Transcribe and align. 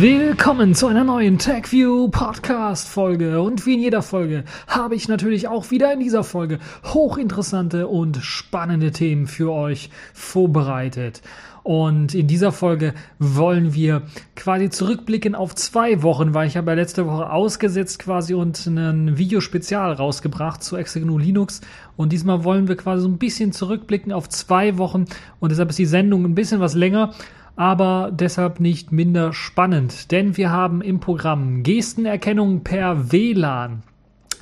Willkommen 0.00 0.74
zu 0.74 0.86
einer 0.86 1.04
neuen 1.04 1.36
TechView 1.36 2.08
Podcast 2.08 2.88
Folge 2.88 3.42
und 3.42 3.66
wie 3.66 3.74
in 3.74 3.80
jeder 3.80 4.00
Folge 4.00 4.44
habe 4.66 4.94
ich 4.94 5.08
natürlich 5.08 5.46
auch 5.46 5.70
wieder 5.70 5.92
in 5.92 6.00
dieser 6.00 6.24
Folge 6.24 6.58
hochinteressante 6.86 7.86
und 7.86 8.16
spannende 8.16 8.92
Themen 8.92 9.26
für 9.26 9.52
euch 9.52 9.90
vorbereitet. 10.14 11.20
Und 11.64 12.14
in 12.14 12.28
dieser 12.28 12.50
Folge 12.50 12.94
wollen 13.18 13.74
wir 13.74 14.04
quasi 14.36 14.70
zurückblicken 14.70 15.34
auf 15.34 15.54
zwei 15.54 16.02
Wochen, 16.02 16.32
weil 16.32 16.48
ich 16.48 16.56
habe 16.56 16.70
ja 16.70 16.76
letzte 16.76 17.06
Woche 17.06 17.30
ausgesetzt 17.30 17.98
quasi 17.98 18.32
und 18.32 18.66
ein 18.66 19.18
Videospezial 19.18 19.92
rausgebracht 19.92 20.62
zu 20.62 20.78
Exegnu 20.78 21.18
Linux. 21.18 21.60
Und 21.98 22.12
diesmal 22.12 22.42
wollen 22.42 22.68
wir 22.68 22.78
quasi 22.78 23.02
so 23.02 23.08
ein 23.08 23.18
bisschen 23.18 23.52
zurückblicken 23.52 24.12
auf 24.12 24.30
zwei 24.30 24.78
Wochen 24.78 25.04
und 25.40 25.52
deshalb 25.52 25.68
ist 25.68 25.78
die 25.78 25.84
Sendung 25.84 26.24
ein 26.24 26.34
bisschen 26.34 26.60
was 26.60 26.74
länger 26.74 27.12
aber 27.60 28.10
deshalb 28.10 28.58
nicht 28.58 28.90
minder 28.90 29.34
spannend, 29.34 30.12
denn 30.12 30.38
wir 30.38 30.50
haben 30.50 30.80
im 30.80 30.98
Programm 30.98 31.62
Gestenerkennung 31.62 32.64
per 32.64 33.12
WLAN. 33.12 33.82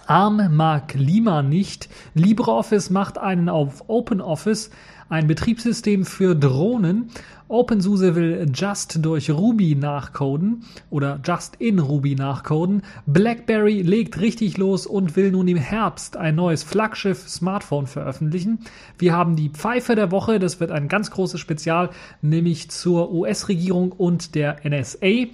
ARM 0.07 0.55
mag 0.55 0.95
Lima 0.95 1.43
nicht. 1.43 1.89
LibreOffice 2.15 2.91
macht 2.91 3.19
einen 3.19 3.49
auf 3.49 3.89
OpenOffice, 3.89 4.71
ein 5.09 5.27
Betriebssystem 5.27 6.05
für 6.05 6.35
Drohnen 6.35 7.11
OpenSUSE 7.51 8.15
will 8.15 8.53
Just 8.55 9.03
durch 9.03 9.31
Ruby 9.31 9.75
nachcoden 9.75 10.65
oder 10.91 11.19
Just 11.25 11.57
in 11.57 11.79
Ruby 11.79 12.15
nachcoden. 12.15 12.83
BlackBerry 13.07 13.81
legt 13.81 14.21
richtig 14.21 14.59
los 14.59 14.87
und 14.87 15.17
will 15.17 15.31
nun 15.31 15.49
im 15.49 15.57
Herbst 15.57 16.19
ein 16.19 16.35
neues 16.35 16.63
Flaggschiff-Smartphone 16.63 17.87
veröffentlichen. 17.87 18.59
Wir 18.99 19.15
haben 19.15 19.35
die 19.35 19.49
Pfeife 19.49 19.95
der 19.95 20.11
Woche, 20.11 20.39
das 20.39 20.61
wird 20.61 20.71
ein 20.71 20.89
ganz 20.89 21.11
großes 21.11 21.41
Spezial, 21.41 21.89
nämlich 22.21 22.71
zur 22.71 23.11
US-Regierung 23.13 23.93
und 23.93 24.35
der 24.35 24.59
NSA 24.69 25.29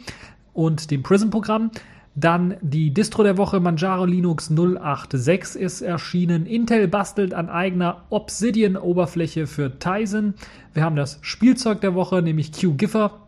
und 0.53 0.93
dem 0.93 1.03
PRISM-Programm. 1.03 1.73
Dann 2.17 2.55
die 2.61 2.95
Distro 2.95 3.25
der 3.25 3.37
Woche 3.39 3.59
Manjaro 3.59 4.05
Linux 4.05 4.49
086 4.49 5.61
ist 5.61 5.83
erschienen. 5.83 6.47
Intel 6.47 6.87
bastelt 6.87 7.35
an 7.35 7.49
eigener 7.49 8.03
Obsidian-Oberfläche 8.11 9.49
für 9.49 9.79
Tizen. 9.81 10.35
Wir 10.75 10.85
haben 10.85 10.95
das 10.95 11.19
Spielzeug 11.23 11.81
der 11.81 11.95
Woche, 11.95 12.23
nämlich 12.23 12.53
QGIFfer. 12.53 13.19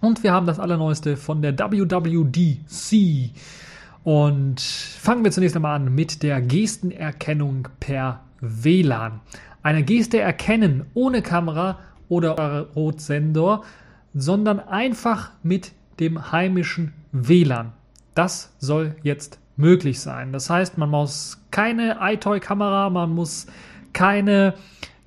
Und 0.00 0.22
wir 0.22 0.32
haben 0.32 0.46
das 0.46 0.60
allerneueste 0.60 1.16
von 1.16 1.42
der 1.42 1.58
WWDC. 1.58 3.30
Und 4.04 4.60
fangen 4.60 5.24
wir 5.24 5.32
zunächst 5.32 5.56
einmal 5.56 5.76
an 5.76 5.94
mit 5.94 6.22
der 6.22 6.40
Gestenerkennung 6.40 7.68
per 7.80 8.20
WLAN. 8.40 9.20
Eine 9.62 9.82
Geste 9.82 10.20
erkennen 10.20 10.86
ohne 10.94 11.20
Kamera 11.20 11.80
oder 12.08 12.68
Rotsensor, 12.74 13.64
sondern 14.14 14.60
einfach 14.60 15.32
mit 15.42 15.72
dem 15.98 16.32
heimischen 16.32 16.92
WLAN. 17.12 17.72
Das 18.14 18.54
soll 18.58 18.96
jetzt 19.02 19.38
möglich 19.56 20.00
sein. 20.00 20.32
Das 20.32 20.50
heißt, 20.50 20.78
man 20.78 20.90
muss 20.90 21.38
keine 21.50 21.98
iToy-Kamera, 22.00 22.90
man 22.90 23.10
muss 23.10 23.46
keine 23.92 24.54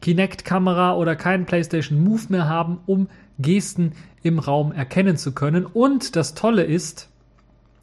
Kinect-Kamera 0.01 0.95
oder 0.95 1.15
keinen 1.15 1.45
PlayStation 1.45 2.03
Move 2.03 2.23
mehr 2.29 2.47
haben, 2.47 2.79
um 2.85 3.07
Gesten 3.39 3.93
im 4.21 4.39
Raum 4.39 4.71
erkennen 4.71 5.17
zu 5.17 5.33
können. 5.33 5.65
Und 5.65 6.15
das 6.15 6.33
Tolle 6.33 6.63
ist, 6.63 7.09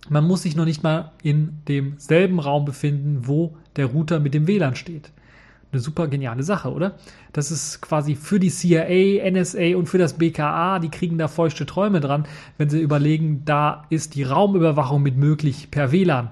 man 0.08 0.26
muss 0.26 0.42
sich 0.42 0.56
noch 0.56 0.64
nicht 0.64 0.82
mal 0.82 1.12
in 1.22 1.60
demselben 1.68 2.38
Raum 2.38 2.64
befinden, 2.64 3.26
wo 3.26 3.56
der 3.76 3.86
Router 3.86 4.20
mit 4.20 4.34
dem 4.34 4.46
WLAN 4.46 4.76
steht 4.76 5.10
eine 5.72 5.80
super 5.80 6.08
geniale 6.08 6.42
Sache, 6.42 6.72
oder? 6.72 6.96
Das 7.32 7.50
ist 7.50 7.80
quasi 7.80 8.16
für 8.16 8.40
die 8.40 8.50
CIA, 8.50 9.30
NSA 9.30 9.76
und 9.76 9.88
für 9.88 9.98
das 9.98 10.14
BKA, 10.14 10.78
die 10.78 10.88
kriegen 10.88 11.18
da 11.18 11.28
feuchte 11.28 11.66
Träume 11.66 12.00
dran, 12.00 12.26
wenn 12.58 12.70
sie 12.70 12.80
überlegen, 12.80 13.42
da 13.44 13.84
ist 13.90 14.14
die 14.14 14.24
Raumüberwachung 14.24 15.02
mit 15.02 15.16
möglich 15.16 15.70
per 15.70 15.92
WLAN. 15.92 16.30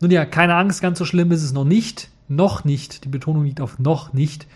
Nun 0.00 0.10
ja, 0.10 0.24
keine 0.26 0.54
Angst, 0.54 0.82
ganz 0.82 0.98
so 0.98 1.04
schlimm 1.04 1.32
ist 1.32 1.42
es 1.42 1.52
noch 1.52 1.64
nicht. 1.64 2.10
Noch 2.28 2.64
nicht, 2.64 3.04
die 3.04 3.08
Betonung 3.08 3.44
liegt 3.44 3.60
auf 3.60 3.78
noch 3.78 4.12
nicht. 4.12 4.46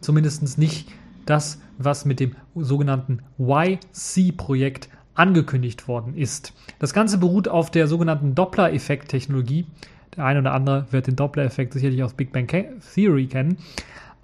Zumindest 0.00 0.58
nicht 0.58 0.88
das, 1.26 1.60
was 1.78 2.04
mit 2.04 2.20
dem 2.20 2.34
sogenannten 2.54 3.20
YC-Projekt 3.38 4.88
angekündigt 5.14 5.86
worden 5.86 6.16
ist. 6.16 6.52
Das 6.78 6.92
Ganze 6.92 7.18
beruht 7.18 7.48
auf 7.48 7.70
der 7.70 7.86
sogenannten 7.86 8.34
Doppler-Effekt-Technologie. 8.34 9.66
Der 10.16 10.24
eine 10.24 10.40
oder 10.40 10.52
andere 10.52 10.86
wird 10.90 11.06
den 11.06 11.16
Doppler-Effekt 11.16 11.72
sicherlich 11.72 12.02
aus 12.02 12.14
Big 12.14 12.32
Bang 12.32 12.46
Theory 12.46 13.26
kennen. 13.26 13.58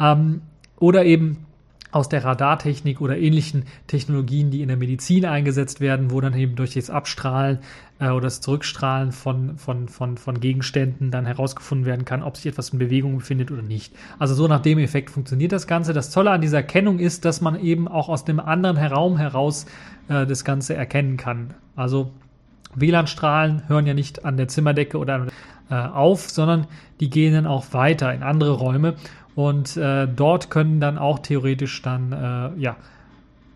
Ähm, 0.00 0.42
oder 0.78 1.04
eben 1.04 1.47
aus 1.92 2.08
der 2.08 2.24
Radartechnik 2.24 3.00
oder 3.00 3.16
ähnlichen 3.16 3.64
Technologien, 3.86 4.50
die 4.50 4.60
in 4.60 4.69
der 4.69 4.76
Medizin 4.76 5.24
eingesetzt 5.24 5.80
werden, 5.80 6.10
wo 6.10 6.20
dann 6.20 6.34
eben 6.34 6.54
durch 6.54 6.74
das 6.74 6.91
Abstrahlen 6.91 7.60
äh, 7.98 8.10
oder 8.10 8.22
das 8.22 8.41
Zurückstrahlen 8.41 9.12
von, 9.12 9.56
von, 9.56 9.88
von, 9.88 10.19
von 10.19 10.41
Gegenständen 10.41 11.10
dann 11.10 11.24
herausgefunden 11.24 11.86
werden 11.86 12.04
kann, 12.04 12.22
ob 12.22 12.36
sich 12.36 12.47
etwas 12.47 12.70
in 12.70 12.78
Bewegung 12.78 13.18
befindet 13.18 13.50
oder 13.50 13.62
nicht. 13.62 13.94
Also 14.18 14.34
so 14.34 14.47
nach 14.47 14.60
dem 14.60 14.78
Effekt 14.78 15.10
funktioniert 15.10 15.53
das 15.53 15.66
Ganze. 15.66 15.94
Das 15.94 16.10
Tolle 16.10 16.32
an 16.32 16.42
dieser 16.42 16.58
Erkennung 16.58 16.98
ist, 16.98 17.24
dass 17.24 17.41
man 17.41 17.58
eben 17.58 17.88
auch 17.88 18.08
aus 18.08 18.24
dem 18.24 18.41
anderen 18.41 18.76
Raum 18.76 19.16
heraus 19.16 19.64
äh, 20.08 20.26
das 20.26 20.44
Ganze 20.44 20.74
erkennen 20.74 21.16
kann. 21.16 21.54
Also 21.76 22.10
WLAN-Strahlen 22.74 23.68
hören 23.68 23.86
ja 23.86 23.94
nicht 23.94 24.24
an 24.24 24.36
der 24.36 24.48
Zimmerdecke 24.48 24.98
oder 24.98 25.14
an 25.14 25.30
auf, 25.75 26.31
sondern 26.31 26.66
die 27.00 27.10
gehen 27.10 27.34
dann 27.34 27.47
auch 27.47 27.72
weiter 27.72 28.12
in 28.15 28.22
andere 28.22 28.53
Räume 28.53 28.94
und 29.34 29.77
äh, 29.77 30.09
dort 30.09 30.50
können 30.50 30.81
dann 30.81 30.99
auch 30.99 31.19
theoretisch 31.19 31.82
dann 31.82 32.12
äh, 32.12 32.60
ja 32.60 32.77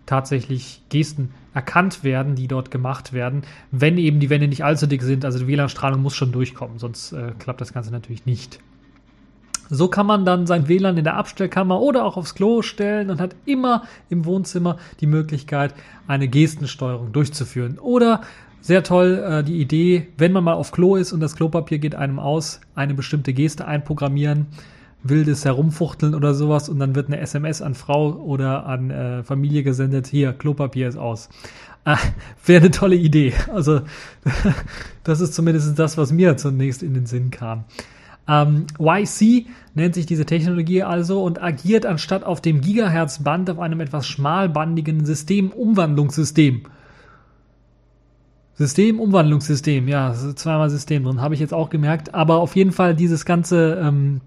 tatsächlich 0.06 0.82
Gesten 0.88 1.32
erkannt 1.54 2.04
werden, 2.04 2.34
die 2.34 2.48
dort 2.48 2.70
gemacht 2.70 3.12
werden, 3.12 3.42
wenn 3.70 3.96
eben 3.96 4.20
die 4.20 4.28
Wände 4.28 4.48
nicht 4.48 4.64
allzu 4.64 4.86
dick 4.86 5.02
sind. 5.02 5.24
Also 5.24 5.38
die 5.38 5.46
WLAN-Strahlung 5.46 6.02
muss 6.02 6.14
schon 6.14 6.32
durchkommen, 6.32 6.78
sonst 6.78 7.12
äh, 7.12 7.32
klappt 7.38 7.60
das 7.60 7.72
Ganze 7.72 7.92
natürlich 7.92 8.26
nicht. 8.26 8.60
So 9.70 9.86
kann 9.86 10.06
man 10.06 10.24
dann 10.24 10.48
sein 10.48 10.66
WLAN 10.66 10.98
in 10.98 11.04
der 11.04 11.16
Abstellkammer 11.16 11.80
oder 11.80 12.04
auch 12.04 12.16
aufs 12.16 12.34
Klo 12.34 12.60
stellen 12.60 13.08
und 13.08 13.20
hat 13.20 13.36
immer 13.46 13.84
im 14.08 14.24
Wohnzimmer 14.24 14.78
die 15.00 15.06
Möglichkeit, 15.06 15.74
eine 16.08 16.26
Gestensteuerung 16.26 17.12
durchzuführen. 17.12 17.78
Oder 17.78 18.22
sehr 18.60 18.82
toll 18.82 19.22
äh, 19.24 19.44
die 19.44 19.60
Idee, 19.60 20.08
wenn 20.18 20.32
man 20.32 20.44
mal 20.44 20.54
auf 20.54 20.72
Klo 20.72 20.96
ist 20.96 21.12
und 21.12 21.20
das 21.20 21.36
Klopapier 21.36 21.78
geht 21.78 21.94
einem 21.94 22.18
aus, 22.18 22.60
eine 22.74 22.94
bestimmte 22.94 23.32
Geste 23.32 23.66
einprogrammieren, 23.66 24.46
wildes 25.02 25.44
Herumfuchteln 25.44 26.14
oder 26.14 26.34
sowas 26.34 26.68
und 26.68 26.78
dann 26.78 26.94
wird 26.94 27.06
eine 27.08 27.20
SMS 27.20 27.62
an 27.62 27.74
Frau 27.74 28.12
oder 28.12 28.66
an 28.66 28.90
äh, 28.90 29.22
Familie 29.24 29.62
gesendet, 29.62 30.06
hier, 30.06 30.32
Klopapier 30.32 30.88
ist 30.88 30.96
aus. 30.96 31.28
Äh, 31.86 31.96
Wäre 32.44 32.64
eine 32.64 32.70
tolle 32.72 32.94
Idee. 32.96 33.32
Also 33.54 33.80
das 35.02 35.22
ist 35.22 35.32
zumindest 35.32 35.78
das, 35.78 35.96
was 35.96 36.12
mir 36.12 36.36
zunächst 36.36 36.82
in 36.82 36.92
den 36.92 37.06
Sinn 37.06 37.30
kam. 37.30 37.64
Ähm, 38.28 38.66
YC 38.78 39.46
nennt 39.74 39.94
sich 39.94 40.04
diese 40.04 40.26
Technologie 40.26 40.82
also 40.82 41.24
und 41.24 41.42
agiert 41.42 41.86
anstatt 41.86 42.22
auf 42.22 42.42
dem 42.42 42.60
Gigahertz-Band 42.60 43.48
auf 43.48 43.58
einem 43.58 43.80
etwas 43.80 44.06
schmalbandigen 44.06 45.06
Systemumwandlungssystem. 45.06 46.64
System, 48.60 49.00
Umwandlungssystem, 49.00 49.88
ja, 49.88 50.12
zweimal 50.12 50.68
System 50.68 51.04
drin, 51.04 51.22
habe 51.22 51.32
ich 51.32 51.40
jetzt 51.40 51.54
auch 51.54 51.70
gemerkt. 51.70 52.12
Aber 52.12 52.40
auf 52.40 52.54
jeden 52.56 52.72
Fall 52.72 52.94
dieses 52.94 53.24
ganze 53.24 53.80
ähm, 53.82 54.20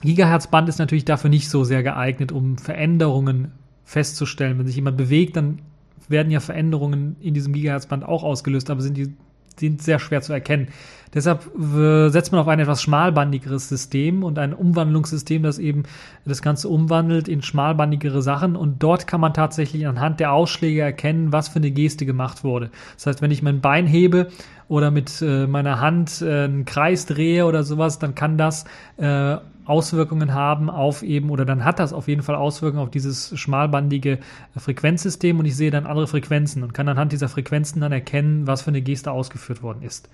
Gigahertz-Band 0.00 0.68
ist 0.68 0.80
natürlich 0.80 1.04
dafür 1.04 1.30
nicht 1.30 1.48
so 1.48 1.62
sehr 1.62 1.84
geeignet, 1.84 2.32
um 2.32 2.58
Veränderungen 2.58 3.52
festzustellen. 3.84 4.58
Wenn 4.58 4.66
sich 4.66 4.74
jemand 4.74 4.96
bewegt, 4.96 5.36
dann 5.36 5.60
werden 6.08 6.32
ja 6.32 6.40
Veränderungen 6.40 7.14
in 7.20 7.34
diesem 7.34 7.52
Gigahertz-Band 7.52 8.04
auch 8.04 8.24
ausgelöst, 8.24 8.68
aber 8.68 8.80
sind 8.80 8.96
die 8.96 9.12
sind 9.60 9.80
sehr 9.80 10.00
schwer 10.00 10.22
zu 10.22 10.32
erkennen. 10.32 10.68
Deshalb 11.14 11.46
äh, 11.56 12.08
setzt 12.10 12.32
man 12.32 12.40
auf 12.40 12.48
ein 12.48 12.58
etwas 12.58 12.82
schmalbandigeres 12.82 13.68
System 13.68 14.22
und 14.22 14.38
ein 14.38 14.52
Umwandlungssystem, 14.52 15.42
das 15.42 15.58
eben 15.58 15.84
das 16.24 16.42
Ganze 16.42 16.68
umwandelt 16.68 17.28
in 17.28 17.42
schmalbandigere 17.42 18.22
Sachen. 18.22 18.56
Und 18.56 18.82
dort 18.82 19.06
kann 19.06 19.20
man 19.20 19.34
tatsächlich 19.34 19.86
anhand 19.86 20.20
der 20.20 20.32
Ausschläge 20.32 20.80
erkennen, 20.80 21.32
was 21.32 21.48
für 21.48 21.56
eine 21.58 21.70
Geste 21.70 22.06
gemacht 22.06 22.44
wurde. 22.44 22.70
Das 22.96 23.06
heißt, 23.06 23.22
wenn 23.22 23.30
ich 23.30 23.42
mein 23.42 23.60
Bein 23.60 23.86
hebe 23.86 24.28
oder 24.68 24.90
mit 24.90 25.22
äh, 25.22 25.46
meiner 25.46 25.80
Hand 25.80 26.22
äh, 26.22 26.44
einen 26.44 26.64
Kreis 26.64 27.06
drehe 27.06 27.46
oder 27.46 27.64
sowas, 27.64 27.98
dann 27.98 28.14
kann 28.14 28.36
das 28.36 28.64
äh, 28.96 29.36
Auswirkungen 29.68 30.32
haben 30.32 30.70
auf 30.70 31.02
eben, 31.02 31.28
oder 31.28 31.44
dann 31.44 31.62
hat 31.62 31.78
das 31.78 31.92
auf 31.92 32.08
jeden 32.08 32.22
Fall 32.22 32.36
Auswirkungen 32.36 32.82
auf 32.82 32.90
dieses 32.90 33.38
schmalbandige 33.38 34.18
Frequenzsystem 34.56 35.38
und 35.38 35.44
ich 35.44 35.56
sehe 35.56 35.70
dann 35.70 35.84
andere 35.84 36.06
Frequenzen 36.06 36.62
und 36.62 36.72
kann 36.72 36.88
anhand 36.88 37.12
dieser 37.12 37.28
Frequenzen 37.28 37.82
dann 37.82 37.92
erkennen, 37.92 38.46
was 38.46 38.62
für 38.62 38.68
eine 38.68 38.80
Geste 38.80 39.12
ausgeführt 39.12 39.62
worden 39.62 39.82
ist. 39.82 40.08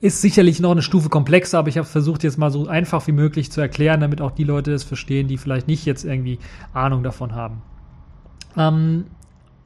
Ist 0.00 0.20
sicherlich 0.20 0.60
noch 0.60 0.72
eine 0.72 0.82
Stufe 0.82 1.08
komplexer, 1.08 1.58
aber 1.58 1.68
ich 1.68 1.78
habe 1.78 1.86
versucht, 1.86 2.22
jetzt 2.22 2.36
mal 2.36 2.50
so 2.50 2.66
einfach 2.66 3.06
wie 3.06 3.12
möglich 3.12 3.50
zu 3.50 3.60
erklären, 3.60 4.00
damit 4.00 4.20
auch 4.20 4.30
die 4.30 4.44
Leute 4.44 4.70
das 4.70 4.84
verstehen, 4.84 5.26
die 5.26 5.38
vielleicht 5.38 5.68
nicht 5.68 5.86
jetzt 5.86 6.04
irgendwie 6.04 6.38
Ahnung 6.74 7.02
davon 7.02 7.34
haben. 7.34 7.62
Ähm, 8.56 9.04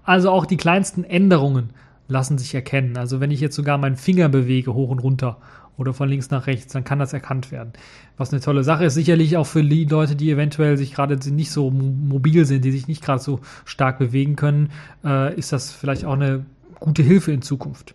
also 0.05 0.31
auch 0.31 0.47
die 0.47 0.57
kleinsten 0.57 1.05
Änderungen 1.05 1.71
lassen 2.09 2.39
sich 2.39 2.55
erkennen. 2.55 2.97
Also 2.97 3.21
wenn 3.21 3.31
ich 3.31 3.41
jetzt 3.41 3.57
sogar 3.57 3.79
meinen 3.79 3.97
Finger 3.97 4.29
bewege 4.29 4.75
hoch 4.75 4.91
und 4.91 5.01
runter 5.01 5.39
oder 5.77 5.95
von 5.95 6.09
links 6.09 6.31
nach 6.31 6.47
rechts, 6.47 6.73
dann 6.73 6.85
kann 6.85 6.99
das 6.99 7.13
erkannt 7.13 7.51
werden. 7.51 7.73
Was 8.17 8.33
eine 8.33 8.41
tolle 8.41 8.65
Sache 8.65 8.85
ist, 8.85 8.95
sicherlich 8.95 9.37
auch 9.37 9.47
für 9.47 9.63
die 9.63 9.85
Leute, 9.85 10.15
die 10.15 10.31
eventuell 10.31 10.77
sich 10.77 10.93
gerade 10.93 11.17
nicht 11.33 11.51
so 11.51 11.71
mobil 11.71 12.45
sind, 12.45 12.65
die 12.65 12.73
sich 12.73 12.87
nicht 12.87 13.03
gerade 13.03 13.23
so 13.23 13.41
stark 13.65 13.99
bewegen 13.99 14.37
können, 14.37 14.71
äh, 15.05 15.35
ist 15.35 15.53
das 15.53 15.73
vielleicht 15.73 16.05
auch 16.05 16.15
eine 16.15 16.45
gute 16.79 17.03
Hilfe 17.03 17.33
in 17.33 17.43
Zukunft. 17.43 17.95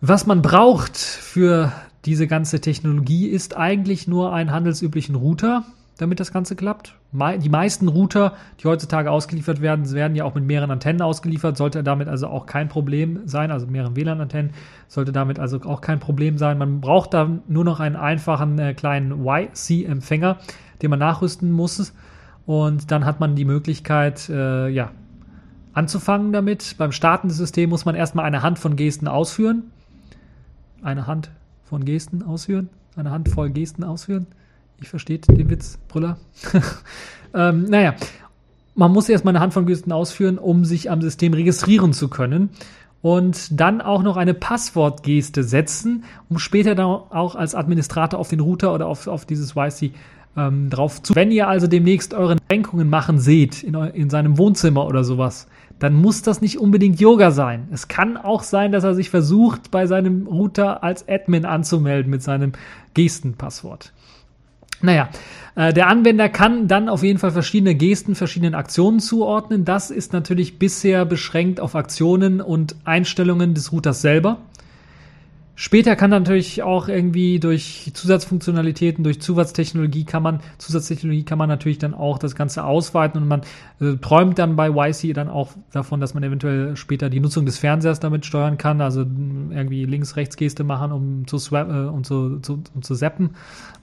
Was 0.00 0.26
man 0.26 0.42
braucht 0.42 0.96
für 0.96 1.72
diese 2.04 2.28
ganze 2.28 2.60
Technologie 2.60 3.26
ist 3.26 3.56
eigentlich 3.56 4.06
nur 4.06 4.32
einen 4.32 4.52
handelsüblichen 4.52 5.16
Router, 5.16 5.64
damit 5.98 6.20
das 6.20 6.30
Ganze 6.30 6.54
klappt. 6.54 6.94
Die 7.12 7.48
meisten 7.48 7.88
Router, 7.88 8.34
die 8.60 8.68
heutzutage 8.68 9.10
ausgeliefert 9.10 9.60
werden, 9.60 9.90
werden 9.90 10.14
ja 10.14 10.22
auch 10.22 10.36
mit 10.36 10.44
mehreren 10.44 10.70
Antennen 10.70 11.02
ausgeliefert, 11.02 11.56
sollte 11.56 11.82
damit 11.82 12.06
also 12.06 12.28
auch 12.28 12.46
kein 12.46 12.68
Problem 12.68 13.22
sein, 13.24 13.50
also 13.50 13.66
mehreren 13.66 13.96
WLAN-Antennen, 13.96 14.52
sollte 14.86 15.10
damit 15.10 15.40
also 15.40 15.60
auch 15.62 15.80
kein 15.80 15.98
Problem 15.98 16.38
sein. 16.38 16.58
Man 16.58 16.80
braucht 16.80 17.12
da 17.12 17.28
nur 17.48 17.64
noch 17.64 17.80
einen 17.80 17.96
einfachen 17.96 18.56
äh, 18.60 18.74
kleinen 18.74 19.26
YC-Empfänger, 19.26 20.36
den 20.80 20.90
man 20.90 21.00
nachrüsten 21.00 21.50
muss 21.50 21.92
und 22.46 22.92
dann 22.92 23.04
hat 23.04 23.18
man 23.18 23.34
die 23.34 23.44
Möglichkeit, 23.44 24.28
äh, 24.28 24.68
ja, 24.68 24.92
anzufangen 25.72 26.32
damit. 26.32 26.76
Beim 26.78 26.92
Starten 26.92 27.26
des 27.26 27.38
Systems 27.38 27.70
muss 27.70 27.84
man 27.84 27.96
erstmal 27.96 28.26
eine 28.26 28.42
Hand 28.42 28.60
von 28.60 28.76
Gesten 28.76 29.08
ausführen. 29.08 29.72
Eine 30.82 31.06
Hand 31.06 31.30
von 31.64 31.84
Gesten 31.84 32.22
ausführen. 32.22 32.68
Eine 32.96 33.10
Handvoll 33.10 33.50
Gesten 33.50 33.84
ausführen. 33.84 34.26
Ich 34.80 34.88
verstehe 34.88 35.18
den 35.18 35.50
Witz, 35.50 35.78
Brüller. 35.88 36.18
ähm, 37.34 37.64
naja, 37.64 37.94
man 38.74 38.92
muss 38.92 39.08
erstmal 39.08 39.32
eine 39.32 39.40
Hand 39.40 39.54
von 39.54 39.66
Gesten 39.66 39.90
ausführen, 39.90 40.38
um 40.38 40.64
sich 40.64 40.90
am 40.90 41.02
System 41.02 41.34
registrieren 41.34 41.92
zu 41.92 42.08
können. 42.08 42.50
Und 43.00 43.60
dann 43.60 43.80
auch 43.80 44.02
noch 44.02 44.16
eine 44.16 44.34
Passwortgeste 44.34 45.44
setzen, 45.44 46.04
um 46.28 46.38
später 46.38 46.74
dann 46.74 46.86
auch 46.86 47.36
als 47.36 47.54
Administrator 47.54 48.18
auf 48.18 48.28
den 48.28 48.40
Router 48.40 48.74
oder 48.74 48.86
auf, 48.86 49.06
auf 49.06 49.24
dieses 49.24 49.54
YC 49.54 49.92
ähm, 50.36 50.70
drauf 50.70 51.02
zu. 51.02 51.14
Wenn 51.14 51.30
ihr 51.30 51.48
also 51.48 51.66
demnächst 51.66 52.14
euren 52.14 52.38
Senkungen 52.48 52.88
machen 52.88 53.18
seht, 53.18 53.62
in, 53.62 53.74
in 53.74 54.10
seinem 54.10 54.38
Wohnzimmer 54.38 54.86
oder 54.86 55.04
sowas, 55.04 55.46
dann 55.78 55.94
muss 55.94 56.22
das 56.22 56.40
nicht 56.40 56.58
unbedingt 56.58 57.00
Yoga 57.00 57.30
sein. 57.30 57.68
Es 57.72 57.88
kann 57.88 58.16
auch 58.16 58.42
sein, 58.42 58.72
dass 58.72 58.84
er 58.84 58.94
sich 58.94 59.10
versucht, 59.10 59.70
bei 59.70 59.86
seinem 59.86 60.26
Router 60.26 60.82
als 60.82 61.08
Admin 61.08 61.44
anzumelden 61.44 62.10
mit 62.10 62.22
seinem 62.22 62.52
Gestenpasswort. 62.94 63.92
Naja, 64.80 65.08
äh, 65.56 65.72
der 65.72 65.88
Anwender 65.88 66.28
kann 66.28 66.68
dann 66.68 66.88
auf 66.88 67.02
jeden 67.02 67.18
Fall 67.18 67.32
verschiedene 67.32 67.74
Gesten, 67.74 68.14
verschiedenen 68.14 68.54
Aktionen 68.54 69.00
zuordnen. 69.00 69.64
Das 69.64 69.90
ist 69.90 70.12
natürlich 70.12 70.58
bisher 70.58 71.04
beschränkt 71.04 71.60
auf 71.60 71.74
Aktionen 71.74 72.40
und 72.40 72.76
Einstellungen 72.84 73.54
des 73.54 73.72
Routers 73.72 74.00
selber. 74.00 74.38
Später 75.60 75.96
kann 75.96 76.10
natürlich 76.10 76.62
auch 76.62 76.86
irgendwie 76.86 77.40
durch 77.40 77.90
Zusatzfunktionalitäten, 77.92 79.02
durch 79.02 79.20
Zusatztechnologie 79.20 80.04
kann 80.04 80.22
man, 80.22 80.38
Zusatztechnologie 80.58 81.24
kann 81.24 81.36
man 81.36 81.48
natürlich 81.48 81.78
dann 81.78 81.94
auch 81.94 82.18
das 82.18 82.36
Ganze 82.36 82.62
ausweiten 82.62 83.20
und 83.20 83.26
man 83.26 83.40
äh, 83.80 83.96
träumt 83.96 84.38
dann 84.38 84.54
bei 84.54 84.68
YC 84.68 85.14
dann 85.14 85.28
auch 85.28 85.50
davon, 85.72 86.00
dass 86.00 86.14
man 86.14 86.22
eventuell 86.22 86.76
später 86.76 87.10
die 87.10 87.18
Nutzung 87.18 87.44
des 87.44 87.58
Fernsehers 87.58 87.98
damit 87.98 88.24
steuern 88.24 88.56
kann, 88.56 88.80
also 88.80 89.00
irgendwie 89.00 89.84
Links-Rechts-Geste 89.84 90.62
machen, 90.62 90.92
um 90.92 91.26
zu, 91.26 91.38
swap, 91.38 91.68
äh, 91.68 91.88
um 91.88 92.04
zu, 92.04 92.38
zu, 92.38 92.62
um 92.72 92.82
zu 92.82 92.94
zappen 92.94 93.30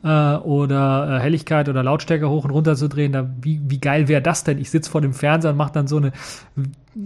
äh, 0.01 0.07
oder 0.07 1.17
äh, 1.17 1.19
Helligkeit 1.19 1.67
oder 1.67 1.83
Lautstärke 1.83 2.29
hoch 2.29 2.45
und 2.45 2.51
runter 2.51 2.77
zu 2.77 2.87
drehen. 2.87 3.11
Da, 3.11 3.29
wie, 3.41 3.59
wie 3.67 3.81
geil 3.81 4.07
wäre 4.07 4.21
das 4.21 4.45
denn? 4.45 4.59
Ich 4.59 4.69
sitze 4.71 4.89
vor 4.89 5.01
dem 5.01 5.11
Fernseher 5.11 5.51
und 5.51 5.57
mache 5.57 5.73
dann 5.73 5.87
so 5.87 5.97
eine 5.97 6.13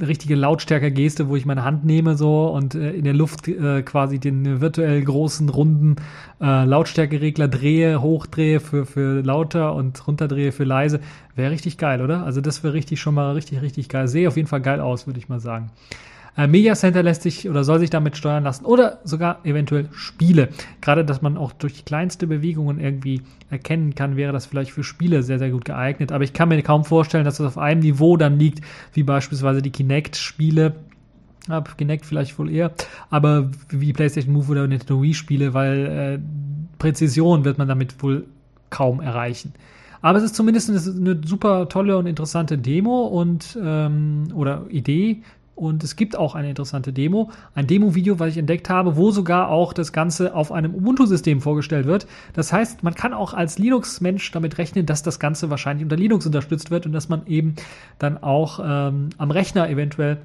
richtige 0.01 0.35
Lautstärke-Geste, 0.35 1.29
wo 1.29 1.35
ich 1.35 1.45
meine 1.45 1.63
Hand 1.63 1.83
nehme 1.83 2.15
so 2.15 2.47
und 2.47 2.75
äh, 2.75 2.91
in 2.91 3.03
der 3.03 3.13
Luft 3.13 3.47
äh, 3.47 3.81
quasi 3.81 4.19
den 4.19 4.61
virtuell 4.61 5.01
großen, 5.03 5.49
runden 5.49 5.95
äh, 6.39 6.65
Lautstärkeregler 6.65 7.47
drehe, 7.47 8.01
hochdrehe 8.01 8.59
für, 8.59 8.85
für 8.85 9.21
lauter 9.21 9.73
und 9.73 10.07
runterdrehe 10.07 10.51
für 10.51 10.63
leise. 10.63 10.99
Wäre 11.35 11.51
richtig 11.51 11.77
geil, 11.77 12.01
oder? 12.01 12.23
Also 12.23 12.41
das 12.41 12.63
wäre 12.63 12.73
richtig 12.73 12.99
schon 12.99 13.15
mal 13.15 13.33
richtig, 13.33 13.61
richtig 13.61 13.89
geil. 13.89 14.07
Sehe 14.07 14.27
auf 14.27 14.37
jeden 14.37 14.47
Fall 14.47 14.61
geil 14.61 14.79
aus, 14.79 15.07
würde 15.07 15.19
ich 15.19 15.29
mal 15.29 15.39
sagen. 15.39 15.71
Äh, 16.37 16.47
Media 16.47 16.75
Center 16.75 17.03
lässt 17.03 17.23
sich 17.23 17.49
oder 17.49 17.63
soll 17.63 17.79
sich 17.79 17.89
damit 17.89 18.17
steuern 18.17 18.43
lassen 18.43 18.65
oder 18.65 18.99
sogar 19.03 19.45
eventuell 19.45 19.89
Spiele. 19.91 20.49
Gerade, 20.81 21.05
dass 21.05 21.21
man 21.21 21.37
auch 21.37 21.51
durch 21.53 21.85
kleinste 21.85 22.27
Bewegungen 22.27 22.79
irgendwie 22.79 23.21
erkennen 23.49 23.95
kann, 23.95 24.15
wäre 24.15 24.33
das 24.33 24.45
vielleicht 24.45 24.71
für 24.71 24.83
Spiele 24.83 25.23
sehr, 25.23 25.39
sehr 25.39 25.51
gut 25.51 25.65
geeignet. 25.65 26.11
Aber 26.11 26.23
ich 26.23 26.33
kann 26.33 26.49
mir 26.49 26.61
kaum 26.61 26.85
vorstellen, 26.85 27.25
dass 27.25 27.37
das 27.37 27.47
auf 27.47 27.57
einem 27.57 27.81
Niveau 27.81 28.17
dann 28.17 28.39
liegt, 28.39 28.63
wie 28.93 29.03
beispielsweise 29.03 29.61
die 29.61 29.71
Kinect-Spiele. 29.71 30.75
Ab 31.47 31.77
Kinect 31.77 32.05
vielleicht 32.05 32.37
wohl 32.37 32.51
eher, 32.51 32.71
aber 33.09 33.49
wie 33.69 33.91
PlayStation 33.91 34.33
Move 34.33 34.51
oder 34.51 34.67
Nintendo 34.67 35.01
Wii 35.01 35.15
Spiele, 35.15 35.53
weil 35.55 35.85
äh, 35.85 36.19
Präzision 36.77 37.43
wird 37.43 37.57
man 37.57 37.67
damit 37.67 38.03
wohl 38.03 38.25
kaum 38.69 39.01
erreichen. 39.01 39.53
Aber 40.01 40.17
es 40.17 40.23
ist 40.23 40.35
zumindest 40.35 40.69
eine, 40.69 41.19
super 41.25 41.67
tolle 41.67 41.97
und 41.97 42.05
interessante 42.05 42.57
Demo 42.57 43.07
und 43.07 43.57
ähm, 43.61 44.27
oder 44.33 44.65
Idee 44.69 45.23
und 45.59 45.83
es 45.83 45.97
gibt 45.97 46.17
auch 46.17 46.35
eine 46.35 46.49
interessante 46.49 46.93
Demo, 46.93 47.31
ein 47.53 47.67
Demo-Video, 47.67 48.17
was 48.17 48.29
ich 48.29 48.37
entdeckt 48.37 48.69
habe, 48.69 48.95
wo 48.95 49.11
sogar 49.11 49.49
auch 49.49 49.73
das 49.73 49.91
Ganze 49.91 50.33
auf 50.33 50.53
einem 50.53 50.73
Ubuntu-System 50.73 51.41
vorgestellt 51.41 51.85
wird. 51.85 52.07
Das 52.33 52.53
heißt, 52.53 52.81
man 52.81 52.95
kann 52.95 53.13
auch 53.13 53.33
als 53.33 53.59
Linux-Mensch 53.59 54.31
damit 54.31 54.57
rechnen, 54.57 54.85
dass 54.85 55.03
das 55.03 55.19
Ganze 55.19 55.49
wahrscheinlich 55.49 55.83
unter 55.83 55.97
Linux 55.97 56.25
unterstützt 56.25 56.71
wird 56.71 56.85
und 56.85 56.93
dass 56.93 57.09
man 57.09 57.27
eben 57.27 57.55
dann 57.97 58.17
auch 58.17 58.61
ähm, 58.63 59.09
am 59.17 59.31
Rechner 59.31 59.69
eventuell 59.69 60.19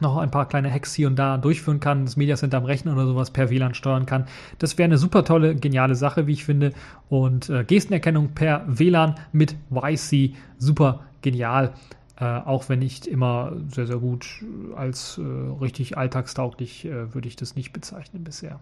noch 0.00 0.16
ein 0.16 0.30
paar 0.30 0.48
kleine 0.48 0.72
Hacks 0.72 0.94
hier 0.94 1.06
und 1.06 1.16
da 1.16 1.36
durchführen 1.36 1.78
kann, 1.78 2.06
das 2.06 2.16
Media 2.16 2.36
Center 2.36 2.56
am 2.56 2.64
Rechner 2.64 2.94
oder 2.94 3.06
sowas 3.06 3.30
per 3.30 3.50
WLAN 3.50 3.74
steuern 3.74 4.06
kann. 4.06 4.24
Das 4.58 4.78
wäre 4.78 4.86
eine 4.86 4.96
super 4.96 5.22
tolle, 5.22 5.54
geniale 5.54 5.96
Sache, 5.96 6.26
wie 6.26 6.32
ich 6.32 6.46
finde. 6.46 6.72
Und 7.10 7.50
äh, 7.50 7.62
Gestenerkennung 7.64 8.30
per 8.30 8.64
WLAN 8.66 9.16
mit 9.32 9.54
YC, 9.70 10.34
super 10.56 11.00
genial. 11.20 11.74
Äh, 12.16 12.24
auch 12.24 12.68
wenn 12.68 12.78
nicht 12.78 13.06
immer 13.06 13.52
sehr, 13.68 13.86
sehr 13.86 13.98
gut 13.98 14.44
als 14.76 15.18
äh, 15.18 15.22
richtig 15.22 15.96
alltagstauglich 15.96 16.84
äh, 16.84 17.14
würde 17.14 17.26
ich 17.26 17.36
das 17.36 17.56
nicht 17.56 17.72
bezeichnen 17.72 18.22
bisher. 18.22 18.60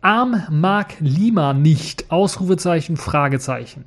Arm 0.00 0.42
mag 0.50 0.94
Lima 1.00 1.54
nicht. 1.54 2.10
Ausrufezeichen, 2.10 2.96
Fragezeichen. 2.96 3.84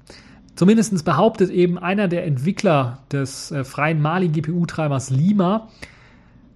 Zumindest 0.55 1.05
behauptet 1.05 1.49
eben 1.49 1.77
einer 1.77 2.07
der 2.07 2.25
Entwickler 2.25 2.99
des 3.11 3.51
äh, 3.51 3.63
freien 3.63 4.01
Mali 4.01 4.27
GPU-Treibers 4.27 5.09
Lima, 5.09 5.69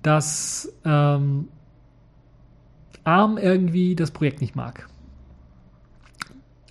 dass 0.01 0.73
ähm, 0.83 1.47
ARM 3.03 3.37
irgendwie 3.37 3.95
das 3.95 4.11
Projekt 4.11 4.41
nicht 4.41 4.55
mag. 4.55 4.87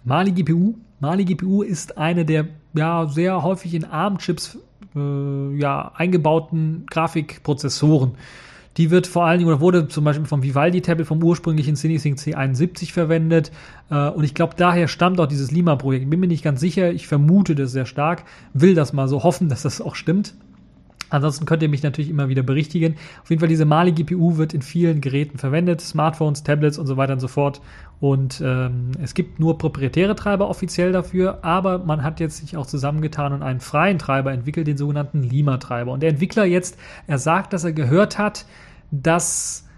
Mali 0.05 0.33
GPU, 0.33 0.75
Mali 1.01 1.25
GPU 1.25 1.63
ist 1.63 1.97
eine 1.97 2.25
der 2.25 2.47
ja 2.75 3.07
sehr 3.07 3.43
häufig 3.43 3.75
in 3.75 3.85
ARM-Chips 3.85 4.59
äh, 4.97 5.57
ja, 5.57 5.93
eingebauten 5.95 6.87
Grafikprozessoren. 6.91 8.13
Die 8.77 8.91
wird 8.91 9.07
vor 9.07 9.25
allen 9.25 9.39
Dingen 9.39 9.51
oder 9.51 9.61
wurde 9.61 9.89
zum 9.89 10.05
Beispiel 10.05 10.27
vom 10.27 10.43
Vivaldi-Tablet 10.43 11.07
vom 11.07 11.23
ursprünglichen 11.23 11.77
CineSync 11.77 12.19
C71 12.19 12.93
verwendet. 12.93 13.53
Äh, 13.91 14.09
und 14.09 14.25
ich 14.25 14.35
glaube, 14.35 14.55
daher 14.57 14.89
stammt 14.89 15.21
auch 15.21 15.27
dieses 15.27 15.51
Lima-Projekt. 15.51 16.11
Bin 16.11 16.21
mir 16.21 16.27
nicht 16.27 16.43
ganz 16.43 16.61
sicher. 16.61 16.91
Ich 16.91 17.07
vermute 17.07 17.55
das 17.55 17.73
sehr 17.73 17.87
stark. 17.87 18.25
Will 18.53 18.75
das 18.75 18.93
mal 18.93 19.07
so 19.09 19.23
hoffen, 19.23 19.49
dass 19.51 19.63
das 19.63 19.81
auch 19.81 19.95
stimmt. 19.95 20.35
Ansonsten 21.15 21.47
könnt 21.47 21.63
ihr 21.63 21.69
mich 21.69 21.85
natürlich 21.85 22.11
immer 22.11 22.29
wieder 22.29 22.43
berichtigen. 22.43 22.97
Auf 23.23 23.31
jeden 23.31 23.39
Fall, 23.39 23.49
diese 23.49 23.65
Mali 23.65 23.93
GPU 23.93 24.37
wird 24.37 24.53
in 24.53 24.63
vielen 24.63 25.01
Geräten 25.01 25.39
verwendet, 25.39 25.81
Smartphones, 25.81 26.43
Tablets 26.43 26.77
und 26.77 26.89
so 26.89 26.97
weiter 26.97 27.13
und 27.13 27.21
so 27.21 27.29
fort. 27.29 27.61
Und 28.01 28.43
ähm, 28.45 28.91
es 29.01 29.15
gibt 29.15 29.39
nur 29.39 29.57
proprietäre 29.57 30.17
Treiber 30.17 30.49
offiziell 30.51 30.91
dafür, 30.91 31.39
aber 31.45 31.79
man 31.79 32.03
hat 32.03 32.19
jetzt 32.19 32.39
sich 32.39 32.57
auch 32.57 32.67
zusammengetan 32.67 33.33
und 33.33 33.45
einen 33.45 33.61
freien 33.61 34.01
Treiber 34.01 34.33
entwickelt, 34.33 34.67
den 34.67 34.77
sogenannten 34.77 35.23
Lima-Treiber. 35.23 35.93
Und 35.93 36.03
der 36.03 36.11
Entwickler 36.11 36.47
jetzt, 36.47 36.77
er 37.07 37.19
sagt, 37.19 37.53
dass 37.53 37.63
er 37.63 37.73
gehört 37.73 38.19
hat, 38.19 38.45
dass 38.91 39.69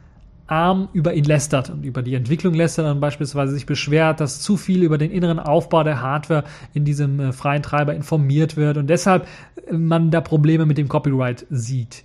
ARM 0.47 0.89
über 0.93 1.15
ihn 1.15 1.25
lästert 1.25 1.71
und 1.71 1.85
über 1.85 2.03
die 2.03 2.15
Entwicklung 2.15 2.55
lästert 2.55 2.87
und 2.87 3.01
beispielsweise 3.01 3.53
sich 3.53 3.67
beschwert, 3.67 4.21
dass 4.21 4.41
zu 4.41 4.57
viel 4.57 4.83
über 4.83 4.99
den 4.99 5.11
inneren 5.11 5.39
Aufbau 5.39 5.83
der 5.83 6.01
Hardware 6.01 6.45
in 6.75 6.85
diesem 6.85 7.19
äh, 7.21 7.33
freien 7.33 7.63
Treiber 7.63 7.95
informiert 7.95 8.57
wird 8.57 8.77
und 8.77 8.89
deshalb 8.89 9.27
äh, 9.67 9.73
man 9.77 10.11
da 10.11 10.21
Probleme 10.21 10.67
mit 10.67 10.79
dem 10.79 10.89
Copyright 10.89 11.47
sieht. 11.51 12.05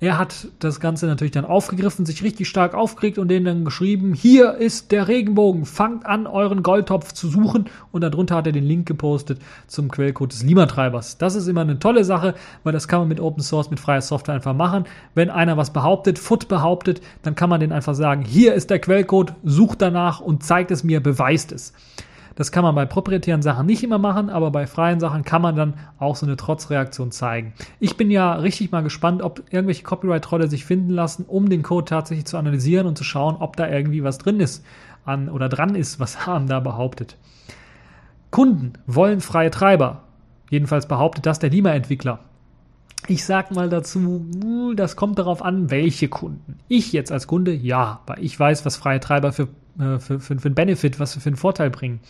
Er 0.00 0.16
hat 0.16 0.46
das 0.60 0.78
Ganze 0.78 1.06
natürlich 1.06 1.32
dann 1.32 1.44
aufgegriffen, 1.44 2.06
sich 2.06 2.22
richtig 2.22 2.48
stark 2.48 2.72
aufgeregt 2.72 3.18
und 3.18 3.26
denen 3.26 3.44
dann 3.44 3.64
geschrieben, 3.64 4.14
hier 4.14 4.54
ist 4.54 4.92
der 4.92 5.08
Regenbogen, 5.08 5.64
fangt 5.64 6.06
an, 6.06 6.28
euren 6.28 6.62
Goldtopf 6.62 7.12
zu 7.12 7.26
suchen. 7.26 7.64
Und 7.90 8.02
darunter 8.02 8.36
hat 8.36 8.46
er 8.46 8.52
den 8.52 8.62
Link 8.62 8.86
gepostet 8.86 9.40
zum 9.66 9.90
Quellcode 9.90 10.32
des 10.32 10.44
Lima-Treibers. 10.44 11.18
Das 11.18 11.34
ist 11.34 11.48
immer 11.48 11.62
eine 11.62 11.80
tolle 11.80 12.04
Sache, 12.04 12.34
weil 12.62 12.72
das 12.72 12.86
kann 12.86 13.00
man 13.00 13.08
mit 13.08 13.18
Open 13.18 13.42
Source, 13.42 13.70
mit 13.70 13.80
freier 13.80 14.00
Software 14.00 14.36
einfach 14.36 14.54
machen. 14.54 14.84
Wenn 15.16 15.30
einer 15.30 15.56
was 15.56 15.72
behauptet, 15.72 16.20
Foot 16.20 16.46
behauptet, 16.46 17.00
dann 17.22 17.34
kann 17.34 17.50
man 17.50 17.58
den 17.58 17.72
einfach 17.72 17.96
sagen, 17.96 18.22
hier 18.22 18.54
ist 18.54 18.70
der 18.70 18.78
Quellcode, 18.78 19.32
sucht 19.42 19.82
danach 19.82 20.20
und 20.20 20.44
zeigt 20.44 20.70
es 20.70 20.84
mir, 20.84 21.02
beweist 21.02 21.50
es. 21.50 21.72
Das 22.38 22.52
kann 22.52 22.62
man 22.62 22.76
bei 22.76 22.86
proprietären 22.86 23.42
Sachen 23.42 23.66
nicht 23.66 23.82
immer 23.82 23.98
machen, 23.98 24.30
aber 24.30 24.52
bei 24.52 24.68
freien 24.68 25.00
Sachen 25.00 25.24
kann 25.24 25.42
man 25.42 25.56
dann 25.56 25.74
auch 25.98 26.14
so 26.14 26.24
eine 26.24 26.36
Trotzreaktion 26.36 27.10
zeigen. 27.10 27.52
Ich 27.80 27.96
bin 27.96 28.12
ja 28.12 28.34
richtig 28.34 28.70
mal 28.70 28.84
gespannt, 28.84 29.22
ob 29.22 29.42
irgendwelche 29.50 29.82
Copyright-Trolle 29.82 30.46
sich 30.46 30.64
finden 30.64 30.90
lassen, 30.90 31.24
um 31.26 31.48
den 31.48 31.64
Code 31.64 31.86
tatsächlich 31.86 32.26
zu 32.26 32.36
analysieren 32.36 32.86
und 32.86 32.96
zu 32.96 33.02
schauen, 33.02 33.34
ob 33.40 33.56
da 33.56 33.68
irgendwie 33.68 34.04
was 34.04 34.18
drin 34.18 34.38
ist 34.38 34.64
an 35.04 35.28
oder 35.30 35.48
dran 35.48 35.74
ist, 35.74 35.98
was 35.98 36.26
Hahn 36.28 36.46
da 36.46 36.60
behauptet. 36.60 37.16
Kunden 38.30 38.74
wollen 38.86 39.20
freie 39.20 39.50
Treiber. 39.50 40.04
Jedenfalls 40.48 40.86
behauptet 40.86 41.26
das 41.26 41.40
der 41.40 41.50
Lima-Entwickler. 41.50 42.20
Ich 43.10 43.24
sag 43.24 43.50
mal 43.52 43.70
dazu, 43.70 44.26
uh, 44.44 44.74
das 44.74 44.94
kommt 44.94 45.18
darauf 45.18 45.42
an, 45.42 45.70
welche 45.70 46.08
Kunden. 46.08 46.58
Ich 46.68 46.92
jetzt 46.92 47.10
als 47.10 47.26
Kunde, 47.26 47.54
ja, 47.54 48.00
weil 48.06 48.22
ich 48.22 48.38
weiß, 48.38 48.66
was 48.66 48.76
freie 48.76 49.00
Treiber 49.00 49.32
für, 49.32 49.48
äh, 49.78 49.98
für, 49.98 50.20
für, 50.20 50.38
für 50.38 50.46
einen 50.46 50.54
Benefit, 50.54 51.00
was 51.00 51.14
für 51.14 51.26
einen 51.26 51.36
Vorteil 51.36 51.70
bringen. 51.70 52.00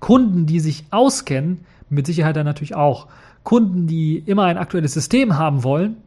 Kunden, 0.00 0.46
die 0.46 0.58
sich 0.58 0.86
auskennen, 0.90 1.60
mit 1.88 2.06
Sicherheit 2.06 2.34
dann 2.34 2.46
natürlich 2.46 2.74
auch. 2.74 3.06
Kunden, 3.44 3.86
die 3.86 4.18
immer 4.18 4.44
ein 4.44 4.58
aktuelles 4.58 4.92
System 4.92 5.38
haben 5.38 5.62
wollen, 5.62 5.98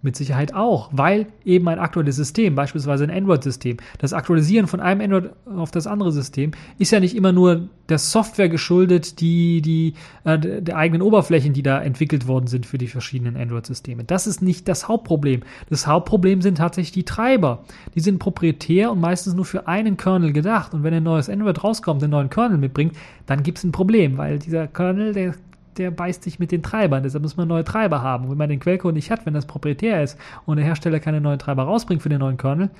mit 0.00 0.16
Sicherheit 0.16 0.54
auch, 0.54 0.90
weil 0.92 1.26
eben 1.44 1.68
ein 1.68 1.78
aktuelles 1.78 2.16
System, 2.16 2.54
beispielsweise 2.54 3.04
ein 3.04 3.10
Android-System, 3.10 3.78
das 3.98 4.12
Aktualisieren 4.12 4.68
von 4.68 4.80
einem 4.80 5.00
Android 5.00 5.30
auf 5.46 5.70
das 5.70 5.86
andere 5.86 6.12
System, 6.12 6.52
ist 6.78 6.92
ja 6.92 7.00
nicht 7.00 7.16
immer 7.16 7.32
nur 7.32 7.68
der 7.88 7.98
Software 7.98 8.48
geschuldet, 8.48 9.20
die, 9.20 9.60
die, 9.60 9.94
äh, 10.24 10.38
der 10.38 10.76
eigenen 10.76 11.02
Oberflächen, 11.02 11.52
die 11.52 11.62
da 11.62 11.80
entwickelt 11.80 12.28
worden 12.28 12.46
sind 12.46 12.66
für 12.66 12.78
die 12.78 12.86
verschiedenen 12.86 13.36
Android-Systeme. 13.36 14.04
Das 14.04 14.26
ist 14.26 14.40
nicht 14.40 14.68
das 14.68 14.86
Hauptproblem. 14.86 15.42
Das 15.68 15.86
Hauptproblem 15.86 16.42
sind 16.42 16.58
tatsächlich 16.58 16.92
die 16.92 17.04
Treiber. 17.04 17.64
Die 17.94 18.00
sind 18.00 18.18
proprietär 18.18 18.92
und 18.92 19.00
meistens 19.00 19.34
nur 19.34 19.46
für 19.46 19.66
einen 19.66 19.96
Kernel 19.96 20.32
gedacht. 20.32 20.74
Und 20.74 20.84
wenn 20.84 20.94
ein 20.94 21.02
neues 21.02 21.28
Android 21.28 21.64
rauskommt, 21.64 22.02
einen 22.02 22.12
neuen 22.12 22.30
Kernel 22.30 22.58
mitbringt, 22.58 22.94
dann 23.26 23.42
gibt 23.42 23.58
es 23.58 23.64
ein 23.64 23.72
Problem, 23.72 24.16
weil 24.18 24.38
dieser 24.38 24.68
Kernel, 24.68 25.12
der 25.12 25.34
der 25.78 25.90
beißt 25.90 26.22
sich 26.22 26.38
mit 26.38 26.52
den 26.52 26.62
Treibern. 26.62 27.02
Deshalb 27.02 27.22
muss 27.22 27.36
man 27.36 27.48
neue 27.48 27.64
Treiber 27.64 28.02
haben. 28.02 28.30
Wenn 28.30 28.38
man 28.38 28.48
den 28.48 28.60
Quellcode 28.60 28.94
nicht 28.94 29.10
hat, 29.10 29.26
wenn 29.26 29.34
das 29.34 29.46
proprietär 29.46 30.02
ist 30.02 30.18
und 30.46 30.56
der 30.56 30.64
Hersteller 30.64 31.00
keine 31.00 31.20
neuen 31.20 31.38
Treiber 31.38 31.64
rausbringt 31.64 32.02
für 32.02 32.08
den 32.08 32.20
neuen 32.20 32.36
Kernel, 32.36 32.70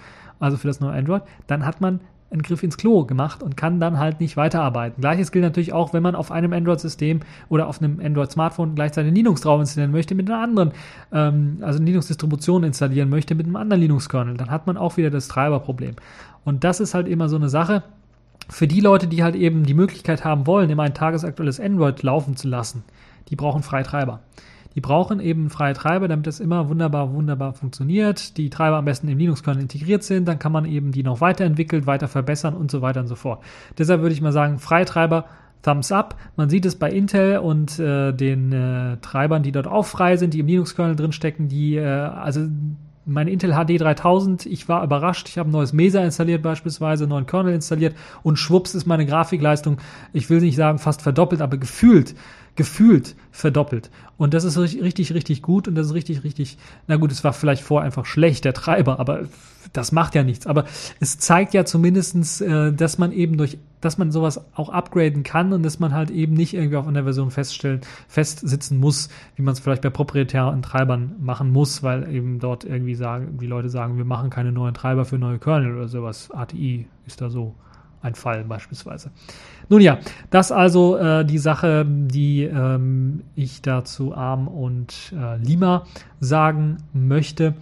also 0.41 0.57
für 0.57 0.69
das 0.69 0.81
neue 0.81 0.93
Android, 0.93 1.23
dann 1.47 1.65
hat 1.65 1.81
man 1.81 2.01
einen 2.31 2.43
Griff 2.43 2.63
ins 2.63 2.77
Klo 2.77 3.05
gemacht 3.05 3.43
und 3.43 3.57
kann 3.57 3.81
dann 3.81 3.99
halt 3.99 4.21
nicht 4.21 4.37
weiterarbeiten. 4.37 5.01
Gleiches 5.01 5.33
gilt 5.33 5.45
natürlich 5.45 5.73
auch, 5.73 5.95
wenn 5.95 6.03
man 6.03 6.15
auf 6.15 6.31
einem 6.31 6.53
Android-System 6.53 7.21
oder 7.49 7.69
auf 7.69 7.81
einem 7.81 8.01
Android-Smartphone 8.05 8.75
gleichzeitig 8.75 9.15
Linux 9.15 9.41
drauf 9.41 9.61
installieren 9.61 9.93
möchte 9.93 10.15
mit 10.15 10.31
einer 10.31 10.43
anderen, 10.43 10.73
ähm, 11.11 11.59
also 11.63 11.83
Linux-Distribution 11.83 12.65
installieren 12.65 13.09
möchte 13.09 13.35
mit 13.35 13.47
einem 13.47 13.57
anderen 13.57 13.81
Linux-Kernel. 13.81 14.37
Dann 14.37 14.51
hat 14.51 14.67
man 14.67 14.77
auch 14.77 14.99
wieder 14.99 15.11
das 15.11 15.29
Treiberproblem. 15.29 15.97
Und 16.45 16.65
das 16.65 16.81
ist 16.81 16.95
halt 16.95 17.09
immer 17.09 17.29
so 17.29 17.37
eine 17.37 17.49
Sache 17.49 17.83
für 18.49 18.67
die 18.67 18.81
Leute, 18.81 19.07
die 19.07 19.23
halt 19.23 19.37
eben 19.37 19.65
die 19.65 19.75
Möglichkeit 19.75 20.25
haben 20.25 20.47
wollen, 20.47 20.71
immer 20.71 20.85
ein 20.85 20.95
tagesaktuelles 20.95 21.61
Android 21.61 22.03
laufen 22.03 22.37
zu 22.37 22.49
lassen, 22.49 22.85
die 23.29 23.37
brauchen 23.37 23.63
freie 23.63 23.85
Treiber. 23.85 24.21
Die 24.75 24.81
brauchen 24.81 25.19
eben 25.19 25.51
freie 25.51 25.75
Treiber, 25.75 26.07
damit 26.09 26.27
das 26.27 26.41
immer 26.41 26.69
wunderbar, 26.69 27.13
wunderbar 27.13 27.53
funktioniert. 27.53 28.37
Die 28.37 28.49
Treiber 28.49 28.77
am 28.77 28.85
besten 28.85 29.09
im 29.09 29.19
Linux-Kernel 29.19 29.63
integriert 29.63 30.05
sind, 30.05 30.29
dann 30.29 30.39
kann 30.39 30.53
man 30.53 30.67
eben 30.67 30.93
die 30.93 31.03
noch 31.03 31.21
weiterentwickeln, 31.21 31.87
weiter 31.87 32.07
verbessern 32.07 32.55
und 32.55 32.71
so 32.71 32.81
weiter 32.81 33.01
und 33.01 33.09
so 33.09 33.17
fort. 33.17 33.43
Deshalb 33.77 34.03
würde 34.03 34.13
ich 34.13 34.21
mal 34.21 34.31
sagen, 34.31 34.59
freie 34.59 34.85
Treiber, 34.85 35.25
Thumbs 35.63 35.91
up. 35.91 36.17
Man 36.37 36.49
sieht 36.49 36.65
es 36.65 36.77
bei 36.77 36.91
Intel 36.91 37.39
und 37.39 37.79
äh, 37.79 38.13
den 38.13 38.53
äh, 38.53 38.99
Treibern, 38.99 39.43
die 39.43 39.53
dort 39.53 39.67
auch 39.67 39.85
frei 39.85 40.17
sind, 40.17 40.35
die 40.35 40.41
im 40.41 40.47
Linux-Kernel 40.47 40.95
drinstecken, 40.95 41.49
die, 41.49 41.77
äh, 41.77 41.85
also 41.85 42.47
meine 43.09 43.31
Intel 43.31 43.53
HD 43.53 43.81
3000, 43.81 44.47
ich 44.47 44.69
war 44.69 44.85
überrascht. 44.85 45.29
Ich 45.29 45.39
habe 45.39 45.49
ein 45.49 45.53
neues 45.53 45.73
Mesa 45.73 46.05
installiert 46.05 46.43
beispielsweise, 46.43 47.05
einen 47.05 47.11
neuen 47.11 47.27
Kernel 47.27 47.55
installiert 47.55 47.97
und 48.23 48.37
schwupps 48.37 48.75
ist 48.75 48.87
meine 48.87 49.07
Grafikleistung, 49.07 49.79
ich 50.13 50.31
will 50.31 50.41
nicht 50.41 50.57
sagen 50.57 50.79
fast 50.79 51.03
verdoppelt, 51.03 51.41
aber 51.41 51.57
gefühlt, 51.57 52.15
gefühlt 52.59 53.15
verdoppelt. 53.31 53.89
Und 54.17 54.35
das 54.35 54.43
ist 54.43 54.59
richtig, 54.59 55.15
richtig 55.15 55.43
gut 55.43 55.69
und 55.69 55.77
das 55.77 55.87
ist 55.87 55.95
richtig, 55.95 56.25
richtig, 56.25 56.59
na 56.89 56.97
gut, 56.97 57.13
es 57.13 57.23
war 57.23 57.33
vielleicht 57.33 57.63
vorher 57.63 57.87
einfach 57.87 58.05
schlecht, 58.05 58.45
der 58.45 58.53
Treiber, 58.53 58.99
aber 58.99 59.27
das 59.73 59.93
macht 59.93 60.17
ja 60.17 60.25
nichts. 60.25 60.49
Aber 60.49 60.65
es 60.99 61.21
zeigt 61.21 61.55
ja 61.55 61.65
zumindestens, 61.65 62.41
äh, 62.41 62.73
dass 62.73 62.99
man 62.99 63.13
eben 63.13 63.37
durch, 63.37 63.59
dass 63.81 63.97
man 63.97 64.11
sowas 64.11 64.45
auch 64.57 64.71
upgraden 64.71 65.23
kann 65.23 65.53
und 65.53 65.63
dass 65.63 65.79
man 65.79 65.95
halt 65.95 66.11
eben 66.11 66.35
nicht 66.35 66.53
irgendwie 66.53 66.77
auf 66.79 66.89
einer 66.89 67.05
Version 67.05 67.31
feststellen, 67.31 67.83
festsitzen 68.09 68.81
muss, 68.81 69.09
wie 69.37 69.43
man 69.43 69.53
es 69.53 69.61
vielleicht 69.61 69.83
bei 69.83 69.91
proprietären 69.91 70.61
Treibern 70.63 71.15
machen 71.21 71.53
muss, 71.53 71.85
weil 71.85 72.13
eben 72.13 72.41
dort 72.41 72.65
irgendwie 72.65 72.97
sagen, 72.97 73.39
die 73.41 73.47
Leute 73.47 73.69
sagen, 73.69 73.99
wir 73.99 74.05
machen 74.05 74.31
keine 74.31 74.51
neuen 74.51 74.75
Treiber 74.75 75.05
für 75.05 75.17
neue 75.17 75.39
Kernel 75.39 75.77
oder 75.77 75.87
sowas. 75.87 76.33
ATI 76.33 76.89
ist 77.07 77.21
da 77.21 77.31
so 77.31 77.55
ein 78.03 78.15
Fall 78.15 78.45
beispielsweise. 78.45 79.11
Nun 79.69 79.81
ja, 79.81 79.99
das 80.31 80.53
also 80.53 80.97
äh, 80.97 81.25
die 81.25 81.39
Sache, 81.39 81.85
die 81.87 82.45
ähm, 82.45 83.23
ich 83.35 83.61
dazu 83.63 84.15
Arm 84.15 84.49
und 84.49 85.13
äh, 85.13 85.37
Lima 85.37 85.85
sagen 86.21 86.79
möchte. 86.93 87.55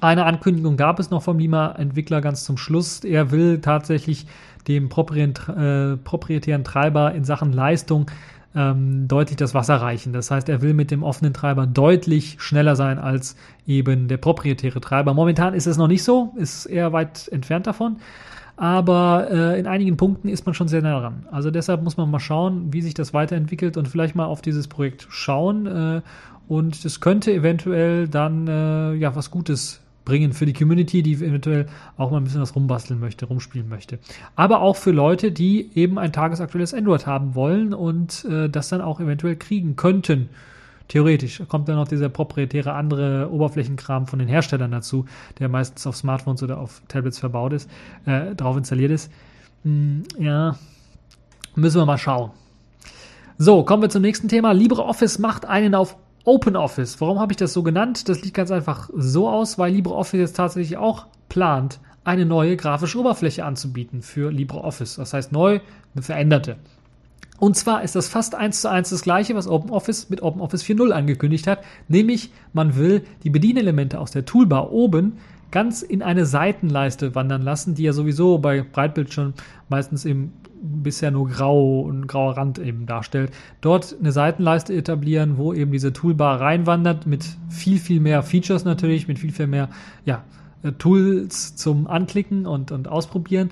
Eine 0.00 0.24
Ankündigung 0.24 0.76
gab 0.76 0.98
es 0.98 1.10
noch 1.10 1.22
vom 1.22 1.38
Lima-Entwickler 1.38 2.20
ganz 2.20 2.44
zum 2.44 2.56
Schluss. 2.56 3.04
Er 3.04 3.30
will 3.30 3.60
tatsächlich 3.60 4.26
dem 4.66 4.86
äh, 4.86 5.96
proprietären 5.96 6.64
Treiber 6.64 7.14
in 7.14 7.24
Sachen 7.24 7.52
Leistung 7.52 8.10
ähm, 8.54 9.06
deutlich 9.08 9.36
das 9.36 9.54
Wasser 9.54 9.76
reichen. 9.76 10.12
Das 10.12 10.30
heißt, 10.30 10.48
er 10.48 10.60
will 10.60 10.74
mit 10.74 10.90
dem 10.90 11.02
offenen 11.02 11.32
Treiber 11.32 11.66
deutlich 11.66 12.36
schneller 12.40 12.76
sein 12.76 12.98
als 12.98 13.36
eben 13.66 14.08
der 14.08 14.18
proprietäre 14.18 14.80
Treiber. 14.80 15.14
Momentan 15.14 15.54
ist 15.54 15.66
es 15.66 15.76
noch 15.76 15.88
nicht 15.88 16.02
so, 16.02 16.34
ist 16.36 16.66
eher 16.66 16.92
weit 16.92 17.28
entfernt 17.28 17.66
davon 17.66 17.96
aber 18.56 19.28
äh, 19.30 19.58
in 19.58 19.66
einigen 19.66 19.96
Punkten 19.96 20.28
ist 20.28 20.46
man 20.46 20.54
schon 20.54 20.68
sehr 20.68 20.82
nah 20.82 21.00
dran. 21.00 21.26
Also 21.30 21.50
deshalb 21.50 21.82
muss 21.82 21.96
man 21.96 22.10
mal 22.10 22.20
schauen, 22.20 22.72
wie 22.72 22.82
sich 22.82 22.94
das 22.94 23.14
weiterentwickelt 23.14 23.76
und 23.76 23.88
vielleicht 23.88 24.14
mal 24.14 24.26
auf 24.26 24.42
dieses 24.42 24.68
Projekt 24.68 25.06
schauen. 25.10 25.66
Äh, 25.66 26.02
und 26.48 26.84
es 26.84 27.00
könnte 27.00 27.32
eventuell 27.32 28.08
dann 28.08 28.46
äh, 28.46 28.94
ja 28.94 29.16
was 29.16 29.30
Gutes 29.30 29.80
bringen 30.04 30.32
für 30.32 30.46
die 30.46 30.52
Community, 30.52 31.02
die 31.02 31.14
eventuell 31.14 31.66
auch 31.96 32.10
mal 32.10 32.18
ein 32.18 32.24
bisschen 32.24 32.40
was 32.40 32.54
rumbasteln 32.54 32.98
möchte, 32.98 33.26
rumspielen 33.26 33.68
möchte. 33.68 33.98
Aber 34.36 34.60
auch 34.60 34.76
für 34.76 34.90
Leute, 34.90 35.32
die 35.32 35.70
eben 35.74 35.98
ein 35.98 36.12
tagesaktuelles 36.12 36.74
Android 36.74 37.06
haben 37.06 37.34
wollen 37.34 37.72
und 37.72 38.24
äh, 38.24 38.48
das 38.48 38.68
dann 38.68 38.80
auch 38.80 39.00
eventuell 39.00 39.36
kriegen 39.36 39.76
könnten. 39.76 40.28
Theoretisch 40.88 41.42
kommt 41.48 41.68
dann 41.68 41.76
noch 41.76 41.88
dieser 41.88 42.08
proprietäre 42.08 42.72
andere 42.72 43.30
Oberflächenkram 43.30 44.06
von 44.06 44.18
den 44.18 44.28
Herstellern 44.28 44.70
dazu, 44.70 45.06
der 45.38 45.48
meistens 45.48 45.86
auf 45.86 45.96
Smartphones 45.96 46.42
oder 46.42 46.58
auf 46.58 46.82
Tablets 46.88 47.18
verbaut 47.18 47.52
ist, 47.52 47.70
äh, 48.06 48.34
drauf 48.34 48.56
installiert 48.56 48.90
ist. 48.90 49.10
Hm, 49.64 50.02
ja, 50.18 50.56
müssen 51.54 51.80
wir 51.80 51.86
mal 51.86 51.98
schauen. 51.98 52.30
So, 53.38 53.64
kommen 53.64 53.82
wir 53.82 53.90
zum 53.90 54.02
nächsten 54.02 54.28
Thema. 54.28 54.52
LibreOffice 54.52 55.18
macht 55.18 55.46
einen 55.46 55.74
auf 55.74 55.96
OpenOffice. 56.24 57.00
Warum 57.00 57.18
habe 57.18 57.32
ich 57.32 57.36
das 57.36 57.52
so 57.52 57.62
genannt? 57.62 58.08
Das 58.08 58.22
liegt 58.22 58.34
ganz 58.34 58.50
einfach 58.50 58.90
so 58.94 59.28
aus, 59.28 59.58
weil 59.58 59.72
LibreOffice 59.72 60.20
jetzt 60.20 60.36
tatsächlich 60.36 60.76
auch 60.76 61.06
plant, 61.28 61.80
eine 62.04 62.26
neue 62.26 62.56
grafische 62.56 62.98
Oberfläche 62.98 63.44
anzubieten 63.44 64.02
für 64.02 64.30
LibreOffice. 64.30 64.96
Das 64.96 65.12
heißt 65.12 65.32
neu, 65.32 65.60
eine 65.94 66.02
veränderte. 66.02 66.56
Und 67.42 67.56
zwar 67.56 67.82
ist 67.82 67.96
das 67.96 68.06
fast 68.06 68.36
eins 68.36 68.60
zu 68.60 68.70
eins 68.70 68.90
das 68.90 69.02
gleiche, 69.02 69.34
was 69.34 69.48
OpenOffice 69.48 70.10
mit 70.10 70.22
OpenOffice 70.22 70.62
4.0 70.62 70.92
angekündigt 70.92 71.48
hat, 71.48 71.64
nämlich 71.88 72.30
man 72.52 72.76
will 72.76 73.02
die 73.24 73.30
Bedienelemente 73.30 73.98
aus 73.98 74.12
der 74.12 74.24
Toolbar 74.24 74.70
oben 74.70 75.14
ganz 75.50 75.82
in 75.82 76.02
eine 76.02 76.24
Seitenleiste 76.24 77.16
wandern 77.16 77.42
lassen, 77.42 77.74
die 77.74 77.82
ja 77.82 77.92
sowieso 77.92 78.38
bei 78.38 78.62
Breitbildschirm 78.62 79.34
meistens 79.68 80.04
eben 80.04 80.34
bisher 80.62 81.10
nur 81.10 81.28
grau 81.30 81.80
und 81.80 82.06
grauer 82.06 82.36
Rand 82.36 82.60
eben 82.60 82.86
darstellt. 82.86 83.32
Dort 83.60 83.96
eine 83.98 84.12
Seitenleiste 84.12 84.72
etablieren, 84.72 85.36
wo 85.36 85.52
eben 85.52 85.72
diese 85.72 85.92
Toolbar 85.92 86.40
reinwandert 86.40 87.08
mit 87.08 87.24
viel, 87.48 87.80
viel 87.80 87.98
mehr 87.98 88.22
Features 88.22 88.64
natürlich, 88.64 89.08
mit 89.08 89.18
viel, 89.18 89.32
viel 89.32 89.48
mehr 89.48 89.68
ja, 90.04 90.22
äh, 90.62 90.70
Tools 90.70 91.56
zum 91.56 91.88
Anklicken 91.88 92.46
und, 92.46 92.70
und 92.70 92.86
Ausprobieren, 92.86 93.50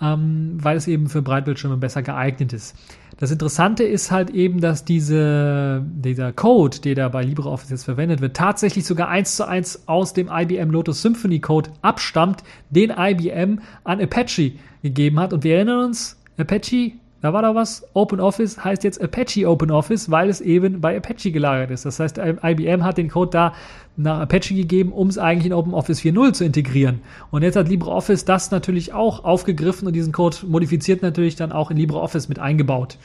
ähm, 0.00 0.58
weil 0.62 0.76
es 0.76 0.86
eben 0.86 1.08
für 1.08 1.22
Breitbildschirme 1.22 1.76
besser 1.76 2.02
geeignet 2.02 2.52
ist. 2.52 2.76
Das 3.22 3.30
Interessante 3.30 3.84
ist 3.84 4.10
halt 4.10 4.30
eben, 4.30 4.60
dass 4.60 4.84
diese, 4.84 5.80
dieser 5.86 6.32
Code, 6.32 6.80
der 6.80 6.96
da 6.96 7.08
bei 7.08 7.22
LibreOffice 7.22 7.70
jetzt 7.70 7.84
verwendet 7.84 8.20
wird, 8.20 8.36
tatsächlich 8.36 8.84
sogar 8.84 9.06
eins 9.10 9.36
zu 9.36 9.46
eins 9.46 9.84
aus 9.86 10.12
dem 10.12 10.28
IBM 10.28 10.72
Lotus 10.72 11.02
Symphony 11.02 11.38
Code 11.38 11.70
abstammt, 11.82 12.42
den 12.70 12.90
IBM 12.90 13.60
an 13.84 14.00
Apache 14.00 14.54
gegeben 14.82 15.20
hat. 15.20 15.32
Und 15.32 15.44
wir 15.44 15.54
erinnern 15.54 15.84
uns, 15.84 16.20
Apache, 16.36 16.94
da 17.22 17.32
war 17.32 17.42
da 17.42 17.54
was. 17.54 17.86
OpenOffice 17.94 18.64
heißt 18.64 18.82
jetzt 18.82 19.00
Apache 19.00 19.48
OpenOffice, 19.48 20.10
weil 20.10 20.28
es 20.28 20.40
eben 20.40 20.80
bei 20.80 20.96
Apache 20.96 21.30
gelagert 21.30 21.70
ist. 21.70 21.86
Das 21.86 22.00
heißt, 22.00 22.18
IBM 22.18 22.84
hat 22.84 22.98
den 22.98 23.08
Code 23.08 23.30
da 23.30 23.54
nach 23.96 24.20
Apache 24.20 24.54
gegeben, 24.54 24.92
um 24.92 25.08
es 25.08 25.18
eigentlich 25.18 25.46
in 25.46 25.52
OpenOffice 25.52 26.00
4.0 26.00 26.32
zu 26.32 26.44
integrieren. 26.44 27.00
Und 27.30 27.42
jetzt 27.42 27.54
hat 27.54 27.68
LibreOffice 27.68 28.24
das 28.24 28.50
natürlich 28.50 28.92
auch 28.92 29.24
aufgegriffen 29.24 29.86
und 29.86 29.94
diesen 29.94 30.12
Code 30.12 30.38
modifiziert 30.48 31.02
natürlich 31.02 31.36
dann 31.36 31.52
auch 31.52 31.70
in 31.70 31.76
LibreOffice 31.76 32.28
mit 32.28 32.40
eingebaut. 32.40 32.98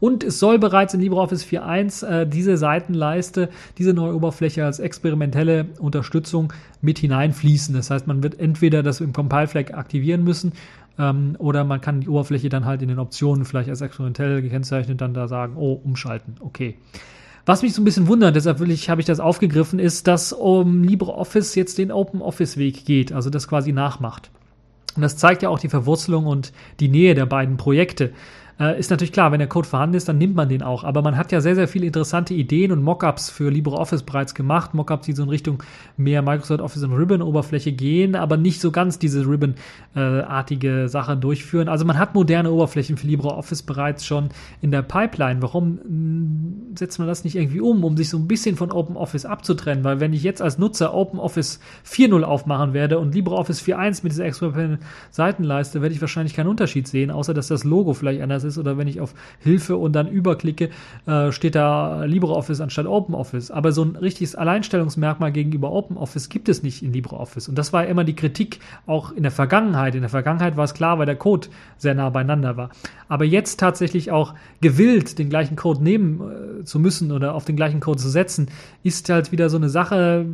Und 0.00 0.22
es 0.22 0.38
soll 0.38 0.58
bereits 0.58 0.94
in 0.94 1.00
LibreOffice 1.00 1.44
4.1 1.44 2.06
äh, 2.06 2.26
diese 2.26 2.56
Seitenleiste, 2.56 3.48
diese 3.78 3.94
neue 3.94 4.14
Oberfläche 4.14 4.64
als 4.64 4.78
experimentelle 4.78 5.66
Unterstützung 5.78 6.52
mit 6.80 6.98
hineinfließen. 6.98 7.74
Das 7.74 7.90
heißt, 7.90 8.06
man 8.06 8.22
wird 8.22 8.38
entweder 8.38 8.82
das 8.82 9.00
im 9.00 9.12
Compile-Flag 9.12 9.72
aktivieren 9.74 10.22
müssen 10.22 10.52
ähm, 10.98 11.36
oder 11.38 11.64
man 11.64 11.80
kann 11.80 12.00
die 12.00 12.08
Oberfläche 12.08 12.48
dann 12.48 12.64
halt 12.64 12.82
in 12.82 12.88
den 12.88 12.98
Optionen 12.98 13.44
vielleicht 13.44 13.68
als 13.68 13.80
experimentell 13.80 14.42
gekennzeichnet 14.42 15.00
dann 15.00 15.14
da 15.14 15.28
sagen, 15.28 15.54
oh, 15.56 15.72
umschalten, 15.72 16.36
okay. 16.40 16.76
Was 17.46 17.62
mich 17.62 17.74
so 17.74 17.82
ein 17.82 17.84
bisschen 17.84 18.08
wundert, 18.08 18.36
deshalb 18.36 18.58
will 18.58 18.70
ich, 18.70 18.88
habe 18.88 19.02
ich 19.02 19.06
das 19.06 19.20
aufgegriffen, 19.20 19.78
ist, 19.78 20.06
dass 20.06 20.32
um 20.32 20.82
LibreOffice 20.82 21.54
jetzt 21.56 21.76
den 21.76 21.92
Open 21.92 22.22
Office 22.22 22.56
Weg 22.56 22.86
geht, 22.86 23.12
also 23.12 23.28
das 23.28 23.48
quasi 23.48 23.72
nachmacht. 23.72 24.30
Und 24.96 25.02
das 25.02 25.16
zeigt 25.16 25.42
ja 25.42 25.48
auch 25.48 25.58
die 25.58 25.68
Verwurzelung 25.68 26.26
und 26.26 26.52
die 26.80 26.88
Nähe 26.88 27.14
der 27.14 27.26
beiden 27.26 27.56
Projekte. 27.56 28.12
Äh, 28.60 28.78
ist 28.78 28.90
natürlich 28.90 29.12
klar, 29.12 29.32
wenn 29.32 29.40
der 29.40 29.48
Code 29.48 29.66
vorhanden 29.66 29.96
ist, 29.96 30.08
dann 30.08 30.18
nimmt 30.18 30.36
man 30.36 30.48
den 30.48 30.62
auch. 30.62 30.84
Aber 30.84 31.02
man 31.02 31.16
hat 31.16 31.32
ja 31.32 31.40
sehr, 31.40 31.56
sehr 31.56 31.66
viele 31.66 31.86
interessante 31.86 32.34
Ideen 32.34 32.70
und 32.70 32.82
Mockups 32.82 33.30
für 33.30 33.50
LibreOffice 33.50 34.04
bereits 34.04 34.34
gemacht. 34.34 34.74
Mockups, 34.74 35.06
die 35.06 35.12
so 35.12 35.24
in 35.24 35.28
Richtung 35.28 35.62
mehr 35.96 36.22
Microsoft 36.22 36.60
Office 36.60 36.84
und 36.84 36.92
Ribbon-Oberfläche 36.92 37.72
gehen, 37.72 38.14
aber 38.14 38.36
nicht 38.36 38.60
so 38.60 38.70
ganz 38.70 38.98
diese 38.98 39.26
Ribbon-artige 39.26 40.88
Sache 40.88 41.16
durchführen. 41.16 41.68
Also 41.68 41.84
man 41.84 41.98
hat 41.98 42.14
moderne 42.14 42.52
Oberflächen 42.52 42.96
für 42.96 43.08
LibreOffice 43.08 43.62
bereits 43.62 44.06
schon 44.06 44.28
in 44.60 44.70
der 44.70 44.82
Pipeline. 44.82 45.42
Warum 45.42 45.80
hm, 45.82 46.76
setzt 46.76 46.98
man 47.00 47.08
das 47.08 47.24
nicht 47.24 47.34
irgendwie 47.34 47.60
um, 47.60 47.82
um 47.82 47.96
sich 47.96 48.08
so 48.08 48.18
ein 48.18 48.28
bisschen 48.28 48.54
von 48.54 48.70
OpenOffice 48.70 49.26
abzutrennen? 49.26 49.82
Weil 49.82 49.98
wenn 49.98 50.12
ich 50.12 50.22
jetzt 50.22 50.40
als 50.40 50.58
Nutzer 50.58 50.94
OpenOffice 50.94 51.58
4.0 51.88 52.22
aufmachen 52.22 52.72
werde 52.72 53.00
und 53.00 53.14
LibreOffice 53.14 53.60
4.1 53.62 54.00
mit 54.04 54.12
dieser 54.12 54.26
extra 54.26 54.52
Seitenleiste, 55.10 55.82
werde 55.82 55.94
ich 55.94 56.00
wahrscheinlich 56.00 56.34
keinen 56.34 56.48
Unterschied 56.48 56.86
sehen, 56.86 57.10
außer 57.10 57.34
dass 57.34 57.48
das 57.48 57.64
Logo 57.64 57.94
vielleicht 57.94 58.22
anders 58.22 58.43
ist 58.44 58.58
oder 58.58 58.78
wenn 58.78 58.88
ich 58.88 59.00
auf 59.00 59.14
Hilfe 59.40 59.76
und 59.76 59.92
dann 59.92 60.08
überklicke, 60.08 60.70
äh, 61.06 61.32
steht 61.32 61.54
da 61.54 62.04
LibreOffice 62.04 62.60
anstatt 62.60 62.86
OpenOffice. 62.86 63.50
Aber 63.50 63.72
so 63.72 63.84
ein 63.84 63.96
richtiges 63.96 64.34
Alleinstellungsmerkmal 64.34 65.32
gegenüber 65.32 65.72
OpenOffice 65.72 66.28
gibt 66.28 66.48
es 66.48 66.62
nicht 66.62 66.82
in 66.82 66.92
LibreOffice. 66.92 67.48
Und 67.48 67.56
das 67.56 67.72
war 67.72 67.86
immer 67.86 68.04
die 68.04 68.16
Kritik 68.16 68.60
auch 68.86 69.12
in 69.12 69.22
der 69.22 69.32
Vergangenheit. 69.32 69.94
In 69.94 70.02
der 70.02 70.10
Vergangenheit 70.10 70.56
war 70.56 70.64
es 70.64 70.74
klar, 70.74 70.98
weil 70.98 71.06
der 71.06 71.16
Code 71.16 71.48
sehr 71.76 71.94
nah 71.94 72.10
beieinander 72.10 72.56
war. 72.56 72.70
Aber 73.08 73.24
jetzt 73.24 73.60
tatsächlich 73.60 74.10
auch 74.10 74.34
gewillt, 74.60 75.18
den 75.18 75.28
gleichen 75.28 75.56
Code 75.56 75.82
nehmen 75.82 76.60
äh, 76.60 76.64
zu 76.64 76.78
müssen 76.78 77.12
oder 77.12 77.34
auf 77.34 77.44
den 77.44 77.56
gleichen 77.56 77.80
Code 77.80 77.98
zu 77.98 78.08
setzen, 78.08 78.48
ist 78.82 79.08
halt 79.08 79.32
wieder 79.32 79.48
so 79.48 79.56
eine 79.56 79.68
Sache, 79.68 80.26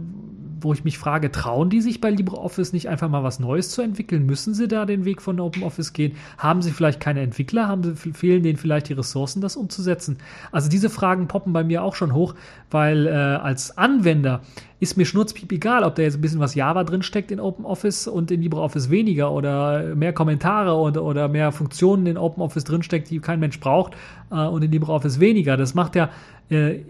wo 0.60 0.72
ich 0.72 0.84
mich 0.84 0.98
frage, 0.98 1.30
trauen 1.30 1.70
die 1.70 1.80
sich 1.80 2.00
bei 2.00 2.10
LibreOffice 2.10 2.72
nicht 2.72 2.88
einfach 2.88 3.08
mal 3.08 3.22
was 3.22 3.40
Neues 3.40 3.70
zu 3.70 3.82
entwickeln? 3.82 4.26
Müssen 4.26 4.54
sie 4.54 4.68
da 4.68 4.84
den 4.84 5.04
Weg 5.04 5.22
von 5.22 5.40
OpenOffice 5.40 5.92
gehen? 5.92 6.16
Haben 6.38 6.62
sie 6.62 6.70
vielleicht 6.70 7.00
keine 7.00 7.20
Entwickler? 7.20 7.68
Haben 7.68 7.82
sie, 7.82 8.12
fehlen 8.12 8.42
denen 8.42 8.58
vielleicht 8.58 8.88
die 8.88 8.94
Ressourcen, 8.94 9.40
das 9.40 9.56
umzusetzen? 9.56 10.18
Also 10.52 10.68
diese 10.68 10.90
Fragen 10.90 11.28
poppen 11.28 11.52
bei 11.52 11.64
mir 11.64 11.82
auch 11.82 11.94
schon 11.94 12.14
hoch, 12.14 12.34
weil 12.70 13.06
äh, 13.06 13.10
als 13.10 13.76
Anwender 13.76 14.42
ist 14.80 14.96
mir 14.96 15.04
schnurzpiep 15.04 15.52
egal, 15.52 15.84
ob 15.84 15.94
da 15.94 16.02
jetzt 16.02 16.14
ein 16.14 16.20
bisschen 16.22 16.40
was 16.40 16.54
Java 16.54 16.84
drin 16.84 17.02
steckt 17.02 17.30
in 17.30 17.38
OpenOffice 17.38 18.06
und 18.08 18.30
in 18.30 18.40
LibreOffice 18.40 18.88
weniger 18.88 19.30
oder 19.30 19.94
mehr 19.94 20.14
Kommentare 20.14 20.74
oder, 20.74 21.02
oder 21.02 21.28
mehr 21.28 21.52
Funktionen 21.52 22.06
in 22.06 22.16
OpenOffice 22.16 22.64
drin 22.64 22.82
steckt, 22.82 23.10
die 23.10 23.20
kein 23.20 23.40
Mensch 23.40 23.60
braucht 23.60 23.94
äh, 24.30 24.46
und 24.46 24.62
in 24.62 24.72
LibreOffice 24.72 25.20
weniger. 25.20 25.58
Das 25.58 25.74
macht 25.74 25.96
ja 25.96 26.08
äh, 26.50 26.80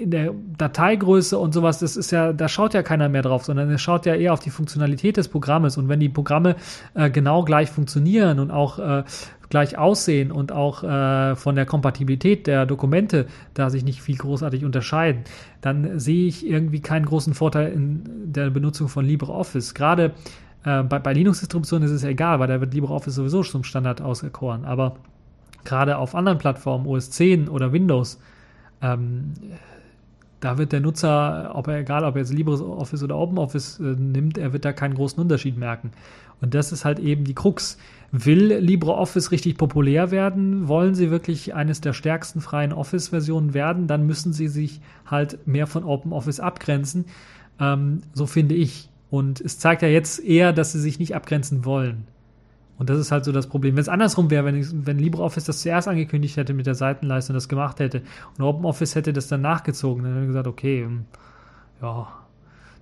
in 0.00 0.10
der 0.10 0.32
Dateigröße 0.58 1.38
und 1.38 1.52
sowas, 1.52 1.78
das 1.78 1.96
ist 1.96 2.10
ja, 2.10 2.32
da 2.32 2.48
schaut 2.48 2.74
ja 2.74 2.82
keiner 2.82 3.08
mehr 3.08 3.22
drauf, 3.22 3.44
sondern 3.44 3.70
es 3.70 3.80
schaut 3.80 4.06
ja 4.06 4.14
eher 4.14 4.32
auf 4.32 4.40
die 4.40 4.50
Funktionalität 4.50 5.16
des 5.16 5.28
Programmes. 5.28 5.76
Und 5.76 5.88
wenn 5.88 6.00
die 6.00 6.08
Programme 6.08 6.56
äh, 6.94 7.10
genau 7.10 7.44
gleich 7.44 7.70
funktionieren 7.70 8.38
und 8.38 8.50
auch 8.50 8.78
äh, 8.78 9.04
gleich 9.50 9.76
aussehen 9.76 10.32
und 10.32 10.52
auch 10.52 10.82
äh, 10.82 11.36
von 11.36 11.56
der 11.56 11.66
Kompatibilität 11.66 12.46
der 12.46 12.66
Dokumente 12.66 13.26
da 13.52 13.68
sich 13.68 13.84
nicht 13.84 14.00
viel 14.00 14.16
großartig 14.16 14.64
unterscheiden, 14.64 15.24
dann 15.60 15.98
sehe 15.98 16.26
ich 16.26 16.46
irgendwie 16.46 16.80
keinen 16.80 17.04
großen 17.04 17.34
Vorteil 17.34 17.72
in 17.72 18.32
der 18.32 18.50
Benutzung 18.50 18.88
von 18.88 19.04
LibreOffice. 19.04 19.74
Gerade 19.74 20.12
äh, 20.64 20.82
bei, 20.84 20.98
bei 20.98 21.12
Linux-Distributionen 21.12 21.86
ist 21.86 21.94
es 21.94 22.04
egal, 22.04 22.38
weil 22.38 22.48
da 22.48 22.60
wird 22.60 22.72
LibreOffice 22.72 23.14
sowieso 23.14 23.42
zum 23.42 23.64
Standard 23.64 24.00
auserkoren. 24.00 24.64
Aber 24.64 24.96
gerade 25.64 25.98
auf 25.98 26.14
anderen 26.14 26.38
Plattformen, 26.38 26.86
OS 26.86 27.10
10 27.10 27.48
oder 27.48 27.72
Windows, 27.72 28.20
ähm, 28.82 29.32
da 30.40 30.58
wird 30.58 30.72
der 30.72 30.80
Nutzer, 30.80 31.52
ob 31.54 31.68
er 31.68 31.78
egal, 31.78 32.04
ob 32.04 32.16
er 32.16 32.22
jetzt 32.22 32.32
LibreOffice 32.32 33.02
oder 33.02 33.16
OpenOffice 33.18 33.78
äh, 33.80 33.82
nimmt, 33.82 34.38
er 34.38 34.52
wird 34.52 34.64
da 34.64 34.72
keinen 34.72 34.94
großen 34.94 35.20
Unterschied 35.20 35.56
merken. 35.56 35.92
Und 36.40 36.54
das 36.54 36.72
ist 36.72 36.84
halt 36.84 36.98
eben 36.98 37.24
die 37.24 37.34
Krux. 37.34 37.76
Will 38.12 38.54
LibreOffice 38.54 39.30
richtig 39.30 39.58
populär 39.58 40.10
werden? 40.10 40.68
Wollen 40.68 40.94
sie 40.94 41.10
wirklich 41.10 41.54
eines 41.54 41.80
der 41.80 41.92
stärksten 41.92 42.40
freien 42.40 42.72
Office-Versionen 42.72 43.54
werden? 43.54 43.86
Dann 43.86 44.06
müssen 44.06 44.32
sie 44.32 44.48
sich 44.48 44.80
halt 45.06 45.46
mehr 45.46 45.66
von 45.66 45.84
OpenOffice 45.84 46.40
abgrenzen. 46.40 47.04
Ähm, 47.60 48.00
so 48.14 48.26
finde 48.26 48.54
ich. 48.54 48.88
Und 49.10 49.40
es 49.40 49.58
zeigt 49.58 49.82
ja 49.82 49.88
jetzt 49.88 50.24
eher, 50.24 50.52
dass 50.52 50.72
sie 50.72 50.80
sich 50.80 50.98
nicht 50.98 51.14
abgrenzen 51.14 51.64
wollen. 51.64 52.06
Und 52.80 52.88
das 52.88 52.98
ist 52.98 53.12
halt 53.12 53.26
so 53.26 53.30
das 53.30 53.46
Problem. 53.46 53.76
Wenn 53.76 53.82
es 53.82 53.90
andersrum 53.90 54.30
wäre, 54.30 54.46
wenn, 54.46 54.86
wenn 54.86 54.98
LibreOffice 54.98 55.44
das 55.44 55.60
zuerst 55.60 55.86
angekündigt 55.86 56.38
hätte 56.38 56.54
mit 56.54 56.66
der 56.66 56.74
Seitenleiste 56.74 57.30
und 57.30 57.34
das 57.34 57.46
gemacht 57.46 57.78
hätte 57.78 58.00
und 58.38 58.42
OpenOffice 58.42 58.94
hätte 58.94 59.12
das 59.12 59.28
dann 59.28 59.42
nachgezogen, 59.42 60.02
dann 60.02 60.12
hätte 60.14 60.22
ich 60.22 60.28
gesagt, 60.28 60.46
okay, 60.46 60.80
ähm, 60.84 61.04
ja, 61.82 62.08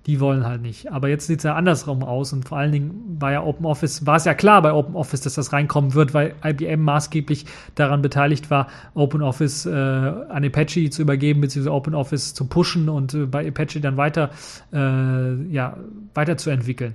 die 0.06 0.20
wollen 0.20 0.46
halt 0.46 0.62
nicht. 0.62 0.92
Aber 0.92 1.08
jetzt 1.08 1.26
sieht 1.26 1.38
es 1.38 1.42
ja 1.42 1.56
andersrum 1.56 2.04
aus 2.04 2.32
und 2.32 2.48
vor 2.48 2.58
allen 2.58 2.70
Dingen 2.70 3.16
war 3.18 3.32
ja 3.32 3.42
OpenOffice, 3.42 4.06
war 4.06 4.14
es 4.14 4.24
ja 4.24 4.34
klar 4.34 4.62
bei 4.62 4.72
OpenOffice, 4.72 5.22
dass 5.22 5.34
das 5.34 5.52
reinkommen 5.52 5.94
wird, 5.94 6.14
weil 6.14 6.36
IBM 6.44 6.80
maßgeblich 6.80 7.46
daran 7.74 8.00
beteiligt 8.00 8.52
war, 8.52 8.68
OpenOffice 8.94 9.66
äh, 9.66 9.70
an 9.70 10.44
Apache 10.44 10.90
zu 10.90 11.02
übergeben, 11.02 11.40
beziehungsweise 11.40 11.74
OpenOffice 11.74 12.34
zu 12.34 12.46
pushen 12.46 12.88
und 12.88 13.14
äh, 13.14 13.26
bei 13.26 13.48
Apache 13.48 13.80
dann 13.80 13.96
weiter, 13.96 14.30
äh, 14.72 15.34
ja, 15.52 15.76
weiterzuentwickeln. 16.14 16.94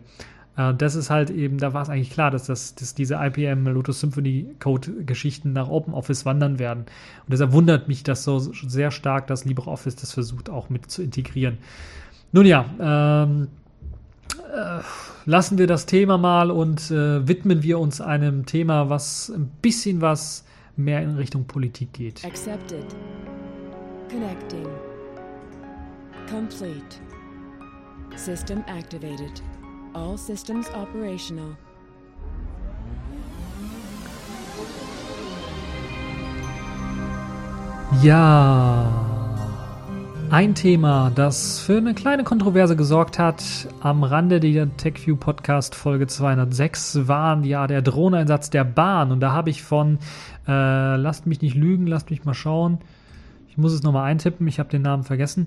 Äh, 0.58 0.74
das 0.74 0.96
ist 0.96 1.10
halt 1.10 1.30
eben, 1.30 1.58
da 1.58 1.74
war 1.74 1.82
es 1.82 1.90
eigentlich 1.90 2.12
klar, 2.12 2.32
dass, 2.32 2.46
das, 2.46 2.76
dass 2.76 2.96
diese 2.96 3.16
IPM 3.16 3.68
Lotus 3.68 4.00
Symphony 4.00 4.48
Code 4.60 5.04
Geschichten 5.06 5.54
nach 5.54 5.70
OpenOffice 5.70 6.26
wandern 6.26 6.60
werden. 6.60 6.82
Und 7.26 7.32
deshalb 7.32 7.52
wundert 7.52 7.88
mich 7.88 8.04
das 8.04 8.24
so 8.24 8.40
sehr 8.40 8.92
stark, 8.92 9.28
dass 9.28 9.46
LibreOffice 9.46 9.96
das 9.96 10.14
versucht 10.14 10.50
auch 10.50 10.70
mit 10.70 10.90
zu 10.90 11.02
integrieren. 11.02 11.58
Nun 12.32 12.46
ja, 12.46 12.66
ähm, 12.80 13.48
äh, 14.54 14.82
lassen 15.26 15.58
wir 15.58 15.68
das 15.68 15.86
Thema 15.86 16.18
mal 16.18 16.52
und 16.52 16.92
äh, 16.92 17.28
widmen 17.28 17.64
wir 17.64 17.80
uns 17.80 18.02
einem 18.02 18.46
Thema, 18.46 18.90
was 18.90 19.30
ein 19.30 19.52
bisschen 19.62 20.02
was 20.02 20.46
mehr 20.76 21.02
in 21.02 21.16
Richtung 21.16 21.46
Politik 21.46 21.94
geht. 21.94 22.26
Accepted. 22.26 22.86
Connecting. 24.10 24.68
Complete. 26.30 26.98
System 28.16 28.64
activated. 28.68 29.42
All 29.94 30.18
systems 30.18 30.68
operational. 30.74 31.56
Ja, 38.02 38.92
ein 40.32 40.56
Thema, 40.56 41.12
das 41.14 41.60
für 41.60 41.78
eine 41.78 41.94
kleine 41.94 42.24
Kontroverse 42.24 42.76
gesorgt 42.76 43.20
hat 43.20 43.44
am 43.82 44.04
Rande 44.04 44.40
der 44.40 44.76
TechView 44.76 45.16
Podcast 45.16 45.76
Folge 45.76 46.08
206 46.08 47.08
waren 47.08 47.44
ja 47.44 47.68
der 47.68 47.84
Drohneneinsatz 47.84 48.50
der 48.50 48.64
Bahn 48.64 49.12
und 49.12 49.20
da 49.20 49.32
habe 49.32 49.52
ich 49.52 49.62
von, 49.62 50.00
äh, 50.48 50.96
lasst 50.96 51.28
mich 51.28 51.42
nicht 51.42 51.56
lügen, 51.56 51.86
lasst 51.86 52.10
mich 52.10 52.26
mal 52.26 52.34
schauen, 52.34 52.80
ich 53.48 53.60
muss 53.60 53.74
es 53.74 53.84
nochmal 53.84 54.06
eintippen, 54.06 54.48
ich 54.48 54.58
habe 54.58 54.70
den 54.70 54.82
Namen 54.82 55.04
vergessen. 55.04 55.46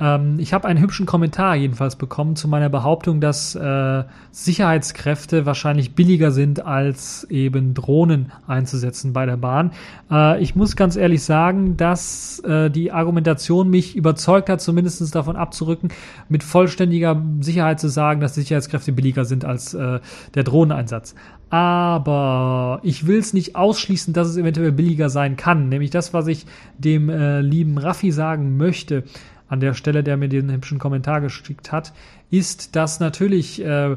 Ähm, 0.00 0.38
ich 0.38 0.52
habe 0.52 0.68
einen 0.68 0.80
hübschen 0.80 1.06
Kommentar 1.06 1.56
jedenfalls 1.56 1.96
bekommen 1.96 2.36
zu 2.36 2.48
meiner 2.48 2.68
Behauptung, 2.68 3.20
dass 3.20 3.54
äh, 3.54 4.04
Sicherheitskräfte 4.30 5.46
wahrscheinlich 5.46 5.94
billiger 5.94 6.30
sind, 6.30 6.64
als 6.64 7.24
eben 7.30 7.74
Drohnen 7.74 8.32
einzusetzen 8.46 9.12
bei 9.12 9.26
der 9.26 9.36
Bahn. 9.36 9.72
Äh, 10.10 10.40
ich 10.42 10.54
muss 10.54 10.76
ganz 10.76 10.96
ehrlich 10.96 11.22
sagen, 11.22 11.76
dass 11.76 12.40
äh, 12.40 12.70
die 12.70 12.92
Argumentation 12.92 13.70
mich 13.70 13.96
überzeugt 13.96 14.48
hat, 14.48 14.60
zumindest 14.60 15.14
davon 15.14 15.36
abzurücken, 15.36 15.90
mit 16.28 16.42
vollständiger 16.42 17.22
Sicherheit 17.40 17.80
zu 17.80 17.88
sagen, 17.88 18.20
dass 18.20 18.34
Sicherheitskräfte 18.34 18.92
billiger 18.92 19.24
sind 19.24 19.44
als 19.44 19.74
äh, 19.74 20.00
der 20.34 20.44
Drohneneinsatz. 20.44 21.14
Aber 21.50 22.80
ich 22.82 23.06
will 23.06 23.18
es 23.18 23.32
nicht 23.32 23.56
ausschließen, 23.56 24.12
dass 24.12 24.28
es 24.28 24.36
eventuell 24.36 24.70
billiger 24.70 25.08
sein 25.08 25.36
kann. 25.36 25.70
Nämlich 25.70 25.90
das, 25.90 26.12
was 26.12 26.26
ich 26.26 26.44
dem 26.76 27.08
äh, 27.08 27.40
lieben 27.40 27.78
Raffi 27.78 28.12
sagen 28.12 28.58
möchte 28.58 29.04
an 29.48 29.60
der 29.60 29.74
Stelle, 29.74 30.02
der 30.02 30.16
mir 30.16 30.28
den 30.28 30.50
hübschen 30.50 30.78
Kommentar 30.78 31.20
geschickt 31.20 31.72
hat, 31.72 31.92
ist, 32.30 32.76
dass 32.76 33.00
natürlich 33.00 33.64
äh, 33.64 33.96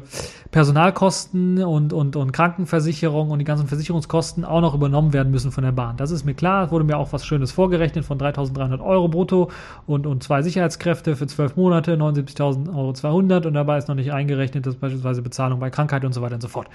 Personalkosten 0.50 1.62
und, 1.62 1.92
und, 1.92 2.16
und 2.16 2.32
Krankenversicherung 2.32 3.30
und 3.30 3.38
die 3.38 3.44
ganzen 3.44 3.66
Versicherungskosten 3.66 4.44
auch 4.44 4.62
noch 4.62 4.74
übernommen 4.74 5.12
werden 5.12 5.30
müssen 5.30 5.52
von 5.52 5.64
der 5.64 5.72
Bahn. 5.72 5.98
Das 5.98 6.10
ist 6.10 6.24
mir 6.24 6.34
klar. 6.34 6.64
Es 6.64 6.70
wurde 6.70 6.84
mir 6.84 6.96
auch 6.96 7.12
was 7.12 7.26
Schönes 7.26 7.52
vorgerechnet 7.52 8.06
von 8.06 8.18
3.300 8.18 8.82
Euro 8.82 9.08
brutto 9.08 9.50
und, 9.86 10.06
und 10.06 10.22
zwei 10.22 10.40
Sicherheitskräfte 10.40 11.14
für 11.16 11.26
zwölf 11.26 11.56
Monate, 11.56 11.94
79.000 11.96 12.74
Euro 12.74 12.94
200 12.94 13.44
und 13.44 13.54
dabei 13.54 13.76
ist 13.76 13.88
noch 13.88 13.94
nicht 13.94 14.12
eingerechnet, 14.12 14.66
dass 14.66 14.76
beispielsweise 14.76 15.20
Bezahlung 15.20 15.60
bei 15.60 15.68
Krankheit 15.68 16.04
und 16.04 16.14
so 16.14 16.22
weiter 16.22 16.36
und 16.36 16.42
so 16.42 16.48
fort. 16.48 16.68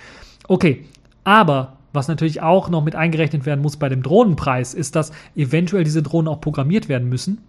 Okay, 0.47 0.85
aber 1.23 1.73
was 1.93 2.07
natürlich 2.07 2.43
auch 2.43 2.69
noch 2.69 2.83
mit 2.83 2.95
eingerechnet 2.95 3.47
werden 3.47 3.61
muss 3.61 3.77
bei 3.77 3.89
dem 3.89 4.03
Drohnenpreis, 4.03 4.75
ist, 4.75 4.95
dass 4.95 5.11
eventuell 5.35 5.83
diese 5.83 6.03
Drohnen 6.03 6.27
auch 6.27 6.39
programmiert 6.39 6.89
werden 6.89 7.09
müssen 7.09 7.39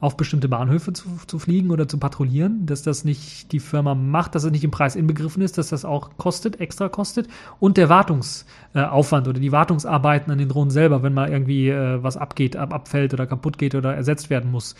auf 0.00 0.16
bestimmte 0.16 0.48
Bahnhöfe 0.48 0.92
zu, 0.92 1.08
zu 1.26 1.38
fliegen 1.38 1.70
oder 1.70 1.88
zu 1.88 1.98
patrouillieren, 1.98 2.66
dass 2.66 2.82
das 2.82 3.04
nicht 3.04 3.52
die 3.52 3.60
Firma 3.60 3.94
macht, 3.94 4.34
dass 4.34 4.44
es 4.44 4.50
nicht 4.50 4.64
im 4.64 4.70
Preis 4.70 4.96
inbegriffen 4.96 5.42
ist, 5.42 5.58
dass 5.58 5.68
das 5.68 5.84
auch 5.84 6.10
kostet, 6.18 6.60
extra 6.60 6.88
kostet 6.88 7.28
und 7.60 7.76
der 7.76 7.88
Wartungsaufwand 7.88 9.28
oder 9.28 9.40
die 9.40 9.52
Wartungsarbeiten 9.52 10.30
an 10.30 10.38
den 10.38 10.48
Drohnen 10.48 10.70
selber, 10.70 11.02
wenn 11.02 11.14
mal 11.14 11.30
irgendwie 11.30 11.70
äh, 11.70 12.02
was 12.02 12.16
abgeht, 12.16 12.56
ab, 12.56 12.74
abfällt 12.74 13.14
oder 13.14 13.26
kaputt 13.26 13.58
geht 13.58 13.74
oder 13.74 13.94
ersetzt 13.94 14.28
werden 14.28 14.50
muss. 14.50 14.74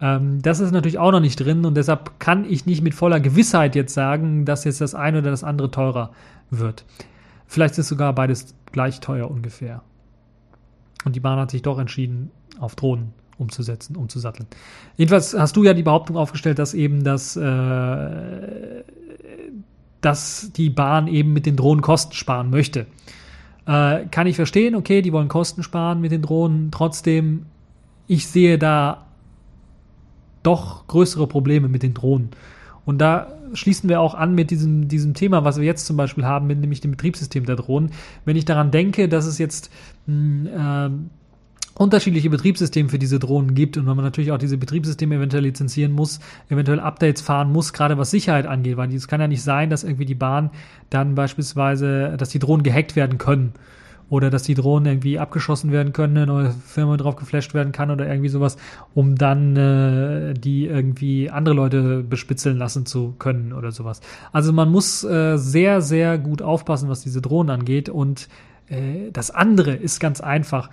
Ähm, 0.00 0.40
das 0.42 0.60
ist 0.60 0.70
natürlich 0.70 0.98
auch 0.98 1.12
noch 1.12 1.20
nicht 1.20 1.36
drin 1.36 1.64
und 1.64 1.76
deshalb 1.76 2.20
kann 2.20 2.44
ich 2.44 2.66
nicht 2.66 2.82
mit 2.82 2.94
voller 2.94 3.20
Gewissheit 3.20 3.74
jetzt 3.74 3.94
sagen, 3.94 4.44
dass 4.44 4.64
jetzt 4.64 4.80
das 4.80 4.94
eine 4.94 5.18
oder 5.18 5.30
das 5.30 5.44
andere 5.44 5.70
teurer 5.70 6.12
wird. 6.50 6.84
Vielleicht 7.46 7.76
ist 7.78 7.88
sogar 7.88 8.12
beides 8.14 8.54
gleich 8.70 9.00
teuer 9.00 9.28
ungefähr. 9.30 9.82
Und 11.04 11.16
die 11.16 11.20
Bahn 11.20 11.38
hat 11.38 11.50
sich 11.50 11.62
doch 11.62 11.78
entschieden, 11.78 12.30
auf 12.60 12.76
Drohnen 12.76 13.14
umzusetzen, 13.40 13.96
umzusatteln. 13.96 14.46
Jedenfalls 14.96 15.36
hast 15.36 15.56
du 15.56 15.64
ja 15.64 15.74
die 15.74 15.82
Behauptung 15.82 16.16
aufgestellt, 16.16 16.58
dass 16.58 16.74
eben 16.74 17.02
das, 17.02 17.36
äh, 17.36 18.82
dass 20.00 20.52
die 20.54 20.70
Bahn 20.70 21.08
eben 21.08 21.32
mit 21.32 21.46
den 21.46 21.56
Drohnen 21.56 21.82
Kosten 21.82 22.12
sparen 22.12 22.50
möchte. 22.50 22.86
Äh, 23.66 24.06
kann 24.10 24.26
ich 24.26 24.36
verstehen, 24.36 24.74
okay, 24.74 25.02
die 25.02 25.12
wollen 25.12 25.28
Kosten 25.28 25.62
sparen 25.62 26.00
mit 26.00 26.12
den 26.12 26.22
Drohnen. 26.22 26.70
Trotzdem, 26.70 27.46
ich 28.06 28.26
sehe 28.26 28.58
da 28.58 29.06
doch 30.42 30.86
größere 30.86 31.26
Probleme 31.26 31.68
mit 31.68 31.82
den 31.82 31.94
Drohnen. 31.94 32.30
Und 32.84 32.98
da 32.98 33.34
schließen 33.52 33.88
wir 33.88 34.00
auch 34.00 34.14
an 34.14 34.34
mit 34.34 34.50
diesem, 34.50 34.88
diesem 34.88 35.14
Thema, 35.14 35.44
was 35.44 35.58
wir 35.58 35.64
jetzt 35.64 35.86
zum 35.86 35.96
Beispiel 35.96 36.24
haben, 36.24 36.46
mit 36.46 36.60
nämlich 36.60 36.80
dem 36.80 36.92
Betriebssystem 36.92 37.44
der 37.44 37.56
Drohnen. 37.56 37.92
Wenn 38.24 38.36
ich 38.36 38.44
daran 38.44 38.70
denke, 38.70 39.08
dass 39.08 39.26
es 39.26 39.38
jetzt 39.38 39.70
mh, 40.06 40.86
äh, 40.86 40.90
unterschiedliche 41.80 42.28
Betriebssysteme 42.28 42.90
für 42.90 42.98
diese 42.98 43.18
Drohnen 43.18 43.54
gibt 43.54 43.78
und 43.78 43.86
wenn 43.86 43.96
man 43.96 44.04
natürlich 44.04 44.32
auch 44.32 44.38
diese 44.38 44.58
Betriebssysteme 44.58 45.14
eventuell 45.14 45.44
lizenzieren 45.44 45.92
muss, 45.92 46.20
eventuell 46.50 46.78
Updates 46.78 47.22
fahren 47.22 47.50
muss, 47.50 47.72
gerade 47.72 47.96
was 47.96 48.10
Sicherheit 48.10 48.46
angeht, 48.46 48.76
weil 48.76 48.94
es 48.94 49.08
kann 49.08 49.18
ja 49.18 49.26
nicht 49.26 49.42
sein, 49.42 49.70
dass 49.70 49.82
irgendwie 49.82 50.04
die 50.04 50.14
Bahn 50.14 50.50
dann 50.90 51.14
beispielsweise, 51.14 52.18
dass 52.18 52.28
die 52.28 52.38
Drohnen 52.38 52.64
gehackt 52.64 52.96
werden 52.96 53.16
können 53.16 53.54
oder 54.10 54.28
dass 54.28 54.42
die 54.42 54.52
Drohnen 54.52 54.84
irgendwie 54.92 55.18
abgeschossen 55.18 55.72
werden 55.72 55.94
können, 55.94 56.18
eine 56.18 56.26
neue 56.26 56.50
Firma 56.50 56.98
drauf 56.98 57.16
geflasht 57.16 57.54
werden 57.54 57.72
kann 57.72 57.90
oder 57.90 58.06
irgendwie 58.06 58.28
sowas, 58.28 58.58
um 58.92 59.16
dann 59.16 59.56
äh, 59.56 60.34
die 60.34 60.66
irgendwie 60.66 61.30
andere 61.30 61.54
Leute 61.54 62.02
bespitzeln 62.02 62.58
lassen 62.58 62.84
zu 62.84 63.14
können 63.18 63.54
oder 63.54 63.72
sowas. 63.72 64.02
Also 64.32 64.52
man 64.52 64.70
muss 64.70 65.02
äh, 65.02 65.38
sehr, 65.38 65.80
sehr 65.80 66.18
gut 66.18 66.42
aufpassen, 66.42 66.90
was 66.90 67.00
diese 67.00 67.22
Drohnen 67.22 67.48
angeht 67.48 67.88
und 67.88 68.28
äh, 68.68 69.10
das 69.14 69.30
andere 69.30 69.72
ist 69.72 69.98
ganz 69.98 70.20
einfach 70.20 70.68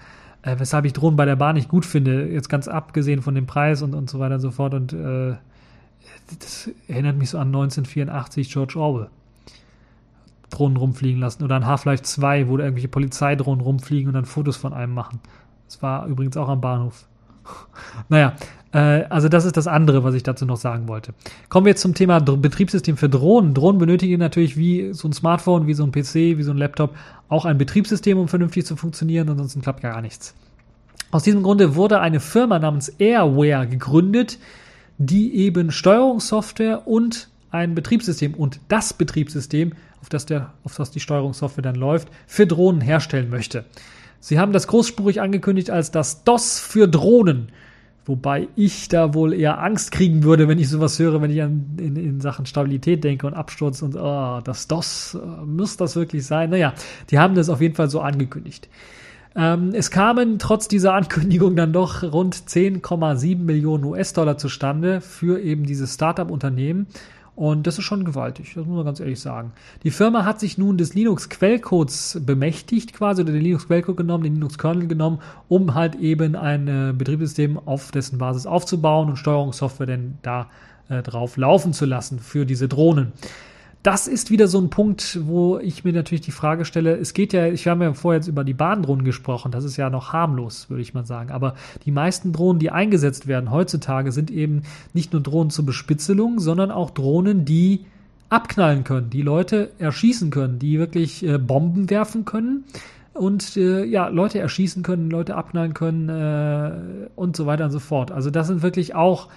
äh, 0.47 0.59
weshalb 0.59 0.85
ich 0.85 0.93
Drohnen 0.93 1.17
bei 1.17 1.25
der 1.25 1.35
Bahn 1.35 1.55
nicht 1.55 1.69
gut 1.69 1.85
finde, 1.85 2.27
jetzt 2.27 2.49
ganz 2.49 2.67
abgesehen 2.67 3.21
von 3.21 3.35
dem 3.35 3.45
Preis 3.45 3.81
und, 3.81 3.93
und 3.93 4.09
so 4.09 4.19
weiter 4.19 4.35
und 4.35 4.41
so 4.41 4.51
fort. 4.51 4.73
Und 4.73 4.93
äh, 4.93 5.35
das 6.39 6.69
erinnert 6.87 7.17
mich 7.17 7.29
so 7.29 7.37
an 7.37 7.47
1984 7.47 8.51
George 8.51 8.79
Orwell. 8.79 9.09
Drohnen 10.49 10.77
rumfliegen 10.77 11.19
lassen. 11.19 11.43
Oder 11.43 11.55
an 11.55 11.65
Half-Life 11.65 12.03
2, 12.03 12.47
wo 12.47 12.57
da 12.57 12.63
irgendwelche 12.63 12.87
Polizeidrohnen 12.87 13.61
rumfliegen 13.61 14.07
und 14.07 14.13
dann 14.13 14.25
Fotos 14.25 14.55
von 14.57 14.73
einem 14.73 14.93
machen. 14.93 15.19
Das 15.67 15.81
war 15.81 16.07
übrigens 16.07 16.37
auch 16.37 16.47
am 16.47 16.61
Bahnhof. 16.61 17.05
naja, 18.09 18.35
äh, 18.73 19.05
also 19.09 19.29
das 19.29 19.45
ist 19.45 19.57
das 19.57 19.67
andere, 19.67 20.03
was 20.03 20.13
ich 20.15 20.23
dazu 20.23 20.45
noch 20.45 20.57
sagen 20.57 20.87
wollte. 20.87 21.13
Kommen 21.49 21.65
wir 21.65 21.71
jetzt 21.71 21.81
zum 21.81 21.93
Thema 21.93 22.19
Betriebssystem 22.19 22.97
für 22.97 23.09
Drohnen. 23.09 23.53
Drohnen 23.53 23.79
benötigen 23.79 24.19
natürlich 24.19 24.57
wie 24.57 24.93
so 24.93 25.07
ein 25.07 25.13
Smartphone, 25.13 25.67
wie 25.67 25.73
so 25.73 25.83
ein 25.83 25.91
PC, 25.91 26.37
wie 26.37 26.43
so 26.43 26.51
ein 26.51 26.57
Laptop 26.57 26.95
auch 27.29 27.45
ein 27.45 27.57
Betriebssystem, 27.57 28.17
um 28.17 28.27
vernünftig 28.27 28.65
zu 28.65 28.75
funktionieren, 28.75 29.29
ansonsten 29.29 29.61
klappt 29.61 29.81
gar 29.81 30.01
nichts. 30.01 30.33
Aus 31.11 31.23
diesem 31.23 31.43
Grunde 31.43 31.75
wurde 31.75 31.99
eine 31.99 32.19
Firma 32.19 32.59
namens 32.59 32.89
Airware 32.89 33.67
gegründet, 33.67 34.39
die 34.97 35.35
eben 35.35 35.71
Steuerungssoftware 35.71 36.87
und 36.87 37.29
ein 37.49 37.75
Betriebssystem 37.75 38.33
und 38.33 38.59
das 38.67 38.93
Betriebssystem, 38.93 39.73
auf 40.01 40.09
das, 40.09 40.25
der, 40.25 40.53
auf 40.63 40.75
das 40.75 40.91
die 40.91 40.99
Steuerungssoftware 40.99 41.63
dann 41.63 41.75
läuft, 41.75 42.09
für 42.27 42.45
Drohnen 42.45 42.81
herstellen 42.81 43.29
möchte. 43.29 43.65
Sie 44.19 44.39
haben 44.39 44.53
das 44.53 44.67
großspurig 44.67 45.21
angekündigt 45.21 45.69
als 45.69 45.91
das 45.91 46.23
DOS 46.23 46.59
für 46.59 46.87
Drohnen. 46.87 47.49
Wobei 48.05 48.47
ich 48.55 48.87
da 48.87 49.13
wohl 49.13 49.33
eher 49.33 49.61
Angst 49.61 49.91
kriegen 49.91 50.23
würde, 50.23 50.47
wenn 50.47 50.59
ich 50.59 50.69
sowas 50.69 50.97
höre, 50.97 51.21
wenn 51.21 51.29
ich 51.29 51.41
an, 51.41 51.75
in, 51.77 51.97
in 51.97 52.21
Sachen 52.21 52.45
Stabilität 52.45 53.03
denke 53.03 53.27
und 53.27 53.33
Absturz 53.33 53.81
und 53.81 53.97
oh, 53.97 54.39
das 54.43 54.67
DOS, 54.67 55.15
äh, 55.21 55.45
muss 55.45 55.75
das 55.75 55.97
wirklich 55.97 56.25
sein? 56.25 56.49
Naja, 56.49 56.73
die 57.09 57.19
haben 57.19 57.35
das 57.35 57.49
auf 57.49 57.59
jeden 57.59 57.75
Fall 57.75 57.89
so 57.89 57.99
angekündigt. 57.99 58.69
Ähm, 59.35 59.71
es 59.73 59.91
kamen 59.91 60.39
trotz 60.39 60.69
dieser 60.69 60.93
Ankündigung 60.93 61.57
dann 61.57 61.73
doch 61.73 62.01
rund 62.01 62.35
10,7 62.35 63.37
Millionen 63.37 63.83
US-Dollar 63.83 64.37
zustande 64.37 65.01
für 65.01 65.39
eben 65.41 65.65
dieses 65.65 65.93
Startup-Unternehmen. 65.93 66.87
Und 67.37 67.67
das 67.67 67.77
ist 67.77 67.83
schon 67.83 68.03
gewaltig, 68.03 68.53
das 68.55 68.65
muss 68.65 68.75
man 68.75 68.83
ganz 68.83 68.99
ehrlich 68.99 69.19
sagen. 69.19 69.51
Die 69.83 69.91
Firma 69.91 70.25
hat 70.25 70.39
sich 70.39 70.57
nun 70.57 70.75
des 70.79 70.95
Linux-Quellcodes 70.95 72.21
bemächtigt, 72.25 72.93
quasi, 72.93 73.21
oder 73.21 73.31
den 73.31 73.43
Linux-Quellcode 73.43 73.95
genommen, 73.95 74.23
den 74.23 74.33
Linux-Kernel 74.33 74.87
genommen, 74.87 75.19
um 75.47 75.75
halt 75.75 75.93
eben 75.97 76.35
ein 76.35 76.67
äh, 76.67 76.93
Betriebssystem 76.97 77.59
auf 77.63 77.91
dessen 77.91 78.17
Basis 78.17 78.47
aufzubauen 78.47 79.09
und 79.09 79.17
Steuerungssoftware 79.17 79.85
denn 79.85 80.17
da 80.23 80.49
äh, 80.89 81.03
drauf 81.03 81.37
laufen 81.37 81.73
zu 81.73 81.85
lassen 81.85 82.17
für 82.17 82.47
diese 82.47 82.67
Drohnen 82.67 83.11
das 83.87 84.05
ist 84.05 84.31
wieder 84.31 84.49
so 84.49 84.59
ein 84.59 84.69
Punkt, 84.69 85.17
wo 85.23 85.59
ich 85.59 85.85
mir 85.85 85.93
natürlich 85.93 86.19
die 86.19 86.31
Frage 86.31 86.65
stelle, 86.65 86.97
es 86.97 87.13
geht 87.13 87.31
ja, 87.31 87.47
ich 87.47 87.69
habe 87.69 87.85
ja 87.85 87.93
vorher 87.93 88.19
jetzt 88.19 88.27
über 88.27 88.43
die 88.43 88.53
Bahndrohnen 88.53 89.05
gesprochen, 89.05 89.49
das 89.49 89.63
ist 89.63 89.77
ja 89.77 89.89
noch 89.89 90.11
harmlos, 90.11 90.69
würde 90.69 90.81
ich 90.81 90.93
mal 90.93 91.05
sagen, 91.05 91.31
aber 91.31 91.55
die 91.85 91.91
meisten 91.91 92.33
Drohnen, 92.33 92.59
die 92.59 92.69
eingesetzt 92.69 93.27
werden 93.27 93.49
heutzutage, 93.49 94.11
sind 94.11 94.29
eben 94.29 94.63
nicht 94.91 95.13
nur 95.13 95.21
Drohnen 95.21 95.51
zur 95.51 95.65
Bespitzelung, 95.65 96.41
sondern 96.41 96.69
auch 96.69 96.89
Drohnen, 96.89 97.45
die 97.45 97.85
abknallen 98.27 98.83
können, 98.83 99.09
die 99.09 99.21
Leute 99.21 99.69
erschießen 99.79 100.31
können, 100.31 100.59
die 100.59 100.79
wirklich 100.79 101.23
äh, 101.23 101.37
Bomben 101.37 101.89
werfen 101.89 102.25
können 102.25 102.65
und 103.13 103.55
äh, 103.55 103.85
ja, 103.85 104.09
Leute 104.09 104.39
erschießen 104.39 104.83
können, 104.83 105.09
Leute 105.09 105.35
abknallen 105.35 105.73
können 105.73 106.09
äh, 106.09 107.07
und 107.15 107.37
so 107.37 107.45
weiter 107.45 107.63
und 107.63 107.71
so 107.71 107.79
fort. 107.79 108.11
Also 108.11 108.31
das 108.31 108.47
sind 108.47 108.63
wirklich 108.63 108.95
auch 108.95 109.29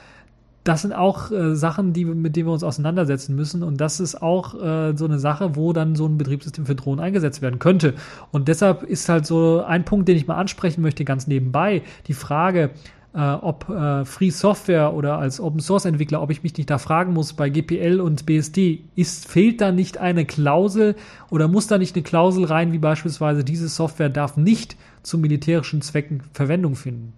das 0.64 0.83
sind 0.83 0.92
auch 0.92 1.31
äh, 1.31 1.55
Sachen, 1.55 1.92
die, 1.92 2.05
mit 2.05 2.37
denen 2.37 2.49
wir 2.49 2.53
uns 2.53 2.62
auseinandersetzen 2.62 3.35
müssen. 3.35 3.62
Und 3.62 3.81
das 3.81 3.99
ist 3.99 4.20
auch 4.20 4.55
äh, 4.55 4.96
so 4.96 5.07
eine 5.07 5.18
Sache, 5.18 5.57
wo 5.57 5.73
dann 5.73 5.96
so 5.96 6.07
ein 6.07 6.18
Betriebssystem 6.18 6.66
für 6.66 6.75
Drohnen 6.75 7.01
eingesetzt 7.01 7.40
werden 7.40 7.59
könnte. 7.59 7.94
Und 8.31 8.49
deshalb 8.49 8.83
ist 8.83 9.09
halt 9.09 9.27
so 9.27 9.64
ein 9.66 9.85
Punkt, 9.85 10.09
den 10.09 10.16
ich 10.16 10.27
mal 10.27 10.37
ansprechen 10.37 10.83
möchte, 10.83 11.05
ganz 11.05 11.27
nebenbei, 11.27 11.83
die 12.09 12.14
Frage, 12.14 12.70
äh, 13.14 13.20
ob 13.20 13.68
äh, 13.70 14.05
Free 14.05 14.31
Software 14.31 14.92
oder 14.92 15.18
als 15.18 15.40
Open 15.40 15.61
Source 15.61 15.87
Entwickler, 15.87 16.20
ob 16.20 16.31
ich 16.31 16.42
mich 16.42 16.57
nicht 16.57 16.68
da 16.68 16.79
fragen 16.79 17.14
muss 17.14 17.33
bei 17.33 17.49
GPL 17.49 18.01
und 18.01 18.27
BSD, 18.27 18.85
ist, 18.94 19.27
fehlt 19.29 19.61
da 19.62 19.73
nicht 19.73 19.99
eine 19.99 20.27
Klausel 20.27 20.94
oder 21.31 21.49
muss 21.49 21.66
da 21.66 21.79
nicht 21.79 21.96
eine 21.96 22.03
Klausel 22.03 22.44
rein, 22.44 22.73
wie 22.73 22.79
beispielsweise 22.79 23.44
diese 23.44 23.68
Software 23.68 24.11
darf 24.11 24.37
nicht 24.37 24.77
zu 25.03 25.16
militärischen 25.16 25.81
Zwecken 25.81 26.23
Verwendung 26.35 26.77
finden? 26.77 27.14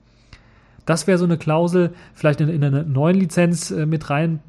Das 0.87 1.07
wäre 1.07 1.19
so 1.19 1.25
eine 1.25 1.39
Klausel, 1.39 1.91
vielleicht 2.15 2.41
in, 2.41 2.49
in 2.49 2.65
einer 2.65 2.83
neuen 2.83 3.17
Lizenz 3.17 3.71
äh, 3.71 3.87
mit 3.87 4.11
rein, 4.11 4.41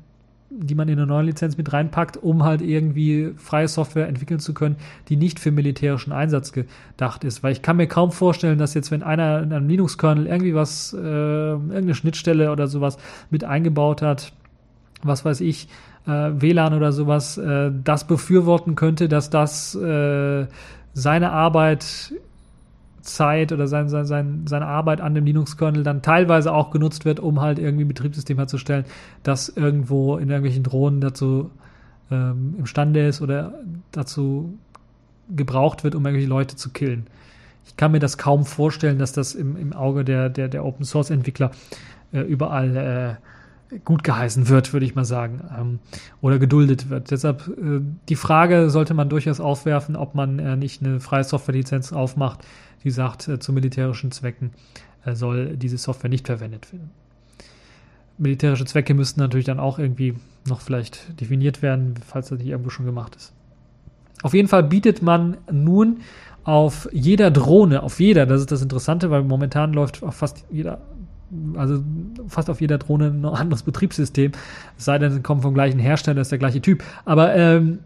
die 0.50 0.76
man 0.76 0.88
in 0.88 1.00
eine 1.00 1.08
neue 1.08 1.26
Lizenz 1.26 1.58
mit 1.58 1.74
reinpackt, 1.74 2.18
um 2.18 2.44
halt 2.44 2.62
irgendwie 2.62 3.34
freie 3.38 3.68
Software 3.68 4.08
entwickeln 4.08 4.40
zu 4.40 4.54
können, 4.54 4.76
die 5.10 5.16
nicht 5.16 5.40
für 5.40 5.52
militärischen 5.52 6.12
Einsatz 6.12 6.52
gedacht 6.52 7.24
ist. 7.24 7.44
Weil 7.44 7.54
ich 7.54 7.62
kann 7.62 7.78
mir 7.78 7.88
kaum 7.88 8.12
vorstellen, 8.12 8.60
dass 8.60 8.74
jetzt, 8.74 8.92
wenn 8.92 9.04
einer 9.04 9.42
in 9.42 9.52
einem 9.52 9.68
Linux-Kernel 9.68 10.28
irgendwie 10.28 10.54
was, 10.54 10.94
äh, 10.94 10.98
irgendeine 10.98 11.96
Schnittstelle 11.96 12.52
oder 12.52 12.68
sowas 12.68 12.98
mit 13.30 13.44
eingebaut 13.44 14.02
hat, 14.02 14.32
was 15.02 15.26
weiß 15.26 15.42
ich, 15.42 15.68
äh, 16.06 16.12
WLAN 16.12 16.74
oder 16.74 16.92
sowas, 16.92 17.38
äh, 17.38 17.72
das 17.84 18.06
befürworten 18.06 18.76
könnte, 18.76 19.08
dass 19.08 19.30
das 19.30 19.76
äh, 19.76 20.46
seine 20.94 21.32
Arbeit 21.32 22.14
Zeit 23.04 23.52
oder 23.52 23.68
sein, 23.68 23.90
sein, 23.90 24.06
sein, 24.06 24.48
seine 24.48 24.66
Arbeit 24.66 25.02
an 25.02 25.14
dem 25.14 25.26
Linux-Kernel 25.26 25.84
dann 25.84 26.02
teilweise 26.02 26.54
auch 26.54 26.72
genutzt 26.72 27.06
wird, 27.06 27.20
um 27.20 27.42
halt 27.42 27.60
irgendwie 27.60 27.84
ein 27.84 27.90
Betriebssystem 27.90 28.38
herzustellen, 28.38 28.86
das 29.24 29.50
irgendwo 29.50 30.18
in 30.18 30.30
irgendwelchen 30.30 30.64
Drohnen 30.64 31.02
dazu 31.02 31.52
ähm, 32.10 32.56
imstande 32.58 33.06
ist 33.08 33.22
oder 33.22 33.54
dazu 33.92 34.58
gebraucht 35.30 35.84
wird, 35.84 35.96
um 35.96 36.06
irgendwelche 36.06 36.30
Leute 36.30 36.56
zu 36.56 36.70
killen. 36.70 37.08
Ich 37.66 37.78
kann 37.78 37.92
mir 37.92 38.00
das 38.00 38.18
kaum 38.18 38.46
vorstellen, 38.46 39.00
dass 39.00 39.14
das 39.14 39.36
im, 39.36 39.56
im 39.58 39.74
Auge 39.74 40.04
der, 40.04 40.30
der, 40.30 40.48
der 40.48 40.66
Open 40.66 40.86
Source 40.86 41.10
Entwickler 41.10 41.52
äh, 42.12 42.22
überall 42.22 42.76
äh, 42.76 43.16
gut 43.86 44.04
geheißen 44.04 44.50
wird, 44.50 44.74
würde 44.74 44.86
ich 44.86 44.96
mal 44.96 45.06
sagen, 45.06 45.42
ähm, 45.58 45.80
oder 46.22 46.40
geduldet 46.40 46.90
wird. 46.90 47.12
Deshalb 47.12 47.48
äh, 47.48 47.82
die 48.10 48.16
Frage 48.16 48.70
sollte 48.70 48.94
man 48.94 49.10
durchaus 49.10 49.40
aufwerfen, 49.40 49.96
ob 49.96 50.16
man 50.16 50.40
äh, 50.40 50.56
nicht 50.56 50.84
eine 50.84 51.00
freie 51.00 51.24
Software-Lizenz 51.24 51.94
aufmacht, 51.94 52.40
die 52.84 52.92
sagt, 52.92 53.28
äh, 53.28 53.40
zu 53.40 53.54
militärischen 53.54 54.12
Zwecken 54.12 54.52
äh, 55.06 55.16
soll 55.16 55.58
diese 55.58 55.78
Software 55.78 56.10
nicht 56.10 56.28
verwendet 56.28 56.72
werden. 56.72 56.92
Militärische 58.18 58.66
Zwecke 58.66 58.94
müssten 58.94 59.20
natürlich 59.20 59.46
dann 59.46 59.60
auch 59.60 59.80
irgendwie 59.80 60.16
noch 60.48 60.62
vielleicht 60.62 61.20
definiert 61.20 61.62
werden, 61.62 61.96
falls 62.06 62.30
das 62.30 62.40
nicht 62.40 62.50
irgendwo 62.50 62.70
schon 62.70 62.86
gemacht 62.86 63.16
ist. 63.16 63.34
Auf 64.22 64.34
jeden 64.34 64.48
Fall 64.48 64.64
bietet 64.64 65.02
man 65.02 65.38
nun 65.52 66.02
auf 66.44 66.90
jeder 66.92 67.32
Drohne, 67.32 67.84
auf 67.84 68.00
jeder, 68.00 68.26
das 68.26 68.42
ist 68.42 68.52
das 68.52 68.62
Interessante, 68.62 69.10
weil 69.10 69.24
momentan 69.24 69.74
läuft 69.74 70.04
auf 70.04 70.16
fast 70.16 70.46
jeder, 70.52 70.82
also 71.56 71.84
fast 72.28 72.50
auf 72.50 72.62
jeder 72.62 72.78
Drohne 72.78 73.08
ein 73.08 73.26
anderes 73.26 73.64
Betriebssystem, 73.64 74.32
es 74.78 74.86
sei 74.86 74.98
denn, 74.98 75.12
sie 75.12 75.22
kommen 75.22 75.42
vom 75.42 75.54
gleichen 75.54 75.80
Hersteller, 75.80 76.22
ist 76.22 76.32
der 76.32 76.40
gleiche 76.40 76.62
Typ. 76.62 76.84
Aber 77.06 77.36
ähm, 77.36 77.80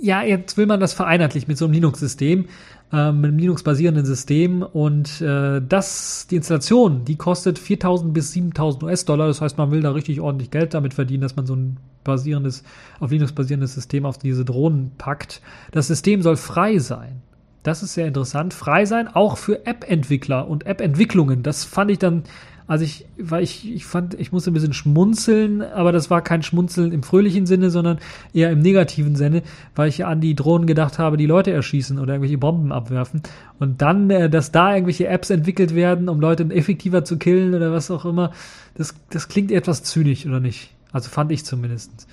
ja, 0.00 0.22
jetzt 0.22 0.56
will 0.56 0.66
man 0.66 0.80
das 0.80 0.92
vereinheitlich 0.94 1.48
mit 1.48 1.58
so 1.58 1.64
einem 1.64 1.74
Linux-System 1.74 2.46
äh, 2.92 3.12
mit 3.12 3.28
einem 3.28 3.38
Linux-basierenden 3.38 4.06
System 4.06 4.62
und 4.62 5.20
äh, 5.20 5.60
das, 5.60 6.26
die 6.30 6.36
Installation, 6.36 7.04
die 7.04 7.16
kostet 7.16 7.58
4.000 7.58 8.12
bis 8.12 8.32
7.000 8.32 8.82
US-Dollar. 8.82 9.26
Das 9.26 9.40
heißt, 9.40 9.58
man 9.58 9.70
will 9.70 9.82
da 9.82 9.90
richtig 9.90 10.20
ordentlich 10.20 10.50
Geld 10.50 10.72
damit 10.72 10.94
verdienen, 10.94 11.20
dass 11.20 11.36
man 11.36 11.46
so 11.46 11.54
ein 11.54 11.76
basierendes, 12.04 12.62
auf 12.98 13.10
Linux 13.10 13.32
basierendes 13.32 13.74
System 13.74 14.06
auf 14.06 14.16
diese 14.16 14.44
Drohnen 14.44 14.92
packt. 14.96 15.42
Das 15.70 15.88
System 15.88 16.22
soll 16.22 16.36
frei 16.36 16.78
sein. 16.78 17.20
Das 17.62 17.82
ist 17.82 17.94
sehr 17.94 18.06
interessant. 18.06 18.54
Frei 18.54 18.84
sein, 18.84 19.08
auch 19.08 19.36
für 19.36 19.66
App-Entwickler 19.66 20.48
und 20.48 20.66
App-Entwicklungen. 20.66 21.42
Das 21.42 21.64
fand 21.64 21.90
ich 21.90 21.98
dann 21.98 22.24
also 22.68 22.84
ich, 22.84 23.06
weil 23.18 23.42
ich, 23.42 23.66
ich 23.72 23.86
fand, 23.86 24.12
ich 24.20 24.30
musste 24.30 24.50
ein 24.50 24.54
bisschen 24.54 24.74
schmunzeln, 24.74 25.62
aber 25.62 25.90
das 25.90 26.10
war 26.10 26.20
kein 26.20 26.42
Schmunzeln 26.42 26.92
im 26.92 27.02
fröhlichen 27.02 27.46
Sinne, 27.46 27.70
sondern 27.70 27.98
eher 28.34 28.50
im 28.50 28.60
negativen 28.60 29.16
Sinne, 29.16 29.42
weil 29.74 29.88
ich 29.88 30.04
an 30.04 30.20
die 30.20 30.34
Drohnen 30.34 30.66
gedacht 30.66 30.98
habe, 30.98 31.16
die 31.16 31.24
Leute 31.24 31.50
erschießen 31.50 31.98
oder 31.98 32.12
irgendwelche 32.12 32.36
Bomben 32.36 32.70
abwerfen. 32.70 33.22
Und 33.58 33.80
dann, 33.80 34.10
äh, 34.10 34.28
dass 34.28 34.52
da 34.52 34.74
irgendwelche 34.74 35.08
Apps 35.08 35.30
entwickelt 35.30 35.74
werden, 35.74 36.10
um 36.10 36.20
Leute 36.20 36.44
effektiver 36.50 37.04
zu 37.04 37.16
killen 37.16 37.54
oder 37.54 37.72
was 37.72 37.90
auch 37.90 38.04
immer, 38.04 38.32
das, 38.74 38.94
das 39.08 39.28
klingt 39.28 39.50
etwas 39.50 39.82
zynisch, 39.82 40.26
oder 40.26 40.38
nicht? 40.38 40.74
Also 40.92 41.08
fand 41.08 41.32
ich 41.32 41.46
zumindest. 41.46 42.06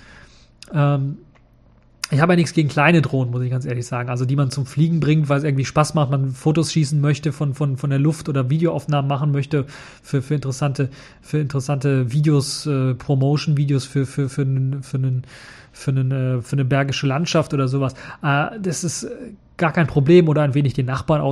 Ähm, 0.72 1.18
ich 2.10 2.20
habe 2.20 2.32
ja 2.32 2.36
nichts 2.36 2.52
gegen 2.52 2.68
kleine 2.68 3.02
Drohnen, 3.02 3.32
muss 3.32 3.42
ich 3.42 3.50
ganz 3.50 3.64
ehrlich 3.64 3.86
sagen. 3.86 4.10
Also 4.10 4.24
die 4.24 4.36
man 4.36 4.50
zum 4.50 4.64
Fliegen 4.64 5.00
bringt, 5.00 5.28
weil 5.28 5.38
es 5.38 5.44
irgendwie 5.44 5.64
Spaß 5.64 5.94
macht, 5.94 6.10
man 6.10 6.30
Fotos 6.30 6.72
schießen 6.72 7.00
möchte 7.00 7.32
von, 7.32 7.54
von, 7.54 7.76
von 7.76 7.90
der 7.90 7.98
Luft 7.98 8.28
oder 8.28 8.48
Videoaufnahmen 8.48 9.08
machen 9.08 9.32
möchte 9.32 9.66
für, 10.02 10.22
für 10.22 10.34
interessante, 10.34 10.88
für 11.20 11.38
interessante 11.38 12.12
Videos, 12.12 12.66
äh, 12.66 12.94
Promotion-Videos 12.94 13.86
für, 13.86 14.06
für, 14.06 14.28
für, 14.28 14.38
für, 14.38 14.42
einen, 14.42 14.82
für, 15.72 15.90
einen, 15.90 16.10
äh, 16.12 16.42
für 16.42 16.52
eine 16.52 16.64
bergische 16.64 17.08
Landschaft 17.08 17.52
oder 17.52 17.66
sowas. 17.66 17.94
Äh, 18.22 18.60
das 18.60 18.84
ist 18.84 19.04
äh, 19.04 19.32
gar 19.56 19.72
kein 19.72 19.86
Problem 19.86 20.28
oder 20.28 20.42
ein 20.42 20.54
wenig 20.54 20.74
den 20.74 20.86
Nachbarn 20.86 21.22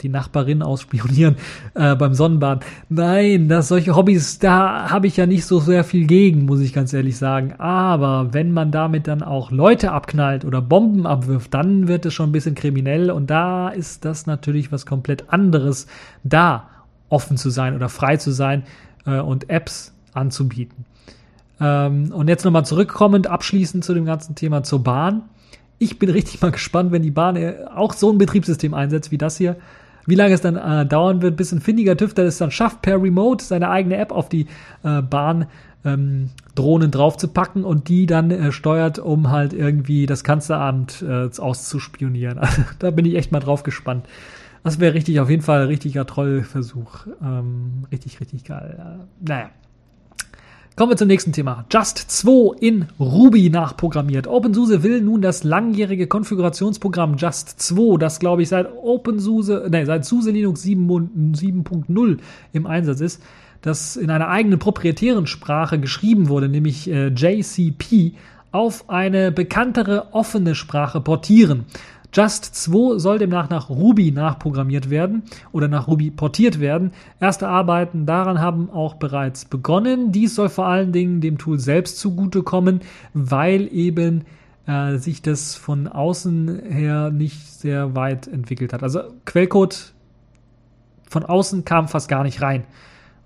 die 0.00 0.08
Nachbarin 0.08 0.62
ausspionieren 0.62 1.36
äh, 1.74 1.94
beim 1.96 2.14
Sonnenbaden. 2.14 2.62
Nein, 2.88 3.48
das 3.48 3.68
solche 3.68 3.96
Hobbys, 3.96 4.38
da 4.38 4.90
habe 4.90 5.06
ich 5.06 5.16
ja 5.16 5.26
nicht 5.26 5.44
so 5.44 5.58
sehr 5.60 5.84
viel 5.84 6.06
gegen, 6.06 6.44
muss 6.44 6.60
ich 6.60 6.72
ganz 6.72 6.92
ehrlich 6.92 7.16
sagen. 7.16 7.54
Aber 7.58 8.32
wenn 8.32 8.52
man 8.52 8.70
damit 8.70 9.08
dann 9.08 9.22
auch 9.22 9.50
Leute 9.50 9.92
abknallt 9.92 10.44
oder 10.44 10.62
Bomben 10.62 11.06
abwirft, 11.06 11.52
dann 11.54 11.88
wird 11.88 12.06
es 12.06 12.14
schon 12.14 12.30
ein 12.30 12.32
bisschen 12.32 12.54
kriminell 12.54 13.10
und 13.10 13.30
da 13.30 13.68
ist 13.68 14.04
das 14.04 14.26
natürlich 14.26 14.72
was 14.72 14.86
komplett 14.86 15.32
anderes, 15.32 15.86
da 16.22 16.68
offen 17.08 17.36
zu 17.36 17.50
sein 17.50 17.74
oder 17.74 17.88
frei 17.88 18.16
zu 18.16 18.30
sein 18.30 18.62
äh, 19.06 19.18
und 19.18 19.50
Apps 19.50 19.92
anzubieten. 20.14 20.84
Ähm, 21.60 22.12
und 22.12 22.28
jetzt 22.28 22.44
nochmal 22.44 22.64
zurückkommend, 22.64 23.26
abschließend 23.26 23.84
zu 23.84 23.94
dem 23.94 24.04
ganzen 24.04 24.34
Thema 24.34 24.62
zur 24.62 24.82
Bahn 24.82 25.22
ich 25.78 25.98
bin 25.98 26.10
richtig 26.10 26.40
mal 26.40 26.52
gespannt, 26.52 26.92
wenn 26.92 27.02
die 27.02 27.10
Bahn 27.10 27.36
äh, 27.36 27.54
auch 27.74 27.92
so 27.92 28.10
ein 28.10 28.18
Betriebssystem 28.18 28.74
einsetzt 28.74 29.10
wie 29.10 29.18
das 29.18 29.36
hier. 29.36 29.56
Wie 30.06 30.14
lange 30.16 30.34
es 30.34 30.40
dann 30.40 30.56
äh, 30.56 30.84
dauern 30.84 31.22
wird, 31.22 31.36
bis 31.36 31.52
ein 31.52 31.60
findiger 31.60 31.96
Tüftler 31.96 32.24
es 32.24 32.38
dann 32.38 32.50
schafft, 32.50 32.82
per 32.82 33.00
Remote 33.00 33.44
seine 33.44 33.70
eigene 33.70 33.96
App 33.96 34.10
auf 34.10 34.28
die 34.28 34.46
äh, 34.82 35.00
Bahn 35.00 35.46
ähm, 35.84 36.30
draufzupacken 36.54 37.64
und 37.64 37.88
die 37.88 38.06
dann 38.06 38.30
äh, 38.30 38.52
steuert, 38.52 38.98
um 38.98 39.30
halt 39.30 39.52
irgendwie 39.52 40.06
das 40.06 40.24
Kanzleramt 40.24 41.02
äh, 41.02 41.28
auszuspionieren. 41.38 42.38
Also, 42.42 42.62
da 42.78 42.90
bin 42.90 43.04
ich 43.04 43.14
echt 43.14 43.32
mal 43.32 43.40
drauf 43.40 43.62
gespannt. 43.62 44.06
Das 44.64 44.78
wäre 44.78 44.94
richtig, 44.94 45.18
auf 45.20 45.30
jeden 45.30 45.42
Fall 45.42 45.66
richtiger 45.66 46.06
Trollversuch. 46.06 47.06
Ähm, 47.22 47.84
richtig, 47.90 48.20
richtig 48.20 48.44
geil. 48.44 48.78
Äh, 48.78 49.28
naja. 49.28 49.50
Kommen 50.74 50.90
wir 50.90 50.96
zum 50.96 51.08
nächsten 51.08 51.32
Thema. 51.32 51.66
Just 51.70 51.98
2 51.98 52.56
in 52.60 52.86
Ruby 52.98 53.50
nachprogrammiert. 53.50 54.26
OpenSUSE 54.26 54.82
will 54.82 55.02
nun 55.02 55.20
das 55.20 55.44
langjährige 55.44 56.06
Konfigurationsprogramm 56.06 57.16
Just 57.18 57.60
2, 57.60 57.98
das 57.98 58.20
glaube 58.20 58.40
ich 58.40 58.48
seit 58.48 58.72
OpenSUSE, 58.72 59.68
nee, 59.70 59.84
seit 59.84 60.06
SUSE 60.06 60.30
Linux 60.30 60.64
7.0 60.64 62.18
im 62.54 62.66
Einsatz 62.66 63.00
ist, 63.02 63.22
das 63.60 63.96
in 63.96 64.10
einer 64.10 64.28
eigenen 64.28 64.58
proprietären 64.58 65.26
Sprache 65.26 65.78
geschrieben 65.78 66.30
wurde, 66.30 66.48
nämlich 66.48 66.88
äh, 66.88 67.08
JCP, 67.08 68.14
auf 68.50 68.88
eine 68.88 69.30
bekanntere 69.30 70.14
offene 70.14 70.54
Sprache 70.54 71.02
portieren. 71.02 71.66
Just 72.14 72.54
2 72.54 72.98
soll 72.98 73.18
demnach 73.18 73.48
nach 73.48 73.70
Ruby 73.70 74.10
nachprogrammiert 74.10 74.90
werden 74.90 75.22
oder 75.50 75.66
nach 75.68 75.88
Ruby 75.88 76.10
portiert 76.10 76.60
werden. 76.60 76.92
Erste 77.20 77.48
Arbeiten 77.48 78.04
daran 78.04 78.38
haben 78.38 78.70
auch 78.70 78.94
bereits 78.94 79.46
begonnen. 79.46 80.12
Dies 80.12 80.34
soll 80.34 80.50
vor 80.50 80.66
allen 80.66 80.92
Dingen 80.92 81.22
dem 81.22 81.38
Tool 81.38 81.58
selbst 81.58 81.98
zugutekommen, 81.98 82.80
weil 83.14 83.72
eben 83.72 84.24
äh, 84.66 84.96
sich 84.96 85.22
das 85.22 85.54
von 85.54 85.88
außen 85.88 86.60
her 86.68 87.10
nicht 87.10 87.50
sehr 87.50 87.96
weit 87.96 88.26
entwickelt 88.28 88.74
hat. 88.74 88.82
Also 88.82 89.00
Quellcode 89.24 89.92
von 91.08 91.24
außen 91.24 91.64
kam 91.64 91.88
fast 91.88 92.08
gar 92.08 92.24
nicht 92.24 92.42
rein 92.42 92.64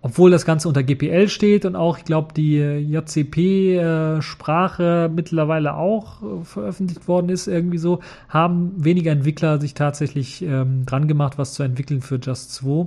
obwohl 0.06 0.30
das 0.30 0.44
Ganze 0.44 0.68
unter 0.68 0.84
GPL 0.84 1.28
steht 1.28 1.64
und 1.64 1.74
auch, 1.74 1.98
ich 1.98 2.04
glaube, 2.04 2.32
die 2.32 2.58
JCP-Sprache 2.58 5.10
mittlerweile 5.12 5.74
auch 5.74 6.22
äh, 6.22 6.44
veröffentlicht 6.44 7.08
worden 7.08 7.28
ist, 7.28 7.48
irgendwie 7.48 7.78
so, 7.78 7.98
haben 8.28 8.70
weniger 8.76 9.10
Entwickler 9.10 9.60
sich 9.60 9.74
tatsächlich 9.74 10.42
ähm, 10.42 10.86
dran 10.86 11.08
gemacht, 11.08 11.38
was 11.38 11.54
zu 11.54 11.64
entwickeln 11.64 12.02
für 12.02 12.20
Just 12.22 12.54
2. 12.54 12.86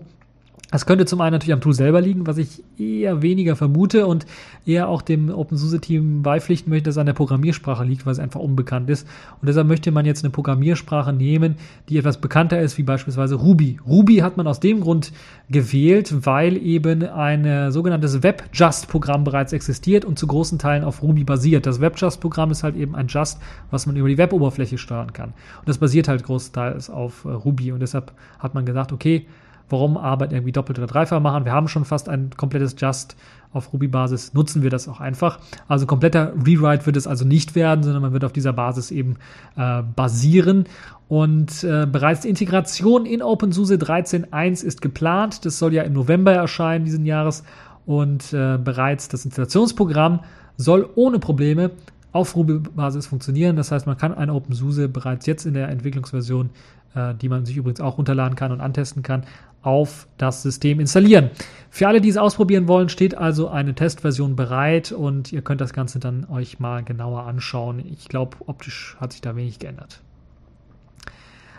Das 0.72 0.86
könnte 0.86 1.06
zum 1.06 1.20
einen 1.22 1.34
natürlich 1.34 1.54
am 1.54 1.62
Tool 1.62 1.74
selber 1.74 2.00
liegen, 2.00 2.28
was 2.28 2.38
ich 2.38 2.64
eher 2.78 3.24
weniger 3.24 3.56
vermute 3.56 4.06
und 4.06 4.28
eher 4.68 4.88
auch 4.88 5.02
dem 5.02 5.30
OpenSUSE-Team 5.30 6.22
beipflichten 6.22 6.70
möchte, 6.70 6.86
dass 6.86 6.96
es 6.96 7.00
an 7.00 7.08
der 7.08 7.14
Programmiersprache 7.14 7.84
liegt, 7.84 8.06
weil 8.06 8.14
es 8.14 8.20
einfach 8.20 8.40
unbekannt 8.40 8.88
ist. 8.90 9.08
Und 9.42 9.48
deshalb 9.48 9.68
möchte 9.68 9.92
man 9.92 10.06
jetzt 10.06 10.24
eine 10.24 10.30
Programmiersprache 10.30 11.12
nehmen, 11.12 11.56
die 11.90 11.98
etwas 11.98 12.22
bekannter 12.22 12.62
ist, 12.62 12.78
wie 12.78 12.84
beispielsweise 12.84 13.36
Ruby. 13.36 13.80
Ruby 13.88 14.18
hat 14.18 14.38
man 14.38 14.46
aus 14.46 14.60
dem 14.60 14.82
Grund 14.82 15.12
gewählt, 15.50 16.26
weil 16.26 16.56
eben 16.58 17.04
ein 17.04 17.72
sogenanntes 17.72 18.22
WebJust-Programm 18.22 19.24
bereits 19.24 19.54
existiert 19.54 20.06
und 20.06 20.20
zu 20.20 20.28
großen 20.28 20.60
Teilen 20.60 20.84
auf 20.84 21.02
Ruby 21.02 21.24
basiert. 21.24 21.66
Das 21.66 21.82
WebJust-Programm 21.82 22.52
ist 22.52 22.62
halt 22.62 22.76
eben 22.76 22.96
ein 22.96 23.08
Just, 23.08 23.40
was 23.72 23.88
man 23.88 23.96
über 23.96 24.08
die 24.08 24.20
Web-Oberfläche 24.20 24.78
steuern 24.78 25.14
kann. 25.14 25.34
Und 25.60 25.68
das 25.68 25.80
basiert 25.80 26.08
halt 26.08 26.24
großteils 26.24 26.92
auf 26.92 27.26
äh, 27.26 27.30
Ruby. 27.30 27.72
Und 27.72 27.80
deshalb 27.80 28.12
hat 28.38 28.54
man 28.54 28.66
gesagt, 28.66 28.92
okay, 28.92 29.26
Warum 29.70 29.98
Arbeit 29.98 30.34
irgendwie 30.34 30.52
doppelt 30.52 30.80
oder 30.80 30.88
dreifach 30.88 31.20
machen? 31.20 31.46
Wir 31.46 31.54
haben 31.54 31.68
schon 31.68 31.86
fast 31.86 32.10
ein 32.10 32.32
komplettes 32.36 32.76
Just 32.78 33.16
auf 33.52 33.74
Ruby-Basis, 33.74 34.34
nutzen 34.34 34.62
wir 34.62 34.70
das 34.70 34.88
auch 34.88 35.00
einfach. 35.00 35.40
Also 35.68 35.86
kompletter 35.86 36.34
Rewrite 36.36 36.86
wird 36.86 36.98
es 36.98 37.08
also 37.08 37.26
nicht 37.26 37.56
werden, 37.56 37.84
sondern 37.84 38.02
man 38.02 38.14
wird 38.14 38.24
auf 38.24 38.34
dieser 38.34 38.54
Basis 38.54 38.92
eben 38.92 39.18
äh, 39.56 39.82
basieren. 39.96 40.66
Und 41.08 41.64
äh, 41.64 41.88
bereits 41.88 42.22
die 42.22 42.30
Integration 42.30 43.06
in 43.06 43.24
OpenSUSE 43.24 43.76
13.1 43.76 44.64
ist 44.64 44.82
geplant. 44.82 45.46
Das 45.46 45.58
soll 45.58 45.74
ja 45.74 45.82
im 45.84 45.94
November 45.94 46.32
erscheinen 46.34 46.86
diesen 46.86 47.06
Jahres. 47.06 47.44
Und 47.88 48.34
äh, 48.34 48.60
bereits 48.64 49.08
das 49.08 49.26
Installationsprogramm 49.26 50.20
soll 50.58 50.88
ohne 50.94 51.18
Probleme 51.18 51.72
auf 52.12 52.36
Ruby-Basis 52.36 53.08
funktionieren. 53.08 53.56
Das 53.56 53.72
heißt, 53.72 53.88
man 53.88 53.98
kann 53.98 54.14
ein 54.14 54.30
OpenSUSE 54.30 54.90
bereits 54.90 55.26
jetzt 55.26 55.46
in 55.46 55.54
der 55.54 55.70
Entwicklungsversion, 55.70 56.50
äh, 56.96 57.14
die 57.16 57.30
man 57.30 57.46
sich 57.46 57.58
übrigens 57.58 57.82
auch 57.82 57.98
runterladen 57.98 58.36
kann 58.36 58.52
und 58.52 58.62
antesten 58.62 59.04
kann, 59.04 59.24
auf 59.62 60.08
das 60.18 60.42
System 60.42 60.80
installieren. 60.80 61.32
Für 61.70 61.88
alle, 61.88 62.02
die 62.02 62.10
es 62.10 62.18
ausprobieren 62.18 62.68
wollen, 62.68 62.90
steht 62.90 63.16
also 63.16 63.50
eine 63.50 63.76
Testversion 63.76 64.36
bereit 64.36 64.92
und 64.92 65.34
ihr 65.34 65.42
könnt 65.42 65.62
das 65.62 65.74
Ganze 65.74 66.00
dann 66.00 66.26
euch 66.30 66.60
mal 66.60 66.84
genauer 66.84 67.24
anschauen. 67.24 67.84
Ich 67.86 68.08
glaube, 68.08 68.38
optisch 68.46 68.96
hat 69.00 69.12
sich 69.12 69.22
da 69.22 69.36
wenig 69.36 69.60
geändert. 69.60 70.02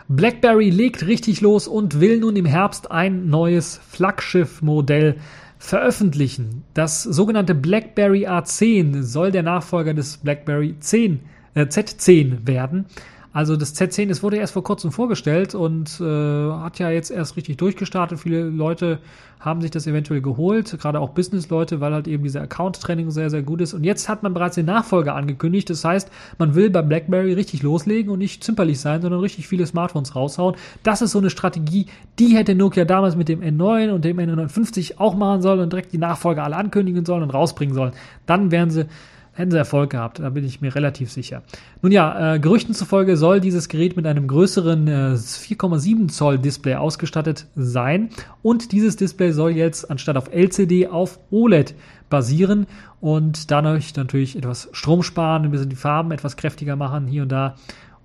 BlackBerry 0.09 0.71
legt 0.71 1.07
richtig 1.07 1.41
los 1.41 1.69
und 1.69 2.01
will 2.01 2.19
nun 2.19 2.35
im 2.35 2.47
Herbst 2.47 2.91
ein 2.91 3.29
neues 3.29 3.81
Flaggschiff-Modell 3.91 5.17
veröffentlichen. 5.59 6.65
Das 6.75 7.05
sogenannte 7.05 7.55
BlackBerry 7.55 8.27
A10 8.27 9.03
soll 9.03 9.31
der 9.31 9.45
Nachfolger 9.45 9.95
des 9.95 10.17
BlackBerry 10.17 10.75
10, 10.81 11.21
äh, 11.55 11.67
Z10 11.67 12.49
werden. 12.49 12.87
Also 13.33 13.57
das 13.57 13.77
Z10, 13.77 14.11
es 14.11 14.25
wurde 14.25 14.39
erst 14.39 14.55
vor 14.55 14.65
kurzem 14.65 14.91
vorgestellt 14.91 15.55
und 15.55 16.01
äh, 16.01 16.05
hat 16.05 16.81
ja 16.81 16.91
jetzt 16.91 17.11
erst 17.13 17.37
richtig 17.37 17.59
durchgestartet. 17.59 18.19
Viele 18.19 18.43
Leute 18.43 18.99
haben 19.39 19.63
sich 19.63 19.71
das 19.71 19.87
eventuell 19.87 20.21
geholt, 20.21 20.77
gerade 20.81 21.01
auch 21.01 21.11
Business-Leute, 21.11 21.81
weil 21.81 21.95
halt 21.95 22.09
eben 22.09 22.25
diese 22.25 22.41
Account-Training 22.41 23.11
sehr, 23.11 23.31
sehr 23.31 23.43
gut 23.43 23.61
ist. 23.61 23.73
Und 23.73 23.85
jetzt 23.85 24.09
hat 24.09 24.23
man 24.23 24.35
bereits 24.35 24.57
den 24.57 24.67
Nachfolger 24.67 25.15
angekündigt. 25.15 25.71
Das 25.71 25.85
heißt, 25.85 26.11
man 26.39 26.55
will 26.57 26.71
bei 26.71 26.83
BlackBerry 26.83 27.33
richtig 27.33 27.63
loslegen 27.63 28.11
und 28.13 28.19
nicht 28.19 28.43
zimperlich 28.43 28.81
sein, 28.81 29.01
sondern 29.01 29.21
richtig 29.21 29.47
viele 29.47 29.65
Smartphones 29.65 30.15
raushauen. 30.17 30.57
Das 30.83 31.01
ist 31.01 31.13
so 31.13 31.19
eine 31.19 31.31
Strategie, 31.31 31.87
die 32.19 32.37
hätte 32.37 32.57
Nokia 32.57 32.85
damals 32.85 33.17
mit 33.17 33.29
dem 33.29 33.41
N9 33.41 33.93
und 33.93 34.05
dem 34.05 34.19
N950 34.19 34.99
auch 34.99 35.15
machen 35.15 35.41
sollen 35.41 35.61
und 35.61 35.73
direkt 35.73 35.93
die 35.93 35.99
Nachfolger 35.99 36.43
alle 36.43 36.57
ankündigen 36.57 37.07
sollen 37.07 37.23
und 37.23 37.31
rausbringen 37.31 37.75
sollen. 37.75 37.93
Dann 38.27 38.51
wären 38.51 38.71
sie 38.71 38.87
hätten 39.33 39.51
sie 39.51 39.59
Erfolg 39.59 39.91
gehabt, 39.91 40.19
da 40.19 40.31
bin 40.31 40.45
ich 40.45 40.61
mir 40.61 40.75
relativ 40.75 41.11
sicher. 41.11 41.43
Nun 41.83 41.93
ja, 41.93 42.35
äh, 42.35 42.41
Gerüchten 42.41 42.75
zufolge 42.75 43.17
soll 43.17 43.41
dieses 43.41 43.69
Gerät 43.69 43.97
mit 43.97 44.07
einem 44.07 44.27
größeren 44.27 44.89
äh, 44.89 44.91
4,7 45.15 46.09
Zoll 46.09 46.39
Display 46.39 46.75
ausgestattet 46.75 47.47
sein 47.55 48.11
und 48.43 48.73
dieses 48.73 48.97
Display 48.97 49.33
soll 49.33 49.53
jetzt 49.53 49.91
anstatt 49.91 50.17
auf 50.17 50.33
LCD 50.33 50.89
auf 50.89 51.19
OLED 51.31 51.75
basieren 52.09 52.67
und 53.01 53.51
dadurch 53.51 53.95
natürlich 53.97 54.37
etwas 54.37 54.69
Strom 54.73 55.03
sparen, 55.03 55.45
ein 55.45 55.51
bisschen 55.51 55.71
die 55.71 55.77
Farben 55.77 56.11
etwas 56.11 56.37
kräftiger 56.37 56.77
machen 56.77 57.07
hier 57.07 57.23
und 57.23 57.31
da 57.31 57.55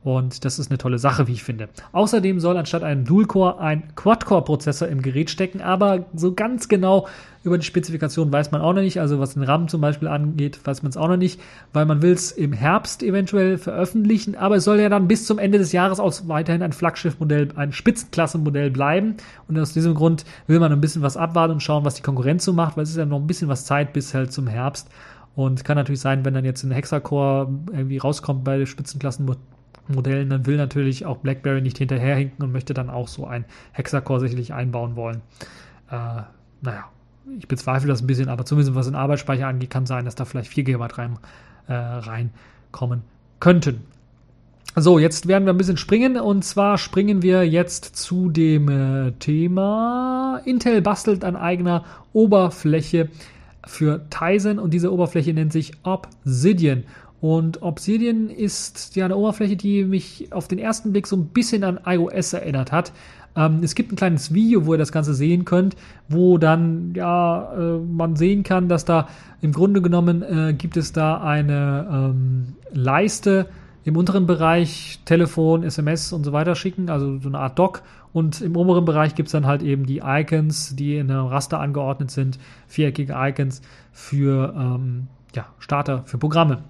Und 0.05 0.45
das 0.45 0.59
ist 0.59 0.69
eine 0.69 0.77
tolle 0.77 0.99
Sache, 0.99 1.27
wie 1.27 1.31
ich 1.31 1.43
finde. 1.43 1.67
Außerdem 1.91 2.39
soll 2.39 2.57
anstatt 2.57 2.83
einem 2.83 3.05
Dual-Core 3.05 3.59
ein 3.59 3.95
Quad-Core-Prozessor 3.95 4.87
im 4.87 5.01
Gerät 5.01 5.31
stecken, 5.31 5.61
aber 5.61 6.05
so 6.13 6.35
ganz 6.35 6.67
genau 6.67 7.07
über 7.45 7.59
die 7.59 7.65
Spezifikation 7.65 8.33
weiß 8.33 8.51
man 8.51 8.61
auch 8.61 8.73
noch 8.73 8.81
nicht. 8.81 8.99
Also 8.99 9.19
was 9.19 9.35
den 9.35 9.43
RAM 9.43 9.67
zum 9.67 9.79
Beispiel 9.79 10.07
angeht, 10.07 10.59
weiß 10.63 10.81
man 10.81 10.89
es 10.89 10.97
auch 10.97 11.07
noch 11.07 11.17
nicht, 11.17 11.39
weil 11.73 11.85
man 11.85 12.01
will 12.01 12.11
es 12.11 12.31
im 12.31 12.53
Herbst 12.53 13.03
eventuell 13.03 13.59
veröffentlichen, 13.59 14.35
aber 14.35 14.55
es 14.55 14.63
soll 14.63 14.79
ja 14.79 14.89
dann 14.89 15.07
bis 15.07 15.25
zum 15.25 15.37
Ende 15.37 15.59
des 15.59 15.71
Jahres 15.71 15.99
auch 15.99 16.13
weiterhin 16.25 16.63
ein 16.63 16.73
Flaggschiff-Modell, 16.73 17.49
ein 17.55 17.71
Spitzenklassenmodell 17.71 18.71
bleiben. 18.71 19.17
Und 19.47 19.59
aus 19.59 19.73
diesem 19.73 19.93
Grund 19.93 20.25
will 20.47 20.59
man 20.59 20.71
ein 20.71 20.81
bisschen 20.81 21.03
was 21.03 21.17
abwarten 21.17 21.53
und 21.53 21.61
schauen, 21.61 21.85
was 21.85 21.93
die 21.93 22.01
Konkurrenz 22.01 22.43
so 22.43 22.51
macht, 22.51 22.77
weil 22.77 22.83
es 22.83 22.89
ist 22.89 22.97
ja 22.97 23.05
noch 23.05 23.19
ein 23.19 23.27
bisschen 23.27 23.47
was 23.47 23.65
Zeit 23.65 23.93
bis 23.93 24.13
halt 24.15 24.33
zum 24.33 24.47
Herbst. 24.47 24.89
Und 25.35 25.63
kann 25.63 25.75
natürlich 25.75 26.01
sein, 26.01 26.25
wenn 26.25 26.33
dann 26.33 26.45
jetzt 26.45 26.63
ein 26.63 26.71
Hexacore 26.71 27.47
irgendwie 27.71 27.97
rauskommt 27.97 28.43
bei 28.43 28.65
Spitzenklassen 28.65 29.29
Modellen, 29.87 30.29
dann 30.29 30.47
will 30.47 30.57
natürlich 30.57 31.05
auch 31.05 31.17
BlackBerry 31.17 31.61
nicht 31.61 31.77
hinterherhinken 31.77 32.43
und 32.43 32.51
möchte 32.51 32.73
dann 32.73 32.89
auch 32.89 33.07
so 33.07 33.27
ein 33.27 33.45
Hexacore 33.71 34.19
sicherlich 34.19 34.53
einbauen 34.53 34.95
wollen. 34.95 35.21
Äh, 35.91 36.23
naja, 36.61 36.85
ich 37.37 37.47
bezweifle 37.47 37.87
das 37.87 38.01
ein 38.01 38.07
bisschen, 38.07 38.29
aber 38.29 38.45
zumindest 38.45 38.75
was 38.75 38.85
den 38.85 38.95
Arbeitsspeicher 38.95 39.47
angeht, 39.47 39.69
kann 39.69 39.85
sein, 39.85 40.05
dass 40.05 40.15
da 40.15 40.25
vielleicht 40.25 40.49
4 40.49 40.63
GB 40.63 40.85
rein, 40.93 41.17
äh, 41.67 41.73
reinkommen 41.73 43.01
könnten. 43.39 43.81
So, 44.77 44.99
jetzt 44.99 45.27
werden 45.27 45.45
wir 45.45 45.53
ein 45.53 45.57
bisschen 45.57 45.77
springen 45.77 46.17
und 46.17 46.43
zwar 46.43 46.77
springen 46.77 47.21
wir 47.21 47.47
jetzt 47.47 47.95
zu 47.95 48.29
dem 48.29 48.67
äh, 48.67 49.11
Thema 49.13 50.41
Intel 50.43 50.81
bastelt 50.81 51.23
an 51.23 51.37
eigener 51.37 51.85
Oberfläche 52.11 53.09
für 53.65 54.01
Tizen 54.09 54.59
und 54.59 54.73
diese 54.73 54.91
Oberfläche 54.91 55.33
nennt 55.33 55.53
sich 55.53 55.71
Obsidian. 55.83 56.83
Und 57.21 57.61
Obsidian 57.61 58.29
ist 58.29 58.95
ja 58.97 59.05
eine 59.05 59.15
Oberfläche, 59.15 59.55
die 59.55 59.85
mich 59.85 60.27
auf 60.31 60.47
den 60.49 60.59
ersten 60.59 60.91
Blick 60.91 61.07
so 61.07 61.15
ein 61.15 61.27
bisschen 61.27 61.63
an 61.63 61.79
iOS 61.85 62.33
erinnert 62.33 62.71
hat. 62.73 62.91
Ähm, 63.35 63.59
es 63.63 63.75
gibt 63.75 63.91
ein 63.91 63.95
kleines 63.95 64.33
Video, 64.33 64.65
wo 64.65 64.73
ihr 64.73 64.77
das 64.77 64.91
Ganze 64.91 65.13
sehen 65.13 65.45
könnt, 65.45 65.75
wo 66.07 66.37
dann 66.37 66.93
ja 66.95 67.53
äh, 67.53 67.77
man 67.79 68.15
sehen 68.15 68.43
kann, 68.43 68.69
dass 68.69 68.85
da 68.85 69.07
im 69.41 69.51
Grunde 69.51 69.81
genommen 69.81 70.21
äh, 70.23 70.53
gibt 70.53 70.77
es 70.77 70.93
da 70.93 71.21
eine 71.21 71.87
ähm, 71.91 72.53
Leiste 72.71 73.47
im 73.83 73.97
unteren 73.97 74.25
Bereich 74.25 74.99
Telefon, 75.05 75.63
SMS 75.63 76.11
und 76.11 76.23
so 76.23 76.33
weiter 76.33 76.55
schicken, 76.55 76.89
also 76.89 77.19
so 77.19 77.29
eine 77.29 77.39
Art 77.39 77.59
Dock. 77.59 77.83
Und 78.13 78.41
im 78.41 78.55
oberen 78.55 78.85
Bereich 78.85 79.13
gibt 79.13 79.27
es 79.27 79.33
dann 79.33 79.45
halt 79.45 79.61
eben 79.61 79.85
die 79.85 80.01
Icons, 80.03 80.75
die 80.75 80.97
in 80.97 81.11
einem 81.11 81.27
Raster 81.27 81.59
angeordnet 81.59 82.09
sind, 82.09 82.39
viereckige 82.67 83.13
Icons 83.15 83.61
für 83.91 84.53
ähm, 84.57 85.07
ja, 85.35 85.45
Starter, 85.59 86.03
für 86.05 86.17
Programme. 86.17 86.63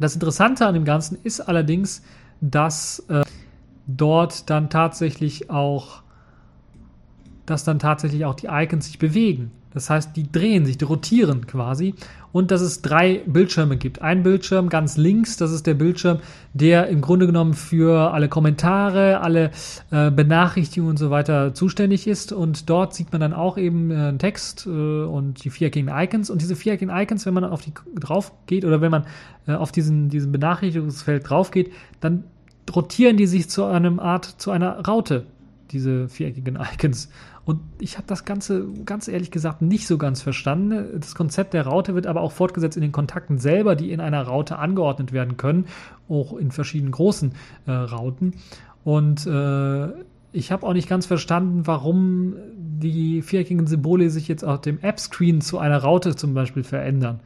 Das 0.00 0.14
Interessante 0.14 0.66
an 0.66 0.74
dem 0.74 0.84
Ganzen 0.84 1.18
ist 1.22 1.40
allerdings, 1.40 2.02
dass 2.40 3.00
äh, 3.08 3.22
dort 3.96 4.50
dann 4.50 4.70
tatsächlich 4.70 5.50
auch, 5.50 6.02
dass 7.46 7.64
dann 7.64 7.78
tatsächlich 7.78 8.24
auch 8.24 8.34
die 8.34 8.48
Icons 8.50 8.86
sich 8.86 8.98
bewegen. 8.98 9.50
Das 9.74 9.88
heißt, 9.88 10.16
die 10.16 10.30
drehen 10.30 10.66
sich, 10.66 10.78
die 10.78 10.84
rotieren 10.84 11.46
quasi. 11.46 11.94
Und 12.30 12.50
dass 12.50 12.62
es 12.62 12.80
drei 12.80 13.22
Bildschirme 13.26 13.76
gibt. 13.76 14.00
Ein 14.00 14.22
Bildschirm 14.22 14.70
ganz 14.70 14.96
links, 14.96 15.36
das 15.36 15.52
ist 15.52 15.66
der 15.66 15.74
Bildschirm, 15.74 16.20
der 16.54 16.88
im 16.88 17.02
Grunde 17.02 17.26
genommen 17.26 17.52
für 17.52 18.12
alle 18.12 18.28
Kommentare, 18.28 19.20
alle 19.20 19.50
äh, 19.90 20.10
Benachrichtigungen 20.10 20.92
und 20.92 20.96
so 20.96 21.10
weiter 21.10 21.52
zuständig 21.52 22.06
ist. 22.06 22.32
Und 22.32 22.70
dort 22.70 22.94
sieht 22.94 23.12
man 23.12 23.20
dann 23.20 23.34
auch 23.34 23.58
eben 23.58 23.90
äh, 23.90 24.16
Text 24.16 24.66
äh, 24.66 24.70
und 24.70 25.44
die 25.44 25.50
viereckigen 25.50 25.90
Icons. 25.94 26.30
Und 26.30 26.40
diese 26.40 26.56
viereckigen 26.56 26.94
Icons, 26.94 27.26
wenn 27.26 27.34
man 27.34 27.44
auf 27.44 27.60
die 27.62 27.72
drauf 27.98 28.32
geht 28.46 28.64
oder 28.64 28.80
wenn 28.80 28.90
man 28.90 29.04
äh, 29.46 29.52
auf 29.52 29.72
diesen, 29.72 30.08
diesen 30.08 30.32
Benachrichtigungsfeld 30.32 31.28
drauf 31.28 31.50
geht, 31.50 31.70
dann 32.00 32.24
rotieren 32.74 33.16
die 33.16 33.26
sich 33.26 33.48
zu 33.48 33.64
einem 33.64 34.00
Art, 34.00 34.24
zu 34.24 34.50
einer 34.50 34.86
Raute, 34.86 35.26
diese 35.70 36.08
viereckigen 36.08 36.58
Icons. 36.74 37.08
Und 37.44 37.60
ich 37.80 37.96
habe 37.96 38.06
das 38.06 38.24
Ganze, 38.24 38.66
ganz 38.84 39.08
ehrlich 39.08 39.32
gesagt, 39.32 39.62
nicht 39.62 39.86
so 39.88 39.98
ganz 39.98 40.22
verstanden. 40.22 41.00
Das 41.00 41.14
Konzept 41.16 41.54
der 41.54 41.66
Raute 41.66 41.94
wird 41.94 42.06
aber 42.06 42.20
auch 42.20 42.30
fortgesetzt 42.30 42.76
in 42.76 42.82
den 42.82 42.92
Kontakten 42.92 43.38
selber, 43.38 43.74
die 43.74 43.90
in 43.90 44.00
einer 44.00 44.22
Raute 44.22 44.58
angeordnet 44.58 45.12
werden 45.12 45.36
können, 45.36 45.66
auch 46.08 46.36
in 46.36 46.52
verschiedenen 46.52 46.92
großen 46.92 47.32
äh, 47.66 47.72
Rauten. 47.72 48.34
Und 48.84 49.26
äh, 49.26 49.88
ich 50.32 50.52
habe 50.52 50.66
auch 50.66 50.72
nicht 50.72 50.88
ganz 50.88 51.06
verstanden, 51.06 51.66
warum 51.66 52.34
die 52.56 53.22
viereckigen 53.22 53.66
Symbole 53.66 54.08
sich 54.10 54.28
jetzt 54.28 54.44
auf 54.44 54.60
dem 54.60 54.78
App-Screen 54.80 55.40
zu 55.40 55.58
einer 55.58 55.78
Raute 55.78 56.14
zum 56.14 56.34
Beispiel 56.34 56.62
verändern. 56.62 57.20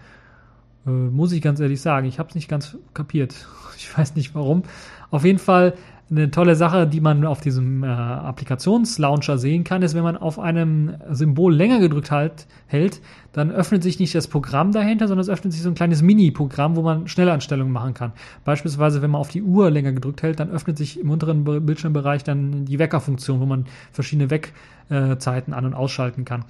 Äh, 0.87 0.91
muss 0.91 1.33
ich 1.33 1.43
ganz 1.43 1.61
ehrlich 1.61 1.81
sagen, 1.81 2.07
ich 2.07 2.19
habe 2.19 2.31
es 2.31 2.35
nicht 2.35 2.49
ganz 2.49 2.77
kapiert. 2.95 3.35
Ich 3.79 3.99
weiß 3.99 4.15
nicht 4.17 4.35
warum. 4.35 4.63
Auf 5.11 5.25
jeden 5.25 5.39
Fall 5.39 5.75
eine 6.09 6.31
tolle 6.31 6.55
Sache, 6.55 6.87
die 6.87 7.01
man 7.01 7.25
auf 7.25 7.41
diesem 7.41 7.83
äh, 7.83 7.89
Applikationslauncher 7.89 9.39
sehen 9.39 9.65
kann, 9.65 9.83
ist, 9.83 9.95
wenn 9.95 10.05
man 10.05 10.17
auf 10.17 10.39
einem 10.39 10.95
Symbol 11.11 11.53
länger 11.53 11.81
gedrückt 11.81 12.13
halt, 12.13 12.47
hält, 12.69 13.01
dann 13.33 13.51
öffnet 13.51 13.83
sich 13.83 13.99
nicht 13.99 14.15
das 14.15 14.29
Programm 14.29 14.71
dahinter, 14.71 15.09
sondern 15.09 15.23
es 15.23 15.29
öffnet 15.29 15.53
sich 15.53 15.63
so 15.63 15.69
ein 15.69 15.75
kleines 15.75 16.03
Mini-Programm, 16.03 16.77
wo 16.77 16.83
man 16.83 17.09
Schnellanstellungen 17.09 17.73
machen 17.73 17.95
kann. 17.95 18.13
Beispielsweise, 18.45 19.03
wenn 19.03 19.11
man 19.11 19.21
auf 19.21 19.31
die 19.31 19.43
Uhr 19.43 19.69
länger 19.69 19.93
gedrückt 19.93 20.23
hält, 20.23 20.39
dann 20.39 20.49
öffnet 20.49 20.79
sich 20.79 21.01
im 21.01 21.11
unteren 21.11 21.43
Bildschirmbereich 21.43 22.23
dann 22.23 22.67
die 22.67 22.79
Weckerfunktion, 22.79 23.41
wo 23.41 23.47
man 23.47 23.67
verschiedene 23.91 24.31
Weckzeiten 24.31 25.55
an- 25.55 25.65
und 25.65 25.75
ausschalten 25.75 26.25
kann. 26.25 26.45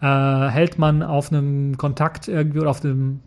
Äh, 0.00 0.48
hält 0.48 0.78
man 0.78 1.02
auf 1.02 1.30
einem 1.30 1.76
Kontakt 1.76 2.28
irgendwie 2.28 2.60
oder 2.60 2.70
auf 2.70 2.80
dem 2.80 3.20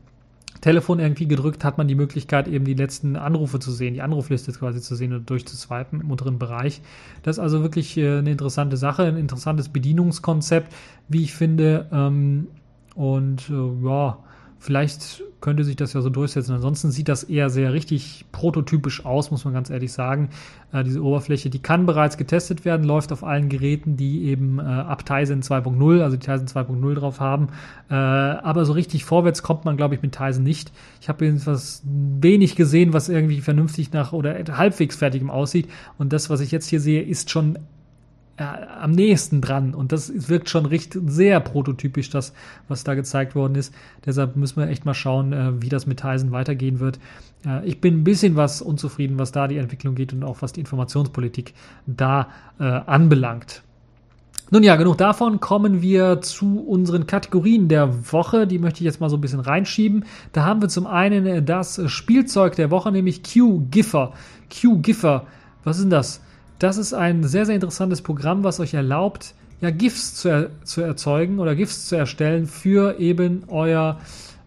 Telefon 0.65 0.97
irgendwie 0.97 1.28
gedrückt, 1.28 1.63
hat 1.63 1.78
man 1.78 1.88
die 1.88 1.93
Möglichkeit, 1.93 2.47
eben 2.47 2.65
die 2.65 2.73
letzten 2.73 3.17
Anrufe 3.17 3.60
zu 3.60 3.71
sehen, 3.71 3.93
die 3.93 4.01
Anrufliste 4.01 4.51
quasi 4.51 4.82
zu 4.82 4.95
sehen 4.95 5.13
und 5.13 5.30
durchzuswipen 5.30 6.01
im 6.01 6.10
unteren 6.10 6.39
Bereich. 6.39 6.82
Das 7.21 7.38
ist 7.38 7.39
also 7.39 7.62
wirklich 7.62 7.95
äh, 7.97 8.17
eine 8.17 8.32
interessante 8.32 8.75
Sache, 8.75 9.04
ein 9.04 9.15
interessantes 9.15 9.69
Bedienungskonzept, 9.69 10.73
wie 11.08 11.21
ich 11.21 11.36
finde. 11.36 11.88
Ähm, 11.91 12.47
und 12.95 13.47
äh, 13.47 13.86
ja, 13.86 14.17
Vielleicht 14.65 15.21
könnte 15.41 15.63
sich 15.63 15.75
das 15.75 15.93
ja 15.93 16.01
so 16.01 16.10
durchsetzen. 16.10 16.56
Ansonsten 16.56 16.89
sieht 16.89 17.08
das 17.08 17.23
eher 17.23 17.51
sehr 17.51 17.71
richtig 17.71 18.25
prototypisch 18.32 19.06
aus, 19.06 19.30
muss 19.30 19.45
man 19.45 19.54
ganz 19.54 19.69
ehrlich 19.69 19.93
sagen. 19.93 20.30
Äh, 20.73 20.84
diese 20.84 21.04
Oberfläche, 21.04 21.51
die 21.51 21.60
kann 21.60 21.86
bereits 21.86 22.17
getestet 22.17 22.65
werden, 22.65 22.84
läuft 22.84 23.12
auf 23.12 23.23
allen 23.23 23.47
Geräten, 23.47 23.95
die 23.95 24.23
eben 24.23 24.58
äh, 24.58 24.63
ab 24.63 25.06
Tizen 25.06 25.43
2.0, 25.43 26.01
also 26.01 26.17
die 26.17 26.25
Tizen 26.25 26.47
2.0 26.47 26.95
drauf 26.95 27.19
haben. 27.19 27.49
Äh, 27.91 27.93
aber 27.93 28.65
so 28.65 28.73
richtig 28.73 29.06
vorwärts 29.06 29.43
kommt 29.43 29.65
man, 29.65 29.78
glaube 29.78 29.93
ich, 29.93 30.01
mit 30.01 30.13
Tizen 30.13 30.41
nicht. 30.41 30.71
Ich 30.99 31.10
habe 31.10 31.25
jedenfalls 31.25 31.84
wenig 31.86 32.56
gesehen, 32.56 32.91
was 32.91 33.08
irgendwie 33.08 33.41
vernünftig 33.41 33.93
nach 33.93 34.13
oder 34.13 34.34
halbwegs 34.58 34.95
fertigem 34.95 35.30
aussieht. 35.30 35.69
Und 35.99 36.12
das, 36.12 36.32
was 36.32 36.39
ich 36.39 36.49
jetzt 36.49 36.67
hier 36.67 36.80
sehe, 36.80 37.04
ist 37.04 37.30
schon 37.30 37.60
äh, 38.38 38.43
am 38.43 38.91
nächsten 38.91 39.41
dran. 39.41 39.74
Und 39.74 39.91
das 39.91 40.30
wirkt 40.30 40.50
schon 40.50 40.65
richtig 40.65 41.02
sehr 41.08 41.39
prototypisch, 41.39 42.10
das, 42.10 42.34
was 42.67 42.84
da 42.84 42.93
gezeigt 42.95 43.36
worden 43.36 43.56
ist. 43.56 43.74
Deshalb 44.06 44.36
müssen 44.36 44.58
wir 44.58 44.67
echt 44.67 44.86
mal 44.86 44.93
schauen, 44.93 45.34
äh, 45.34 45.62
wie 45.62 45.69
das 45.69 45.88
mit 45.88 46.00
Tyson 46.00 46.32
weitergehen 46.32 46.80
wird. 46.80 47.00
Äh, 47.45 47.65
ich 47.65 47.82
bin 47.82 48.00
ein 48.00 48.04
bisschen 48.04 48.36
was 48.36 48.62
unzufrieden, 48.62 49.17
was 49.17 49.32
da 49.32 49.48
die 49.48 49.58
Entwicklung 49.58 49.95
geht 49.95 50.13
und 50.13 50.24
auch 50.24 50.41
was 50.41 50.54
die 50.54 50.60
Informationspolitik 50.60 51.54
da 51.88 52.30
äh, 52.60 52.63
anbelangt. 52.63 53.63
Nun 54.52 54.62
ja, 54.62 54.76
genug 54.76 54.98
davon. 54.98 55.39
Kommen 55.39 55.82
wir 55.82 56.21
zu 56.21 56.60
unseren 56.60 57.08
Kategorien 57.08 57.67
der 57.67 58.12
Woche. 58.12 58.45
Die 58.45 58.60
möchte 58.60 58.82
ich 58.82 58.86
jetzt 58.86 59.02
mal 59.02 59.10
so 59.10 59.17
ein 59.17 59.21
bisschen 59.21 59.39
reinschieben. 59.39 60.06
Da 60.34 60.45
haben 60.45 60.62
wir 60.62 60.69
zum 60.69 60.86
einen 60.86 61.45
das 61.45 61.82
Spielzeug 61.89 62.56
der 62.56 62.69
Woche, 62.69 62.91
nämlich 62.91 63.24
Q-Giffer. 63.24 64.13
Q-Giffer. 64.54 65.26
Was 65.63 65.78
ist 65.78 65.84
denn 65.84 65.89
das? 65.89 66.21
Das 66.60 66.78
ist 66.78 66.94
ein 66.94 67.24
sehr, 67.24 67.46
sehr 67.46 67.56
interessantes 67.56 68.02
Programm, 68.02 68.44
was 68.44 68.60
euch 68.60 68.74
erlaubt, 68.74 69.34
ja, 69.62 69.72
GIFs 69.72 70.15
zu, 70.15 70.30
er, 70.30 70.50
zu 70.63 70.82
erzeugen 70.82 71.39
oder 71.39 71.56
GIFs 71.56 71.88
zu 71.88 71.96
erstellen 71.96 72.46
für 72.46 73.00
eben 73.00 73.44
euer, 73.48 74.00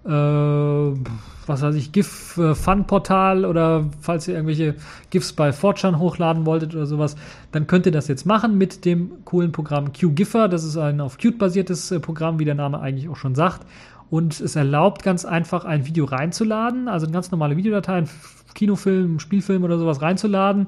äh, 0.05 0.11
was 0.11 1.63
weiß 1.63 1.75
ich, 1.77 1.93
GIF-Fun-Portal 1.93 3.45
oder 3.45 3.87
falls 4.01 4.29
ihr 4.29 4.35
irgendwelche 4.35 4.75
GIFs 5.11 5.33
bei 5.33 5.53
Fortran 5.53 5.99
hochladen 5.99 6.45
wolltet 6.47 6.75
oder 6.75 6.87
sowas, 6.87 7.17
dann 7.53 7.67
könnt 7.67 7.87
ihr 7.87 7.93
das 7.93 8.07
jetzt 8.09 8.27
machen 8.27 8.59
mit 8.59 8.85
dem 8.85 9.25
coolen 9.25 9.53
Programm 9.53 9.93
QGIFfer. 9.93 10.49
Das 10.49 10.65
ist 10.65 10.77
ein 10.77 11.01
auf 11.01 11.17
Qt 11.17 11.39
basiertes 11.39 11.91
äh, 11.91 12.01
Programm, 12.01 12.39
wie 12.39 12.45
der 12.45 12.55
Name 12.55 12.81
eigentlich 12.81 13.09
auch 13.09 13.17
schon 13.17 13.35
sagt. 13.35 13.67
Und 14.11 14.41
es 14.41 14.57
erlaubt 14.57 15.03
ganz 15.03 15.27
einfach 15.27 15.67
ein 15.67 15.87
Video 15.87 16.07
reinzuladen, 16.07 16.89
also 16.89 17.07
eine 17.07 17.13
ganz 17.13 17.31
normale 17.31 17.57
Videodatei, 17.57 17.95
ein 17.95 18.09
Kinofilm, 18.55 19.21
Spielfilm 19.21 19.65
oder 19.65 19.79
sowas 19.79 20.01
reinzuladen 20.01 20.67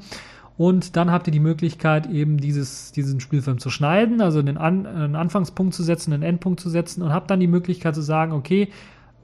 und 0.60 0.94
dann 0.94 1.10
habt 1.10 1.26
ihr 1.26 1.30
die 1.30 1.40
Möglichkeit, 1.40 2.06
eben 2.10 2.36
dieses, 2.36 2.92
diesen 2.92 3.18
Spielfilm 3.18 3.58
zu 3.58 3.70
schneiden, 3.70 4.20
also 4.20 4.40
einen, 4.40 4.58
An 4.58 4.84
einen 4.84 5.16
Anfangspunkt 5.16 5.72
zu 5.72 5.82
setzen, 5.82 6.12
einen 6.12 6.22
Endpunkt 6.22 6.60
zu 6.60 6.68
setzen 6.68 7.02
und 7.02 7.14
habt 7.14 7.30
dann 7.30 7.40
die 7.40 7.46
Möglichkeit 7.46 7.94
zu 7.94 8.02
sagen, 8.02 8.32
okay, 8.32 8.68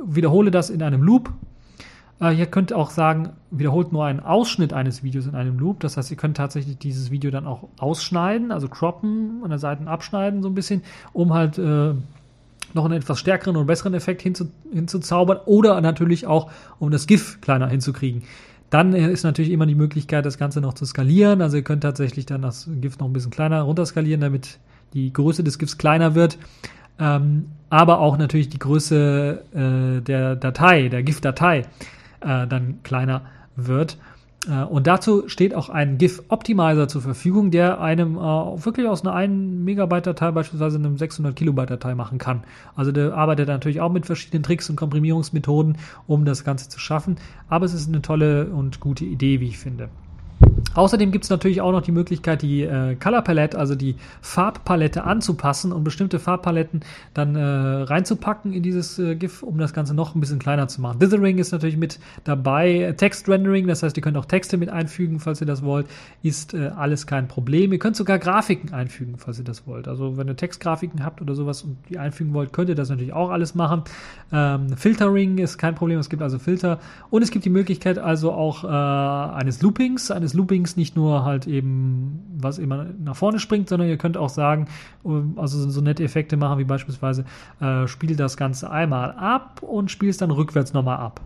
wiederhole 0.03 0.51
das 0.51 0.71
in 0.71 0.83
einem 0.83 1.03
Loop. 1.03 1.31
Äh, 2.23 2.39
ihr 2.39 2.47
könnt 2.47 2.73
auch 2.73 2.89
sagen, 2.89 3.35
wiederholt 3.51 3.93
nur 3.93 4.07
einen 4.07 4.21
Ausschnitt 4.21 4.73
eines 4.73 5.03
Videos 5.03 5.27
in 5.27 5.35
einem 5.35 5.59
Loop. 5.59 5.81
Das 5.81 5.99
heißt, 5.99 6.11
ihr 6.11 6.17
könnt 6.17 6.39
tatsächlich 6.39 6.79
dieses 6.79 7.11
Video 7.11 7.31
dann 7.31 7.47
auch 7.47 7.69
ausschneiden, 7.77 8.51
also 8.51 8.69
croppen, 8.69 9.43
an 9.45 9.51
der 9.51 9.59
Seite 9.59 9.87
abschneiden 9.87 10.43
so 10.43 10.49
ein 10.49 10.55
bisschen, 10.55 10.85
um 11.13 11.35
halt 11.35 11.59
äh, 11.59 11.93
noch 12.73 12.87
einen 12.87 12.95
etwas 12.95 13.21
stärkeren 13.21 13.57
und 13.57 13.67
besseren 13.67 13.93
Effekt 13.93 14.23
hinzu, 14.23 14.49
hinzuzaubern 14.73 15.41
oder 15.45 15.83
natürlich 15.83 16.27
auch, 16.27 16.51
um 16.79 16.91
das 16.91 17.07
GIF 17.07 17.43
kleiner 17.43 17.69
hinzukriegen. 17.69 18.23
Dann 18.71 18.95
ist 18.95 19.23
natürlich 19.23 19.51
immer 19.53 19.67
die 19.67 19.75
Möglichkeit, 19.75 20.27
das 20.27 20.39
Ganze 20.39 20.61
noch 20.61 20.75
zu 20.75 20.85
skalieren. 20.85 21.41
Also 21.41 21.57
ihr 21.57 21.63
könnt 21.63 21.83
tatsächlich 21.83 22.27
dann 22.27 22.43
das 22.43 22.69
GIF 22.81 22.99
noch 22.99 23.07
ein 23.07 23.13
bisschen 23.13 23.31
kleiner 23.31 23.63
runterskalieren, 23.63 24.21
damit 24.21 24.59
die 24.93 25.13
Größe 25.13 25.45
des 25.45 25.59
GIFs 25.59 25.79
kleiner 25.79 26.15
wird. 26.15 26.39
Ähm, 26.99 27.47
aber 27.69 28.01
auch 28.01 28.17
natürlich 28.17 28.49
die 28.49 28.59
Größe 28.59 29.43
äh, 29.55 30.01
der 30.01 30.37
Datei, 30.37 30.89
der 30.89 31.03
GIF-Datei, 31.03 31.59
äh, 32.21 32.47
dann 32.47 32.83
kleiner 32.83 33.23
wird. 33.55 33.99
Äh, 34.49 34.65
und 34.65 34.87
dazu 34.87 35.29
steht 35.29 35.55
auch 35.55 35.69
ein 35.69 35.99
GIF-Optimizer 35.99 36.89
zur 36.89 37.03
Verfügung, 37.03 37.51
der 37.51 37.81
einem 37.81 38.17
äh, 38.17 38.21
wirklich 38.21 38.87
aus 38.87 39.03
einer 39.03 39.15
1 39.15 39.65
Megabyte 39.65 40.07
Datei 40.07 40.31
beispielsweise 40.31 40.79
einem 40.79 40.97
600 40.97 41.35
Kilobyte 41.35 41.71
Datei 41.71 41.95
machen 41.95 42.19
kann. 42.19 42.45
Also 42.75 42.93
der 42.93 43.15
arbeitet 43.15 43.49
natürlich 43.49 43.81
auch 43.81 43.93
mit 43.93 44.07
verschiedenen 44.07 44.43
Tricks 44.43 44.71
und 44.71 44.77
Komprimierungsmethoden, 44.77 45.79
um 46.07 46.25
das 46.25 46.45
Ganze 46.45 46.69
zu 46.69 46.79
schaffen. 46.79 47.17
Aber 47.49 47.67
es 47.67 47.75
ist 47.75 47.89
eine 47.89 48.03
tolle 48.03 48.47
und 48.47 48.81
gute 48.81 49.05
Idee, 49.05 49.41
wie 49.41 49.49
ich 49.49 49.59
finde. 49.59 49.89
Außerdem 50.77 51.11
gibt 51.11 51.25
es 51.25 51.31
natürlich 51.31 51.63
auch 51.63 51.73
noch 51.73 51.81
die 51.81 51.93
Möglichkeit, 51.93 52.43
die 52.43 52.63
äh, 52.63 52.97
Color 52.97 53.23
Palette, 53.23 53.59
also 53.59 53.75
die 53.75 53.97
Farbpalette 54.21 55.05
anzupassen 55.05 55.73
und 55.73 55.85
bestimmte 55.85 56.19
Farbpaletten 56.19 56.81
dann 57.15 57.35
äh, 57.35 57.41
reinzupacken 57.41 58.53
in 58.53 58.63
dieses 58.63 58.99
äh, 58.99 59.15
GIF, 59.15 59.43
um 59.43 59.57
das 59.57 59.73
Ganze 59.73 59.95
noch 59.95 60.15
ein 60.15 60.21
bisschen 60.21 60.39
kleiner 60.39 60.69
zu 60.69 60.83
machen. 60.83 60.99
Dithering 60.99 61.39
ist 61.39 61.53
natürlich 61.53 61.79
mit 61.79 61.99
dabei. 62.25 62.95
Text 62.99 63.27
Rendering, 63.27 63.67
das 63.67 63.83
heißt, 63.83 63.97
ihr 63.97 64.03
könnt 64.03 64.19
auch 64.19 64.27
Texte 64.27 64.59
mit 64.59 64.69
einfügen, 64.69 65.19
falls 65.19 65.41
ihr 65.41 65.47
das 65.47 65.63
wollt, 65.63 65.87
ist 66.23 66.53
äh, 66.53 66.71
alles 66.77 67.07
kein 67.07 67.27
Problem. 67.27 67.73
Ihr 67.73 67.79
könnt 67.79 67.97
sogar 67.97 68.19
Grafiken 68.19 68.75
einfügen, 68.75 69.15
falls 69.17 69.39
ihr 69.39 69.45
das 69.45 69.67
wollt. 69.67 69.89
Also 69.89 70.19
wenn 70.19 70.29
ihr 70.29 70.37
Textgrafiken 70.37 71.03
habt 71.03 71.23
oder 71.23 71.35
sowas 71.35 71.63
und 71.63 71.79
die 71.89 71.97
einfügen 71.99 72.35
wollt, 72.35 72.53
könnt 72.53 72.69
ihr 72.69 72.75
das 72.75 72.91
natürlich 72.91 73.15
auch 73.15 73.31
alles 73.31 73.55
machen. 73.55 73.83
Ähm, 74.31 74.77
Filtering 74.77 75.39
ist 75.39 75.57
kein 75.57 75.75
Problem, 75.75 75.99
es 75.99 76.11
gibt 76.11 76.23
also 76.23 76.39
Filter 76.39 76.81
und 77.09 77.23
es 77.23 77.31
gibt 77.31 77.47
die 77.47 77.51
Möglichkeit 77.51 77.99
also 77.99 78.33
auch 78.33 78.63
äh, 78.63 78.67
eines 78.67 79.63
Loopings, 79.63 80.11
eines 80.11 80.26
Loopings 80.35 80.77
nicht 80.77 80.97
nur 80.97 81.25
halt 81.25 81.47
eben, 81.47 82.23
was 82.39 82.59
immer 82.59 82.87
nach 83.03 83.17
vorne 83.17 83.39
springt, 83.39 83.69
sondern 83.69 83.89
ihr 83.89 83.97
könnt 83.97 84.17
auch 84.17 84.29
sagen, 84.29 84.67
ähm, 85.05 85.35
also 85.37 85.69
so 85.69 85.81
nette 85.81 86.05
Effekte 86.05 86.37
machen, 86.37 86.59
wie 86.59 86.65
beispielsweise, 86.65 87.25
äh, 87.61 87.87
spiel 87.87 88.17
das 88.17 88.37
Ganze 88.37 88.71
einmal 88.71 89.13
ab 89.13 89.63
und 89.63 89.91
spiel 89.91 90.11
es 90.11 90.17
dann 90.17 90.31
rückwärts 90.31 90.73
nochmal 90.73 90.99
ab. 90.99 91.21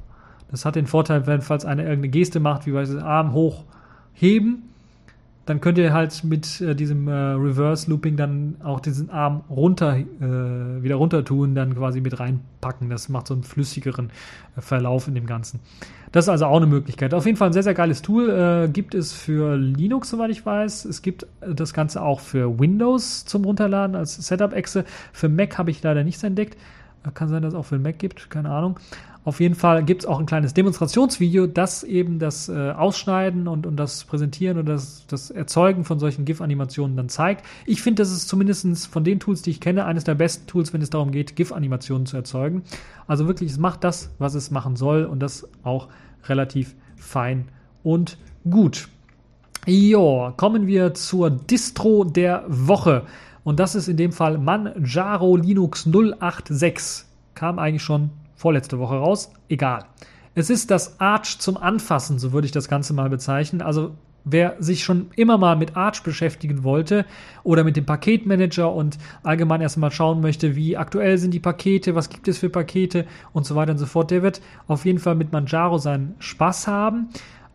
Das 0.51 0.65
hat 0.65 0.75
den 0.75 0.87
Vorteil, 0.87 1.27
wenn 1.27 1.43
falls 1.43 1.65
eine 1.65 1.83
irgendeine 1.83 2.09
Geste 2.09 2.41
macht, 2.41 2.67
wie 2.67 2.73
beispielsweise 2.73 3.07
Arm 3.07 3.33
hoch 3.33 3.65
heben, 4.13 4.70
dann 5.51 5.61
könnt 5.61 5.79
ihr 5.79 5.93
halt 5.93 6.23
mit 6.23 6.61
äh, 6.61 6.77
diesem 6.77 7.09
äh, 7.09 7.13
Reverse 7.13 7.91
Looping 7.91 8.17
dann 8.17 8.55
auch 8.63 8.79
diesen 8.79 9.11
Arm 9.11 9.43
runter, 9.51 9.97
äh, 9.97 10.05
wieder 10.21 10.95
runter 10.95 11.25
tun, 11.25 11.57
dann 11.57 11.75
quasi 11.75 12.01
mit 12.01 12.21
reinpacken. 12.21 12.89
Das 12.89 13.09
macht 13.09 13.27
so 13.27 13.35
einen 13.35 13.43
flüssigeren 13.43 14.11
äh, 14.57 14.61
Verlauf 14.61 15.09
in 15.09 15.17
dem 15.17 15.27
Ganzen. 15.27 15.59
Das 16.13 16.27
ist 16.27 16.29
also 16.29 16.47
auch 16.47 16.59
eine 16.59 16.67
Möglichkeit. 16.67 17.15
Auf 17.15 17.27
jeden 17.27 17.37
Fall 17.37 17.49
ein 17.49 17.53
sehr, 17.53 17.65
sehr 17.65 17.75
geiles 17.75 18.01
Tool. 18.01 18.31
Äh, 18.31 18.69
gibt 18.69 18.95
es 18.95 19.13
für 19.13 19.57
Linux, 19.57 20.11
soweit 20.11 20.31
ich 20.31 20.47
weiß. 20.47 20.85
Es 20.85 21.03
gibt 21.03 21.25
äh, 21.41 21.53
das 21.53 21.75
Ganze 21.75 22.01
auch 22.01 22.21
für 22.21 22.61
Windows 22.61 23.25
zum 23.25 23.45
Runterladen 23.45 23.97
als 23.97 24.15
Setup-Exe. 24.25 24.85
Für 25.13 25.29
Mac 25.29 25.59
habe 25.59 25.73
ich 25.73 25.83
leider 25.83 26.05
nichts 26.05 26.23
entdeckt. 26.23 26.57
Kann 27.15 27.29
sein, 27.29 27.43
dass 27.43 27.55
es 27.55 27.59
auch 27.59 27.65
für 27.65 27.79
Mac 27.81 27.99
gibt, 27.99 28.31
keine 28.31 28.51
Ahnung. 28.51 28.79
Auf 29.23 29.41
jeden 29.41 29.55
Fall 29.55 29.85
gibt 29.85 30.03
es 30.03 30.07
auch 30.07 30.19
ein 30.19 30.25
kleines 30.25 30.55
Demonstrationsvideo, 30.55 31.47
das 31.47 31.83
eben 31.83 32.19
das 32.19 32.49
äh, 32.49 32.71
Ausschneiden 32.71 33.49
und, 33.49 33.67
und 33.67 33.77
das 33.77 34.05
Präsentieren 34.05 34.57
und 34.59 34.67
das, 34.67 35.07
das 35.09 35.31
Erzeugen 35.31 35.85
von 35.85 35.99
solchen 35.99 36.25
GIF-Animationen 36.25 36.97
dann 36.97 37.11
zeigt. 37.11 37.45
Ich 37.67 37.83
finde, 37.83 38.03
das 38.03 38.11
ist 38.11 38.29
zumindest 38.29 38.87
von 38.87 39.05
den 39.05 39.21
Tools, 39.21 39.43
die 39.43 39.51
ich 39.51 39.61
kenne, 39.61 39.85
eines 39.85 40.05
der 40.05 40.15
besten 40.15 40.47
Tools, 40.47 40.73
wenn 40.73 40.81
es 40.81 40.89
darum 40.89 41.11
geht, 41.11 41.37
GIF-Animationen 41.37 42.07
zu 42.07 42.17
erzeugen. 42.17 42.63
Also 43.07 43.27
wirklich, 43.27 43.51
es 43.51 43.59
macht 43.59 43.85
das, 43.85 44.11
was 44.19 44.35
es 44.35 44.51
machen 44.51 44.77
soll 44.77 45.05
und 45.05 45.21
das 45.21 45.47
auch 45.65 45.89
relativ 46.27 46.75
fein 46.97 47.49
und 47.83 48.17
gut. 48.49 48.89
Jo, 49.67 50.33
kommen 50.39 50.67
wir 50.67 50.95
zur 50.95 51.29
Distro 51.29 52.05
der 52.05 52.45
Woche. 52.49 53.03
Und 53.45 53.61
das 53.61 53.75
ist 53.75 53.89
in 53.89 53.99
dem 53.99 54.13
Fall 54.13 54.39
Manjaro 54.39 55.37
Linux 55.37 55.85
086. 55.85 57.05
Kam 57.35 57.59
eigentlich 57.59 57.83
schon 57.83 58.11
vorletzte 58.41 58.79
Woche 58.79 58.97
raus. 58.97 59.31
Egal. 59.51 59.85
Es 60.35 60.49
ist 60.49 60.71
das 60.71 60.99
Arch 60.99 61.39
zum 61.41 61.59
Anfassen, 61.59 62.19
so 62.19 62.33
würde 62.33 62.47
ich 62.47 62.53
das 62.53 62.69
Ganze 62.69 62.95
mal 62.95 63.11
bezeichnen. 63.11 63.61
Also 63.61 63.93
wer 64.25 64.57
sich 64.61 64.83
schon 64.83 65.11
immer 65.15 65.37
mal 65.37 65.57
mit 65.57 65.77
Arch 65.77 66.03
beschäftigen 66.03 66.65
wollte 66.65 67.05
oder 67.43 67.65
mit 67.65 67.77
dem 67.77 67.85
Paketmanager 67.85 68.73
und 68.73 68.97
allgemein 69.23 69.61
erstmal 69.61 69.91
schauen 69.91 70.23
möchte, 70.23 70.57
wie 70.57 70.79
aktuell 70.79 71.19
sind 71.19 71.35
die 71.35 71.41
Pakete, 71.41 71.95
was 71.95 72.09
gibt 72.09 72.29
es 72.29 72.39
für 72.39 72.49
Pakete 72.49 73.07
und 73.35 73.45
so 73.45 73.57
weiter 73.57 73.73
und 73.73 73.79
so 73.79 73.87
fort, 73.87 74.11
der 74.11 74.23
wird 74.23 74.41
auf 74.69 74.87
jeden 74.87 75.01
Fall 75.01 75.17
mit 75.17 75.33
Manjaro 75.33 75.77
seinen 75.77 76.15
Spaß 76.19 76.67
haben. 76.67 77.11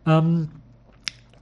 Ähm, 0.06 0.50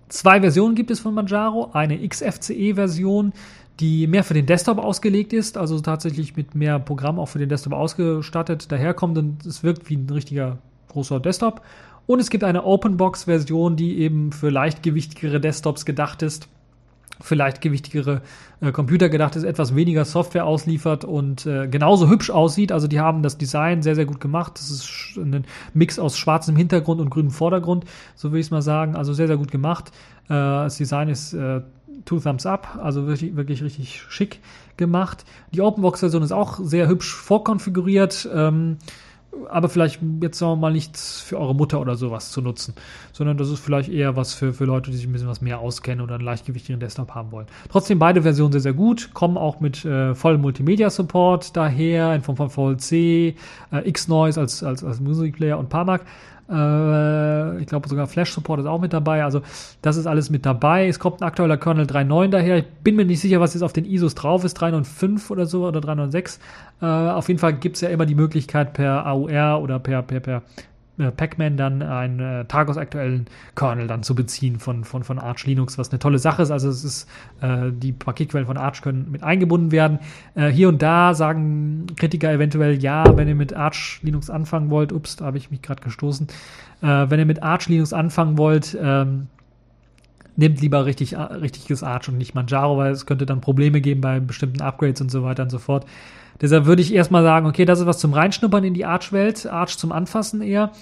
zwei 0.09 0.40
Versionen 0.40 0.74
gibt 0.74 0.90
es 0.90 1.01
von 1.01 1.12
Manjaro. 1.12 1.70
Eine 1.74 2.09
XFCE-Version, 2.09 3.34
die 3.81 4.07
mehr 4.07 4.25
für 4.25 4.35
den 4.35 4.47
Desktop 4.47 4.79
ausgelegt 4.79 5.33
ist, 5.33 5.59
also 5.59 5.81
tatsächlich 5.81 6.37
mit 6.37 6.55
mehr 6.55 6.79
Programm 6.79 7.18
auch 7.18 7.27
für 7.27 7.39
den 7.39 7.49
Desktop 7.49 7.72
ausgestattet 7.72 8.70
daherkommt 8.70 9.18
und 9.18 9.45
es 9.45 9.62
wirkt 9.62 9.89
wie 9.91 9.97
ein 9.97 10.09
richtiger 10.09 10.59
großer 10.89 11.20
Desktop. 11.20 11.62
Und 12.07 12.20
es 12.20 12.31
gibt 12.31 12.45
eine 12.45 12.64
Openbox-Version, 12.64 13.77
die 13.77 13.99
eben 13.99 14.31
für 14.31 14.51
leichtgewichtigere 14.51 15.41
Desktops 15.41 15.85
gedacht 15.85 16.22
ist, 16.22 16.49
für 17.20 17.35
leichtgewichtigere 17.35 18.22
äh, 18.61 18.72
Computer 18.72 19.09
gedacht 19.09 19.37
ist, 19.37 19.45
etwas 19.45 19.75
weniger 19.75 20.05
Software 20.05 20.45
ausliefert 20.45 21.05
und 21.05 21.47
äh, 21.47 21.66
genauso 21.68 22.09
hübsch 22.09 22.31
aussieht. 22.31 22.72
Also 22.72 22.89
die 22.89 23.01
haben 23.01 23.22
das 23.22 23.39
Design 23.39 23.83
sehr, 23.83 23.95
sehr 23.95 24.05
gut 24.05 24.20
gemacht. 24.20 24.53
Das 24.57 24.70
ist 24.70 25.16
ein 25.16 25.45
Mix 25.72 25.99
aus 25.99 26.18
schwarzem 26.18 26.57
Hintergrund 26.57 27.01
und 27.01 27.11
grünem 27.11 27.31
Vordergrund, 27.31 27.85
so 28.16 28.33
will 28.33 28.41
ich 28.41 28.47
es 28.47 28.51
mal 28.51 28.62
sagen. 28.62 28.97
Also 28.97 29.14
sehr, 29.14 29.29
sehr 29.29 29.37
gut 29.37 29.51
gemacht. 29.51 29.91
Äh, 30.27 30.35
das 30.35 30.77
Design 30.77 31.09
ist 31.09 31.33
äh, 31.33 31.62
Two 32.05 32.20
Thumbs 32.20 32.47
Up, 32.47 32.78
also 32.82 33.07
wirklich, 33.07 33.36
wirklich 33.36 33.62
richtig 33.62 34.03
schick 34.09 34.40
gemacht. 34.76 35.24
Die 35.53 35.61
OpenBox-Version 35.61 36.22
ist 36.22 36.32
auch 36.32 36.59
sehr 36.62 36.88
hübsch 36.88 37.14
vorkonfiguriert, 37.14 38.28
ähm, 38.32 38.78
aber 39.51 39.68
vielleicht 39.68 40.01
jetzt 40.20 40.38
sagen 40.38 40.61
mal 40.61 40.72
nichts 40.72 41.20
für 41.20 41.38
eure 41.38 41.55
Mutter 41.55 41.80
oder 41.80 41.97
sowas 41.97 42.30
zu 42.30 42.40
nutzen, 42.40 42.74
sondern 43.12 43.36
das 43.36 43.51
ist 43.51 43.61
vielleicht 43.61 43.88
eher 43.88 44.16
was 44.16 44.34
für, 44.34 44.53
für 44.53 44.64
Leute, 44.64 44.90
die 44.90 44.97
sich 44.97 45.07
ein 45.07 45.12
bisschen 45.12 45.28
was 45.28 45.40
mehr 45.40 45.59
auskennen 45.59 46.03
oder 46.03 46.14
einen 46.14 46.24
leichtgewichtigen 46.24 46.80
Desktop 46.80 47.14
haben 47.14 47.32
wollen. 47.32 47.47
Trotzdem 47.68 47.99
beide 47.99 48.22
Versionen 48.22 48.53
sehr, 48.53 48.61
sehr 48.61 48.72
gut, 48.72 49.11
kommen 49.14 49.36
auch 49.36 49.61
mit 49.61 49.84
äh, 49.84 50.14
vollem 50.14 50.40
Multimedia-Support 50.42 51.57
daher 51.57 52.14
in 52.14 52.22
Form 52.22 52.36
von 52.36 52.51
VLC, 52.51 52.92
äh, 52.92 53.34
X-Noise 53.84 54.40
als, 54.40 54.62
als, 54.62 54.84
als 54.84 55.01
Musikplayer 55.01 55.59
und 55.59 55.68
Parmac. 55.68 56.03
Äh, 56.51 57.61
ich 57.61 57.66
glaube 57.66 57.88
sogar 57.88 58.07
Flash 58.07 58.32
Support 58.32 58.61
ist 58.61 58.66
auch 58.66 58.80
mit 58.80 58.92
dabei. 58.92 59.24
Also 59.24 59.42
das 59.82 59.97
ist 59.97 60.07
alles 60.07 60.30
mit 60.30 60.45
dabei. 60.45 60.88
Es 60.88 60.99
kommt 60.99 61.22
ein 61.22 61.26
aktueller 61.26 61.57
Kernel 61.57 61.86
3.9 61.86 62.28
daher. 62.28 62.59
Ich 62.59 62.66
bin 62.82 62.97
mir 62.97 63.05
nicht 63.05 63.20
sicher, 63.20 63.40
was 63.40 63.55
jetzt 63.55 63.62
auf 63.62 63.72
den 63.72 63.84
ISOs 63.84 64.14
drauf 64.14 64.45
ist. 64.45 64.61
3.9.5 64.61 65.30
oder 65.30 65.47
so 65.47 65.66
oder 65.66 65.80
3.9.6. 65.80 66.38
Äh, 66.82 66.86
auf 67.12 67.28
jeden 67.28 67.40
Fall 67.40 67.55
gibt 67.55 67.76
es 67.76 67.82
ja 67.82 67.88
immer 67.88 68.07
die 68.07 68.14
Möglichkeit 68.14 68.72
per 68.72 69.07
AUR 69.07 69.62
oder 69.62 69.78
per, 69.78 70.03
per, 70.03 70.20
per 70.20 70.42
Pacman 70.97 71.57
dann 71.57 71.82
einen 71.82 72.20
äh, 72.20 72.45
tagesaktuellen 72.45 73.26
Kernel 73.57 73.88
dann 73.88 74.03
zu 74.03 74.14
beziehen 74.14 74.61
von, 74.61 74.84
von, 74.84 75.03
von 75.03 75.18
Arch 75.18 75.45
Linux, 75.45 75.76
was 75.76 75.90
eine 75.90 75.99
tolle 75.99 76.18
Sache 76.18 76.42
ist. 76.42 76.51
Also 76.51 76.68
es 76.68 76.84
ist, 76.84 77.09
äh, 77.40 77.72
die 77.72 77.92
Paketquellen 77.92 78.47
von 78.47 78.57
Arch 78.57 78.80
können 78.80 79.11
mit 79.11 79.22
eingebunden 79.22 79.72
werden. 79.72 79.99
Äh, 80.34 80.49
hier 80.49 80.68
und 80.68 80.82
da 80.82 81.14
sagen 81.14 81.86
Kritiker 81.97 82.32
eventuell, 82.32 82.80
ja, 82.80 83.16
wenn 83.16 83.26
ihr 83.26 83.34
mit 83.34 83.55
Arch 83.55 83.99
Linux 84.03 84.30
anfangen 84.30 84.70
wollt, 84.70 84.92
ups, 84.92 85.16
da 85.16 85.24
habe 85.26 85.38
ich 85.38 85.51
mich 85.51 85.62
gerade 85.62 85.82
gestoßen, 85.82 86.28
äh, 86.82 86.86
wenn 86.86 87.18
ihr 87.18 87.26
mit 87.26 87.42
Arch 87.42 87.68
Linux 87.68 87.92
anfangen 87.92 88.38
wollt, 88.38 88.78
ähm, 88.80 89.26
nehmt 90.36 90.61
lieber 90.61 90.86
richtig, 90.86 91.14
äh, 91.14 91.20
richtiges 91.20 91.82
Arch 91.82 92.09
und 92.09 92.18
nicht 92.18 92.34
Manjaro, 92.34 92.76
weil 92.76 92.92
es 92.92 93.07
könnte 93.07 93.26
dann 93.26 93.40
Probleme 93.40 93.80
geben 93.80 94.01
bei 94.01 94.20
bestimmten 94.20 94.61
Upgrades 94.61 95.01
und 95.01 95.11
so 95.11 95.24
weiter 95.24 95.42
und 95.42 95.51
so 95.51 95.59
fort. 95.59 95.86
Deshalb 96.41 96.66
würde 96.66 96.82
ich 96.82 96.93
erstmal 96.93 97.22
sagen, 97.22 97.47
okay, 97.47 97.64
das 97.64 97.80
ist 97.80 97.87
was 97.87 97.99
zum 97.99 98.12
Reinschnuppern 98.12 98.64
in 98.64 98.74
die 98.74 98.85
Arch-Welt, 98.85 99.47
Arch 99.47 99.78
zum 99.78 99.93
Anfassen 99.93 100.43
eher. 100.43 100.72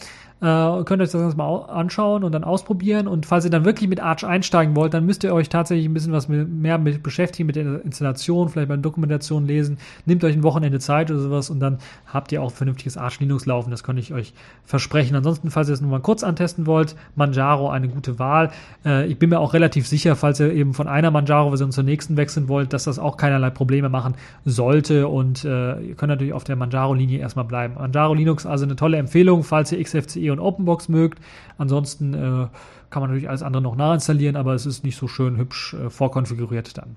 Äh, 0.42 0.82
könnt 0.82 1.00
euch 1.00 1.12
das 1.12 1.20
Ganze 1.20 1.36
mal 1.36 1.56
anschauen 1.66 2.24
und 2.24 2.32
dann 2.32 2.42
ausprobieren. 2.42 3.06
Und 3.06 3.26
falls 3.26 3.44
ihr 3.44 3.50
dann 3.52 3.64
wirklich 3.64 3.88
mit 3.88 4.00
Arch 4.00 4.24
einsteigen 4.24 4.74
wollt, 4.74 4.92
dann 4.92 5.06
müsst 5.06 5.22
ihr 5.22 5.32
euch 5.32 5.48
tatsächlich 5.48 5.86
ein 5.86 5.94
bisschen 5.94 6.12
was 6.12 6.28
mit, 6.28 6.48
mehr 6.48 6.78
mit 6.78 7.04
beschäftigen, 7.04 7.46
mit 7.46 7.54
der 7.54 7.84
Installation, 7.84 8.48
vielleicht 8.48 8.68
bei 8.68 8.76
Dokumentation 8.76 9.46
lesen. 9.46 9.78
Nehmt 10.04 10.24
euch 10.24 10.34
ein 10.34 10.42
Wochenende 10.42 10.80
Zeit 10.80 11.12
oder 11.12 11.20
sowas 11.20 11.48
und 11.48 11.60
dann 11.60 11.78
habt 12.06 12.32
ihr 12.32 12.42
auch 12.42 12.50
vernünftiges 12.50 12.96
Arch 12.96 13.20
Linux 13.20 13.46
laufen. 13.46 13.70
Das 13.70 13.84
kann 13.84 13.96
ich 13.98 14.12
euch 14.12 14.34
versprechen. 14.64 15.14
Ansonsten, 15.14 15.52
falls 15.52 15.68
ihr 15.68 15.74
es 15.74 15.80
nur 15.80 15.92
mal 15.92 16.00
kurz 16.00 16.24
antesten 16.24 16.66
wollt, 16.66 16.96
Manjaro 17.14 17.70
eine 17.70 17.88
gute 17.88 18.18
Wahl. 18.18 18.50
Äh, 18.84 19.06
ich 19.06 19.20
bin 19.20 19.30
mir 19.30 19.38
auch 19.38 19.54
relativ 19.54 19.86
sicher, 19.86 20.16
falls 20.16 20.40
ihr 20.40 20.52
eben 20.52 20.74
von 20.74 20.88
einer 20.88 21.12
Manjaro-Version 21.12 21.70
zur 21.70 21.84
nächsten 21.84 22.16
wechseln 22.16 22.48
wollt, 22.48 22.72
dass 22.72 22.82
das 22.82 22.98
auch 22.98 23.16
keinerlei 23.16 23.50
Probleme 23.50 23.88
machen 23.88 24.14
sollte. 24.44 25.06
Und 25.06 25.44
äh, 25.44 25.80
ihr 25.80 25.94
könnt 25.94 26.10
natürlich 26.10 26.32
auf 26.32 26.42
der 26.42 26.56
Manjaro-Linie 26.56 27.20
erstmal 27.20 27.44
bleiben. 27.44 27.74
Manjaro 27.74 28.14
Linux 28.14 28.44
also 28.44 28.64
eine 28.64 28.74
tolle 28.74 28.96
Empfehlung, 28.96 29.44
falls 29.44 29.70
ihr 29.70 29.80
XFCE 29.80 30.31
und 30.32 30.40
Openbox 30.40 30.88
mögt. 30.88 31.20
Ansonsten 31.58 32.14
äh, 32.14 32.48
kann 32.90 33.00
man 33.00 33.10
natürlich 33.10 33.28
alles 33.28 33.42
andere 33.42 33.62
noch 33.62 33.76
nachinstallieren, 33.76 34.36
aber 34.36 34.54
es 34.54 34.66
ist 34.66 34.84
nicht 34.84 34.96
so 34.96 35.08
schön 35.08 35.36
hübsch 35.36 35.74
äh, 35.74 35.90
vorkonfiguriert 35.90 36.76
dann. 36.76 36.96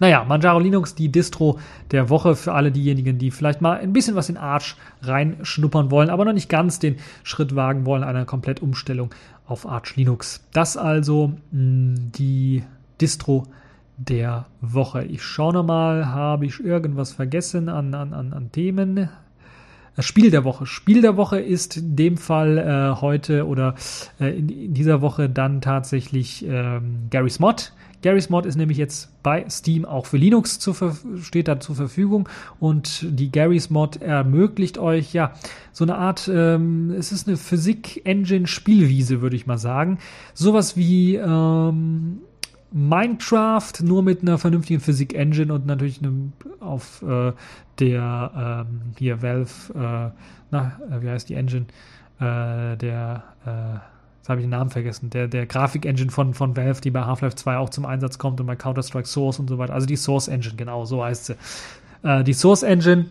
Naja, 0.00 0.24
Manjaro 0.24 0.60
Linux, 0.60 0.94
die 0.94 1.10
Distro 1.10 1.58
der 1.90 2.08
Woche 2.08 2.36
für 2.36 2.52
alle 2.52 2.70
diejenigen, 2.70 3.18
die 3.18 3.30
vielleicht 3.32 3.60
mal 3.60 3.78
ein 3.78 3.92
bisschen 3.92 4.14
was 4.14 4.28
in 4.28 4.36
Arch 4.36 4.76
reinschnuppern 5.02 5.90
wollen, 5.90 6.10
aber 6.10 6.24
noch 6.24 6.32
nicht 6.32 6.48
ganz 6.48 6.78
den 6.78 6.96
Schritt 7.24 7.56
wagen 7.56 7.84
wollen, 7.84 8.04
einer 8.04 8.24
Komplettumstellung 8.24 9.10
auf 9.46 9.66
Arch 9.66 9.96
Linux. 9.96 10.46
Das 10.52 10.76
also 10.76 11.32
mh, 11.50 11.96
die 12.16 12.62
Distro 13.00 13.44
der 13.96 14.46
Woche. 14.60 15.04
Ich 15.04 15.24
schaue 15.24 15.52
nochmal, 15.52 16.06
habe 16.06 16.46
ich 16.46 16.60
irgendwas 16.60 17.12
vergessen 17.12 17.68
an, 17.68 17.92
an, 17.94 18.14
an, 18.14 18.32
an 18.32 18.52
Themen? 18.52 19.08
Das 19.98 20.06
Spiel 20.06 20.30
der 20.30 20.44
Woche. 20.44 20.64
Spiel 20.64 21.02
der 21.02 21.16
Woche 21.16 21.40
ist 21.40 21.76
in 21.76 21.96
dem 21.96 22.18
Fall 22.18 22.56
äh, 22.56 23.00
heute 23.00 23.48
oder 23.48 23.74
äh, 24.20 24.28
in, 24.28 24.48
in, 24.48 24.72
dieser 24.72 25.00
Woche 25.00 25.28
dann 25.28 25.60
tatsächlich 25.60 26.46
ähm, 26.46 27.08
Gary's 27.10 27.40
Mod. 27.40 27.72
Gary's 28.00 28.30
Mod 28.30 28.46
ist 28.46 28.54
nämlich 28.54 28.78
jetzt 28.78 29.10
bei 29.24 29.44
Steam 29.50 29.84
auch 29.84 30.06
für 30.06 30.16
Linux 30.16 30.60
zu 30.60 30.72
steht 31.20 31.48
da 31.48 31.58
zur 31.58 31.74
Verfügung 31.74 32.28
und 32.60 33.06
die 33.08 33.32
Gary's 33.32 33.70
Mod 33.70 34.00
ermöglicht 34.00 34.78
euch 34.78 35.12
ja 35.14 35.32
so 35.72 35.82
eine 35.82 35.96
Art, 35.96 36.30
ähm, 36.32 36.94
es 36.96 37.10
ist 37.10 37.26
eine 37.26 37.36
Physik-Engine-Spielwiese, 37.36 39.20
würde 39.20 39.34
ich 39.34 39.48
mal 39.48 39.58
sagen. 39.58 39.98
Sowas 40.32 40.76
wie 40.76 41.16
ähm, 41.16 42.20
Minecraft 42.70 43.72
nur 43.82 44.02
mit 44.02 44.22
einer 44.22 44.38
vernünftigen 44.38 44.80
Physik-Engine 44.80 45.52
und 45.52 45.66
natürlich 45.66 46.02
einem, 46.02 46.32
auf 46.60 47.02
äh, 47.02 47.32
der 47.78 48.66
ähm, 48.68 48.80
hier 48.98 49.22
Valve, 49.22 49.72
äh, 49.74 50.10
na, 50.50 50.80
äh, 50.90 51.02
wie 51.02 51.08
heißt 51.08 51.28
die 51.28 51.34
Engine? 51.34 51.66
Äh, 52.20 52.76
der, 52.76 53.24
äh, 53.46 53.78
jetzt 54.18 54.28
habe 54.28 54.40
ich 54.40 54.44
den 54.44 54.50
Namen 54.50 54.70
vergessen, 54.70 55.10
der, 55.10 55.28
der 55.28 55.46
Grafik-Engine 55.46 56.10
von, 56.10 56.34
von 56.34 56.56
Valve, 56.56 56.80
die 56.80 56.90
bei 56.90 57.04
Half-Life 57.04 57.36
2 57.36 57.56
auch 57.56 57.70
zum 57.70 57.86
Einsatz 57.86 58.18
kommt 58.18 58.40
und 58.40 58.46
bei 58.46 58.56
Counter-Strike 58.56 59.08
Source 59.08 59.38
und 59.38 59.48
so 59.48 59.58
weiter. 59.58 59.72
Also 59.72 59.86
die 59.86 59.96
Source 59.96 60.28
Engine, 60.28 60.56
genau, 60.56 60.84
so 60.84 61.02
heißt 61.02 61.26
sie. 61.26 61.36
Äh, 62.02 62.22
die 62.24 62.34
Source 62.34 62.62
Engine 62.62 63.06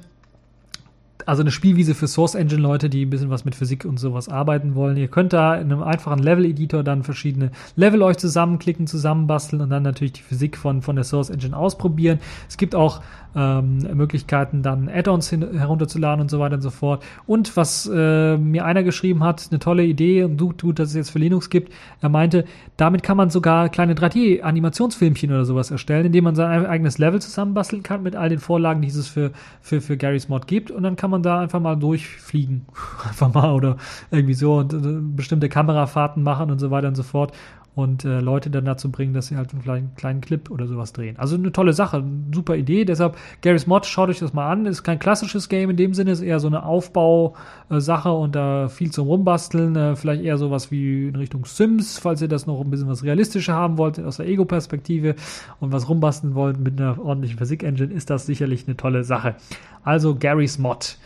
also 1.28 1.41
eine 1.41 1.51
Spielwiese 1.51 1.93
für 1.93 2.07
Source 2.07 2.36
Engine 2.36 2.61
Leute, 2.61 2.89
die 2.89 3.05
ein 3.05 3.09
bisschen 3.09 3.30
was 3.30 3.43
mit 3.43 3.53
Physik 3.53 3.84
und 3.84 3.99
sowas 3.99 4.30
arbeiten 4.30 4.75
wollen. 4.75 4.95
Ihr 4.95 5.09
könnt 5.09 5.34
da 5.34 5.55
in 5.55 5.71
einem 5.71 5.84
einfachen 5.84 6.19
Level 6.19 6.45
Editor 6.45 6.84
dann 6.84 7.03
verschiedene 7.03 7.51
Level 7.75 8.01
euch 8.01 8.17
zusammenklicken, 8.17 8.88
zusammenbasteln 8.88 9.61
und 9.61 9.69
dann 9.69 9.84
natürlich 9.84 10.13
die 10.13 10.21
Physik 10.21 10.55
von, 10.57 10.82
von 10.82 10.95
der 10.95 11.03
Source 11.03 11.30
Engine 11.30 11.55
ausprobieren. 11.55 12.19
Es 12.47 12.55
gibt 12.55 12.75
auch 12.75 13.01
ähm, 13.38 13.80
Möglichkeiten, 13.93 14.63
dann 14.63 14.89
Add-ons 14.89 15.32
herunterzuladen 15.32 16.21
und 16.21 16.32
so 16.32 16.39
weiter 16.39 16.55
und 16.55 16.61
so 16.61 16.71
fort. 16.71 17.03
Und 17.28 17.55
was 17.55 17.89
äh, 17.93 18.36
mir 18.36 18.65
einer 18.65 18.84
geschrieben 18.84 19.23
hat, 19.23 19.47
eine 19.51 19.59
tolle 19.59 19.86
Idee 19.86 20.23
und 20.23 20.38
gut, 20.38 20.61
gut, 20.61 20.80
dass 20.80 20.89
es 20.89 20.95
jetzt 20.95 21.09
für 21.11 21.19
Linux 21.19 21.49
gibt. 21.49 21.71
Er 22.01 22.09
meinte, 22.09 22.45
damit 22.78 23.03
kann 23.03 23.15
man 23.15 23.30
sogar 23.30 23.69
kleine 23.69 23.93
3D-Animationsfilmchen 23.93 25.30
oder 25.30 25.45
sowas 25.45 25.69
erstellen, 25.69 26.07
indem 26.07 26.23
man 26.23 26.36
sein 26.36 26.65
eigenes 26.65 26.97
Level 26.97 27.21
zusammenbasteln 27.21 27.84
kann 27.84 28.01
mit 28.01 28.15
all 28.15 28.30
den 28.30 28.39
Vorlagen, 28.39 28.82
die 28.82 28.88
es 28.88 29.07
für, 29.07 29.32
für, 29.61 29.82
für 29.82 29.97
Garys 29.97 30.30
Mod 30.30 30.47
gibt. 30.47 30.71
Und 30.71 30.82
dann 30.82 30.95
kann 30.95 31.11
man 31.11 31.16
da 31.24 31.39
einfach 31.39 31.59
mal 31.59 31.76
durchfliegen. 31.76 32.65
einfach 33.07 33.34
mal 33.34 33.51
oder 33.53 33.78
irgendwie 34.11 34.34
so 34.34 34.57
und, 34.57 34.74
äh, 34.74 34.78
bestimmte 35.01 35.49
Kamerafahrten 35.49 36.24
machen 36.24 36.51
und 36.51 36.59
so 36.59 36.72
weiter 36.72 36.88
und 36.88 36.95
so 36.95 37.03
fort 37.03 37.34
und 37.78 38.05
äh, 38.05 38.21
Leute 38.21 38.49
dann 38.49 38.65
dazu 38.65 38.89
bringen, 38.89 39.13
dass 39.13 39.28
sie 39.28 39.38
halt 39.38 39.53
einen 39.53 39.61
kleinen, 39.61 39.91
kleinen 39.95 40.19
Clip 40.19 40.49
oder 40.49 40.65
sowas 40.65 40.93
drehen. 40.93 41.15
Also 41.19 41.36
eine 41.36 41.51
tolle 41.51 41.73
Sache, 41.73 42.03
super 42.34 42.55
Idee. 42.55 42.86
Deshalb 42.86 43.15
Gary's 43.43 43.67
Mod, 43.67 43.86
schaut 43.86 44.09
euch 44.09 44.17
das 44.17 44.34
mal 44.34 44.51
an. 44.51 44.65
Ist 44.65 44.82
kein 44.82 44.97
klassisches 44.97 45.47
Game 45.47 45.69
in 45.69 45.78
dem 45.78 45.93
Sinne, 45.93 46.09
ist 46.09 46.21
eher 46.21 46.39
so 46.39 46.47
eine 46.47 46.65
Aufbausache 46.65 48.11
und 48.11 48.36
da 48.36 48.67
viel 48.67 48.89
zum 48.89 49.07
Rumbasteln. 49.07 49.75
Äh, 49.75 49.95
vielleicht 49.95 50.23
eher 50.23 50.39
sowas 50.39 50.71
wie 50.71 51.09
in 51.09 51.15
Richtung 51.15 51.45
Sims, 51.45 51.99
falls 51.99 52.19
ihr 52.19 52.28
das 52.28 52.47
noch 52.47 52.59
ein 52.61 52.71
bisschen 52.71 52.88
was 52.88 53.03
realistischer 53.03 53.53
haben 53.53 53.78
wollt 53.78 53.99
aus 53.99 54.17
der 54.17 54.25
Ego-Perspektive 54.25 55.13
und 55.59 55.71
was 55.71 55.88
rumbasteln 55.88 56.34
wollt 56.34 56.59
mit 56.59 56.82
einer 56.82 56.99
ordentlichen 56.99 57.38
Physik-Engine, 57.38 57.93
ist 57.93 58.09
das 58.09 58.25
sicherlich 58.25 58.65
eine 58.65 58.75
tolle 58.75 59.03
Sache. 59.03 59.36
Also 59.84 60.15
Gary's 60.15 60.57
Mod. 60.57 60.97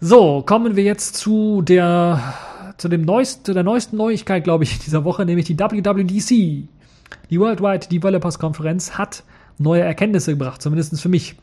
So, 0.00 0.42
kommen 0.46 0.76
wir 0.76 0.84
jetzt 0.84 1.16
zu 1.16 1.60
der 1.62 2.22
zu, 2.78 2.88
dem 2.88 3.02
neuesten, 3.02 3.44
zu 3.44 3.52
der 3.52 3.64
neuesten 3.64 3.96
Neuigkeit, 3.96 4.44
glaube 4.44 4.64
ich, 4.64 4.78
dieser 4.78 5.04
Woche, 5.04 5.26
nämlich 5.26 5.46
die 5.46 5.58
WWDC. 5.58 6.68
Die 7.30 7.40
Worldwide 7.40 7.88
Developers 7.88 8.38
Konferenz 8.38 8.92
hat 8.92 9.24
neue 9.58 9.82
Erkenntnisse 9.82 10.32
gebracht, 10.32 10.62
zumindest 10.62 11.00
für 11.00 11.08
mich. 11.08 11.34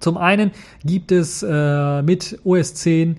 Zum 0.00 0.16
einen 0.16 0.50
gibt 0.84 1.12
es 1.12 1.44
äh, 1.48 2.02
mit 2.02 2.40
OS 2.44 2.74
10 2.74 3.16
äh, 3.16 3.18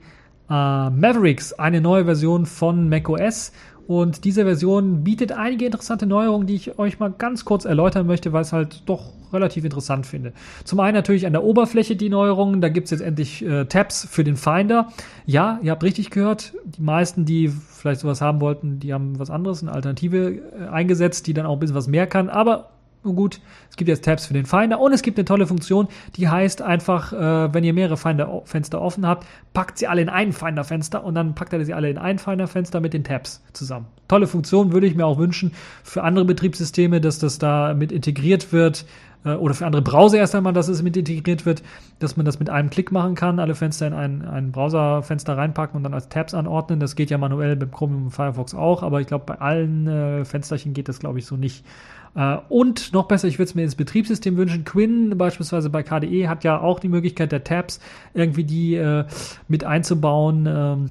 Mavericks 0.49 1.53
eine 1.53 1.79
neue 1.79 2.05
Version 2.05 2.45
von 2.45 2.89
macOS 2.89 3.53
und 3.87 4.23
diese 4.23 4.43
Version 4.43 5.03
bietet 5.03 5.31
einige 5.31 5.65
interessante 5.65 6.05
Neuerungen, 6.05 6.47
die 6.47 6.55
ich 6.55 6.79
euch 6.79 6.99
mal 6.99 7.11
ganz 7.11 7.43
kurz 7.45 7.65
erläutern 7.65 8.07
möchte, 8.07 8.31
weil 8.31 8.41
ich 8.41 8.47
es 8.47 8.53
halt 8.53 8.83
doch 8.85 9.11
relativ 9.33 9.65
interessant 9.65 10.05
finde. 10.05 10.31
Zum 10.63 10.79
einen 10.79 10.95
natürlich 10.95 11.25
an 11.25 11.33
der 11.33 11.43
Oberfläche 11.43 11.95
die 11.95 12.09
Neuerungen. 12.09 12.61
Da 12.61 12.69
gibt 12.69 12.85
es 12.85 12.91
jetzt 12.91 13.01
endlich 13.01 13.43
äh, 13.43 13.65
Tabs 13.65 14.07
für 14.09 14.23
den 14.23 14.37
Finder. 14.37 14.89
Ja, 15.25 15.59
ihr 15.61 15.71
habt 15.71 15.83
richtig 15.83 16.11
gehört. 16.11 16.53
Die 16.65 16.81
meisten, 16.81 17.25
die 17.25 17.49
vielleicht 17.49 18.01
sowas 18.01 18.21
haben 18.21 18.39
wollten, 18.39 18.79
die 18.79 18.93
haben 18.93 19.19
was 19.19 19.29
anderes, 19.29 19.61
eine 19.61 19.71
Alternative 19.73 20.35
äh, 20.35 20.67
eingesetzt, 20.71 21.27
die 21.27 21.33
dann 21.33 21.45
auch 21.45 21.53
ein 21.53 21.59
bisschen 21.59 21.75
was 21.75 21.87
mehr 21.87 22.07
kann. 22.07 22.29
Aber 22.29 22.69
nun 23.03 23.15
gut, 23.15 23.39
es 23.69 23.75
gibt 23.75 23.89
jetzt 23.89 24.05
Tabs 24.05 24.25
für 24.25 24.33
den 24.33 24.45
Finder 24.45 24.79
und 24.79 24.93
es 24.93 25.01
gibt 25.01 25.17
eine 25.17 25.25
tolle 25.25 25.45
Funktion, 25.45 25.87
die 26.15 26.29
heißt 26.29 26.61
einfach, 26.61 27.13
äh, 27.13 27.53
wenn 27.53 27.63
ihr 27.63 27.73
mehrere 27.73 27.97
Finder, 27.97 28.41
Fenster 28.45 28.81
offen 28.81 29.05
habt, 29.05 29.27
packt 29.53 29.77
sie 29.77 29.87
alle 29.87 30.01
in 30.01 30.09
ein 30.09 30.31
Finder-Fenster 30.31 31.03
und 31.03 31.15
dann 31.15 31.35
packt 31.35 31.53
er 31.53 31.63
sie 31.65 31.73
alle 31.73 31.89
in 31.89 31.97
ein 31.97 32.19
Finder-Fenster 32.19 32.79
mit 32.79 32.93
den 32.93 33.03
Tabs 33.03 33.43
zusammen. 33.53 33.87
Tolle 34.07 34.27
Funktion, 34.27 34.73
würde 34.73 34.87
ich 34.87 34.95
mir 34.95 35.05
auch 35.05 35.17
wünschen 35.17 35.51
für 35.83 36.03
andere 36.03 36.25
Betriebssysteme, 36.25 37.01
dass 37.01 37.19
das 37.19 37.39
da 37.39 37.73
mit 37.73 37.91
integriert 37.91 38.53
wird 38.53 38.85
äh, 39.25 39.33
oder 39.33 39.53
für 39.53 39.65
andere 39.65 39.81
Browser 39.81 40.17
erst 40.17 40.35
einmal, 40.35 40.53
dass 40.53 40.67
es 40.67 40.81
mit 40.81 40.97
integriert 40.97 41.45
wird, 41.45 41.63
dass 41.99 42.17
man 42.17 42.25
das 42.25 42.39
mit 42.39 42.49
einem 42.49 42.69
Klick 42.69 42.91
machen 42.91 43.15
kann, 43.15 43.39
alle 43.39 43.55
Fenster 43.55 43.87
in 43.87 43.93
ein, 43.93 44.21
ein 44.25 44.51
Browserfenster 44.51 45.37
reinpacken 45.37 45.77
und 45.77 45.83
dann 45.83 45.93
als 45.93 46.09
Tabs 46.09 46.33
anordnen. 46.33 46.79
Das 46.79 46.95
geht 46.95 47.09
ja 47.09 47.17
manuell 47.17 47.55
beim 47.55 47.71
Chrome 47.71 47.97
und 47.97 48.11
Firefox 48.11 48.53
auch, 48.53 48.83
aber 48.83 49.01
ich 49.01 49.07
glaube, 49.07 49.25
bei 49.25 49.39
allen 49.39 49.87
äh, 49.87 50.25
Fensterchen 50.25 50.73
geht 50.73 50.89
das, 50.89 50.99
glaube 50.99 51.19
ich, 51.19 51.25
so 51.25 51.35
nicht. 51.35 51.65
Äh, 52.15 52.37
und 52.49 52.93
noch 52.93 53.07
besser, 53.07 53.27
ich 53.27 53.39
würde 53.39 53.49
es 53.49 53.55
mir 53.55 53.63
ins 53.63 53.75
Betriebssystem 53.75 54.37
wünschen. 54.37 54.65
Quinn 54.65 55.17
beispielsweise 55.17 55.69
bei 55.69 55.83
KDE 55.83 56.27
hat 56.27 56.43
ja 56.43 56.59
auch 56.59 56.79
die 56.79 56.89
Möglichkeit 56.89 57.31
der 57.31 57.43
Tabs 57.43 57.79
irgendwie 58.13 58.43
die 58.43 58.75
äh, 58.75 59.05
mit 59.47 59.63
einzubauen. 59.63 60.47
Ähm, 60.47 60.89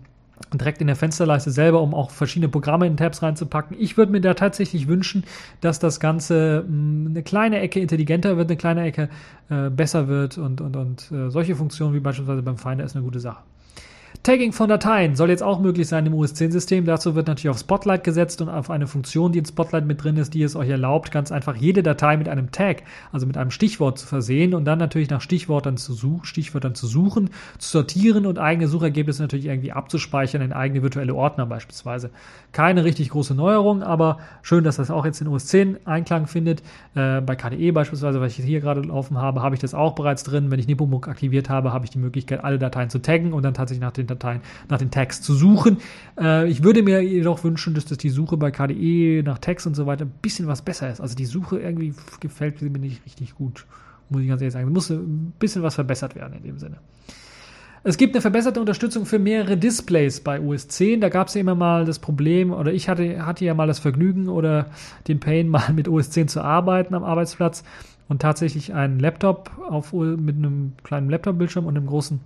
direkt 0.53 0.81
in 0.81 0.87
der 0.87 0.97
Fensterleiste 0.97 1.51
selber, 1.51 1.81
um 1.81 1.95
auch 1.95 2.11
verschiedene 2.11 2.49
Programme 2.49 2.87
in 2.87 2.97
Tabs 2.97 3.23
reinzupacken. 3.23 3.77
Ich 3.79 3.97
würde 3.97 4.13
mir 4.13 4.21
da 4.21 4.35
tatsächlich 4.35 4.89
wünschen, 4.89 5.25
dass 5.61 5.79
das 5.79 6.01
Ganze 6.01 6.65
mh, 6.69 6.77
mm, 6.77 7.07
eine 7.09 7.23
kleine 7.23 7.61
Ecke 7.61 7.81
intelligenter 7.81 8.37
wird, 8.37 8.51
eine 8.51 8.57
kleine 8.57 8.83
Ecke 8.83 9.09
äh, 9.49 9.71
besser 9.71 10.09
wird 10.09 10.39
und, 10.39 10.61
und, 10.61 10.77
und 10.77 11.13
äh, 11.13 11.31
solche 11.31 11.57
Funktionen 11.57 11.95
wie 11.95 12.01
beispielsweise 12.01 12.43
beim 12.43 12.59
Finder 12.59 12.85
ist 12.85 12.97
eine 12.97 13.05
gute 13.05 13.21
Sache. 13.21 13.43
Tagging 14.25 14.53
von 14.53 14.69
Dateien 14.69 15.17
soll 15.17 15.31
jetzt 15.31 15.43
auch 15.43 15.59
möglich 15.59 15.89
sein 15.89 16.07
im 16.07 16.15
OS 16.15 16.35
10 16.35 16.53
System. 16.53 16.85
Dazu 16.85 17.17
wird 17.17 17.27
natürlich 17.27 17.49
auf 17.51 17.59
Spotlight 17.59 18.05
gesetzt 18.05 18.41
und 18.41 18.49
auf 18.49 18.71
eine 18.71 18.87
Funktion, 18.87 19.33
die 19.33 19.41
in 19.41 19.45
Spotlight 19.45 19.85
mit 19.85 20.05
drin 20.05 20.17
ist, 20.17 20.33
die 20.33 20.45
es 20.45 20.55
euch 20.55 20.69
erlaubt, 20.69 21.11
ganz 21.11 21.33
einfach 21.33 21.57
jede 21.57 21.83
Datei 21.83 22.17
mit 22.17 22.29
einem 22.29 22.53
Tag, 22.53 22.85
also 23.11 23.27
mit 23.27 23.37
einem 23.37 23.51
Stichwort 23.51 23.99
zu 23.99 24.07
versehen 24.07 24.55
und 24.55 24.65
dann 24.65 24.79
natürlich 24.79 25.11
nach 25.11 25.23
Stichwörtern 25.23 25.77
zu, 25.77 25.93
such 25.93 26.25
Stichwörtern 26.25 26.77
zu 26.77 26.87
suchen, 26.87 27.31
zu 27.59 27.71
sortieren 27.73 28.25
und 28.25 28.39
eigene 28.39 28.69
Suchergebnisse 28.69 29.23
natürlich 29.23 29.47
irgendwie 29.47 29.73
abzuspeichern 29.73 30.41
in 30.41 30.53
eigene 30.53 30.85
virtuelle 30.85 31.17
Ordner 31.17 31.47
beispielsweise. 31.47 32.11
Keine 32.53 32.85
richtig 32.85 33.09
große 33.09 33.35
Neuerung, 33.35 33.83
aber 33.83 34.19
schön, 34.43 34.63
dass 34.63 34.77
das 34.77 34.93
auch 34.93 35.05
jetzt 35.05 35.21
in 35.21 35.27
OS 35.27 35.47
10 35.47 35.85
Einklang 35.85 36.29
findet. 36.29 36.63
Äh, 36.95 37.23
bei 37.23 37.35
KDE 37.35 37.73
beispielsweise, 37.73 38.21
was 38.21 38.39
ich 38.39 38.45
hier 38.45 38.61
gerade 38.61 38.83
laufen 38.83 39.19
habe, 39.19 39.43
habe 39.43 39.57
ich 39.57 39.61
das 39.61 39.75
auch 39.75 39.97
bereits 39.97 40.23
drin. 40.23 40.53
Wenn 40.53 40.61
ich 40.61 40.69
Nepomuk 40.69 41.09
aktiviert 41.09 41.51
habe, 41.51 41.73
habe 41.73 41.87
ich 41.87 41.91
die 41.91 41.99
Möglichkeit, 41.99 42.45
alle 42.45 42.61
Dateien 42.61 42.89
zu 42.89 43.01
taggen 43.01 43.33
und 43.33 43.43
dann 43.43 43.55
tatsächlich 43.55 43.83
nach 43.83 43.91
den 43.91 44.12
Dateien, 44.15 44.41
nach 44.69 44.79
den 44.79 44.91
Tags 44.91 45.23
zu 45.23 45.35
suchen. 45.35 45.79
Äh, 46.19 46.49
ich 46.49 46.63
würde 46.63 46.83
mir 46.83 47.03
jedoch 47.03 47.45
wünschen, 47.45 47.75
dass 47.75 47.85
das 47.85 47.99
die 47.99 48.11
Suche 48.11 48.37
bei 48.37 48.51
KDE 48.51 49.23
nach 49.25 49.39
Tags 49.39 49.67
und 49.67 49.75
so 49.75 49.87
weiter 49.87 50.05
ein 50.05 50.13
bisschen 50.23 50.47
was 50.47 50.63
besser 50.63 50.91
ist. 50.91 51.01
Also 51.01 51.15
die 51.15 51.27
Suche 51.27 51.59
irgendwie 51.59 51.95
gefällt 52.21 52.63
mir 52.63 52.71
nicht 52.79 53.05
richtig 53.05 53.35
gut, 53.35 53.67
muss 54.09 54.23
ich 54.23 54.29
ganz 54.29 54.41
ehrlich 54.41 54.53
sagen. 54.53 54.69
Es 54.69 54.75
muss 54.75 54.91
ein 54.91 55.33
bisschen 55.39 55.63
was 55.63 55.75
verbessert 55.75 56.15
werden 56.15 56.35
in 56.37 56.43
dem 56.43 56.59
Sinne. 56.59 56.79
Es 57.85 57.97
gibt 57.97 58.15
eine 58.15 58.21
verbesserte 58.21 58.61
Unterstützung 58.61 59.07
für 59.07 59.19
mehrere 59.19 59.57
Displays 59.57 60.21
bei 60.21 60.41
OS 60.41 60.69
10. 60.69 61.01
Da 61.01 61.09
gab 61.09 61.27
es 61.27 61.35
ja 61.35 61.41
immer 61.41 61.57
mal 61.57 61.85
das 61.85 61.99
Problem, 61.99 62.53
oder 62.53 62.73
ich 62.73 62.89
hatte, 62.89 63.27
hatte 63.27 63.45
ja 63.45 63.55
mal 63.55 63.67
das 63.67 63.81
Vergnügen 63.81 64.29
oder 64.29 64.67
den 65.09 65.19
Pain, 65.19 65.49
mal 65.49 65.73
mit 65.73 65.89
OS 65.89 66.11
10 66.11 66.29
zu 66.29 66.43
arbeiten 66.43 66.95
am 66.95 67.03
Arbeitsplatz 67.03 67.65
und 68.09 68.23
tatsächlich 68.23 68.73
einen 68.73 69.01
Laptop 69.01 69.51
auf, 69.69 69.93
mit 69.93 70.37
einem 70.37 70.75
kleinen 70.85 71.11
Laptop-Bildschirm 71.11 71.67
und 71.67 71.77
einem 71.77 71.87
großen 71.87 72.21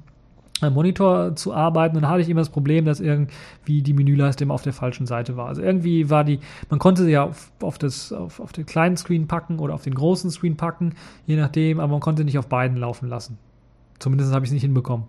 Monitor 0.62 1.36
zu 1.36 1.52
arbeiten 1.52 1.96
dann 1.96 2.09
hatte 2.09 2.22
ich 2.22 2.28
immer 2.28 2.40
das 2.40 2.48
Problem, 2.48 2.84
dass 2.84 3.00
irgendwie 3.00 3.82
die 3.82 3.92
Menüleiste 3.92 4.44
immer 4.44 4.54
auf 4.54 4.62
der 4.62 4.72
falschen 4.72 5.07
Seite 5.07 5.36
war. 5.36 5.48
Also 5.48 5.62
irgendwie 5.62 6.09
war 6.09 6.24
die, 6.24 6.40
man 6.70 6.78
konnte 6.78 7.04
sie 7.04 7.11
ja 7.11 7.24
auf, 7.24 7.52
auf, 7.61 7.78
das, 7.78 8.12
auf, 8.12 8.40
auf 8.40 8.52
den 8.52 8.64
kleinen 8.64 8.96
Screen 8.96 9.26
packen 9.26 9.59
oder 9.59 9.74
auf 9.74 9.82
den 9.82 9.94
großen 9.94 10.30
Screen 10.30 10.57
packen, 10.57 10.94
je 11.26 11.36
nachdem, 11.36 11.78
aber 11.78 11.92
man 11.92 12.00
konnte 12.00 12.24
nicht 12.24 12.38
auf 12.38 12.46
beiden 12.46 12.76
laufen 12.76 13.09
lassen. 13.09 13.38
Zumindest 13.98 14.32
habe 14.32 14.44
ich 14.44 14.50
es 14.50 14.54
nicht 14.54 14.62
hinbekommen. 14.62 15.07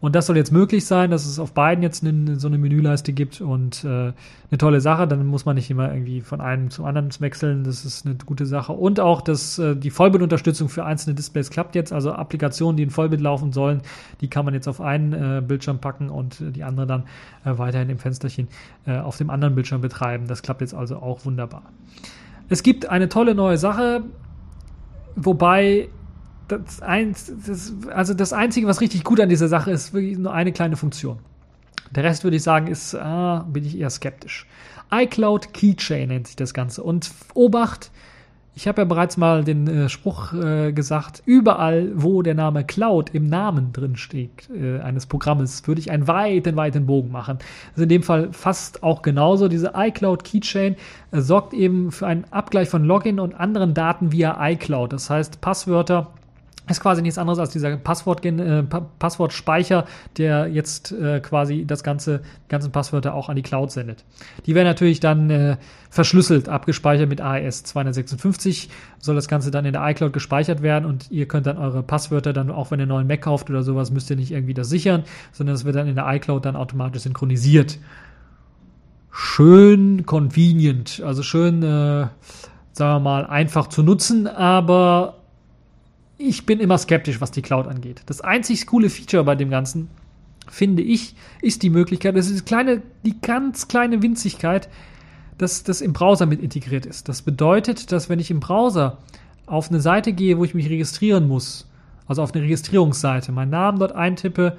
Und 0.00 0.14
das 0.14 0.26
soll 0.26 0.36
jetzt 0.36 0.50
möglich 0.50 0.86
sein, 0.86 1.10
dass 1.10 1.26
es 1.26 1.38
auf 1.38 1.52
beiden 1.52 1.82
jetzt 1.82 2.02
eine, 2.02 2.36
so 2.36 2.48
eine 2.48 2.56
Menüleiste 2.56 3.12
gibt 3.12 3.42
und 3.42 3.84
äh, 3.84 3.88
eine 3.88 4.58
tolle 4.58 4.80
Sache. 4.80 5.06
Dann 5.06 5.26
muss 5.26 5.44
man 5.44 5.56
nicht 5.56 5.70
immer 5.70 5.92
irgendwie 5.92 6.22
von 6.22 6.40
einem 6.40 6.70
zum 6.70 6.86
anderen 6.86 7.10
wechseln. 7.20 7.64
Das 7.64 7.84
ist 7.84 8.06
eine 8.06 8.14
gute 8.14 8.46
Sache. 8.46 8.72
Und 8.72 8.98
auch, 8.98 9.20
dass 9.20 9.58
äh, 9.58 9.76
die 9.76 9.90
Vollbildunterstützung 9.90 10.70
für 10.70 10.84
einzelne 10.84 11.14
Displays 11.14 11.50
klappt 11.50 11.74
jetzt. 11.74 11.92
Also 11.92 12.12
Applikationen, 12.12 12.78
die 12.78 12.84
in 12.84 12.90
Vollbild 12.90 13.20
laufen 13.20 13.52
sollen, 13.52 13.82
die 14.22 14.28
kann 14.28 14.46
man 14.46 14.54
jetzt 14.54 14.68
auf 14.68 14.80
einen 14.80 15.12
äh, 15.12 15.42
Bildschirm 15.46 15.80
packen 15.80 16.08
und 16.08 16.40
äh, 16.40 16.50
die 16.50 16.64
andere 16.64 16.86
dann 16.86 17.02
äh, 17.44 17.58
weiterhin 17.58 17.90
im 17.90 17.98
Fensterchen 17.98 18.48
äh, 18.86 18.98
auf 18.98 19.18
dem 19.18 19.28
anderen 19.28 19.54
Bildschirm 19.54 19.82
betreiben. 19.82 20.26
Das 20.26 20.40
klappt 20.40 20.62
jetzt 20.62 20.74
also 20.74 20.96
auch 20.96 21.26
wunderbar. 21.26 21.62
Es 22.48 22.62
gibt 22.62 22.88
eine 22.88 23.10
tolle 23.10 23.34
neue 23.34 23.58
Sache, 23.58 24.02
wobei 25.14 25.88
das, 26.50 26.82
eins, 26.82 27.32
das, 27.46 27.72
also 27.94 28.14
das 28.14 28.32
Einzige, 28.32 28.66
was 28.66 28.80
richtig 28.80 29.04
gut 29.04 29.20
an 29.20 29.28
dieser 29.28 29.48
Sache 29.48 29.70
ist, 29.70 29.92
wirklich 29.92 30.18
nur 30.18 30.32
eine 30.32 30.52
kleine 30.52 30.76
Funktion. 30.76 31.18
Der 31.90 32.04
Rest 32.04 32.24
würde 32.24 32.36
ich 32.36 32.42
sagen, 32.42 32.68
ist, 32.68 32.94
ah, 32.94 33.46
bin 33.48 33.64
ich 33.64 33.78
eher 33.78 33.90
skeptisch. 33.90 34.46
iCloud 34.92 35.52
Keychain 35.52 36.08
nennt 36.08 36.26
sich 36.28 36.36
das 36.36 36.54
Ganze. 36.54 36.82
Und 36.82 37.10
Obacht, 37.34 37.90
ich 38.54 38.68
habe 38.68 38.82
ja 38.82 38.84
bereits 38.84 39.16
mal 39.16 39.42
den 39.42 39.66
äh, 39.66 39.88
Spruch 39.88 40.32
äh, 40.32 40.72
gesagt, 40.72 41.22
überall, 41.24 41.92
wo 41.94 42.22
der 42.22 42.34
Name 42.34 42.64
Cloud 42.64 43.10
im 43.14 43.26
Namen 43.26 43.72
drin 43.72 43.96
steht, 43.96 44.50
äh, 44.50 44.80
eines 44.80 45.06
Programmes, 45.06 45.66
würde 45.66 45.80
ich 45.80 45.90
einen 45.90 46.06
weiten, 46.06 46.56
weiten 46.56 46.86
Bogen 46.86 47.10
machen. 47.10 47.38
Also 47.72 47.84
in 47.84 47.88
dem 47.88 48.02
Fall 48.02 48.32
fast 48.32 48.82
auch 48.82 49.02
genauso. 49.02 49.48
Diese 49.48 49.72
iCloud 49.74 50.24
Keychain 50.24 50.76
äh, 51.10 51.20
sorgt 51.20 51.54
eben 51.54 51.90
für 51.90 52.06
einen 52.06 52.24
Abgleich 52.30 52.68
von 52.68 52.84
Login 52.84 53.18
und 53.18 53.34
anderen 53.34 53.74
Daten 53.74 54.12
via 54.12 54.36
iCloud. 54.50 54.92
Das 54.92 55.10
heißt, 55.10 55.40
Passwörter 55.40 56.12
ist 56.70 56.80
quasi 56.80 57.02
nichts 57.02 57.18
anderes 57.18 57.38
als 57.38 57.50
dieser 57.50 57.76
Passwort, 57.76 58.24
äh, 58.24 58.62
Passwortspeicher, 58.98 59.86
der 60.16 60.46
jetzt 60.48 60.92
äh, 60.92 61.20
quasi 61.20 61.64
das 61.66 61.82
ganze 61.82 62.20
ganzen 62.50 62.72
Passwörter 62.72 63.14
auch 63.14 63.28
an 63.28 63.36
die 63.36 63.42
Cloud 63.42 63.70
sendet. 63.70 64.04
Die 64.44 64.54
werden 64.54 64.66
natürlich 64.66 65.00
dann 65.00 65.30
äh, 65.30 65.56
verschlüsselt, 65.88 66.48
abgespeichert 66.48 67.08
mit 67.08 67.20
AES 67.20 67.64
256, 67.64 68.68
soll 68.98 69.14
das 69.14 69.28
Ganze 69.28 69.50
dann 69.50 69.64
in 69.64 69.72
der 69.72 69.88
iCloud 69.88 70.12
gespeichert 70.12 70.60
werden 70.60 70.84
und 70.84 71.10
ihr 71.10 71.26
könnt 71.26 71.46
dann 71.46 71.56
eure 71.56 71.82
Passwörter 71.82 72.32
dann, 72.32 72.50
auch 72.50 72.70
wenn 72.70 72.80
ihr 72.80 72.82
einen 72.82 72.90
neuen 72.90 73.06
Mac 73.06 73.22
kauft 73.22 73.48
oder 73.48 73.62
sowas, 73.62 73.90
müsst 73.90 74.10
ihr 74.10 74.16
nicht 74.16 74.32
irgendwie 74.32 74.54
das 74.54 74.68
sichern, 74.68 75.04
sondern 75.32 75.54
es 75.54 75.64
wird 75.64 75.76
dann 75.76 75.88
in 75.88 75.94
der 75.94 76.06
iCloud 76.14 76.44
dann 76.44 76.56
automatisch 76.56 77.02
synchronisiert. 77.02 77.78
Schön 79.10 80.06
convenient, 80.06 81.02
also 81.04 81.22
schön, 81.22 81.62
äh, 81.62 82.06
sagen 82.72 82.94
wir 82.96 83.00
mal, 83.00 83.26
einfach 83.26 83.68
zu 83.68 83.82
nutzen, 83.82 84.26
aber 84.26 85.19
ich 86.20 86.44
bin 86.44 86.60
immer 86.60 86.76
skeptisch, 86.78 87.20
was 87.20 87.30
die 87.30 87.42
Cloud 87.42 87.66
angeht. 87.66 88.02
Das 88.06 88.20
einzig 88.20 88.66
coole 88.66 88.90
Feature 88.90 89.24
bei 89.24 89.34
dem 89.34 89.50
Ganzen, 89.50 89.88
finde 90.48 90.82
ich, 90.82 91.14
ist 91.40 91.62
die 91.62 91.70
Möglichkeit, 91.70 92.16
das 92.16 92.28
ist 92.28 92.40
die 92.40 92.44
kleine, 92.44 92.82
die 93.04 93.20
ganz 93.20 93.68
kleine 93.68 94.02
Winzigkeit, 94.02 94.68
dass 95.38 95.62
das 95.62 95.80
im 95.80 95.94
Browser 95.94 96.26
mit 96.26 96.42
integriert 96.42 96.84
ist. 96.84 97.08
Das 97.08 97.22
bedeutet, 97.22 97.90
dass 97.92 98.10
wenn 98.10 98.18
ich 98.18 98.30
im 98.30 98.40
Browser 98.40 98.98
auf 99.46 99.70
eine 99.70 99.80
Seite 99.80 100.12
gehe, 100.12 100.36
wo 100.36 100.44
ich 100.44 100.54
mich 100.54 100.68
registrieren 100.68 101.26
muss, 101.26 101.66
also 102.06 102.22
auf 102.22 102.34
eine 102.34 102.44
Registrierungsseite, 102.44 103.32
meinen 103.32 103.50
Namen 103.50 103.78
dort 103.78 103.92
eintippe, 103.92 104.58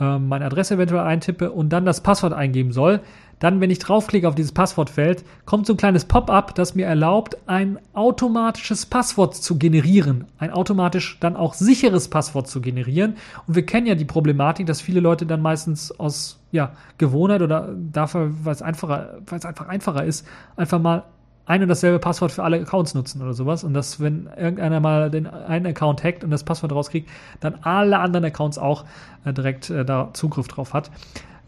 äh, 0.00 0.18
meine 0.18 0.46
Adresse 0.46 0.74
eventuell 0.74 1.02
eintippe 1.02 1.50
und 1.50 1.68
dann 1.68 1.84
das 1.84 2.02
Passwort 2.02 2.32
eingeben 2.32 2.72
soll, 2.72 3.00
dann, 3.38 3.60
wenn 3.60 3.70
ich 3.70 3.78
draufklicke 3.78 4.28
auf 4.28 4.34
dieses 4.34 4.52
Passwortfeld, 4.52 5.24
kommt 5.44 5.66
so 5.66 5.74
ein 5.74 5.76
kleines 5.76 6.04
Pop-up, 6.04 6.54
das 6.54 6.74
mir 6.74 6.86
erlaubt, 6.86 7.36
ein 7.46 7.78
automatisches 7.92 8.86
Passwort 8.86 9.34
zu 9.34 9.58
generieren. 9.58 10.26
Ein 10.38 10.50
automatisch 10.50 11.18
dann 11.20 11.36
auch 11.36 11.54
sicheres 11.54 12.08
Passwort 12.08 12.48
zu 12.48 12.60
generieren. 12.60 13.16
Und 13.46 13.54
wir 13.54 13.66
kennen 13.66 13.86
ja 13.86 13.94
die 13.94 14.04
Problematik, 14.04 14.66
dass 14.66 14.80
viele 14.80 15.00
Leute 15.00 15.26
dann 15.26 15.42
meistens 15.42 15.92
aus 15.98 16.40
ja, 16.52 16.72
Gewohnheit 16.98 17.42
oder 17.42 17.74
dafür, 17.76 18.30
weil 18.44 18.52
es 18.52 18.62
einfacher, 18.62 19.18
weil 19.26 19.38
es 19.38 19.44
einfach 19.44 19.68
einfacher 19.68 20.04
ist, 20.04 20.26
einfach 20.56 20.80
mal 20.80 21.04
ein 21.46 21.62
und 21.62 21.68
dasselbe 21.68 21.98
Passwort 21.98 22.32
für 22.32 22.42
alle 22.42 22.58
Accounts 22.58 22.94
nutzen 22.94 23.20
oder 23.20 23.34
sowas. 23.34 23.64
Und 23.64 23.74
dass, 23.74 24.00
wenn 24.00 24.28
irgendeiner 24.36 24.80
mal 24.80 25.10
den 25.10 25.26
einen 25.26 25.66
Account 25.66 26.02
hackt 26.02 26.24
und 26.24 26.30
das 26.30 26.44
Passwort 26.44 26.72
rauskriegt, 26.72 27.10
dann 27.40 27.56
alle 27.62 27.98
anderen 27.98 28.24
Accounts 28.24 28.56
auch 28.56 28.84
äh, 29.24 29.32
direkt 29.32 29.68
äh, 29.68 29.84
da 29.84 30.10
Zugriff 30.14 30.48
drauf 30.48 30.72
hat 30.72 30.90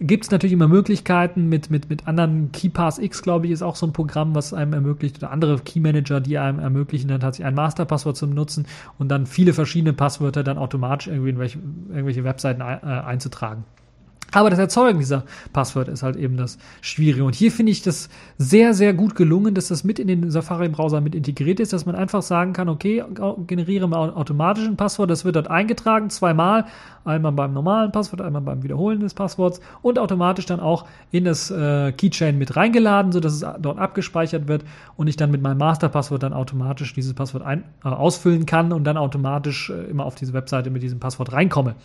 gibt 0.01 0.24
es 0.24 0.30
natürlich 0.30 0.53
immer 0.53 0.68
Möglichkeiten 0.68 1.49
mit, 1.49 1.70
mit, 1.70 1.88
mit 1.88 2.07
anderen 2.07 2.53
KeyPass 2.53 2.99
X, 2.99 3.22
glaube 3.22 3.47
ich, 3.47 3.53
ist 3.53 3.62
auch 3.62 3.76
so 3.76 3.86
ein 3.86 3.92
Programm, 3.92 4.34
was 4.34 4.53
einem 4.53 4.72
ermöglicht, 4.72 5.18
oder 5.18 5.30
andere 5.30 5.59
Key 5.61 5.80
Manager, 5.80 6.20
die 6.20 6.38
einem 6.38 6.59
ermöglichen, 6.59 7.09
dann 7.09 7.20
tatsächlich 7.20 7.47
ein 7.47 7.55
Masterpasswort 7.55 8.16
zu 8.16 8.26
nutzen 8.26 8.66
und 8.99 9.09
dann 9.09 9.26
viele 9.26 9.53
verschiedene 9.53 9.92
Passwörter 9.92 10.44
dann 10.44 10.59
automatisch 10.59 11.09
irgendwie 11.09 11.30
in 11.30 11.38
welche, 11.38 11.59
irgendwelche 11.88 12.24
Webseiten 12.24 12.62
ein, 12.62 12.78
äh, 12.82 12.86
einzutragen. 12.86 13.64
Aber 14.33 14.51
das 14.51 14.59
Erzeugen 14.59 14.99
dieser 14.99 15.24
Passwörter 15.53 15.93
ist 15.93 16.03
halt 16.03 16.16
eben 16.16 16.37
das 16.37 16.59
Schwierige. 16.81 17.24
Und 17.24 17.35
hier 17.35 17.53
finde 17.53 17.72
ich 17.72 17.83
das 17.83 18.09
sehr, 18.39 18.74
sehr 18.74 18.93
gut 18.93 19.14
gelungen, 19.14 19.55
dass 19.55 19.68
das 19.68 19.85
mit 19.85 19.99
in 19.99 20.09
den 20.09 20.31
Safari-Browser 20.31 21.01
mit 21.01 21.14
integriert 21.14 21.61
ist, 21.61 21.72
dass 21.72 21.87
man 21.87 21.95
einfach 21.95 22.22
sagen 22.22 22.53
kann, 22.53 22.68
okay, 22.68 23.05
generiere 23.47 23.89
mal 23.89 24.11
automatisch 24.11 24.66
ein 24.66 24.77
Passwort, 24.77 25.11
das 25.11 25.24
wird 25.24 25.37
dort 25.37 25.49
eingetragen, 25.49 26.11
zweimal, 26.11 26.66
einmal 27.05 27.33
beim 27.33 27.53
normalen 27.53 27.93
Passwort, 27.93 28.20
einmal 28.20 28.43
beim 28.43 28.62
Wiederholen 28.62 29.01
des 29.01 29.14
Passworts 29.14 29.61
und 29.81 29.99
automatisch 29.99 30.47
dann 30.47 30.61
auch 30.61 30.87
in 31.12 31.24
das 31.24 31.51
äh, 31.51 31.93
Keychain 31.93 32.37
mit 32.37 32.57
reingeladen, 32.57 33.12
sodass 33.12 33.35
es 33.35 33.47
dort 33.61 33.79
abgespeichert 33.79 34.49
wird 34.49 34.64
und 34.97 35.07
ich 35.07 35.16
dann 35.16 35.31
mit 35.31 35.41
meinem 35.41 35.59
Masterpasswort 35.59 36.22
dann 36.22 36.33
automatisch 36.33 36.93
dieses 36.95 37.14
Passwort 37.14 37.45
ein, 37.45 37.64
äh, 37.85 37.89
ausfüllen 37.89 38.45
kann 38.45 38.72
und 38.72 38.85
dann 38.85 38.97
automatisch 38.97 39.70
äh, 39.70 39.85
immer 39.85 40.05
auf 40.05 40.16
diese 40.16 40.33
Webseite 40.33 40.70
mit 40.70 40.83
diesem 40.83 40.99
Passwort 40.99 41.33
reinkomme. 41.33 41.77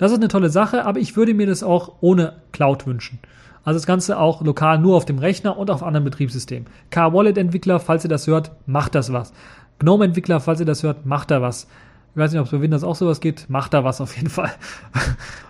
Das 0.00 0.12
ist 0.12 0.16
eine 0.16 0.28
tolle 0.28 0.48
Sache, 0.48 0.86
aber 0.86 0.98
ich 0.98 1.14
würde 1.14 1.34
mir 1.34 1.46
das 1.46 1.62
auch 1.62 1.96
ohne 2.00 2.32
Cloud 2.52 2.86
wünschen. 2.86 3.18
Also 3.64 3.76
das 3.76 3.86
Ganze 3.86 4.18
auch 4.18 4.40
lokal 4.40 4.78
nur 4.78 4.96
auf 4.96 5.04
dem 5.04 5.18
Rechner 5.18 5.58
und 5.58 5.70
auf 5.70 5.82
anderen 5.82 6.04
Betriebssystemen. 6.04 6.66
K-Wallet-Entwickler, 6.88 7.80
falls 7.80 8.02
ihr 8.04 8.08
das 8.08 8.26
hört, 8.26 8.50
macht 8.64 8.94
das 8.94 9.12
was. 9.12 9.34
GNOME-Entwickler, 9.78 10.40
falls 10.40 10.58
ihr 10.58 10.64
das 10.64 10.82
hört, 10.82 11.04
macht 11.04 11.30
da 11.30 11.42
was. 11.42 11.66
Ich 12.14 12.18
weiß 12.18 12.32
nicht, 12.32 12.40
ob 12.40 12.46
es 12.46 12.50
bei 12.50 12.62
Windows 12.62 12.82
auch 12.82 12.96
sowas 12.96 13.20
geht. 13.20 13.50
Macht 13.50 13.74
da 13.74 13.84
was 13.84 14.00
auf 14.00 14.16
jeden 14.16 14.30
Fall. 14.30 14.52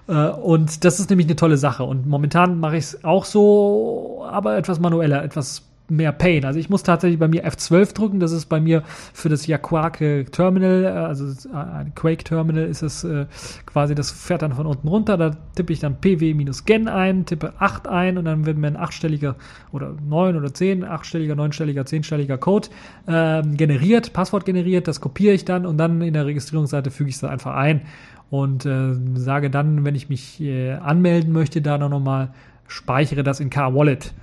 Äh, 0.09 0.31
und 0.31 0.85
das 0.85 0.99
ist 0.99 1.09
nämlich 1.09 1.29
eine 1.29 1.37
tolle 1.37 1.57
Sache. 1.57 1.85
Und 1.85 2.05
momentan 2.05 2.59
mache 2.59 2.77
ich 2.77 2.85
es 2.87 3.05
auch 3.05 3.25
so, 3.25 4.27
aber 4.29 4.57
etwas 4.57 4.81
manueller, 4.81 5.23
etwas 5.23 5.70
mehr 5.91 6.13
Pain. 6.13 6.45
Also 6.45 6.59
ich 6.59 6.71
muss 6.71 6.83
tatsächlich 6.83 7.19
bei 7.19 7.29
mir 7.29 7.47
F12 7.47 7.95
drücken. 7.95 8.21
Das 8.21 8.33
ist 8.33 8.47
bei 8.47 8.61
mir 8.61 8.83
für 9.13 9.29
das 9.29 9.47
Yaquake 9.47 10.27
Terminal, 10.31 10.85
äh, 10.85 10.89
also 10.89 11.25
ein 11.53 11.95
Quake 11.95 12.25
Terminal 12.25 12.65
ist 12.65 12.83
es 12.83 13.05
äh, 13.05 13.27
quasi, 13.67 13.95
das 13.95 14.11
fährt 14.11 14.43
dann 14.43 14.53
von 14.53 14.67
unten 14.67 14.89
runter. 14.89 15.17
Da 15.17 15.37
tippe 15.55 15.73
ich 15.73 15.81
dann 15.81 16.01
pw-gen 16.01 16.89
ein, 16.89 17.27
tippe 17.27 17.55
8 17.59 17.89
ein 17.89 18.19
und 18.19 18.25
dann 18.25 18.47
wird 18.47 18.57
mir 18.57 18.69
ein 18.69 18.77
achtstelliger 18.77 19.37
oder 19.73 19.95
9 20.09 20.37
oder 20.37 20.53
10, 20.53 20.85
achtstelliger, 20.85 21.35
neunstelliger, 21.35 21.85
zehnstelliger 21.87 22.39
Code 22.39 22.69
äh, 23.07 23.43
generiert, 23.43 24.13
Passwort 24.13 24.45
generiert. 24.45 24.89
Das 24.89 25.01
kopiere 25.01 25.35
ich 25.35 25.45
dann 25.45 25.67
und 25.67 25.79
dann 25.79 26.03
in 26.03 26.15
der 26.15 26.27
Registrierungsseite 26.27 26.91
füge 26.91 27.11
ich 27.11 27.17
es 27.17 27.25
einfach 27.25 27.55
ein 27.55 27.83
und 28.31 28.65
äh, 28.65 28.95
sage 29.15 29.51
dann, 29.51 29.85
wenn 29.85 29.95
ich 29.95 30.09
mich 30.09 30.41
äh, 30.41 30.73
anmelden 30.73 31.33
möchte, 31.33 31.61
da 31.61 31.77
noch 31.79 32.01
mal 32.01 32.33
speichere 32.69 33.23
das 33.23 33.41
in 33.41 33.51
K-Wallet. 33.51 34.15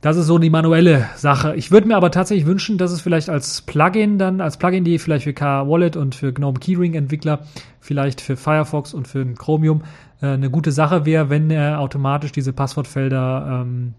Das 0.00 0.16
ist 0.16 0.26
so 0.26 0.38
die 0.38 0.48
manuelle 0.48 1.08
Sache. 1.16 1.54
Ich 1.56 1.70
würde 1.70 1.86
mir 1.86 1.96
aber 1.96 2.10
tatsächlich 2.10 2.46
wünschen, 2.46 2.78
dass 2.78 2.90
es 2.90 3.02
vielleicht 3.02 3.28
als 3.28 3.60
Plugin 3.60 4.16
dann, 4.16 4.40
als 4.40 4.56
Plugin, 4.56 4.82
die 4.82 4.98
vielleicht 4.98 5.24
für 5.24 5.34
K-Wallet 5.34 5.96
und 5.96 6.14
für 6.14 6.32
GNOME 6.32 6.58
Keyring 6.58 6.94
Entwickler, 6.94 7.40
vielleicht 7.80 8.22
für 8.22 8.38
Firefox 8.38 8.94
und 8.94 9.08
für 9.08 9.26
Chromium 9.34 9.82
äh, 10.22 10.28
eine 10.28 10.48
gute 10.48 10.72
Sache 10.72 11.04
wäre, 11.04 11.28
wenn 11.28 11.50
er 11.50 11.80
automatisch 11.80 12.32
diese 12.32 12.54
Passwortfelder 12.54 13.62
ähm, 13.62 13.92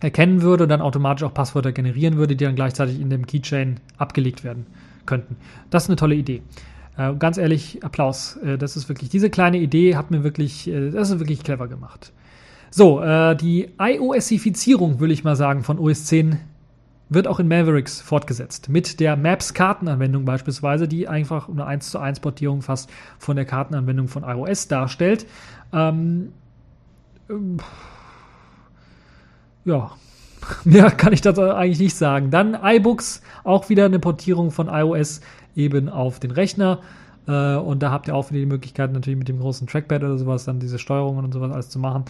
erkennen 0.00 0.42
würde 0.42 0.64
und 0.64 0.68
dann 0.68 0.80
automatisch 0.80 1.24
auch 1.24 1.34
Passwörter 1.34 1.72
generieren 1.72 2.16
würde, 2.16 2.36
die 2.36 2.44
dann 2.44 2.54
gleichzeitig 2.54 3.00
in 3.00 3.10
dem 3.10 3.26
Keychain 3.26 3.80
abgelegt 3.96 4.44
werden 4.44 4.66
könnten. 5.04 5.36
Das 5.70 5.84
ist 5.84 5.88
eine 5.88 5.96
tolle 5.96 6.14
Idee. 6.14 6.42
Äh, 6.96 7.14
ganz 7.14 7.38
ehrlich, 7.38 7.82
Applaus. 7.82 8.36
Äh, 8.36 8.56
das 8.56 8.76
ist 8.76 8.88
wirklich, 8.88 9.10
diese 9.10 9.30
kleine 9.30 9.58
Idee 9.58 9.96
hat 9.96 10.12
mir 10.12 10.22
wirklich, 10.22 10.68
äh, 10.68 10.90
das 10.90 11.10
ist 11.10 11.18
wirklich 11.18 11.42
clever 11.42 11.66
gemacht. 11.66 12.12
So, 12.76 13.00
äh, 13.00 13.36
die 13.36 13.68
iOSifizierung, 13.78 14.98
will 14.98 15.12
ich 15.12 15.22
mal 15.22 15.36
sagen, 15.36 15.62
von 15.62 15.78
OS 15.78 16.06
10 16.06 16.40
wird 17.08 17.28
auch 17.28 17.38
in 17.38 17.46
Mavericks 17.46 18.00
fortgesetzt. 18.00 18.68
Mit 18.68 18.98
der 18.98 19.16
Maps-Kartenanwendung 19.16 20.24
beispielsweise, 20.24 20.88
die 20.88 21.06
einfach 21.06 21.48
eine 21.48 21.66
1 21.66 21.92
zu 21.92 22.00
1 22.00 22.18
Portierung 22.18 22.62
fast 22.62 22.90
von 23.20 23.36
der 23.36 23.44
Kartenanwendung 23.44 24.08
von 24.08 24.24
iOS 24.24 24.66
darstellt. 24.66 25.24
Ähm, 25.72 26.32
ja, 29.64 29.92
mehr 30.64 30.90
kann 30.90 31.12
ich 31.12 31.20
dazu 31.20 31.42
eigentlich 31.42 31.78
nicht 31.78 31.94
sagen. 31.94 32.32
Dann 32.32 32.58
iBooks, 32.60 33.22
auch 33.44 33.68
wieder 33.68 33.84
eine 33.84 34.00
Portierung 34.00 34.50
von 34.50 34.66
iOS 34.66 35.20
eben 35.54 35.88
auf 35.88 36.18
den 36.18 36.32
Rechner. 36.32 36.80
Äh, 37.26 37.56
und 37.56 37.82
da 37.82 37.90
habt 37.90 38.08
ihr 38.08 38.14
auch 38.14 38.30
wieder 38.30 38.40
die 38.40 38.46
Möglichkeit, 38.46 38.92
natürlich 38.92 39.18
mit 39.18 39.28
dem 39.28 39.38
großen 39.38 39.66
Trackpad 39.66 40.02
oder 40.02 40.18
sowas, 40.18 40.44
dann 40.44 40.60
diese 40.60 40.78
Steuerungen 40.78 41.24
und 41.24 41.32
sowas 41.32 41.52
alles 41.52 41.70
zu 41.70 41.78
machen. 41.78 42.04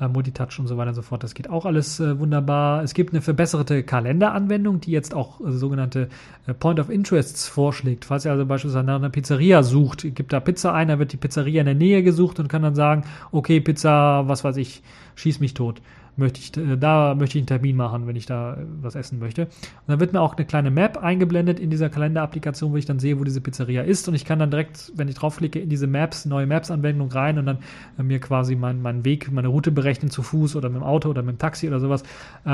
Äh, 0.00 0.08
Multitouch 0.08 0.58
und 0.58 0.66
so 0.66 0.76
weiter 0.76 0.90
und 0.90 0.94
so 0.94 1.02
fort. 1.02 1.22
Das 1.22 1.34
geht 1.34 1.50
auch 1.50 1.66
alles 1.66 2.00
äh, 2.00 2.18
wunderbar. 2.18 2.82
Es 2.82 2.94
gibt 2.94 3.12
eine 3.12 3.22
verbesserte 3.22 3.82
Kalenderanwendung, 3.82 4.80
die 4.80 4.92
jetzt 4.92 5.14
auch 5.14 5.40
äh, 5.40 5.52
sogenannte 5.52 6.08
äh, 6.46 6.54
Point 6.54 6.80
of 6.80 6.90
Interests 6.90 7.48
vorschlägt. 7.48 8.04
Falls 8.04 8.24
ihr 8.24 8.32
also 8.32 8.46
beispielsweise 8.46 8.84
nach 8.84 8.96
einer 8.96 9.10
Pizzeria 9.10 9.62
sucht, 9.62 10.14
gibt 10.14 10.32
da 10.32 10.40
Pizza 10.40 10.72
ein, 10.72 10.88
dann 10.88 10.98
wird 10.98 11.12
die 11.12 11.16
Pizzeria 11.16 11.60
in 11.60 11.66
der 11.66 11.74
Nähe 11.74 12.02
gesucht 12.02 12.40
und 12.40 12.48
kann 12.48 12.62
dann 12.62 12.74
sagen, 12.74 13.04
okay, 13.32 13.60
Pizza, 13.60 14.28
was 14.28 14.44
weiß 14.44 14.56
ich, 14.56 14.82
schieß 15.16 15.40
mich 15.40 15.54
tot 15.54 15.80
möchte 16.16 16.40
ich, 16.40 16.56
äh, 16.56 16.76
da 16.76 17.14
möchte 17.14 17.38
ich 17.38 17.42
einen 17.42 17.46
Termin 17.46 17.76
machen, 17.76 18.06
wenn 18.06 18.16
ich 18.16 18.26
da 18.26 18.54
äh, 18.54 18.56
was 18.80 18.94
essen 18.94 19.18
möchte. 19.18 19.42
Und 19.42 19.88
dann 19.88 20.00
wird 20.00 20.12
mir 20.12 20.20
auch 20.20 20.36
eine 20.36 20.46
kleine 20.46 20.70
Map 20.70 20.98
eingeblendet 20.98 21.60
in 21.60 21.70
dieser 21.70 21.88
Kalenderapplikation, 21.88 22.72
wo 22.72 22.76
ich 22.76 22.86
dann 22.86 22.98
sehe, 22.98 23.18
wo 23.18 23.24
diese 23.24 23.40
Pizzeria 23.40 23.82
ist. 23.82 24.08
Und 24.08 24.14
ich 24.14 24.24
kann 24.24 24.38
dann 24.38 24.50
direkt, 24.50 24.92
wenn 24.96 25.08
ich 25.08 25.14
draufklicke, 25.14 25.58
in 25.58 25.68
diese 25.68 25.86
Maps, 25.86 26.24
neue 26.24 26.46
Maps-Anwendung 26.46 27.10
rein 27.10 27.38
und 27.38 27.46
dann 27.46 27.58
äh, 27.98 28.02
mir 28.02 28.20
quasi 28.20 28.54
meinen 28.56 28.82
mein 28.82 29.04
Weg, 29.04 29.30
meine 29.32 29.48
Route 29.48 29.70
berechnen 29.70 30.10
zu 30.10 30.22
Fuß 30.22 30.56
oder 30.56 30.68
mit 30.68 30.80
dem 30.80 30.84
Auto 30.84 31.08
oder 31.10 31.22
mit 31.22 31.36
dem 31.36 31.38
Taxi 31.38 31.68
oder 31.68 31.80
sowas. 31.80 32.02
Äh, 32.44 32.50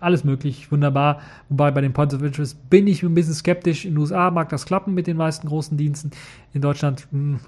alles 0.00 0.24
möglich, 0.24 0.70
wunderbar. 0.70 1.20
Wobei 1.48 1.70
bei 1.70 1.80
den 1.80 1.92
Points 1.92 2.14
of 2.14 2.22
Interest 2.22 2.70
bin 2.70 2.86
ich 2.86 3.02
ein 3.02 3.14
bisschen 3.14 3.34
skeptisch. 3.34 3.84
In 3.84 3.92
den 3.92 3.98
USA 3.98 4.30
mag 4.30 4.48
das 4.48 4.66
klappen 4.66 4.94
mit 4.94 5.06
den 5.06 5.16
meisten 5.16 5.48
großen 5.48 5.76
Diensten. 5.76 6.10
In 6.52 6.62
Deutschland, 6.62 7.08
mh, 7.10 7.38
hm, 7.38 7.40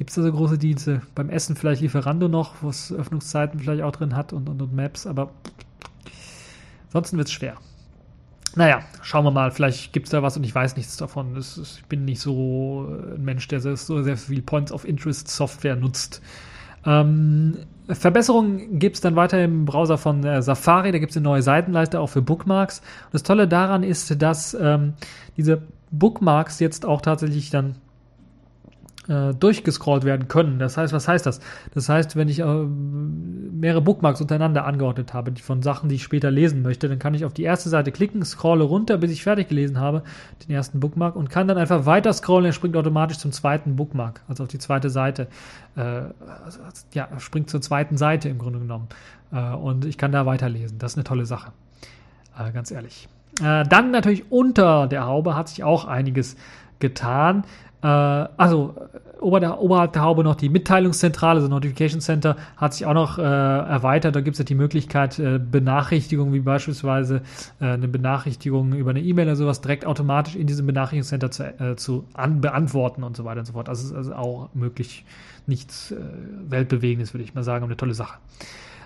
Gibt 0.00 0.08
es 0.08 0.16
da 0.16 0.22
so 0.22 0.32
große 0.32 0.56
Dienste? 0.56 1.02
Beim 1.14 1.28
Essen 1.28 1.56
vielleicht 1.56 1.82
Lieferando 1.82 2.26
noch, 2.26 2.62
wo 2.62 2.70
es 2.70 2.90
Öffnungszeiten 2.90 3.60
vielleicht 3.60 3.82
auch 3.82 3.92
drin 3.92 4.16
hat 4.16 4.32
und, 4.32 4.48
und, 4.48 4.62
und 4.62 4.74
Maps, 4.74 5.06
aber 5.06 5.28
ansonsten 6.86 7.18
wird 7.18 7.28
es 7.28 7.34
schwer. 7.34 7.58
Naja, 8.56 8.80
schauen 9.02 9.26
wir 9.26 9.30
mal, 9.30 9.50
vielleicht 9.50 9.92
gibt 9.92 10.06
es 10.06 10.12
da 10.12 10.22
was 10.22 10.38
und 10.38 10.44
ich 10.44 10.54
weiß 10.54 10.76
nichts 10.76 10.96
davon. 10.96 11.36
Ist, 11.36 11.58
ich 11.76 11.84
bin 11.84 12.06
nicht 12.06 12.18
so 12.18 12.88
ein 13.14 13.22
Mensch, 13.22 13.46
der 13.48 13.60
so 13.60 14.02
sehr 14.02 14.16
viel 14.16 14.40
Points 14.40 14.72
of 14.72 14.86
Interest 14.86 15.28
Software 15.28 15.76
nutzt. 15.76 16.22
Ähm, 16.86 17.58
Verbesserungen 17.86 18.78
gibt 18.78 18.96
es 18.96 19.02
dann 19.02 19.16
weiter 19.16 19.44
im 19.44 19.66
Browser 19.66 19.98
von 19.98 20.24
äh, 20.24 20.40
Safari. 20.40 20.92
Da 20.92 20.98
gibt 20.98 21.10
es 21.10 21.18
eine 21.18 21.24
neue 21.24 21.42
Seitenleiste 21.42 22.00
auch 22.00 22.08
für 22.08 22.22
Bookmarks. 22.22 22.78
Und 22.78 23.12
das 23.12 23.22
Tolle 23.22 23.46
daran 23.46 23.82
ist, 23.82 24.22
dass 24.22 24.54
ähm, 24.54 24.94
diese 25.36 25.60
Bookmarks 25.90 26.58
jetzt 26.58 26.86
auch 26.86 27.02
tatsächlich 27.02 27.50
dann 27.50 27.74
äh, 29.10 29.34
durchgescrollt 29.34 30.04
werden 30.04 30.28
können. 30.28 30.60
Das 30.60 30.76
heißt, 30.76 30.92
was 30.92 31.08
heißt 31.08 31.26
das? 31.26 31.40
Das 31.74 31.88
heißt, 31.88 32.14
wenn 32.14 32.28
ich 32.28 32.38
äh, 32.38 32.44
mehrere 32.44 33.80
Bookmarks 33.80 34.20
untereinander 34.20 34.64
angeordnet 34.64 35.12
habe, 35.12 35.32
von 35.42 35.62
Sachen, 35.62 35.88
die 35.88 35.96
ich 35.96 36.04
später 36.04 36.30
lesen 36.30 36.62
möchte, 36.62 36.88
dann 36.88 37.00
kann 37.00 37.14
ich 37.14 37.24
auf 37.24 37.32
die 37.32 37.42
erste 37.42 37.68
Seite 37.68 37.90
klicken, 37.90 38.24
scrolle 38.24 38.62
runter, 38.62 38.98
bis 38.98 39.10
ich 39.10 39.24
fertig 39.24 39.48
gelesen 39.48 39.80
habe, 39.80 40.04
den 40.46 40.54
ersten 40.54 40.78
Bookmark 40.78 41.16
und 41.16 41.28
kann 41.28 41.48
dann 41.48 41.58
einfach 41.58 41.86
weiter 41.86 42.12
scrollen. 42.12 42.46
Er 42.46 42.52
springt 42.52 42.76
automatisch 42.76 43.18
zum 43.18 43.32
zweiten 43.32 43.74
Bookmark, 43.74 44.22
also 44.28 44.44
auf 44.44 44.48
die 44.48 44.58
zweite 44.58 44.90
Seite. 44.90 45.26
Äh, 45.76 45.80
also, 46.44 46.60
ja, 46.92 47.08
springt 47.18 47.50
zur 47.50 47.60
zweiten 47.60 47.96
Seite 47.96 48.28
im 48.28 48.38
Grunde 48.38 48.60
genommen. 48.60 48.88
Äh, 49.32 49.54
und 49.54 49.84
ich 49.86 49.98
kann 49.98 50.12
da 50.12 50.24
weiterlesen. 50.24 50.78
Das 50.78 50.92
ist 50.92 50.98
eine 50.98 51.04
tolle 51.04 51.26
Sache. 51.26 51.50
Äh, 52.38 52.52
ganz 52.52 52.70
ehrlich. 52.70 53.08
Dann 53.38 53.90
natürlich 53.90 54.30
unter 54.30 54.86
der 54.86 55.06
Haube 55.06 55.34
hat 55.34 55.48
sich 55.48 55.64
auch 55.64 55.86
einiges 55.86 56.36
getan. 56.80 57.44
Äh, 57.82 57.86
also 57.86 58.74
ober 59.20 59.40
der, 59.40 59.60
oberhalb 59.60 59.92
der 59.92 60.02
Haube 60.02 60.24
noch 60.24 60.34
die 60.34 60.48
Mitteilungszentrale, 60.48 61.36
also 61.36 61.48
Notification 61.48 62.00
Center, 62.00 62.36
hat 62.56 62.74
sich 62.74 62.86
auch 62.86 62.94
noch 62.94 63.18
äh, 63.18 63.22
erweitert. 63.22 64.16
Da 64.16 64.20
gibt 64.20 64.34
es 64.34 64.38
ja 64.38 64.44
die 64.44 64.54
Möglichkeit, 64.54 65.18
äh, 65.18 65.38
Benachrichtigungen 65.38 66.32
wie 66.32 66.40
beispielsweise 66.40 67.22
äh, 67.60 67.66
eine 67.66 67.88
Benachrichtigung 67.88 68.72
über 68.74 68.90
eine 68.90 69.00
E-Mail 69.00 69.26
oder 69.26 69.36
sowas 69.36 69.60
direkt 69.60 69.86
automatisch 69.86 70.36
in 70.36 70.46
diesem 70.46 70.66
Benachrichtigungscenter 70.66 71.30
zu, 71.30 71.44
äh, 71.44 71.76
zu 71.76 72.04
an, 72.14 72.40
beantworten 72.40 73.02
und 73.02 73.16
so 73.16 73.24
weiter 73.24 73.40
und 73.40 73.46
so 73.46 73.52
fort. 73.52 73.68
Also 73.68 73.86
ist 73.86 73.94
also 73.94 74.14
auch 74.14 74.48
möglich 74.54 75.04
nichts 75.46 75.92
äh, 75.92 75.96
Weltbewegendes, 76.48 77.14
würde 77.14 77.24
ich 77.24 77.34
mal 77.34 77.44
sagen, 77.44 77.64
und 77.64 77.70
eine 77.70 77.76
tolle 77.76 77.94
Sache. 77.94 78.18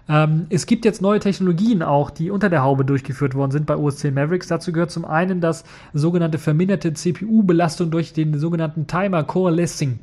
Ähm, 0.09 0.47
es 0.51 0.67
gibt 0.67 0.85
jetzt 0.85 1.01
neue 1.01 1.21
Technologien 1.21 1.83
auch, 1.83 2.11
die 2.11 2.31
unter 2.31 2.51
der 2.51 2.63
Haube 2.63 2.85
durchgeführt 2.85 3.35
worden 3.35 3.51
sind 3.51 3.67
bei 3.67 3.77
OS 3.77 3.97
10 3.99 4.15
Mavericks. 4.15 4.49
Dazu 4.49 4.73
gehört 4.73 4.91
zum 4.91 5.05
einen 5.05 5.41
das 5.41 5.65
sogenannte 5.93 6.39
verminderte 6.39 6.93
CPU-Belastung 6.93 7.91
durch 7.91 8.13
den 8.13 8.39
sogenannten 8.39 8.87
Timer 8.87 9.25
Coalescing. 9.25 10.01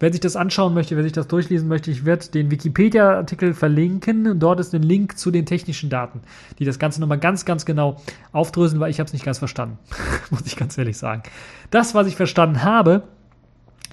Wer 0.00 0.12
sich 0.12 0.20
das 0.20 0.36
anschauen 0.36 0.74
möchte, 0.74 0.94
wer 0.94 1.02
sich 1.02 1.12
das 1.12 1.26
durchlesen 1.26 1.66
möchte, 1.66 1.90
ich 1.90 2.04
werde 2.04 2.28
den 2.28 2.52
Wikipedia-Artikel 2.52 3.52
verlinken. 3.52 4.38
Dort 4.38 4.60
ist 4.60 4.72
ein 4.72 4.82
Link 4.82 5.18
zu 5.18 5.32
den 5.32 5.44
technischen 5.44 5.90
Daten, 5.90 6.20
die 6.60 6.64
das 6.64 6.78
Ganze 6.78 7.00
nochmal 7.00 7.18
ganz, 7.18 7.44
ganz 7.44 7.64
genau 7.64 8.00
aufdröseln, 8.30 8.80
weil 8.80 8.90
ich 8.90 9.00
habe 9.00 9.08
es 9.08 9.12
nicht 9.12 9.24
ganz 9.24 9.38
verstanden, 9.38 9.78
muss 10.30 10.46
ich 10.46 10.56
ganz 10.56 10.78
ehrlich 10.78 10.96
sagen. 10.96 11.22
Das, 11.72 11.94
was 11.94 12.06
ich 12.06 12.14
verstanden 12.14 12.62
habe, 12.62 13.02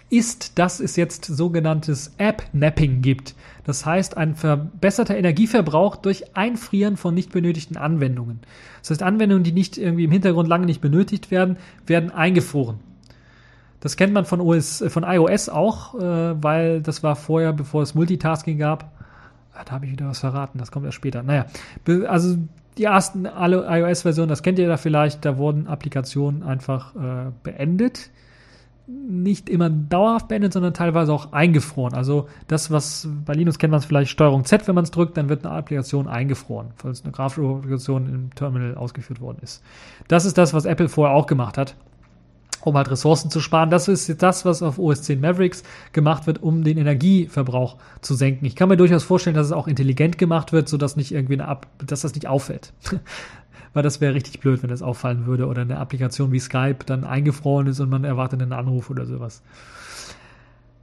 ist, 0.10 0.60
dass 0.60 0.80
es 0.80 0.95
jetzt 0.95 1.26
sogenanntes 1.26 2.14
App-Napping 2.18 3.01
gibt. 3.01 3.36
Das 3.64 3.86
heißt, 3.86 4.18
ein 4.18 4.36
verbesserter 4.36 5.18
Energieverbrauch 5.18 5.95
durch 5.95 6.36
Einfrieren 6.38 6.97
von 6.97 7.16
nicht 7.16 7.32
benötigten 7.32 7.78
Anwendungen. 7.78 8.39
Das 8.82 8.91
heißt, 8.91 9.03
Anwendungen, 9.03 9.43
die 9.43 9.51
nicht 9.51 9.78
irgendwie 9.78 10.03
im 10.03 10.12
Hintergrund 10.12 10.47
lange 10.47 10.68
nicht 10.68 10.82
benötigt 10.82 11.32
werden, 11.32 11.58
werden 11.88 12.12
eingefroren. 12.12 12.80
Das 13.80 13.97
kennt 13.97 14.14
man 14.14 14.26
von, 14.26 14.41
OS, 14.41 14.84
von 14.88 15.03
iOS 15.03 15.49
auch, 15.49 15.95
äh, 15.95 16.43
weil 16.43 16.82
das 16.82 17.03
war 17.03 17.16
vorher, 17.16 17.53
bevor 17.53 17.82
es 17.82 17.95
Multitasking 17.95 18.58
gab. 18.58 18.91
Ah, 19.53 19.64
da 19.64 19.74
habe 19.74 19.86
ich 19.86 19.91
wieder 19.91 20.08
was 20.08 20.20
verraten, 20.20 20.60
das 20.60 20.72
kommt 20.72 20.86
erst 20.86 20.95
später. 20.95 21.24
Naja, 21.24 21.45
also 22.08 22.38
die 22.78 22.84
ersten 22.84 23.26
iOS-Versionen, 23.26 24.30
das 24.30 24.43
kennt 24.43 24.60
ihr 24.60 24.68
da 24.68 24.78
vielleicht, 24.78 25.24
da 25.24 25.38
wurden 25.38 25.68
Applikationen 25.68 26.43
einfach 26.43 26.95
äh, 26.95 27.32
beendet 27.43 28.10
nicht 28.88 29.49
immer 29.49 29.69
dauerhaft 29.69 30.27
beendet, 30.27 30.53
sondern 30.53 30.73
teilweise 30.73 31.11
auch 31.11 31.33
eingefroren. 31.33 31.93
Also 31.93 32.27
das, 32.47 32.69
was 32.69 33.07
bei 33.25 33.33
Linux 33.33 33.57
kennt 33.57 33.71
man 33.71 33.79
es 33.79 33.86
vielleicht 33.86 34.11
Steuerung 34.11 34.45
Z, 34.45 34.67
wenn 34.67 34.75
man 34.75 34.83
es 34.83 34.91
drückt, 34.91 35.17
dann 35.17 35.29
wird 35.29 35.45
eine 35.45 35.55
Applikation 35.55 36.07
eingefroren, 36.07 36.67
falls 36.75 37.03
eine 37.03 37.11
grafische 37.11 37.47
Applikation 37.47 38.07
im 38.07 38.36
Terminal 38.36 38.75
ausgeführt 38.75 39.21
worden 39.21 39.39
ist. 39.41 39.63
Das 40.07 40.25
ist 40.25 40.38
das, 40.38 40.53
was 40.53 40.65
Apple 40.65 40.88
vorher 40.88 41.15
auch 41.15 41.25
gemacht 41.25 41.57
hat, 41.57 41.75
um 42.61 42.77
halt 42.77 42.91
Ressourcen 42.91 43.31
zu 43.31 43.39
sparen. 43.39 43.71
Das 43.71 43.88
ist 43.88 44.07
jetzt 44.07 44.21
das, 44.21 44.45
was 44.45 44.61
auf 44.61 44.77
OS 44.77 45.01
10 45.01 45.19
Mavericks 45.19 45.63
gemacht 45.91 46.27
wird, 46.27 46.43
um 46.43 46.63
den 46.63 46.77
Energieverbrauch 46.77 47.77
zu 48.01 48.13
senken. 48.13 48.45
Ich 48.45 48.55
kann 48.55 48.69
mir 48.69 48.77
durchaus 48.77 49.03
vorstellen, 49.03 49.36
dass 49.36 49.47
es 49.47 49.53
auch 49.53 49.67
intelligent 49.67 50.19
gemacht 50.19 50.53
wird, 50.53 50.69
sodass 50.69 50.95
nicht 50.95 51.11
irgendwie 51.11 51.39
eine 51.41 51.51
App, 51.51 51.67
dass 51.86 52.01
das 52.01 52.13
nicht 52.13 52.27
auffällt 52.27 52.71
weil 53.76 53.84
das 53.84 54.01
wäre 54.01 54.15
richtig 54.15 54.39
blöd, 54.39 54.63
wenn 54.63 54.69
das 54.71 54.82
auffallen 54.82 55.28
würde 55.28 55.45
oder 55.45 55.61
eine 55.61 55.78
Applikation 55.78 56.32
wie 56.32 56.39
Skype 56.39 56.78
dann 56.86 57.03
eingefroren 57.03 57.67
ist 57.67 57.80
und 57.80 57.89
man 57.89 58.05
erwartet 58.05 58.41
einen 58.41 58.53
Anruf 58.53 58.89
oder 58.89 59.05
sowas. 59.05 59.43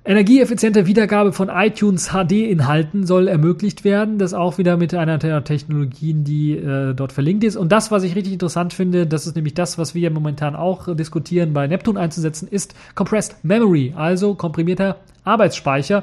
Energieeffiziente 0.04 0.86
Wiedergabe 0.86 1.32
von 1.32 1.48
iTunes 1.48 2.10
HD-Inhalten 2.10 3.06
soll 3.06 3.28
ermöglicht 3.28 3.84
werden. 3.84 4.18
Das 4.18 4.34
auch 4.34 4.58
wieder 4.58 4.76
mit 4.76 4.94
einer 4.94 5.18
der 5.18 5.44
Technologien, 5.44 6.24
die 6.24 6.56
äh, 6.56 6.92
dort 6.92 7.12
verlinkt 7.12 7.44
ist. 7.44 7.54
Und 7.54 7.70
das, 7.70 7.92
was 7.92 8.02
ich 8.02 8.16
richtig 8.16 8.32
interessant 8.32 8.72
finde, 8.72 9.06
das 9.06 9.28
ist 9.28 9.36
nämlich 9.36 9.54
das, 9.54 9.78
was 9.78 9.94
wir 9.94 10.10
momentan 10.10 10.56
auch 10.56 10.92
diskutieren, 10.96 11.52
bei 11.52 11.68
Neptune 11.68 12.00
einzusetzen, 12.00 12.48
ist 12.48 12.74
Compressed 12.96 13.36
Memory, 13.44 13.94
also 13.96 14.34
komprimierter 14.34 14.96
Arbeitsspeicher. 15.22 16.02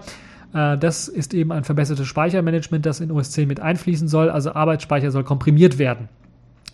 Äh, 0.53 0.77
das 0.77 1.09
ist 1.09 1.33
eben 1.33 1.51
ein 1.51 1.65
verbessertes 1.65 2.07
Speichermanagement, 2.07 2.85
das 2.85 3.01
in 3.01 3.11
OS 3.11 3.31
10 3.31 3.49
mit 3.49 3.59
einfließen 3.59 4.07
soll. 4.07 4.29
Also 4.29 4.53
Arbeitsspeicher 4.53 5.11
soll 5.11 5.25
komprimiert 5.25 5.77
werden. 5.77 6.07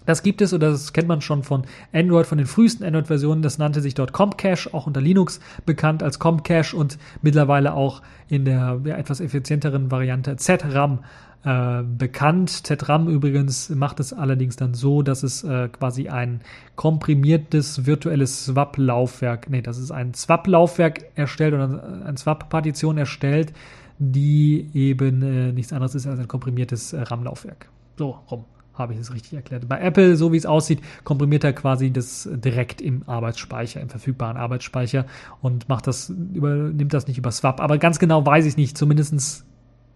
Das 0.06 0.24
gibt 0.24 0.41
es 0.41 0.53
oder 0.53 0.72
das 0.72 0.93
kennt 0.93 1.08
man 1.08 1.22
schon 1.22 1.43
von 1.43 1.64
Android, 1.93 2.28
von 2.28 2.38
den 2.38 2.47
frühesten 2.47 2.84
Android-Versionen. 2.84 3.41
Das 3.41 3.58
nannte 3.58 3.82
sich 3.82 3.93
dort 3.93 4.14
Comcache, 4.14 4.74
auch 4.74 4.88
unter 4.88 5.01
Linux 5.01 5.39
bekannt 5.66 6.03
als 6.03 6.20
Comcache 6.20 6.76
und 6.76 6.97
mittlerweile 7.22 7.74
auch 7.74 8.01
in 8.28 8.45
der 8.45 8.82
ja, 8.86 8.97
etwas 8.97 9.20
effizienteren 9.20 9.91
Variante 9.91 10.36
ZRAM 10.38 10.99
äh, 11.43 11.84
bekannt. 11.84 12.49
ZRAM 12.49 13.08
übrigens 13.08 13.70
macht 13.70 13.99
es 13.99 14.14
allerdings 14.14 14.56
dann 14.56 14.74
so, 14.74 15.01
dass 15.01 15.24
es 15.24 15.43
äh, 15.43 15.70
quasi 15.70 16.10
ein 16.10 16.41
komprimiertes 16.76 17.86
virtuelles 17.86 18.45
Swap-Laufwerk, 18.45 19.49
nee, 19.49 19.62
das 19.62 19.78
ist 19.78 19.91
ein 19.91 20.14
Swap-Laufwerk 20.14 21.06
erstellt 21.16 21.53
oder 21.53 22.03
ein 22.06 22.18
Swap-Partition 22.18 22.97
erstellt, 22.97 23.53
die 23.97 24.70
eben 24.74 25.22
äh, 25.22 25.51
nichts 25.51 25.72
anderes 25.72 25.95
ist 25.95 26.08
als 26.08 26.20
ein 26.20 26.28
komprimiertes 26.28 26.93
äh, 26.93 27.01
RAM-Laufwerk. 27.01 27.70
So 27.97 28.20
rum 28.30 28.45
habe 28.78 28.93
ich 28.93 28.99
es 28.99 29.13
richtig 29.13 29.34
erklärt. 29.34 29.67
Bei 29.67 29.80
Apple, 29.80 30.15
so 30.15 30.32
wie 30.32 30.38
es 30.38 30.45
aussieht, 30.45 30.82
komprimiert 31.03 31.43
er 31.43 31.53
quasi 31.53 31.91
das 31.91 32.30
direkt 32.32 32.82
im 32.82 33.03
Arbeitsspeicher, 33.07 33.82
im 33.82 33.89
verfügbaren 33.89 34.38
Arbeitsspeicher 34.38 35.05
und 35.41 35.69
macht 35.69 35.88
das 35.88 36.09
über, 36.09 36.55
nimmt 36.55 36.93
das 36.93 37.07
nicht 37.07 37.17
über 37.17 37.32
Swap. 37.32 37.61
Aber 37.61 37.78
ganz 37.78 37.99
genau 37.99 38.26
weiß 38.26 38.45
ich 38.45 38.57
nicht. 38.57 38.78
Zumindestens 38.78 39.45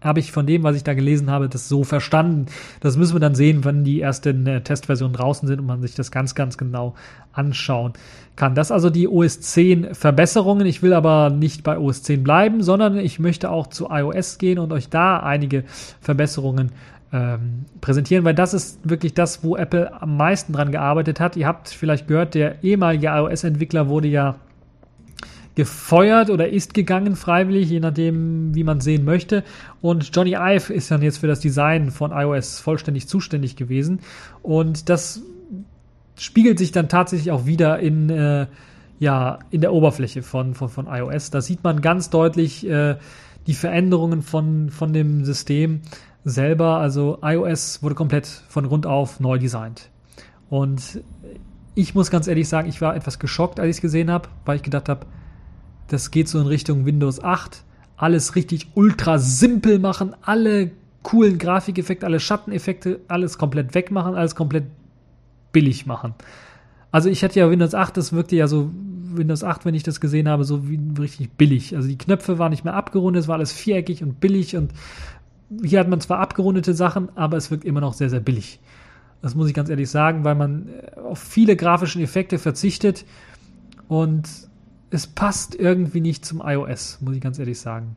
habe 0.02 0.20
ich 0.20 0.32
von 0.32 0.46
dem, 0.46 0.62
was 0.62 0.76
ich 0.76 0.84
da 0.84 0.94
gelesen 0.94 1.30
habe, 1.30 1.48
das 1.48 1.68
so 1.68 1.84
verstanden. 1.84 2.46
Das 2.80 2.96
müssen 2.96 3.14
wir 3.14 3.20
dann 3.20 3.34
sehen, 3.34 3.64
wenn 3.64 3.84
die 3.84 4.00
ersten 4.00 4.46
äh, 4.46 4.62
Testversionen 4.62 5.14
draußen 5.14 5.46
sind 5.46 5.60
und 5.60 5.66
man 5.66 5.82
sich 5.82 5.94
das 5.94 6.10
ganz, 6.10 6.34
ganz 6.34 6.56
genau 6.56 6.94
anschauen 7.32 7.92
kann. 8.36 8.54
Das 8.54 8.72
also 8.72 8.88
die 8.88 9.08
OS 9.08 9.40
10 9.40 9.94
Verbesserungen. 9.94 10.66
Ich 10.66 10.82
will 10.82 10.94
aber 10.94 11.30
nicht 11.30 11.62
bei 11.62 11.78
OS 11.78 12.02
10 12.02 12.22
bleiben, 12.22 12.62
sondern 12.62 12.96
ich 12.96 13.18
möchte 13.18 13.50
auch 13.50 13.66
zu 13.66 13.88
iOS 13.90 14.38
gehen 14.38 14.58
und 14.58 14.72
euch 14.72 14.88
da 14.88 15.18
einige 15.18 15.64
Verbesserungen 16.00 16.72
ähm, 17.12 17.64
präsentieren, 17.80 18.24
weil 18.24 18.34
das 18.34 18.54
ist 18.54 18.88
wirklich 18.88 19.14
das, 19.14 19.42
wo 19.42 19.56
Apple 19.56 20.00
am 20.00 20.16
meisten 20.16 20.52
dran 20.52 20.70
gearbeitet 20.70 21.20
hat. 21.20 21.36
Ihr 21.36 21.46
habt 21.46 21.68
vielleicht 21.68 22.08
gehört, 22.08 22.34
der 22.34 22.62
ehemalige 22.62 23.08
iOS-Entwickler 23.08 23.88
wurde 23.88 24.08
ja 24.08 24.36
gefeuert 25.56 26.30
oder 26.30 26.48
ist 26.48 26.74
gegangen 26.74 27.16
freiwillig, 27.16 27.68
je 27.68 27.80
nachdem, 27.80 28.54
wie 28.54 28.64
man 28.64 28.80
sehen 28.80 29.04
möchte. 29.04 29.42
Und 29.80 30.14
Johnny 30.14 30.34
Ive 30.34 30.72
ist 30.72 30.90
dann 30.90 31.02
jetzt 31.02 31.18
für 31.18 31.26
das 31.26 31.40
Design 31.40 31.90
von 31.90 32.12
iOS 32.12 32.60
vollständig 32.60 33.08
zuständig 33.08 33.56
gewesen. 33.56 34.00
Und 34.42 34.88
das 34.88 35.22
spiegelt 36.16 36.58
sich 36.58 36.70
dann 36.70 36.88
tatsächlich 36.88 37.32
auch 37.32 37.46
wieder 37.46 37.80
in, 37.80 38.10
äh, 38.10 38.46
ja, 39.00 39.40
in 39.50 39.60
der 39.60 39.72
Oberfläche 39.72 40.22
von, 40.22 40.54
von, 40.54 40.68
von 40.68 40.86
iOS. 40.86 41.30
Da 41.30 41.40
sieht 41.40 41.64
man 41.64 41.80
ganz 41.80 42.10
deutlich 42.10 42.68
äh, 42.68 42.96
die 43.46 43.54
Veränderungen 43.54 44.22
von, 44.22 44.70
von 44.70 44.92
dem 44.92 45.24
System 45.24 45.80
selber. 46.24 46.78
Also 46.78 47.18
iOS 47.22 47.82
wurde 47.82 47.94
komplett 47.94 48.26
von 48.26 48.66
Grund 48.66 48.86
auf 48.86 49.20
neu 49.20 49.38
designt. 49.38 49.90
Und 50.48 51.02
ich 51.74 51.94
muss 51.94 52.10
ganz 52.10 52.26
ehrlich 52.26 52.48
sagen, 52.48 52.68
ich 52.68 52.80
war 52.80 52.96
etwas 52.96 53.18
geschockt, 53.18 53.60
als 53.60 53.70
ich 53.70 53.76
es 53.76 53.80
gesehen 53.80 54.10
habe, 54.10 54.28
weil 54.44 54.56
ich 54.56 54.62
gedacht 54.62 54.88
habe, 54.88 55.06
das 55.88 56.10
geht 56.10 56.28
so 56.28 56.40
in 56.40 56.46
Richtung 56.46 56.86
Windows 56.86 57.22
8. 57.22 57.64
Alles 57.96 58.34
richtig 58.34 58.68
ultra 58.74 59.18
simpel 59.18 59.78
machen, 59.78 60.14
alle 60.22 60.70
coolen 61.02 61.38
Grafikeffekte, 61.38 62.06
alle 62.06 62.20
Schatteneffekte, 62.20 63.00
alles 63.08 63.38
komplett 63.38 63.74
wegmachen, 63.74 64.14
alles 64.14 64.34
komplett 64.34 64.64
billig 65.52 65.86
machen. 65.86 66.14
Also 66.92 67.08
ich 67.08 67.22
hatte 67.22 67.38
ja 67.38 67.50
Windows 67.50 67.74
8, 67.74 67.96
das 67.96 68.12
wirkte 68.12 68.36
ja 68.36 68.46
so 68.46 68.70
Windows 69.12 69.44
8, 69.44 69.64
wenn 69.64 69.74
ich 69.74 69.82
das 69.82 70.00
gesehen 70.00 70.28
habe, 70.28 70.44
so 70.44 70.68
wie 70.68 70.78
richtig 70.98 71.32
billig. 71.32 71.74
Also 71.76 71.88
die 71.88 71.98
Knöpfe 71.98 72.38
waren 72.38 72.50
nicht 72.50 72.64
mehr 72.64 72.74
abgerundet, 72.74 73.22
es 73.22 73.28
war 73.28 73.36
alles 73.36 73.52
viereckig 73.52 74.02
und 74.02 74.20
billig 74.20 74.56
und 74.56 74.72
hier 75.62 75.80
hat 75.80 75.88
man 75.88 76.00
zwar 76.00 76.18
abgerundete 76.18 76.74
Sachen, 76.74 77.08
aber 77.16 77.36
es 77.36 77.50
wirkt 77.50 77.64
immer 77.64 77.80
noch 77.80 77.94
sehr, 77.94 78.10
sehr 78.10 78.20
billig. 78.20 78.60
Das 79.22 79.34
muss 79.34 79.48
ich 79.48 79.54
ganz 79.54 79.68
ehrlich 79.68 79.90
sagen, 79.90 80.24
weil 80.24 80.34
man 80.34 80.70
auf 80.96 81.18
viele 81.18 81.56
grafischen 81.56 82.02
Effekte 82.02 82.38
verzichtet 82.38 83.04
und 83.88 84.28
es 84.90 85.06
passt 85.06 85.54
irgendwie 85.54 86.00
nicht 86.00 86.24
zum 86.24 86.42
iOS, 86.44 86.98
muss 87.00 87.14
ich 87.14 87.20
ganz 87.20 87.38
ehrlich 87.38 87.60
sagen. 87.60 87.96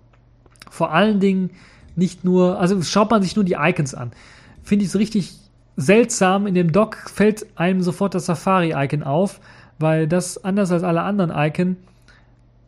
Vor 0.70 0.91
allen 0.91 1.20
Dingen 1.20 1.51
nicht 1.95 2.24
nur, 2.24 2.60
also 2.60 2.82
schaut 2.82 3.12
man 3.12 3.22
sich 3.22 3.36
nur 3.36 3.45
die 3.45 3.58
Icons 3.60 3.93
an. 3.93 4.12
Finde 4.64 4.84
ich 4.84 4.89
es 4.89 4.99
richtig 4.99 5.36
seltsam. 5.76 6.47
In 6.47 6.56
dem 6.56 6.72
Dock 6.72 6.97
fällt 7.10 7.45
einem 7.58 7.82
sofort 7.82 8.16
das 8.16 8.26
Safari-Icon 8.26 9.04
auf, 9.04 9.39
weil 9.80 10.08
das 10.08 10.43
anders 10.43 10.72
als 10.72 10.84
alle 10.84 11.04
anderen 11.04 11.32
Icon 11.34 11.78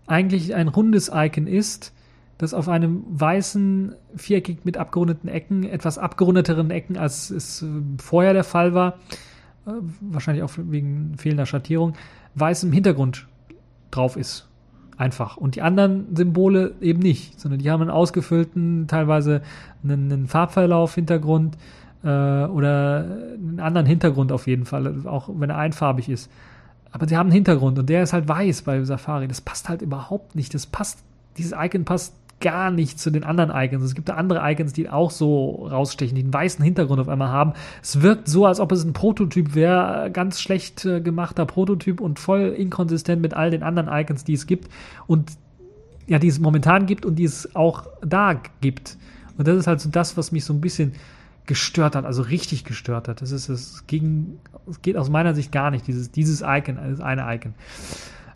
eigentlich 0.08 0.54
ein 0.54 0.68
rundes 0.68 1.12
Icon 1.14 1.48
ist, 1.48 1.94
das 2.38 2.54
auf 2.54 2.68
einem 2.68 3.04
weißen 3.08 3.96
Viereckig 4.16 4.66
mit 4.66 4.78
abgerundeten 4.78 5.30
Ecken, 5.30 5.64
etwas 5.64 5.98
abgerundeteren 5.98 6.70
Ecken, 6.70 6.98
als 6.98 7.30
es 7.30 7.62
äh, 7.62 7.68
vorher 7.98 8.34
der 8.34 8.44
Fall 8.44 8.74
war, 8.74 8.96
äh, 9.66 9.72
wahrscheinlich 10.02 10.44
auch 10.44 10.52
wegen 10.58 11.14
fehlender 11.18 11.46
Schattierung, 11.46 11.94
weißem 12.36 12.72
Hintergrund 12.72 13.28
drauf 13.92 14.18
ist. 14.18 14.48
Einfach. 14.98 15.36
Und 15.36 15.56
die 15.56 15.62
anderen 15.62 16.16
Symbole 16.16 16.74
eben 16.80 17.00
nicht, 17.00 17.40
sondern 17.40 17.60
die 17.60 17.70
haben 17.70 17.82
einen 17.82 17.90
ausgefüllten, 17.90 18.88
teilweise 18.88 19.42
einen, 19.84 20.12
einen 20.12 20.28
Farbverlauf-Hintergrund 20.28 21.58
äh, 22.04 22.08
oder 22.08 23.06
einen 23.34 23.60
anderen 23.60 23.88
Hintergrund 23.88 24.32
auf 24.32 24.48
jeden 24.48 24.64
Fall, 24.64 25.06
auch 25.06 25.30
wenn 25.34 25.50
er 25.50 25.58
einfarbig 25.58 26.08
ist. 26.08 26.32
Aber 26.92 27.10
sie 27.10 27.18
haben 27.18 27.28
einen 27.28 27.34
Hintergrund 27.34 27.78
und 27.78 27.90
der 27.90 28.04
ist 28.04 28.14
halt 28.14 28.30
weiß 28.30 28.62
bei 28.62 28.82
Safari. 28.86 29.28
Das 29.28 29.42
passt 29.42 29.68
halt 29.68 29.82
überhaupt 29.82 30.34
nicht. 30.34 30.54
Das 30.54 30.66
passt, 30.66 31.00
dieses 31.38 31.52
Icon 31.52 31.84
passt 31.84 32.14
gar 32.42 32.70
nicht 32.70 33.00
zu 33.00 33.12
den 33.12 33.24
anderen 33.24 33.52
Icons. 33.54 33.84
Es 33.84 33.96
gibt 33.96 34.10
da 34.10 34.16
andere 34.16 34.42
Icons, 34.52 34.74
die 34.74 34.90
auch 34.90 35.12
so 35.12 35.68
rausstechen, 35.68 36.16
die 36.16 36.24
einen 36.24 36.34
weißen 36.34 36.64
Hintergrund 36.64 37.00
auf 37.00 37.08
einmal 37.08 37.30
haben. 37.30 37.54
Es 37.82 38.02
wirkt 38.02 38.28
so, 38.28 38.46
als 38.46 38.60
ob 38.60 38.72
es 38.72 38.84
ein 38.84 38.94
Prototyp 38.94 39.56
wäre, 39.56 40.10
ganz 40.12 40.42
schlecht 40.42 40.86
äh, 40.86 41.02
gemachter 41.02 41.46
Prototyp 41.46 42.02
und 42.02 42.20
voll 42.20 42.54
inkonsistent 42.58 43.22
mit 43.22 43.34
all 43.34 43.52
den 43.52 43.64
anderen 43.64 43.90
Icons, 43.90 44.24
die 44.24 44.34
es 44.34 44.48
gibt 44.48 44.70
und 45.08 45.32
ja, 46.08 46.20
die 46.20 46.28
es 46.28 46.40
momentan 46.40 46.86
gibt 46.86 47.06
und 47.06 47.16
die 47.16 47.24
es 47.24 47.56
auch 47.56 47.88
da 48.06 48.40
gibt. 48.62 48.98
Und 49.38 49.48
das 49.48 49.58
ist 49.58 49.68
halt 49.68 49.82
so 49.82 49.90
das, 49.90 50.18
was 50.18 50.32
mich 50.32 50.46
so 50.46 50.54
ein 50.54 50.62
bisschen 50.62 50.94
gestört 51.46 51.96
hat, 51.96 52.06
also 52.06 52.22
richtig 52.22 52.64
gestört 52.64 53.08
hat. 53.08 53.22
Das 53.22 53.32
ist 53.32 53.50
es 53.50 53.86
gegen, 53.88 54.40
es 54.70 54.82
geht 54.82 54.98
aus 54.98 55.10
meiner 55.10 55.36
Sicht 55.36 55.52
gar 55.52 55.72
nicht, 55.72 55.88
dieses, 55.88 56.12
dieses 56.12 56.42
Icon, 56.42 56.78
das 56.78 57.00
eine 57.00 57.26
Icon. 57.36 57.54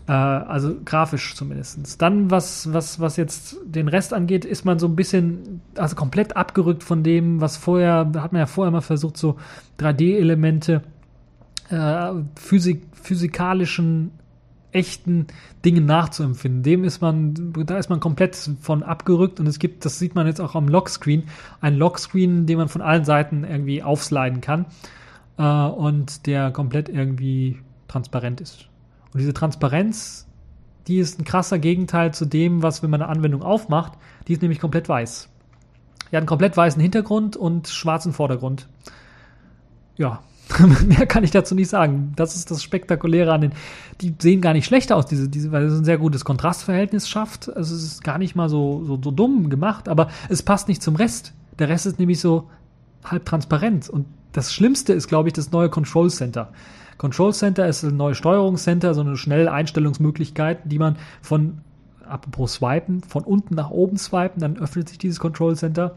Äh, 0.10 0.14
also 0.14 0.76
grafisch 0.84 1.36
zumindest. 1.36 2.02
Dann, 2.02 2.32
was, 2.32 2.74
was, 2.74 3.00
was 3.00 3.16
jetzt 3.16 3.58
den 3.64 3.88
Rest 3.88 4.12
angeht, 4.12 4.44
ist 4.44 4.66
man 4.66 4.80
so 4.80 4.88
ein 4.88 4.96
bisschen, 4.96 5.62
also 5.76 5.96
komplett 5.96 6.36
abgerückt 6.36 6.84
von 6.84 7.04
dem, 7.04 7.42
was 7.42 7.58
vorher, 7.58 8.12
hat 8.16 8.34
man 8.34 8.40
ja 8.40 8.48
vorher 8.48 8.72
mal 8.72 8.82
versucht, 8.82 9.18
so 9.18 9.38
3D-Elemente, 9.80 10.82
äh, 11.70 12.12
Physik, 12.36 12.82
physikalischen 12.94 14.10
echten 14.72 15.28
Dingen 15.64 15.86
nachzuempfinden. 15.86 16.64
Dem 16.64 16.84
ist 16.84 17.02
man, 17.02 17.54
da 17.66 17.78
ist 17.78 17.92
man 17.92 18.00
komplett 18.00 18.36
von 18.62 18.82
abgerückt 18.82 19.40
und 19.40 19.46
es 19.46 19.60
gibt, 19.60 19.86
das 19.86 20.00
sieht 20.00 20.16
man 20.16 20.26
jetzt 20.26 20.42
auch 20.42 20.56
am 20.56 20.68
Lockscreen, 20.68 21.26
ein 21.62 21.76
Lockscreen, 21.76 22.48
den 22.48 22.58
man 22.58 22.68
von 22.68 22.82
allen 22.82 23.06
Seiten 23.06 23.44
irgendwie 23.44 23.84
aufsliden 23.84 24.42
kann 24.42 24.66
äh, 25.38 25.44
und 25.44 26.26
der 26.26 26.50
komplett 26.50 26.90
irgendwie 26.90 27.60
transparent 27.88 28.42
ist. 28.42 28.70
Und 29.14 29.20
diese 29.20 29.34
Transparenz, 29.34 30.28
die 30.88 30.98
ist 30.98 31.20
ein 31.20 31.26
krasser 31.26 31.60
Gegenteil 31.60 32.14
zu 32.14 32.26
dem, 32.26 32.64
was, 32.64 32.84
wenn 32.84 32.90
man 32.90 33.02
eine 33.02 33.12
Anwendung 33.12 33.44
aufmacht, 33.44 33.94
die 34.28 34.34
ist 34.34 34.42
nämlich 34.42 34.60
komplett 34.60 34.90
weiß. 34.90 35.30
Die 36.12 36.16
hat 36.16 36.22
einen 36.22 36.28
komplett 36.28 36.58
weißen 36.58 36.82
Hintergrund 36.82 37.38
und 37.38 37.68
schwarzen 37.68 38.14
Vordergrund. 38.14 38.68
Ja, 39.98 40.22
mehr 40.88 41.06
kann 41.06 41.24
ich 41.24 41.32
dazu 41.32 41.54
nicht 41.54 41.70
sagen. 41.70 42.14
Das 42.16 42.36
ist 42.36 42.50
das 42.50 42.64
Spektakuläre 42.64 43.32
an 43.32 43.42
den. 43.42 43.52
Die 44.02 44.16
sehen 44.18 44.42
gar 44.42 44.54
nicht 44.54 44.66
schlecht 44.66 44.92
aus, 44.92 45.06
diese, 45.06 45.30
diese, 45.30 45.52
weil 45.52 45.66
es 45.66 45.78
ein 45.78 45.86
sehr 45.86 45.98
gutes 45.98 46.26
Kontrastverhältnis 46.26 47.08
schafft. 47.08 47.56
Also 47.56 47.76
es 47.76 47.84
ist 47.84 48.04
gar 48.04 48.18
nicht 48.18 48.36
mal 48.36 48.50
so, 48.50 48.84
so, 48.86 49.00
so 49.02 49.12
dumm 49.12 49.50
gemacht, 49.50 49.88
aber 49.88 50.10
es 50.30 50.42
passt 50.42 50.68
nicht 50.68 50.82
zum 50.82 50.96
Rest. 50.96 51.34
Der 51.60 51.70
Rest 51.70 51.86
ist 51.86 52.00
nämlich 52.00 52.20
so 52.20 52.50
halb 53.04 53.26
transparent. 53.26 53.90
Und 53.90 54.08
das 54.32 54.54
Schlimmste 54.54 54.94
ist, 54.94 55.08
glaube 55.08 55.30
ich, 55.30 55.34
das 55.34 55.52
neue 55.52 55.70
Control 55.70 56.10
Center. 56.10 56.52
Control 57.00 57.34
Center 57.34 57.66
ist 57.66 57.82
ein 57.84 57.96
neues 57.96 58.18
Steuerungscenter, 58.18 58.94
so 58.94 59.02
eine 59.02 59.16
schnelle 59.16 59.52
Einstellungsmöglichkeit, 59.52 60.60
die 60.66 60.78
man 60.78 60.98
von, 61.22 61.60
apropos 62.06 62.56
swipen, 62.56 63.02
von 63.02 63.24
unten 63.24 63.56
nach 63.56 63.72
oben 63.72 63.98
swipen, 63.98 64.42
dann 64.42 64.58
öffnet 64.58 64.90
sich 64.90 64.98
dieses 64.98 65.18
Control 65.18 65.56
Center. 65.56 65.96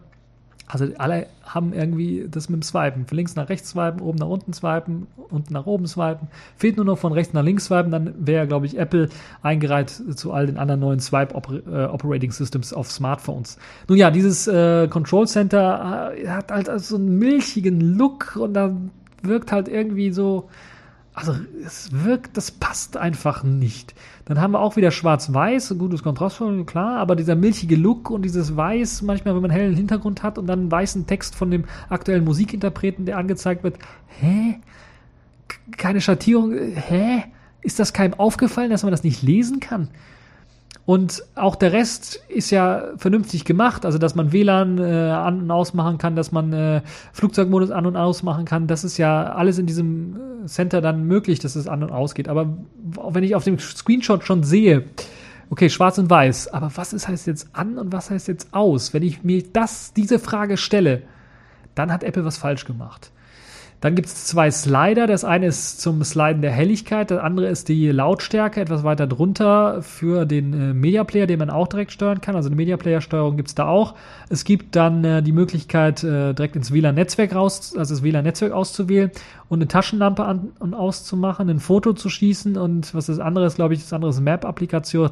Also 0.69 0.87
alle 0.99 1.27
haben 1.43 1.73
irgendwie 1.73 2.29
das 2.31 2.49
mit 2.49 2.61
dem 2.61 2.63
Swipen. 2.63 3.05
Von 3.07 3.17
links 3.17 3.35
nach 3.35 3.49
rechts 3.49 3.71
swipen, 3.71 4.01
oben 4.01 4.19
nach 4.19 4.29
unten 4.29 4.53
swipen, 4.53 5.09
unten 5.29 5.53
nach 5.53 5.67
oben 5.67 5.89
swipen. 5.89 6.29
Fehlt 6.57 6.77
nur 6.77 6.87
noch 6.87 6.99
von 6.99 7.13
rechts 7.13 7.35
nach 7.35 7.43
links 7.43 7.65
swipen, 7.65 7.91
dann 7.91 8.15
wäre, 8.25 8.47
glaube 8.47 8.67
ich, 8.67 8.79
Apple 8.79 9.09
eingereiht 9.43 9.91
zu 9.91 10.33
all 10.33 10.47
den 10.47 10.57
anderen 10.57 10.81
neuen 10.81 11.01
Swipe 11.01 11.35
äh, 11.35 11.85
Operating 11.87 12.31
Systems 12.31 12.73
auf 12.73 12.93
Smartphones. 12.93 13.59
Nun 13.89 13.99
ja, 13.99 14.13
dieses 14.13 14.47
äh, 14.47 14.87
Control 14.87 15.27
Center 15.27 16.13
äh, 16.15 16.29
hat 16.29 16.53
halt 16.53 16.71
so 16.81 16.95
einen 16.95 17.19
milchigen 17.19 17.81
Look 17.81 18.37
und 18.37 18.55
da 18.55 18.71
wirkt 19.25 19.51
halt 19.51 19.67
irgendwie 19.67 20.13
so, 20.13 20.49
also 21.15 21.35
es 21.65 21.91
wirkt, 21.93 22.37
das 22.37 22.51
passt 22.51 22.97
einfach 22.97 23.45
nicht. 23.45 23.95
Dann 24.25 24.41
haben 24.41 24.53
wir 24.53 24.61
auch 24.61 24.77
wieder 24.77 24.91
schwarz-weiß, 24.91 25.75
gutes 25.79 26.03
Kontrast, 26.03 26.41
klar, 26.67 26.99
aber 26.99 27.17
dieser 27.17 27.37
milchige 27.37 27.77
Look 27.77 28.11
und 28.11 28.23
dieses 28.23 28.57
Weiß, 28.57 29.03
manchmal, 29.03 29.35
wenn 29.35 29.43
man 29.43 29.51
einen 29.51 29.61
hellen 29.61 29.77
Hintergrund 29.77 30.23
hat 30.23 30.39
und 30.39 30.47
dann 30.47 30.61
einen 30.61 30.71
weißen 30.71 31.07
Text 31.07 31.35
von 31.35 31.51
dem 31.51 31.65
aktuellen 31.91 32.25
Musikinterpreten, 32.25 33.05
der 33.05 33.19
angezeigt 33.19 33.63
wird, 33.63 33.79
hä? 34.21 34.59
Keine 35.77 36.01
Schattierung, 36.01 36.53
hä? 36.53 37.25
Ist 37.61 37.79
das 37.79 37.93
keinem 37.93 38.15
aufgefallen, 38.15 38.71
dass 38.71 38.83
man 38.83 38.91
das 38.91 39.05
nicht 39.05 39.23
lesen 39.23 39.61
kann? 39.61 39.89
Und 40.85 41.23
auch 41.37 41.55
der 41.55 41.73
Rest 41.73 42.17
ist 42.29 42.51
ja 42.51 42.89
vernünftig 42.97 43.45
gemacht, 43.45 43.87
also 43.87 43.99
dass 43.99 44.17
man 44.17 44.33
WLAN 44.33 44.79
äh, 44.79 44.83
an 44.83 45.43
und 45.43 45.51
ausmachen 45.51 45.97
kann, 45.97 46.17
dass 46.17 46.33
man 46.33 46.53
äh, 46.53 46.83
Flugzeugmodus 47.13 47.71
an 47.71 47.87
und 47.87 47.97
ausmachen 47.97 48.45
kann. 48.45 48.67
Das 48.67 48.83
ist 48.83 48.99
ja 48.99 49.33
alles 49.33 49.59
in 49.59 49.67
diesem 49.67 50.17
äh, 50.43 50.47
Center 50.47 50.81
dann 50.81 51.05
möglich, 51.07 51.39
dass 51.39 51.55
es 51.55 51.69
an 51.69 51.85
und 51.85 51.93
ausgeht. 51.93 52.29
Aber 52.29 52.57
wenn 53.11 53.23
ich 53.23 53.37
auf 53.37 53.45
dem 53.45 53.61
Screenshot 53.61 54.25
schon 54.25 54.43
sehe, 54.43 54.85
okay, 55.51 55.71
schwarz 55.71 55.99
und 55.99 56.11
weiß, 56.11 56.49
aber 56.49 56.73
was 56.75 56.93
ist 56.93 57.07
heißt 57.07 57.29
jetzt 57.29 57.51
an 57.53 57.79
und 57.79 57.93
was 57.93 58.11
heißt 58.11 58.27
jetzt 58.27 58.53
aus? 58.53 58.93
Wenn 58.93 59.05
ich 59.05 59.23
mir 59.23 59.45
das, 59.53 59.93
diese 59.93 60.19
Frage 60.19 60.57
stelle, 60.57 61.03
dann 61.77 61.93
hat 61.93 62.03
Apple 62.03 62.25
was 62.25 62.39
falsch 62.39 62.65
gemacht. 62.65 63.12
Dann 63.83 63.97
gibt 63.97 64.07
es 64.07 64.27
zwei 64.27 64.49
Slider. 64.49 65.09
Das 65.09 65.25
eine 65.25 65.47
ist 65.47 65.81
zum 65.81 66.05
Sliden 66.05 66.41
der 66.41 66.53
Helligkeit, 66.53 67.11
das 67.11 67.19
andere 67.19 67.49
ist 67.49 67.69
die 67.69 67.89
Lautstärke 67.89 68.61
etwas 68.61 68.85
weiter 68.85 69.09
drunter 69.09 69.83
für 69.83 70.25
den 70.25 70.53
äh, 70.53 70.73
Media 70.73 71.03
Player, 71.03 71.27
den 71.27 71.41
man 71.41 71.51
auch 71.51 71.67
direkt 71.67 71.91
steuern 71.91 72.21
kann. 72.21 72.37
Also 72.37 72.49
eine 72.49 72.55
Media 72.55 72.77
Player 72.77 73.01
Steuerung 73.01 73.37
gibt 73.37 73.49
es 73.49 73.57
da 73.57 73.67
auch. 73.67 73.97
Es 74.31 74.45
gibt 74.45 74.77
dann 74.77 75.05
äh, 75.05 75.21
die 75.21 75.33
Möglichkeit, 75.33 76.05
äh, 76.05 76.33
direkt 76.33 76.55
ins 76.55 76.73
WLAN-Netzwerk 76.73 77.35
raus, 77.35 77.75
also 77.77 77.93
das 77.93 78.05
WLAN-Netzwerk 78.05 78.53
auszuwählen 78.53 79.11
und 79.49 79.59
eine 79.59 79.67
Taschenlampe 79.67 80.25
an 80.25 80.53
und 80.61 80.75
auszumachen, 80.75 81.51
ein 81.51 81.59
Foto 81.59 81.93
zu 81.93 82.09
schießen 82.09 82.57
und 82.57 82.95
was 82.95 83.07
das 83.07 83.19
andere 83.19 83.47
ist, 83.47 83.57
glaube 83.57 83.75
ich, 83.75 83.81
das 83.81 83.93
andere 83.93 84.11
ist 84.11 84.21
Map-Applikation 84.21 85.11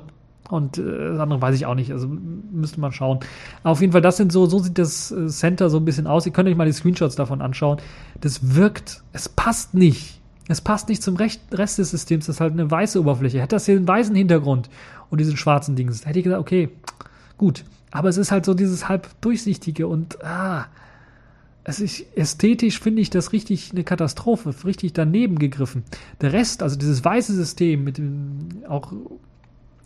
und 0.51 0.79
äh, 0.79 0.83
das 1.11 1.19
andere 1.19 1.41
weiß 1.41 1.55
ich 1.55 1.67
auch 1.67 1.75
nicht, 1.75 1.93
also 1.93 2.09
müsste 2.09 2.81
man 2.81 2.93
schauen. 2.93 3.21
Auf 3.63 3.81
jeden 3.81 3.93
Fall, 3.93 4.03
das 4.03 4.17
sind 4.17 4.33
so, 4.33 4.47
so 4.47 4.59
sieht 4.59 4.79
das 4.79 5.11
äh, 5.11 5.27
Center 5.29 5.71
so 5.71 5.79
ein 5.79 5.85
bisschen 5.85 6.07
aus. 6.07 6.27
Ihr 6.27 6.33
könnt 6.33 6.49
euch 6.49 6.57
mal 6.57 6.67
die 6.67 6.73
Screenshots 6.73 7.17
davon 7.17 7.43
anschauen. 7.43 7.79
Das 8.21 8.55
wirkt, 8.55 9.03
es 9.13 9.29
passt 9.29 9.75
nicht. 9.75 10.21
es 10.49 10.61
passt 10.61 10.89
nicht 10.89 11.03
zum 11.03 11.17
Rest 11.17 11.79
des 11.79 11.91
Systems, 11.91 12.27
das 12.27 12.37
ist 12.37 12.41
halt 12.41 12.53
eine 12.53 12.71
weiße 12.71 13.01
Oberfläche. 13.01 13.41
Hätte 13.41 13.57
das 13.57 13.67
hier 13.67 13.77
einen 13.77 13.89
weißen 13.89 14.15
Hintergrund 14.15 14.69
und 15.11 15.21
diesen 15.21 15.37
schwarzen 15.37 15.77
Dings, 15.77 16.07
hätte 16.07 16.19
ich 16.19 16.25
gesagt, 16.25 16.41
okay, 16.41 16.71
gut. 17.39 17.65
Aber 17.93 18.09
es 18.09 18.17
ist 18.17 18.31
halt 18.31 18.45
so 18.45 18.55
dieses 18.55 18.89
halb 18.89 19.09
durchsichtige 19.21 19.89
und 19.89 20.25
ah, 20.25 20.67
es 21.65 21.81
ist 21.81 22.05
ästhetisch 22.17 22.81
finde 22.81 23.03
ich 23.03 23.11
das 23.11 23.33
richtig 23.33 23.71
eine 23.73 23.85
Katastrophe, 23.85 24.55
richtig 24.65 24.93
daneben 24.93 25.39
gegriffen. 25.39 25.85
Der 26.21 26.33
Rest, 26.33 26.63
also 26.63 26.77
dieses 26.77 27.05
weiße 27.05 27.35
System 27.35 27.85
mit 27.85 27.99
dem 27.99 28.65
auch 28.69 28.93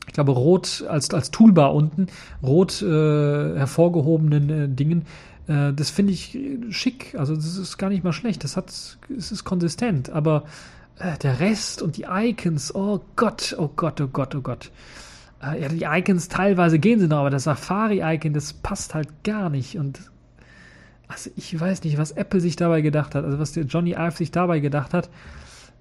ich 0.07 0.13
glaube, 0.13 0.33
rot 0.33 0.85
als, 0.89 1.13
als 1.13 1.31
Toolbar 1.31 1.75
unten, 1.75 2.07
rot 2.43 2.83
äh, 2.83 3.57
hervorgehobenen 3.57 4.51
äh, 4.51 4.69
Dingen, 4.69 5.07
äh, 5.47 5.73
das 5.73 5.91
finde 5.91 6.13
ich 6.13 6.39
schick. 6.71 7.15
Also 7.19 7.35
das 7.35 7.57
ist 7.57 7.79
gar 7.79 7.91
nicht 7.91 8.05
mal 8.05 8.13
schlecht. 8.13 8.45
Das 8.45 8.57
hat, 8.57 8.69
es 8.69 9.33
ist 9.33 9.45
konsistent, 9.45 10.11
aber 10.11 10.45
äh, 10.99 11.17
der 11.19 11.41
Rest 11.41 11.83
und 11.83 11.97
die 11.97 12.07
Icons, 12.09 12.75
oh 12.75 13.01
Gott, 13.17 13.55
oh 13.59 13.71
Gott, 13.75 14.01
oh 14.01 14.09
Gott, 14.09 14.35
oh 14.35 14.41
Gott. 14.41 14.71
Äh, 15.43 15.63
ja, 15.63 15.69
die 15.69 15.85
Icons 15.85 16.29
teilweise 16.29 16.79
gehen 16.79 17.01
sie 17.01 17.09
noch, 17.09 17.19
aber 17.19 17.31
das 17.31 17.45
Safari-Icon, 17.45 18.33
das 18.33 18.53
passt 18.53 18.95
halt 18.95 19.09
gar 19.25 19.51
nicht. 19.51 19.77
Und 19.77 20.01
also 21.09 21.31
ich 21.37 21.59
weiß 21.59 21.85
nicht, 21.85 21.99
was 21.99 22.13
Apple 22.13 22.41
sich 22.41 22.57
dabei 22.57 22.81
gedacht 22.81 23.15
hat, 23.15 23.25
also 23.25 23.39
was 23.39 23.53
der 23.53 23.65
Johnny 23.65 23.93
Ive 23.93 24.17
sich 24.17 24.31
dabei 24.31 24.61
gedacht 24.61 24.95
hat. 24.95 25.11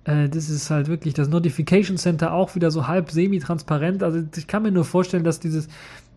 Äh, 0.05 0.29
das 0.29 0.49
ist 0.49 0.69
halt 0.69 0.87
wirklich 0.87 1.13
das 1.13 1.29
Notification 1.29 1.97
Center 1.97 2.33
auch 2.33 2.55
wieder 2.55 2.71
so 2.71 2.87
halb 2.87 3.11
semi-transparent. 3.11 4.03
Also 4.03 4.23
ich 4.35 4.47
kann 4.47 4.63
mir 4.63 4.71
nur 4.71 4.85
vorstellen, 4.85 5.23
dass 5.23 5.39
dieses 5.39 5.67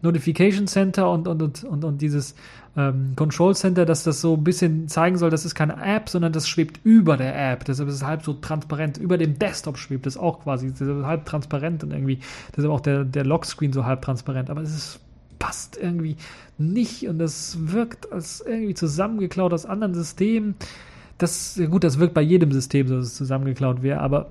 Notification 0.03 0.67
Center 0.67 1.11
und, 1.11 1.27
und, 1.27 1.43
und, 1.43 1.65
und, 1.65 1.85
und 1.85 2.03
dieses 2.03 2.35
ähm, 2.77 3.15
Control 3.17 3.55
Center, 3.55 3.87
dass 3.87 4.03
das 4.05 4.21
so 4.21 4.35
ein 4.35 4.45
bisschen 4.45 4.89
zeigen 4.89 5.17
soll, 5.17 5.31
das 5.31 5.45
ist 5.45 5.55
keine 5.55 5.83
App, 5.83 6.09
sondern 6.09 6.33
das 6.33 6.49
schwebt 6.49 6.81
über 6.85 7.17
der 7.17 7.53
App. 7.53 7.65
Deshalb 7.65 7.89
ist 7.89 7.97
es 7.97 8.05
halb 8.05 8.23
so 8.23 8.35
transparent. 8.35 8.99
Über 8.99 9.17
dem 9.17 9.39
Desktop 9.39 9.79
schwebt 9.79 10.07
es 10.07 10.17
auch 10.17 10.43
quasi. 10.43 10.71
Das 10.71 10.81
ist 10.83 11.05
halb 11.05 11.25
transparent 11.25 11.83
und 11.83 11.93
irgendwie, 11.93 12.21
deshalb 12.55 12.73
auch 12.73 12.81
der, 12.81 13.05
der 13.05 13.25
Lockscreen 13.25 13.73
so 13.73 13.87
halb 13.87 14.03
transparent. 14.03 14.51
Aber 14.51 14.61
es 14.61 14.75
ist, 14.75 15.01
passt 15.39 15.79
irgendwie 15.81 16.17
nicht 16.59 17.09
und 17.09 17.19
das 17.19 17.57
wirkt 17.61 18.13
als 18.13 18.43
irgendwie 18.47 18.75
zusammengeklaut 18.75 19.53
aus 19.53 19.67
anderen 19.67 19.95
Systemen. 19.95 20.55
Das, 21.19 21.61
gut, 21.71 21.85
das 21.85 21.99
wirkt 21.99 22.15
bei 22.15 22.23
jedem 22.23 22.53
System 22.53 22.89
so, 22.89 22.97
dass 22.97 23.07
es 23.07 23.15
zusammengeklaut 23.15 23.83
wäre, 23.83 24.01
aber 24.01 24.31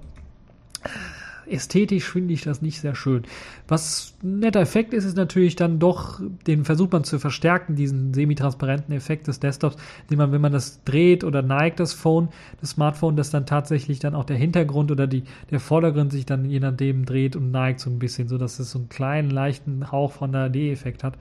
ästhetisch 1.47 2.09
finde 2.09 2.33
ich 2.33 2.41
das 2.41 2.61
nicht 2.61 2.79
sehr 2.79 2.95
schön. 2.95 3.23
Was 3.67 4.13
ein 4.23 4.39
netter 4.39 4.59
Effekt 4.59 4.93
ist, 4.93 5.05
ist 5.05 5.17
natürlich 5.17 5.55
dann 5.55 5.79
doch, 5.79 6.19
den 6.47 6.65
versucht 6.65 6.91
man 6.91 7.03
zu 7.03 7.19
verstärken, 7.19 7.75
diesen 7.75 8.13
semi-transparenten 8.13 8.93
Effekt 8.93 9.27
des 9.27 9.39
Desktops, 9.39 9.77
den 10.09 10.17
man, 10.17 10.31
wenn 10.31 10.41
man 10.41 10.51
das 10.51 10.83
dreht 10.83 11.23
oder 11.23 11.41
neigt, 11.41 11.79
das 11.79 11.93
Phone, 11.93 12.29
das 12.61 12.71
Smartphone, 12.71 13.15
dass 13.15 13.29
dann 13.29 13.45
tatsächlich 13.45 13.99
dann 13.99 14.15
auch 14.15 14.25
der 14.25 14.37
Hintergrund 14.37 14.91
oder 14.91 15.07
die, 15.07 15.23
der 15.51 15.59
Vordergrund 15.59 16.11
sich 16.11 16.25
dann 16.25 16.45
je 16.45 16.59
nachdem 16.59 17.05
dreht 17.05 17.35
und 17.35 17.51
neigt 17.51 17.79
so 17.79 17.89
ein 17.89 17.99
bisschen, 17.99 18.27
so 18.27 18.37
dass 18.37 18.59
es 18.59 18.71
so 18.71 18.79
einen 18.79 18.89
kleinen, 18.89 19.29
leichten 19.29 19.91
Hauch 19.91 20.11
von 20.11 20.31
der 20.31 20.49
D-Effekt 20.49 21.03
hat. 21.03 21.17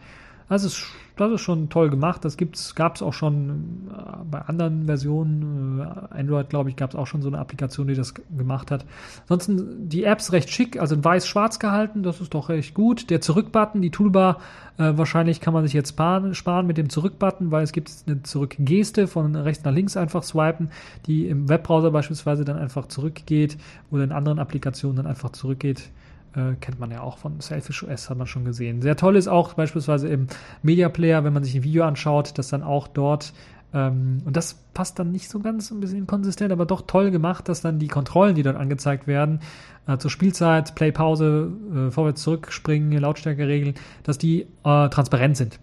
Also 0.48 0.66
es, 0.66 0.86
das 1.16 1.32
ist 1.32 1.40
schon 1.40 1.68
toll 1.68 1.90
gemacht. 1.90 2.24
Das 2.24 2.36
gab 2.74 2.96
es 2.96 3.02
auch 3.02 3.12
schon 3.12 3.88
äh, 3.90 4.24
bei 4.30 4.40
anderen 4.40 4.86
Versionen. 4.86 5.80
Äh, 5.80 6.18
Android, 6.18 6.50
glaube 6.50 6.70
ich, 6.70 6.76
gab 6.76 6.90
es 6.90 6.96
auch 6.96 7.06
schon 7.06 7.22
so 7.22 7.28
eine 7.28 7.38
Applikation, 7.38 7.86
die 7.86 7.94
das 7.94 8.14
gemacht 8.14 8.70
hat. 8.70 8.84
Ansonsten 9.22 9.88
die 9.88 10.04
Apps 10.04 10.32
recht 10.32 10.50
schick, 10.50 10.78
also 10.80 10.94
in 10.94 11.04
weiß-schwarz 11.04 11.58
gehalten. 11.58 12.02
Das 12.02 12.20
ist 12.20 12.34
doch 12.34 12.48
recht 12.48 12.74
gut. 12.74 13.10
Der 13.10 13.20
Zurück-Button, 13.20 13.80
die 13.80 13.90
Toolbar, 13.90 14.40
äh, 14.76 14.92
wahrscheinlich 14.96 15.40
kann 15.40 15.54
man 15.54 15.64
sich 15.64 15.72
jetzt 15.72 15.90
sparen, 15.90 16.34
sparen 16.34 16.66
mit 16.66 16.78
dem 16.78 16.90
Zurück-Button, 16.90 17.50
weil 17.50 17.62
es 17.62 17.72
gibt 17.72 17.90
eine 18.06 18.22
Zurück-Geste 18.22 19.06
von 19.06 19.36
rechts 19.36 19.64
nach 19.64 19.72
links 19.72 19.96
einfach 19.96 20.24
swipen, 20.24 20.70
die 21.06 21.28
im 21.28 21.48
Webbrowser 21.48 21.90
beispielsweise 21.90 22.44
dann 22.44 22.58
einfach 22.58 22.86
zurückgeht 22.86 23.56
oder 23.90 24.04
in 24.04 24.12
anderen 24.12 24.38
Applikationen 24.38 24.96
dann 24.96 25.06
einfach 25.06 25.30
zurückgeht. 25.30 25.90
Äh, 26.36 26.56
kennt 26.60 26.80
man 26.80 26.90
ja 26.90 27.00
auch 27.00 27.18
von 27.18 27.40
Selfish 27.40 27.84
OS, 27.84 28.10
hat 28.10 28.18
man 28.18 28.26
schon 28.26 28.44
gesehen. 28.44 28.82
Sehr 28.82 28.96
toll 28.96 29.16
ist 29.16 29.28
auch 29.28 29.54
beispielsweise 29.54 30.08
im 30.08 30.26
Media 30.62 30.88
Player, 30.88 31.22
wenn 31.22 31.32
man 31.32 31.44
sich 31.44 31.54
ein 31.54 31.62
Video 31.62 31.84
anschaut, 31.84 32.36
dass 32.38 32.48
dann 32.48 32.64
auch 32.64 32.88
dort, 32.88 33.32
ähm, 33.72 34.20
und 34.24 34.36
das 34.36 34.54
passt 34.74 34.98
dann 34.98 35.12
nicht 35.12 35.28
so 35.28 35.38
ganz 35.38 35.70
ein 35.70 35.78
bisschen 35.78 35.98
inkonsistent, 35.98 36.50
aber 36.50 36.66
doch 36.66 36.82
toll 36.86 37.12
gemacht, 37.12 37.48
dass 37.48 37.60
dann 37.60 37.78
die 37.78 37.86
Kontrollen, 37.86 38.34
die 38.34 38.42
dort 38.42 38.56
angezeigt 38.56 39.06
werden, 39.06 39.40
äh, 39.86 39.96
zur 39.98 40.10
Spielzeit, 40.10 40.74
Play, 40.74 40.90
Pause, 40.90 41.52
äh, 41.72 41.90
vorwärts, 41.92 42.22
zurück, 42.22 42.50
springen, 42.50 42.90
Lautstärke 42.98 43.46
regeln, 43.46 43.74
dass 44.02 44.18
die 44.18 44.42
äh, 44.64 44.88
transparent 44.88 45.36
sind. 45.36 45.60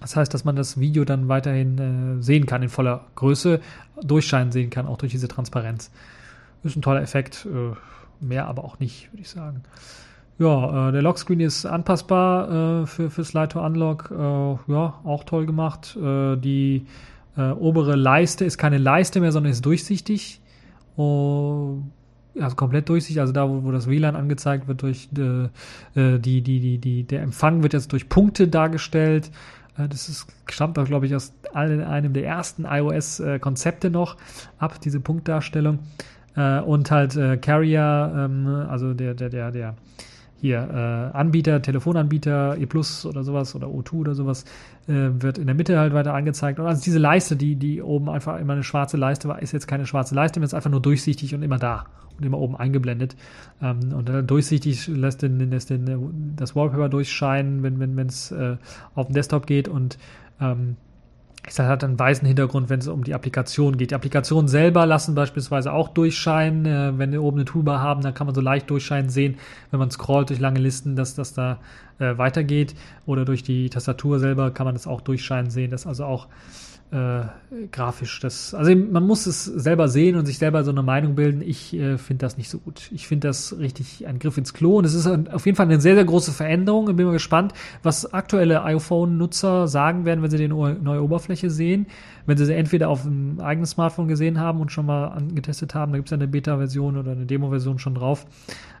Das 0.00 0.14
heißt, 0.14 0.32
dass 0.32 0.44
man 0.44 0.54
das 0.54 0.78
Video 0.78 1.04
dann 1.04 1.26
weiterhin 1.26 2.18
äh, 2.18 2.22
sehen 2.22 2.46
kann 2.46 2.62
in 2.62 2.68
voller 2.68 3.06
Größe, 3.16 3.60
durchscheinen 4.00 4.52
sehen 4.52 4.70
kann, 4.70 4.86
auch 4.86 4.98
durch 4.98 5.10
diese 5.10 5.26
Transparenz. 5.26 5.90
Ist 6.62 6.76
ein 6.76 6.82
toller 6.82 7.02
Effekt. 7.02 7.46
Mehr 8.20 8.46
aber 8.46 8.64
auch 8.64 8.78
nicht, 8.78 9.12
würde 9.12 9.22
ich 9.22 9.28
sagen. 9.30 9.62
Ja, 10.38 10.88
äh, 10.88 10.92
der 10.92 11.02
Lockscreen 11.02 11.40
ist 11.40 11.66
anpassbar 11.66 12.82
äh, 12.82 12.86
für, 12.86 13.10
fürs 13.10 13.32
Lighto 13.32 13.64
Unlock. 13.64 14.10
Äh, 14.10 14.72
ja, 14.72 15.00
auch 15.04 15.24
toll 15.24 15.46
gemacht. 15.46 15.96
Äh, 15.96 16.36
die 16.36 16.86
äh, 17.36 17.50
obere 17.50 17.96
Leiste 17.96 18.44
ist 18.44 18.56
keine 18.56 18.78
Leiste 18.78 19.20
mehr, 19.20 19.32
sondern 19.32 19.52
ist 19.52 19.66
durchsichtig. 19.66 20.40
Oh, 20.96 21.78
also 22.38 22.54
komplett 22.54 22.88
durchsichtig. 22.88 23.20
Also 23.20 23.32
da, 23.32 23.48
wo, 23.48 23.64
wo 23.64 23.72
das 23.72 23.88
WLAN 23.88 24.14
angezeigt 24.14 24.68
wird, 24.68 24.82
durch 24.82 25.08
äh, 25.16 25.48
die, 26.18 26.40
die, 26.42 26.60
die, 26.60 26.78
die, 26.78 27.02
der 27.02 27.22
Empfang 27.22 27.64
wird 27.64 27.72
jetzt 27.72 27.92
durch 27.92 28.08
Punkte 28.08 28.46
dargestellt. 28.46 29.30
Das 29.76 30.08
ist, 30.08 30.26
stammt 30.50 30.76
auch, 30.76 30.86
glaube 30.86 31.06
ich, 31.06 31.14
aus 31.14 31.32
einem 31.54 32.12
der 32.12 32.26
ersten 32.26 32.64
iOS-Konzepte 32.64 33.90
noch 33.90 34.16
ab, 34.58 34.80
diese 34.80 34.98
Punktdarstellung. 34.98 35.78
Äh, 36.38 36.60
und 36.60 36.90
halt 36.90 37.16
äh, 37.16 37.36
Carrier, 37.36 38.12
ähm, 38.16 38.46
also 38.46 38.94
der, 38.94 39.14
der, 39.14 39.28
der, 39.28 39.50
der 39.50 39.74
hier 40.40 40.58
äh, 41.12 41.16
Anbieter, 41.16 41.60
Telefonanbieter, 41.60 42.56
E 42.58 42.66
Plus 42.66 43.04
oder 43.04 43.24
sowas 43.24 43.56
oder 43.56 43.66
O2 43.66 43.92
oder 43.94 44.14
sowas, 44.14 44.44
äh, 44.86 44.92
wird 44.92 45.36
in 45.36 45.46
der 45.46 45.56
Mitte 45.56 45.76
halt 45.80 45.92
weiter 45.94 46.14
angezeigt. 46.14 46.60
Und 46.60 46.66
also 46.66 46.80
diese 46.80 47.00
Leiste, 47.00 47.34
die, 47.34 47.56
die 47.56 47.82
oben 47.82 48.08
einfach 48.08 48.38
immer 48.38 48.52
eine 48.52 48.62
schwarze 48.62 48.96
Leiste 48.96 49.26
war, 49.26 49.42
ist 49.42 49.50
jetzt 49.50 49.66
keine 49.66 49.84
schwarze 49.84 50.14
Leiste, 50.14 50.38
ist 50.38 50.54
einfach 50.54 50.70
nur 50.70 50.80
durchsichtig 50.80 51.34
und 51.34 51.42
immer 51.42 51.58
da 51.58 51.86
und 52.16 52.24
immer 52.24 52.38
oben 52.38 52.54
eingeblendet. 52.54 53.16
Ähm, 53.60 53.92
und 53.92 54.08
dann 54.08 54.24
durchsichtig 54.28 54.86
lässt, 54.86 55.22
den, 55.22 55.50
lässt 55.50 55.70
den, 55.70 56.36
das 56.36 56.54
Wallpaper 56.54 56.88
durchscheinen, 56.88 57.64
wenn 57.64 58.06
es 58.06 58.30
äh, 58.30 58.58
auf 58.94 59.08
den 59.08 59.14
Desktop 59.14 59.44
geht 59.48 59.66
und 59.66 59.98
ähm, 60.40 60.76
es 61.48 61.58
hat 61.58 61.84
einen 61.84 61.98
weißen 61.98 62.26
Hintergrund, 62.26 62.68
wenn 62.68 62.80
es 62.80 62.88
um 62.88 63.04
die 63.04 63.14
Applikation 63.14 63.76
geht. 63.76 63.90
Die 63.90 63.94
Applikationen 63.94 64.48
selber 64.48 64.86
lassen 64.86 65.14
beispielsweise 65.14 65.72
auch 65.72 65.88
durchscheinen. 65.88 66.66
Äh, 66.66 66.98
wenn 66.98 67.12
wir 67.12 67.22
oben 67.22 67.38
eine 67.38 67.44
Toolbar 67.44 67.80
haben, 67.80 68.02
dann 68.02 68.14
kann 68.14 68.26
man 68.26 68.34
so 68.34 68.40
leicht 68.40 68.70
durchscheinen 68.70 69.10
sehen, 69.10 69.36
wenn 69.70 69.80
man 69.80 69.90
scrollt 69.90 70.30
durch 70.30 70.40
lange 70.40 70.60
Listen, 70.60 70.96
dass 70.96 71.14
das 71.14 71.34
da 71.34 71.58
äh, 71.98 72.16
weitergeht. 72.18 72.74
Oder 73.06 73.24
durch 73.24 73.42
die 73.42 73.70
Tastatur 73.70 74.18
selber 74.18 74.50
kann 74.50 74.66
man 74.66 74.74
das 74.74 74.86
auch 74.86 75.00
durchscheinen 75.00 75.50
sehen, 75.50 75.70
dass 75.70 75.86
also 75.86 76.04
auch 76.04 76.26
äh, 76.90 77.66
grafisch. 77.70 78.18
Das, 78.20 78.54
also 78.54 78.74
man 78.74 79.06
muss 79.06 79.26
es 79.26 79.44
selber 79.44 79.88
sehen 79.88 80.16
und 80.16 80.24
sich 80.24 80.38
selber 80.38 80.64
so 80.64 80.70
eine 80.70 80.82
Meinung 80.82 81.14
bilden. 81.16 81.42
Ich 81.42 81.74
äh, 81.74 81.98
finde 81.98 82.24
das 82.24 82.38
nicht 82.38 82.48
so 82.48 82.58
gut. 82.58 82.90
Ich 82.92 83.06
finde 83.06 83.28
das 83.28 83.58
richtig 83.58 84.06
ein 84.06 84.18
Griff 84.18 84.38
ins 84.38 84.54
Klo 84.54 84.78
und 84.78 84.86
es 84.86 84.94
ist 84.94 85.06
ein, 85.06 85.28
auf 85.28 85.44
jeden 85.44 85.56
Fall 85.56 85.66
eine 85.66 85.80
sehr, 85.80 85.94
sehr 85.94 86.06
große 86.06 86.32
Veränderung. 86.32 86.88
Ich 86.88 86.96
bin 86.96 87.04
mal 87.04 87.12
gespannt, 87.12 87.52
was 87.82 88.12
aktuelle 88.14 88.62
iPhone-Nutzer 88.64 89.68
sagen 89.68 90.06
werden, 90.06 90.22
wenn 90.22 90.30
sie 90.30 90.38
die 90.38 90.48
neue 90.48 91.02
Oberfläche 91.02 91.50
sehen. 91.50 91.86
Wenn 92.24 92.38
sie 92.38 92.46
sie 92.46 92.54
entweder 92.54 92.88
auf 92.88 93.04
einem 93.06 93.40
eigenen 93.40 93.66
Smartphone 93.66 94.08
gesehen 94.08 94.38
haben 94.38 94.60
und 94.60 94.72
schon 94.72 94.86
mal 94.86 95.08
angetestet 95.08 95.74
haben, 95.74 95.92
da 95.92 95.98
gibt 95.98 96.08
es 96.08 96.10
ja 96.10 96.16
eine 96.16 96.28
Beta-Version 96.28 96.96
oder 96.96 97.12
eine 97.12 97.26
Demo-Version 97.26 97.78
schon 97.78 97.94
drauf. 97.94 98.26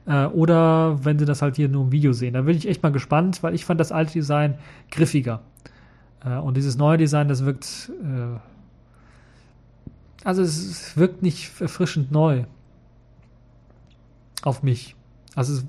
Äh, 0.06 0.26
oder 0.26 1.04
wenn 1.04 1.18
sie 1.18 1.26
das 1.26 1.42
halt 1.42 1.56
hier 1.56 1.68
nur 1.68 1.84
im 1.84 1.92
Video 1.92 2.12
sehen. 2.12 2.34
Da 2.34 2.42
bin 2.42 2.56
ich 2.56 2.68
echt 2.68 2.82
mal 2.82 2.92
gespannt, 2.92 3.42
weil 3.42 3.54
ich 3.54 3.64
fand 3.64 3.80
das 3.80 3.92
alte 3.92 4.14
Design 4.14 4.54
griffiger. 4.90 5.40
Äh, 6.24 6.36
und 6.36 6.56
dieses 6.56 6.76
neue 6.76 6.98
Design, 6.98 7.28
das 7.28 7.44
wirkt, 7.44 7.90
äh, 8.02 8.38
also 10.24 10.42
es 10.42 10.96
wirkt 10.96 11.22
nicht 11.22 11.60
erfrischend 11.60 12.12
neu 12.12 12.44
auf 14.42 14.62
mich. 14.62 14.94
Also 15.34 15.62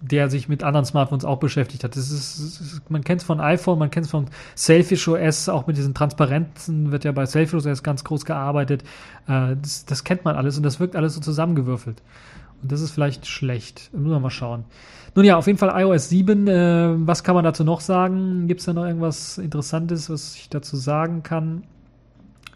der 0.00 0.30
sich 0.30 0.48
mit 0.48 0.62
anderen 0.62 0.86
Smartphones 0.86 1.24
auch 1.24 1.38
beschäftigt 1.38 1.82
hat. 1.82 1.96
Das 1.96 2.12
ist, 2.12 2.38
das 2.38 2.60
ist 2.60 2.90
man 2.90 3.02
kennt 3.02 3.22
es 3.22 3.26
von 3.26 3.40
iPhone, 3.40 3.76
man 3.76 3.90
kennt 3.90 4.06
es 4.06 4.10
von 4.10 4.26
Selfish 4.54 5.08
OS, 5.08 5.48
auch 5.48 5.66
mit 5.66 5.76
diesen 5.76 5.94
Transparenzen 5.94 6.92
wird 6.92 7.02
ja 7.02 7.10
bei 7.10 7.26
Selfish 7.26 7.66
OS 7.66 7.82
ganz 7.82 8.04
groß 8.04 8.24
gearbeitet. 8.24 8.84
Äh, 9.26 9.56
das, 9.60 9.84
das, 9.84 10.04
kennt 10.04 10.24
man 10.24 10.36
alles 10.36 10.56
und 10.56 10.62
das 10.62 10.78
wirkt 10.78 10.94
alles 10.94 11.14
so 11.14 11.20
zusammengewürfelt. 11.20 12.02
Und 12.62 12.70
das 12.70 12.80
ist 12.80 12.92
vielleicht 12.92 13.26
schlecht. 13.26 13.90
Müssen 13.92 14.10
wir 14.10 14.20
mal 14.20 14.30
schauen. 14.30 14.64
Nun 15.16 15.24
ja, 15.24 15.38
auf 15.38 15.46
jeden 15.46 15.58
Fall 15.58 15.72
iOS 15.80 16.10
7. 16.10 16.46
Äh, 16.46 16.94
was 17.06 17.24
kann 17.24 17.34
man 17.34 17.42
dazu 17.42 17.64
noch 17.64 17.80
sagen? 17.80 18.48
Gibt 18.48 18.60
es 18.60 18.66
da 18.66 18.74
noch 18.74 18.84
irgendwas 18.84 19.38
Interessantes, 19.38 20.10
was 20.10 20.36
ich 20.36 20.50
dazu 20.50 20.76
sagen 20.76 21.22
kann? 21.22 21.64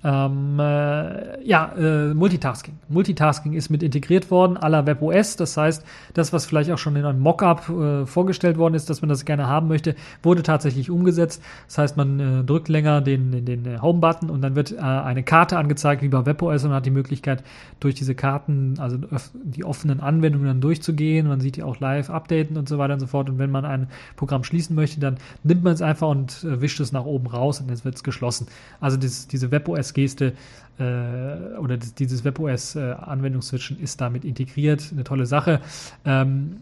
Ähm, 0.02 0.58
äh, 0.58 1.44
ja, 1.46 1.72
äh, 1.76 2.14
Multitasking. 2.14 2.78
Multitasking 2.88 3.52
ist 3.52 3.68
mit 3.68 3.82
integriert 3.82 4.30
worden, 4.30 4.56
à 4.56 4.68
la 4.68 4.86
WebOS. 4.86 5.36
Das 5.36 5.58
heißt, 5.58 5.84
das, 6.14 6.32
was 6.32 6.46
vielleicht 6.46 6.70
auch 6.70 6.78
schon 6.78 6.96
in 6.96 7.04
einem 7.04 7.20
Mockup 7.20 7.68
äh, 7.68 8.06
vorgestellt 8.06 8.56
worden 8.56 8.74
ist, 8.74 8.88
dass 8.88 9.02
man 9.02 9.10
das 9.10 9.26
gerne 9.26 9.46
haben 9.46 9.68
möchte, 9.68 9.94
wurde 10.22 10.42
tatsächlich 10.42 10.90
umgesetzt. 10.90 11.42
Das 11.66 11.76
heißt, 11.76 11.96
man 11.98 12.20
äh, 12.20 12.44
drückt 12.44 12.68
länger 12.68 13.02
den, 13.02 13.44
den 13.44 13.66
äh, 13.66 13.78
Home-Button 13.78 14.30
und 14.30 14.40
dann 14.40 14.56
wird 14.56 14.72
äh, 14.72 14.78
eine 14.78 15.22
Karte 15.22 15.58
angezeigt, 15.58 16.00
wie 16.00 16.08
bei 16.08 16.24
WebOS, 16.24 16.64
und 16.64 16.70
man 16.70 16.76
hat 16.76 16.86
die 16.86 16.90
Möglichkeit, 16.90 17.44
durch 17.78 17.94
diese 17.94 18.14
Karten, 18.14 18.74
also 18.78 18.98
die 19.34 19.64
offenen 19.64 20.00
Anwendungen 20.00 20.46
dann 20.46 20.60
durchzugehen. 20.62 21.28
Man 21.28 21.40
sieht 21.40 21.56
die 21.56 21.62
auch 21.62 21.78
live 21.78 22.08
updaten 22.08 22.56
und 22.56 22.68
so 22.68 22.78
weiter 22.78 22.94
und 22.94 23.00
so 23.00 23.06
fort. 23.06 23.28
Und 23.28 23.38
wenn 23.38 23.50
man 23.50 23.66
ein 23.66 23.88
Programm 24.16 24.44
schließen 24.44 24.74
möchte, 24.74 24.98
dann 25.00 25.16
nimmt 25.44 25.62
man 25.62 25.74
es 25.74 25.82
einfach 25.82 26.08
und 26.08 26.38
wischt 26.42 26.80
es 26.80 26.92
nach 26.92 27.04
oben 27.04 27.26
raus 27.26 27.60
und 27.60 27.68
jetzt 27.68 27.84
wird 27.84 27.94
es 27.94 28.02
geschlossen. 28.02 28.46
Also 28.80 28.96
das, 28.96 29.28
diese 29.28 29.50
WebOS 29.50 29.89
WebOS-Geste 29.90 30.32
äh, 30.78 31.58
oder 31.58 31.76
dieses 31.76 32.24
WebOS-Anwendungsswitchen 32.24 33.78
äh, 33.78 33.82
ist 33.82 34.00
damit 34.00 34.24
integriert. 34.24 34.88
Eine 34.92 35.04
tolle 35.04 35.26
Sache. 35.26 35.60
Ähm, 36.04 36.56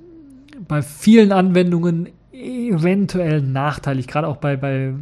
bei 0.66 0.83
vielen 0.83 1.33
Anwendungen 1.33 2.09
eventuell 2.33 3.43
nachteilig, 3.43 4.07
gerade 4.07 4.26
auch 4.26 4.37
bei, 4.37 4.57
bei 4.57 4.95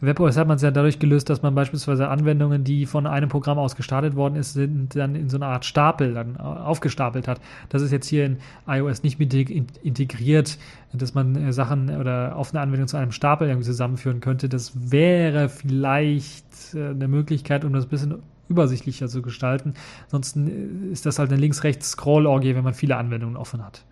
WebOS 0.00 0.36
hat 0.36 0.48
man 0.48 0.56
es 0.56 0.62
ja 0.62 0.70
dadurch 0.70 0.98
gelöst, 0.98 1.28
dass 1.28 1.42
man 1.42 1.54
beispielsweise 1.54 2.08
Anwendungen, 2.08 2.64
die 2.64 2.86
von 2.86 3.06
einem 3.06 3.28
Programm 3.28 3.58
aus 3.58 3.76
gestartet 3.76 4.16
worden 4.16 4.36
ist, 4.36 4.54
sind, 4.54 4.96
dann 4.96 5.14
in 5.14 5.28
so 5.28 5.36
einer 5.36 5.46
Art 5.46 5.64
Stapel 5.64 6.14
dann 6.14 6.38
aufgestapelt 6.38 7.28
hat. 7.28 7.40
Das 7.68 7.82
ist 7.82 7.92
jetzt 7.92 8.06
hier 8.06 8.24
in 8.24 8.38
iOS 8.66 9.02
nicht 9.02 9.18
mit 9.18 9.34
integriert, 9.34 10.58
dass 10.92 11.14
man 11.14 11.36
äh, 11.36 11.52
Sachen 11.52 11.94
oder 11.96 12.36
offene 12.36 12.60
Anwendungen 12.60 12.88
zu 12.88 12.96
einem 12.96 13.12
Stapel 13.12 13.48
irgendwie 13.48 13.66
zusammenführen 13.66 14.20
könnte. 14.20 14.48
Das 14.48 14.90
wäre 14.90 15.48
vielleicht 15.48 16.74
äh, 16.74 16.88
eine 16.88 17.08
Möglichkeit, 17.08 17.64
um 17.64 17.72
das 17.72 17.84
ein 17.84 17.90
bisschen 17.90 18.14
übersichtlicher 18.48 19.08
zu 19.08 19.22
gestalten. 19.22 19.74
Ansonsten 20.06 20.88
äh, 20.88 20.92
ist 20.92 21.06
das 21.06 21.18
halt 21.18 21.30
eine 21.30 21.40
links-rechts-Scroll-Orgie, 21.40 22.54
wenn 22.54 22.64
man 22.64 22.74
viele 22.74 22.96
Anwendungen 22.96 23.36
offen 23.36 23.64
hat. 23.64 23.84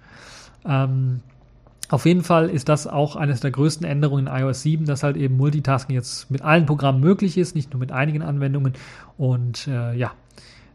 Ähm, 0.64 1.20
auf 1.90 2.04
jeden 2.04 2.22
Fall 2.22 2.50
ist 2.50 2.68
das 2.68 2.86
auch 2.86 3.16
eines 3.16 3.40
der 3.40 3.50
größten 3.50 3.86
Änderungen 3.86 4.26
in 4.26 4.32
iOS 4.32 4.62
7, 4.62 4.84
dass 4.84 5.02
halt 5.02 5.16
eben 5.16 5.36
Multitasking 5.36 5.94
jetzt 5.94 6.30
mit 6.30 6.42
allen 6.42 6.66
Programmen 6.66 7.00
möglich 7.00 7.38
ist, 7.38 7.54
nicht 7.54 7.72
nur 7.72 7.80
mit 7.80 7.92
einigen 7.92 8.22
Anwendungen. 8.22 8.74
Und 9.16 9.66
äh, 9.66 9.94
ja, 9.94 10.12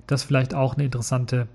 das 0.07 0.23
vielleicht 0.23 0.55
auch 0.55 0.73
eine 0.73 0.85
interessante 0.85 1.47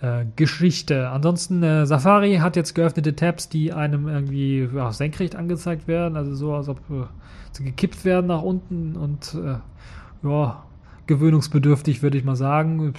äh, 0.00 0.24
Geschichte. 0.36 1.10
Ansonsten, 1.10 1.62
äh, 1.62 1.86
Safari 1.86 2.36
hat 2.36 2.56
jetzt 2.56 2.74
geöffnete 2.74 3.14
Tabs, 3.14 3.50
die 3.50 3.72
einem 3.72 4.08
irgendwie 4.08 4.68
ja, 4.74 4.92
senkrecht 4.92 5.36
angezeigt 5.36 5.86
werden, 5.86 6.16
also 6.16 6.34
so, 6.34 6.54
als 6.54 6.68
ob 6.68 6.78
äh, 6.90 7.04
sie 7.52 7.64
gekippt 7.64 8.04
werden 8.06 8.26
nach 8.26 8.42
unten 8.42 8.96
und 8.96 9.34
äh, 9.34 10.26
ja, 10.26 10.64
gewöhnungsbedürftig, 11.06 12.02
würde 12.02 12.16
ich 12.16 12.24
mal 12.24 12.36
sagen. 12.36 12.94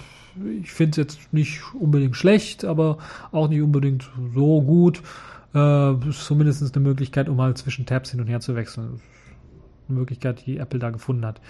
Ich 0.62 0.72
finde 0.72 0.92
es 0.92 0.98
jetzt 0.98 1.34
nicht 1.34 1.62
unbedingt 1.74 2.16
schlecht, 2.16 2.66
aber 2.66 3.00
auch 3.32 3.48
nicht 3.50 3.62
unbedingt 3.62 4.10
so 4.34 4.62
gut. 4.62 5.02
Äh, 5.54 6.10
ist 6.10 6.26
zumindest 6.26 6.76
eine 6.76 6.84
Möglichkeit, 6.84 7.30
um 7.30 7.38
mal 7.38 7.54
zwischen 7.56 7.86
Tabs 7.86 8.12
hin 8.12 8.20
und 8.20 8.28
her 8.28 8.40
zu 8.40 8.56
wechseln. 8.56 9.00
Eine 9.88 10.00
Möglichkeit, 10.00 10.46
die 10.46 10.58
Apple 10.58 10.80
da 10.80 10.90
gefunden 10.90 11.26
hat. 11.26 11.42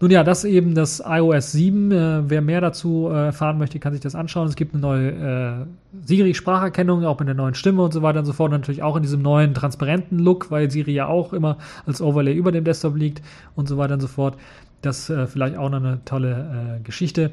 Nun 0.00 0.10
ja, 0.10 0.24
das 0.24 0.44
eben 0.44 0.74
das 0.74 1.00
iOS 1.06 1.52
7. 1.52 1.92
Äh, 1.92 2.30
wer 2.30 2.40
mehr 2.40 2.60
dazu 2.60 3.08
äh, 3.08 3.26
erfahren 3.26 3.58
möchte, 3.58 3.78
kann 3.78 3.92
sich 3.92 4.00
das 4.00 4.14
anschauen. 4.14 4.48
Es 4.48 4.56
gibt 4.56 4.74
eine 4.74 4.80
neue 4.80 5.10
äh, 5.10 6.06
Siri-Spracherkennung, 6.06 7.04
auch 7.04 7.18
mit 7.20 7.28
der 7.28 7.36
neuen 7.36 7.54
Stimme 7.54 7.82
und 7.82 7.92
so 7.92 8.02
weiter 8.02 8.20
und 8.20 8.24
so 8.24 8.32
fort. 8.32 8.52
Und 8.52 8.60
natürlich 8.60 8.82
auch 8.82 8.96
in 8.96 9.02
diesem 9.02 9.22
neuen 9.22 9.54
transparenten 9.54 10.18
Look, 10.18 10.50
weil 10.50 10.70
Siri 10.70 10.92
ja 10.92 11.06
auch 11.06 11.32
immer 11.32 11.58
als 11.86 12.02
Overlay 12.02 12.34
über 12.34 12.50
dem 12.50 12.64
Desktop 12.64 12.96
liegt 12.96 13.22
und 13.54 13.68
so 13.68 13.76
weiter 13.78 13.94
und 13.94 14.00
so 14.00 14.08
fort. 14.08 14.36
Das 14.80 15.08
äh, 15.08 15.28
vielleicht 15.28 15.56
auch 15.56 15.70
noch 15.70 15.78
eine 15.78 16.00
tolle 16.04 16.78
äh, 16.78 16.82
Geschichte 16.82 17.30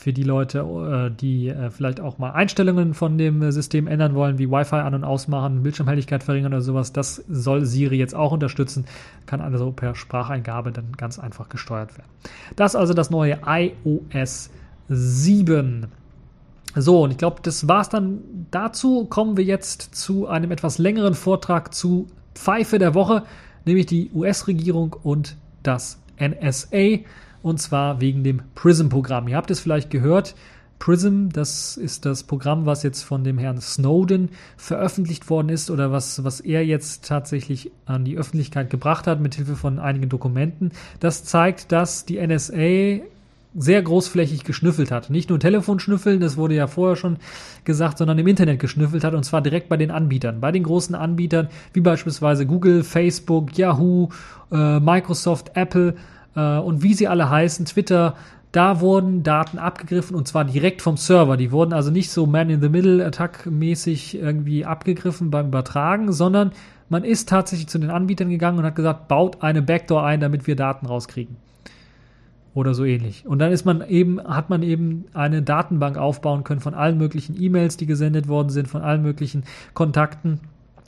für 0.00 0.14
die 0.14 0.22
Leute, 0.22 0.60
äh, 0.60 1.14
die 1.14 1.48
äh, 1.48 1.70
vielleicht 1.70 2.00
auch 2.00 2.18
mal 2.18 2.30
Einstellungen 2.30 2.94
von 2.94 3.18
dem 3.18 3.42
äh, 3.42 3.52
System 3.52 3.86
ändern 3.86 4.14
wollen, 4.14 4.38
wie 4.38 4.50
Wi-Fi 4.50 4.76
an- 4.76 4.94
und 4.94 5.04
ausmachen, 5.04 5.62
Bildschirmhelligkeit 5.62 6.22
verringern 6.22 6.54
oder 6.54 6.62
sowas. 6.62 6.92
Das 6.92 7.22
soll 7.28 7.66
Siri 7.66 7.98
jetzt 7.98 8.14
auch 8.14 8.32
unterstützen. 8.32 8.86
Kann 9.26 9.42
also 9.42 9.70
per 9.72 9.94
Spracheingabe 9.94 10.72
dann 10.72 10.92
ganz 10.96 11.18
einfach 11.18 11.50
gesteuert 11.50 11.98
werden. 11.98 12.08
Das 12.56 12.74
also 12.74 12.94
das 12.94 13.10
neue 13.10 13.38
iOS 13.44 14.50
7. 14.88 15.86
So, 16.74 17.02
und 17.02 17.10
ich 17.10 17.18
glaube, 17.18 17.40
das 17.42 17.68
war 17.68 17.82
es 17.82 17.90
dann 17.90 18.20
dazu. 18.50 19.04
Kommen 19.04 19.36
wir 19.36 19.44
jetzt 19.44 19.94
zu 19.94 20.28
einem 20.28 20.50
etwas 20.50 20.78
längeren 20.78 21.14
Vortrag 21.14 21.74
zu 21.74 22.06
Pfeife 22.34 22.78
der 22.78 22.94
Woche, 22.94 23.24
nämlich 23.66 23.86
die 23.86 24.10
US-Regierung 24.14 24.96
und 25.02 25.36
das 25.62 26.00
NSA 26.18 27.00
und 27.42 27.60
zwar 27.60 28.00
wegen 28.00 28.24
dem 28.24 28.42
PRISM-Programm. 28.54 29.28
Ihr 29.28 29.36
habt 29.36 29.50
es 29.50 29.60
vielleicht 29.60 29.90
gehört. 29.90 30.34
PRISM, 30.78 31.28
das 31.30 31.76
ist 31.76 32.06
das 32.06 32.22
Programm, 32.22 32.64
was 32.64 32.82
jetzt 32.82 33.02
von 33.02 33.22
dem 33.22 33.36
Herrn 33.36 33.60
Snowden 33.60 34.30
veröffentlicht 34.56 35.28
worden 35.28 35.50
ist 35.50 35.70
oder 35.70 35.92
was, 35.92 36.24
was 36.24 36.40
er 36.40 36.64
jetzt 36.64 37.06
tatsächlich 37.06 37.70
an 37.84 38.04
die 38.04 38.16
Öffentlichkeit 38.16 38.70
gebracht 38.70 39.06
hat 39.06 39.20
mit 39.20 39.34
Hilfe 39.34 39.56
von 39.56 39.78
einigen 39.78 40.08
Dokumenten. 40.08 40.72
Das 40.98 41.22
zeigt, 41.24 41.70
dass 41.70 42.06
die 42.06 42.18
NSA 42.26 43.04
sehr 43.54 43.82
großflächig 43.82 44.44
geschnüffelt 44.44 44.90
hat. 44.90 45.10
Nicht 45.10 45.28
nur 45.28 45.40
Telefonschnüffeln, 45.40 46.20
das 46.20 46.36
wurde 46.36 46.54
ja 46.54 46.66
vorher 46.66 46.96
schon 46.96 47.18
gesagt, 47.64 47.98
sondern 47.98 48.18
im 48.18 48.26
Internet 48.26 48.60
geschnüffelt 48.60 49.04
hat 49.04 49.14
und 49.14 49.24
zwar 49.24 49.42
direkt 49.42 49.68
bei 49.68 49.76
den 49.76 49.90
Anbietern. 49.90 50.40
Bei 50.40 50.52
den 50.52 50.62
großen 50.62 50.94
Anbietern 50.94 51.48
wie 51.72 51.80
beispielsweise 51.80 52.46
Google, 52.46 52.84
Facebook, 52.84 53.58
Yahoo, 53.58 54.08
äh, 54.52 54.78
Microsoft, 54.80 55.52
Apple 55.54 55.94
äh, 56.40 56.58
und 56.60 56.82
wie 56.82 56.94
sie 56.94 57.08
alle 57.08 57.28
heißen, 57.28 57.66
Twitter, 57.66 58.14
da 58.52 58.80
wurden 58.80 59.22
Daten 59.22 59.58
abgegriffen 59.58 60.16
und 60.16 60.26
zwar 60.26 60.44
direkt 60.44 60.82
vom 60.82 60.96
Server. 60.96 61.36
Die 61.36 61.52
wurden 61.52 61.72
also 61.72 61.90
nicht 61.90 62.10
so 62.10 62.26
Man-in-the-Middle-Attack-mäßig 62.26 64.18
irgendwie 64.18 64.64
abgegriffen 64.64 65.30
beim 65.30 65.48
Übertragen, 65.48 66.12
sondern 66.12 66.52
man 66.88 67.04
ist 67.04 67.28
tatsächlich 67.28 67.68
zu 67.68 67.78
den 67.78 67.90
Anbietern 67.90 68.30
gegangen 68.30 68.58
und 68.58 68.64
hat 68.64 68.74
gesagt, 68.74 69.06
baut 69.06 69.42
eine 69.42 69.62
Backdoor 69.62 70.04
ein, 70.04 70.18
damit 70.18 70.48
wir 70.48 70.56
Daten 70.56 70.86
rauskriegen. 70.86 71.36
Oder 72.52 72.74
so 72.74 72.84
ähnlich. 72.84 73.24
Und 73.26 73.38
dann 73.38 73.52
ist 73.52 73.64
man 73.64 73.86
eben, 73.88 74.20
hat 74.20 74.50
man 74.50 74.64
eben 74.64 75.04
eine 75.14 75.40
Datenbank 75.40 75.96
aufbauen 75.96 76.42
können 76.42 76.58
von 76.58 76.74
allen 76.74 76.98
möglichen 76.98 77.40
E-Mails, 77.40 77.76
die 77.76 77.86
gesendet 77.86 78.26
worden 78.26 78.48
sind, 78.48 78.66
von 78.66 78.82
allen 78.82 79.02
möglichen 79.02 79.44
Kontakten 79.72 80.40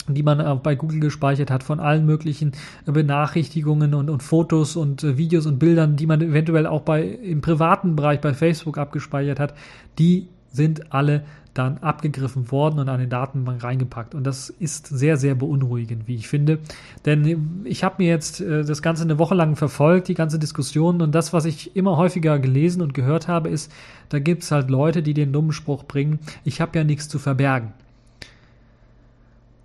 die 0.08 0.22
man 0.22 0.40
äh, 0.40 0.54
bei 0.62 0.74
Google 0.74 1.00
gespeichert 1.00 1.50
hat, 1.50 1.62
von 1.62 1.80
allen 1.80 2.06
möglichen 2.06 2.52
äh, 2.86 2.92
Benachrichtigungen 2.92 3.94
und, 3.94 4.10
und 4.10 4.22
Fotos 4.22 4.76
und 4.76 5.04
äh, 5.04 5.16
Videos 5.16 5.46
und 5.46 5.58
Bildern, 5.58 5.96
die 5.96 6.06
man 6.06 6.20
eventuell 6.20 6.66
auch 6.66 6.82
bei, 6.82 7.02
im 7.02 7.40
privaten 7.40 7.96
Bereich 7.96 8.20
bei 8.20 8.34
Facebook 8.34 8.78
abgespeichert 8.78 9.38
hat, 9.38 9.54
die 9.98 10.28
sind 10.50 10.92
alle 10.92 11.24
dann 11.54 11.78
abgegriffen 11.78 12.50
worden 12.50 12.78
und 12.78 12.88
an 12.88 12.96
eine 12.96 13.08
Datenbank 13.08 13.62
reingepackt. 13.62 14.14
Und 14.14 14.24
das 14.24 14.48
ist 14.48 14.86
sehr, 14.86 15.18
sehr 15.18 15.34
beunruhigend, 15.34 16.08
wie 16.08 16.14
ich 16.14 16.28
finde. 16.28 16.58
Denn 17.04 17.62
ich 17.64 17.84
habe 17.84 17.96
mir 17.98 18.08
jetzt 18.08 18.40
das 18.40 18.80
Ganze 18.80 19.02
eine 19.02 19.18
Woche 19.18 19.34
lang 19.34 19.56
verfolgt, 19.56 20.08
die 20.08 20.14
ganze 20.14 20.38
Diskussion. 20.38 21.02
Und 21.02 21.14
das, 21.14 21.34
was 21.34 21.44
ich 21.44 21.76
immer 21.76 21.98
häufiger 21.98 22.38
gelesen 22.38 22.80
und 22.80 22.94
gehört 22.94 23.28
habe, 23.28 23.50
ist, 23.50 23.70
da 24.08 24.18
gibt 24.18 24.44
es 24.44 24.50
halt 24.50 24.70
Leute, 24.70 25.02
die 25.02 25.12
den 25.12 25.32
dummen 25.32 25.52
Spruch 25.52 25.84
bringen, 25.84 26.20
ich 26.44 26.62
habe 26.62 26.78
ja 26.78 26.84
nichts 26.84 27.08
zu 27.08 27.18
verbergen. 27.18 27.74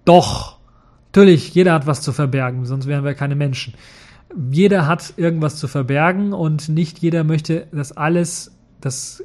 Doch, 0.07 0.57
natürlich, 1.07 1.53
jeder 1.53 1.73
hat 1.73 1.85
was 1.85 2.01
zu 2.01 2.13
verbergen, 2.13 2.65
sonst 2.65 2.87
wären 2.87 3.03
wir 3.03 3.13
keine 3.13 3.35
Menschen. 3.35 3.73
Jeder 4.51 4.87
hat 4.87 5.13
irgendwas 5.17 5.57
zu 5.57 5.67
verbergen 5.67 6.31
und 6.31 6.69
nicht 6.69 6.99
jeder 6.99 7.25
möchte, 7.25 7.67
dass 7.73 7.91
alles, 7.91 8.55
dass 8.79 9.21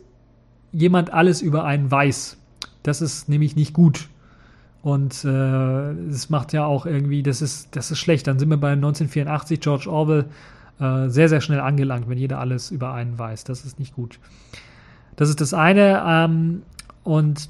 jemand 0.72 1.12
alles 1.12 1.40
über 1.40 1.64
einen 1.64 1.88
weiß. 1.88 2.36
Das 2.82 3.00
ist 3.00 3.28
nämlich 3.28 3.54
nicht 3.54 3.74
gut. 3.74 4.08
Und 4.82 5.24
äh, 5.24 5.94
das 6.08 6.30
macht 6.30 6.52
ja 6.52 6.64
auch 6.64 6.84
irgendwie, 6.84 7.22
das 7.22 7.42
ist, 7.42 7.76
das 7.76 7.92
ist 7.92 8.00
schlecht. 8.00 8.26
Dann 8.26 8.40
sind 8.40 8.48
wir 8.48 8.56
bei 8.56 8.72
1984, 8.72 9.60
George 9.60 9.88
Orwell, 9.88 10.24
äh, 10.80 11.08
sehr, 11.08 11.28
sehr 11.28 11.40
schnell 11.40 11.60
angelangt, 11.60 12.08
wenn 12.08 12.18
jeder 12.18 12.40
alles 12.40 12.72
über 12.72 12.92
einen 12.92 13.16
weiß. 13.16 13.44
Das 13.44 13.64
ist 13.64 13.78
nicht 13.78 13.94
gut. 13.94 14.18
Das 15.14 15.28
ist 15.28 15.40
das 15.40 15.54
eine. 15.54 16.02
Ähm, 16.04 16.62
und 17.04 17.48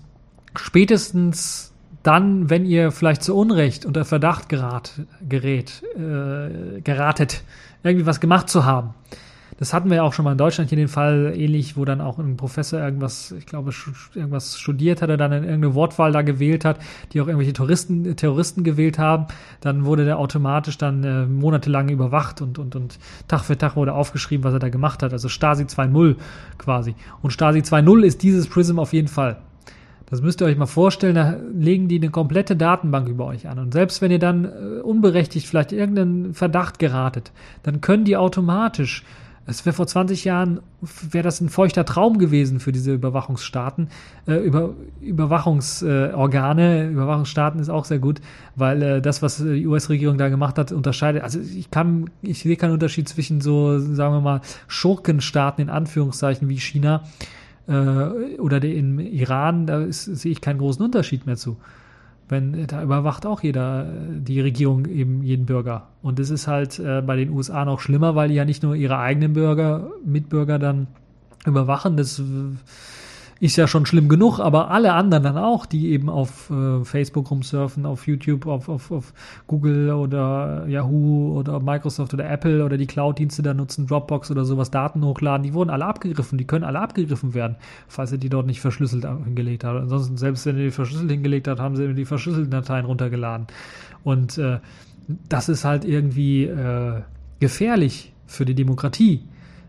spätestens 0.55 1.72
dann, 2.03 2.51
wenn 2.51 2.65
ihr 2.65 2.91
vielleicht 2.91 3.23
zu 3.23 3.37
Unrecht 3.37 3.87
unter 3.87 4.05
Verdacht 4.05 4.49
gerat, 4.49 4.93
gerät, 5.29 5.83
äh, 5.97 6.81
geratet, 6.81 7.43
irgendwie 7.83 8.07
was 8.07 8.21
gemacht 8.21 8.49
zu 8.49 8.65
haben. 8.65 8.95
Das 9.59 9.73
hatten 9.73 9.91
wir 9.91 9.99
ja 9.99 10.03
auch 10.03 10.13
schon 10.13 10.25
mal 10.25 10.33
in 10.33 10.39
Deutschland 10.39 10.71
hier 10.71 10.77
den 10.77 10.89
Fall 10.89 11.35
ähnlich, 11.37 11.77
wo 11.77 11.85
dann 11.85 12.01
auch 12.01 12.19
ein 12.19 12.37
Professor 12.37 12.81
irgendwas, 12.81 13.31
ich 13.31 13.47
glaube, 13.47 13.71
irgendwas 14.13 14.59
studiert 14.59 15.03
hat, 15.03 15.11
er 15.11 15.17
dann 15.17 15.31
irgendeine 15.31 15.77
Wortwahl 15.77 16.11
da 16.11 16.23
gewählt 16.23 16.65
hat, 16.65 16.81
die 17.13 17.21
auch 17.21 17.29
irgendwelche 17.29 17.53
Touristen, 17.53 18.17
Terroristen 18.17 18.65
gewählt 18.65 18.99
haben. 18.99 19.27
Dann 19.61 19.85
wurde 19.85 20.05
der 20.05 20.19
automatisch 20.19 20.79
dann 20.79 21.05
äh, 21.05 21.27
monatelang 21.27 21.91
überwacht 21.91 22.41
und, 22.41 22.59
und, 22.59 22.75
und 22.75 22.99
Tag 23.29 23.45
für 23.45 23.57
Tag 23.57 23.77
wurde 23.77 23.95
aufgeschrieben, 23.95 24.43
was 24.43 24.53
er 24.53 24.59
da 24.59 24.69
gemacht 24.69 25.01
hat. 25.03 25.13
Also 25.13 25.29
Stasi 25.29 25.63
2.0 25.63 26.17
quasi. 26.59 26.97
Und 27.21 27.31
Stasi 27.31 27.61
2.0 27.61 28.03
ist 28.03 28.25
dieses 28.25 28.49
Prism 28.49 28.81
auf 28.81 28.93
jeden 28.93 29.09
Fall. 29.09 29.37
Das 30.13 30.21
müsst 30.21 30.43
ihr 30.43 30.45
euch 30.45 30.59
mal 30.59 30.67
vorstellen, 30.67 31.15
da 31.15 31.37
legen 31.55 31.89
die 31.89 31.97
eine 31.97 32.11
komplette 32.11 32.55
Datenbank 32.55 33.09
über 33.09 33.25
euch 33.25 33.49
an. 33.49 33.59
Und 33.59 33.73
selbst 33.73 34.03
wenn 34.03 34.11
ihr 34.11 34.19
dann 34.19 34.45
äh, 34.45 34.81
unberechtigt 34.83 35.47
vielleicht 35.47 35.73
irgendeinen 35.73 36.35
Verdacht 36.35 36.79
geratet, 36.79 37.33
dann 37.63 37.81
können 37.81 38.05
die 38.05 38.19
automatisch 38.19 39.05
Es 39.47 39.65
wäre 39.65 39.75
vor 39.75 39.87
20 39.87 40.27
Jahren, 40.27 40.61
wäre 40.83 41.25
das 41.25 41.41
ein 41.41 41.49
feuchter 41.49 41.87
Traum 41.87 42.19
gewesen 42.19 42.61
für 42.61 42.73
diese 42.73 42.93
Überwachungsstaaten. 42.93 43.89
Äh, 44.27 44.35
über, 44.35 44.75
Überwachungsorgane, 45.01 46.83
äh, 46.83 46.89
Überwachungsstaaten 46.89 47.59
ist 47.59 47.71
auch 47.71 47.87
sehr 47.87 47.99
gut, 47.99 48.21
weil 48.55 48.83
äh, 48.83 49.01
das, 49.01 49.23
was 49.23 49.39
die 49.39 49.67
US-Regierung 49.67 50.19
da 50.19 50.29
gemacht 50.29 50.59
hat, 50.59 50.73
unterscheidet. 50.73 51.23
Also 51.23 51.41
ich 51.41 51.71
kann, 51.71 52.11
ich 52.21 52.41
sehe 52.41 52.57
keinen 52.57 52.73
Unterschied 52.73 53.09
zwischen 53.09 53.41
so, 53.41 53.79
sagen 53.79 54.15
wir 54.15 54.21
mal, 54.21 54.43
Schurkenstaaten 54.69 55.63
in 55.63 55.71
Anführungszeichen 55.71 56.51
wie 56.51 56.59
China 56.59 57.03
äh, 57.67 58.39
oder 58.39 58.61
der 58.61 58.75
in 58.75 58.99
Iran. 58.99 59.67
Da 59.67 59.83
ist, 59.83 60.05
sehe 60.05 60.33
ich 60.33 60.41
keinen 60.41 60.59
großen 60.59 60.85
Unterschied 60.85 61.27
mehr 61.27 61.37
zu 61.37 61.57
wenn 62.33 62.67
da 62.67 62.83
überwacht 62.83 63.27
auch 63.27 63.43
jeder, 63.43 63.87
die 64.09 64.41
Regierung 64.41 64.87
eben 64.87 65.23
jeden 65.23 65.47
Bürger. 65.47 65.89
Und 66.03 66.19
das 66.19 66.31
ist 66.31 66.49
halt 66.49 66.79
äh, 66.79 67.03
bei 67.03 67.15
den 67.15 67.31
USA 67.31 67.65
noch 67.65 67.79
schlimmer, 67.79 68.17
weil 68.17 68.31
die 68.31 68.35
ja 68.35 68.45
nicht 68.45 68.63
nur 68.63 68.75
ihre 68.75 68.99
eigenen 68.99 69.35
Bürger, 69.35 69.91
Mitbürger 70.05 70.59
dann 70.59 70.87
überwachen, 71.45 71.97
das 71.97 72.19
äh, 72.19 72.23
ist 73.43 73.57
ja 73.57 73.67
schon 73.67 73.87
schlimm 73.87 74.09
genug, 74.09 74.39
aber 74.39 74.71
alle 74.71 74.93
anderen 74.93 75.25
dann 75.25 75.37
auch, 75.37 75.67
die 75.67 75.91
eben 75.91 76.09
auf 76.09 76.49
äh, 76.51 76.85
Facebook 76.85 77.29
rumsurfen, 77.29 77.87
auf 77.87 78.07
YouTube, 78.07 78.47
auf, 78.47 78.69
auf, 78.69 78.93
auf 78.93 79.13
Google 79.49 79.91
oder 79.91 80.65
Yahoo 80.69 81.37
oder 81.37 81.59
Microsoft 81.59 82.15
oder 82.15 82.31
Apple 82.31 82.65
oder 82.65 82.77
die 82.77 82.87
Cloud-Dienste 82.87 83.43
da 83.43 83.53
nutzen, 83.53 83.89
Dropbox 83.89 84.31
oder 84.31 84.45
sowas, 84.45 84.71
Daten 84.71 85.05
hochladen, 85.05 85.43
die 85.43 85.55
wurden 85.55 85.71
alle 85.71 85.87
abgegriffen, 85.87 86.39
die 86.39 86.47
können 86.47 86.63
alle 86.63 86.79
abgegriffen 86.79 87.35
werden, 87.35 87.57
falls 87.89 88.13
ihr 88.13 88.19
die 88.19 88.29
dort 88.29 88.47
nicht 88.47 88.61
verschlüsselt 88.61 89.05
hingelegt 89.25 89.65
habt. 89.65 89.81
Ansonsten, 89.81 90.17
selbst 90.19 90.47
wenn 90.47 90.57
ihr 90.57 90.67
die 90.67 90.71
verschlüsselt 90.71 91.11
hingelegt 91.11 91.49
habt, 91.49 91.59
haben 91.59 91.75
sie 91.75 91.95
die 91.95 92.05
verschlüsselten 92.05 92.53
Dateien 92.53 92.85
runtergeladen. 92.85 93.49
Und 94.05 94.39
äh, 94.39 94.61
das 95.29 95.49
ist 95.49 95.65
halt 95.65 95.85
irgendwie 95.85 96.45
äh, 96.45 97.01
gefährlich 97.41 98.13
für 98.25 98.45
die 98.45 98.55
Demokratie 98.55 99.25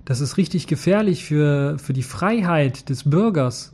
das 0.05 0.21
ist 0.21 0.37
richtig 0.37 0.67
gefährlich 0.67 1.25
für, 1.25 1.77
für 1.79 1.93
die 1.93 2.03
Freiheit 2.03 2.89
des 2.89 3.09
Bürgers. 3.09 3.73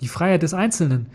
Die 0.00 0.08
Freiheit 0.08 0.42
des 0.42 0.54
Einzelnen 0.54 1.06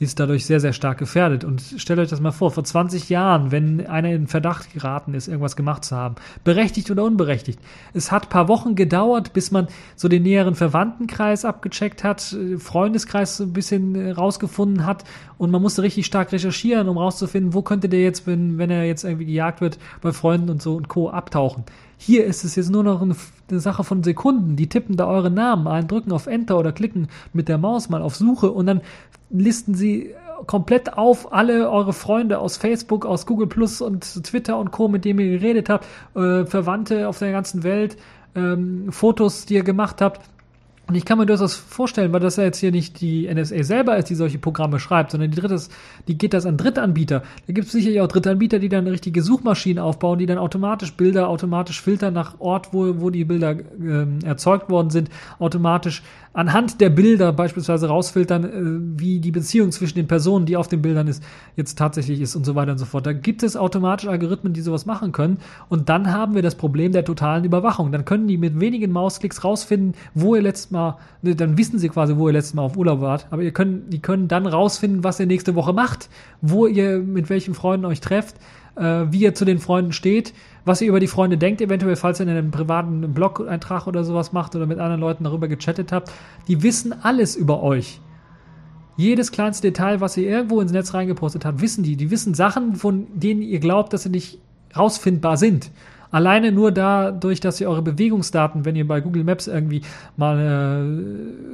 ist 0.00 0.18
dadurch 0.18 0.44
sehr, 0.44 0.58
sehr 0.58 0.72
stark 0.72 0.98
gefährdet. 0.98 1.44
Und 1.44 1.62
stellt 1.76 2.00
euch 2.00 2.08
das 2.08 2.20
mal 2.20 2.32
vor, 2.32 2.50
vor 2.50 2.64
20 2.64 3.08
Jahren, 3.10 3.52
wenn 3.52 3.86
einer 3.86 4.10
in 4.10 4.26
Verdacht 4.26 4.72
geraten 4.72 5.14
ist, 5.14 5.28
irgendwas 5.28 5.54
gemacht 5.54 5.84
zu 5.84 5.94
haben, 5.94 6.16
berechtigt 6.42 6.90
oder 6.90 7.04
unberechtigt. 7.04 7.60
Es 7.92 8.10
hat 8.10 8.28
paar 8.28 8.48
Wochen 8.48 8.74
gedauert, 8.74 9.32
bis 9.32 9.52
man 9.52 9.68
so 9.94 10.08
den 10.08 10.24
näheren 10.24 10.56
Verwandtenkreis 10.56 11.44
abgecheckt 11.44 12.02
hat, 12.02 12.36
Freundeskreis 12.58 13.36
so 13.36 13.44
ein 13.44 13.52
bisschen 13.52 14.12
rausgefunden 14.12 14.84
hat 14.84 15.04
und 15.38 15.50
man 15.50 15.62
musste 15.62 15.82
richtig 15.82 16.06
stark 16.06 16.32
recherchieren, 16.32 16.88
um 16.88 16.98
rauszufinden, 16.98 17.54
wo 17.54 17.62
könnte 17.62 17.88
der 17.88 18.02
jetzt, 18.02 18.26
wenn, 18.26 18.58
wenn 18.58 18.70
er 18.70 18.84
jetzt 18.84 19.04
irgendwie 19.04 19.26
gejagt 19.26 19.60
wird, 19.60 19.78
bei 20.02 20.12
Freunden 20.12 20.50
und 20.50 20.60
so 20.60 20.74
und 20.74 20.88
Co. 20.88 21.08
abtauchen. 21.10 21.64
Hier 21.96 22.24
ist 22.24 22.44
es 22.44 22.56
jetzt 22.56 22.70
nur 22.70 22.84
noch 22.84 23.02
eine, 23.02 23.14
Sache 23.60 23.84
von 23.84 24.02
Sekunden. 24.02 24.56
Die 24.56 24.68
tippen 24.68 24.96
da 24.96 25.06
eure 25.06 25.30
Namen 25.30 25.68
ein, 25.68 25.86
drücken 25.86 26.12
auf 26.12 26.26
Enter 26.26 26.58
oder 26.58 26.72
klicken 26.72 27.08
mit 27.32 27.48
der 27.48 27.58
Maus 27.58 27.88
mal 27.88 28.02
auf 28.02 28.16
Suche 28.16 28.50
und 28.50 28.66
dann 28.66 28.80
listen 29.30 29.74
sie 29.74 30.14
komplett 30.46 30.94
auf 30.94 31.32
alle 31.32 31.70
eure 31.70 31.92
Freunde 31.92 32.38
aus 32.38 32.56
Facebook, 32.56 33.06
aus 33.06 33.26
Google 33.26 33.46
Plus 33.46 33.80
und 33.80 34.24
Twitter 34.24 34.58
und 34.58 34.70
Co., 34.72 34.88
mit 34.88 35.04
denen 35.04 35.20
ihr 35.20 35.38
geredet 35.38 35.68
habt, 35.68 35.86
äh, 36.14 36.44
Verwandte 36.44 37.08
auf 37.08 37.18
der 37.18 37.32
ganzen 37.32 37.62
Welt, 37.62 37.96
ähm, 38.34 38.90
Fotos, 38.90 39.46
die 39.46 39.54
ihr 39.54 39.62
gemacht 39.62 40.00
habt 40.00 40.20
und 40.86 40.96
ich 40.96 41.06
kann 41.06 41.16
mir 41.16 41.24
durchaus 41.24 41.54
vorstellen, 41.54 42.12
weil 42.12 42.20
das 42.20 42.36
ja 42.36 42.44
jetzt 42.44 42.58
hier 42.58 42.70
nicht 42.70 43.00
die 43.00 43.32
NSA 43.32 43.62
selber 43.62 43.96
ist, 43.96 44.10
die 44.10 44.14
solche 44.14 44.38
Programme 44.38 44.78
schreibt, 44.78 45.12
sondern 45.12 45.30
die, 45.30 45.40
drittes, 45.40 45.70
die 46.08 46.18
geht 46.18 46.34
das 46.34 46.44
an 46.44 46.58
Drittanbieter. 46.58 47.22
Da 47.46 47.52
gibt 47.52 47.66
es 47.66 47.72
sicherlich 47.72 48.02
auch 48.02 48.06
Drittanbieter, 48.06 48.58
die 48.58 48.68
dann 48.68 48.86
richtige 48.86 49.22
Suchmaschinen 49.22 49.82
aufbauen, 49.82 50.18
die 50.18 50.26
dann 50.26 50.36
automatisch 50.36 50.92
Bilder 50.92 51.28
automatisch 51.28 51.80
filtern 51.80 52.12
nach 52.12 52.38
Ort, 52.38 52.72
wo, 52.72 53.00
wo 53.00 53.08
die 53.08 53.24
Bilder 53.24 53.52
äh, 53.52 54.26
erzeugt 54.26 54.68
worden 54.68 54.90
sind, 54.90 55.08
automatisch 55.38 56.02
anhand 56.34 56.80
der 56.80 56.90
Bilder 56.90 57.32
beispielsweise 57.32 57.88
rausfiltern, 57.88 58.44
äh, 58.44 59.00
wie 59.00 59.20
die 59.20 59.30
Beziehung 59.30 59.72
zwischen 59.72 59.94
den 59.94 60.06
Personen, 60.06 60.44
die 60.44 60.56
auf 60.56 60.68
den 60.68 60.82
Bildern 60.82 61.06
ist, 61.06 61.22
jetzt 61.56 61.78
tatsächlich 61.78 62.20
ist 62.20 62.36
und 62.36 62.44
so 62.44 62.54
weiter 62.54 62.72
und 62.72 62.78
so 62.78 62.84
fort. 62.84 63.06
Da 63.06 63.12
gibt 63.12 63.42
es 63.42 63.56
automatisch 63.56 64.08
Algorithmen, 64.08 64.52
die 64.52 64.60
sowas 64.60 64.84
machen 64.84 65.12
können. 65.12 65.38
Und 65.68 65.88
dann 65.88 66.12
haben 66.12 66.34
wir 66.34 66.42
das 66.42 66.56
Problem 66.56 66.92
der 66.92 67.04
totalen 67.04 67.44
Überwachung. 67.44 67.92
Dann 67.92 68.04
können 68.04 68.26
die 68.26 68.36
mit 68.36 68.60
wenigen 68.60 68.92
Mausklicks 68.92 69.44
rausfinden, 69.44 69.94
wo 70.12 70.34
ihr 70.34 70.42
letztes 70.42 70.72
Mal, 70.74 70.98
ne, 71.22 71.34
dann 71.34 71.56
wissen 71.56 71.78
sie 71.78 71.88
quasi, 71.88 72.16
wo 72.16 72.28
ihr 72.28 72.34
letztes 72.34 72.52
Mal 72.52 72.62
auf 72.62 72.76
Urlaub 72.76 73.00
wart. 73.00 73.26
Aber 73.30 73.42
ihr 73.42 73.52
können, 73.52 73.88
die 73.88 74.00
können 74.00 74.28
dann 74.28 74.46
rausfinden, 74.46 75.02
was 75.02 75.18
ihr 75.18 75.26
nächste 75.26 75.54
Woche 75.54 75.72
macht, 75.72 76.10
wo 76.42 76.66
ihr 76.66 76.98
mit 76.98 77.30
welchen 77.30 77.54
Freunden 77.54 77.86
euch 77.86 78.02
trefft, 78.02 78.36
äh, 78.76 79.06
wie 79.10 79.20
ihr 79.20 79.34
zu 79.34 79.46
den 79.46 79.58
Freunden 79.58 79.92
steht 79.92 80.34
was 80.64 80.80
ihr 80.80 80.88
über 80.88 81.00
die 81.00 81.06
Freunde 81.06 81.36
denkt, 81.36 81.60
eventuell, 81.60 81.96
falls 81.96 82.20
ihr 82.20 82.26
einen 82.26 82.50
privaten 82.50 83.12
Blog-Eintrag 83.12 83.86
oder 83.86 84.04
sowas 84.04 84.32
macht 84.32 84.56
oder 84.56 84.66
mit 84.66 84.78
anderen 84.78 85.00
Leuten 85.00 85.24
darüber 85.24 85.48
gechattet 85.48 85.92
habt. 85.92 86.10
Die 86.48 86.62
wissen 86.62 86.94
alles 87.02 87.36
über 87.36 87.62
euch. 87.62 88.00
Jedes 88.96 89.32
kleinste 89.32 89.68
Detail, 89.68 90.00
was 90.00 90.16
ihr 90.16 90.28
irgendwo 90.28 90.60
ins 90.60 90.72
Netz 90.72 90.94
reingepostet 90.94 91.44
habt, 91.44 91.60
wissen 91.60 91.82
die. 91.82 91.96
Die 91.96 92.10
wissen 92.10 92.34
Sachen, 92.34 92.76
von 92.76 93.06
denen 93.12 93.42
ihr 93.42 93.58
glaubt, 93.58 93.92
dass 93.92 94.04
sie 94.04 94.08
nicht 94.08 94.38
rausfindbar 94.76 95.36
sind. 95.36 95.70
Alleine 96.14 96.52
nur 96.52 96.70
dadurch, 96.70 97.40
dass 97.40 97.60
ihr 97.60 97.68
eure 97.68 97.82
Bewegungsdaten, 97.82 98.64
wenn 98.64 98.76
ihr 98.76 98.86
bei 98.86 99.00
Google 99.00 99.24
Maps 99.24 99.48
irgendwie 99.48 99.82
mal 100.16 100.38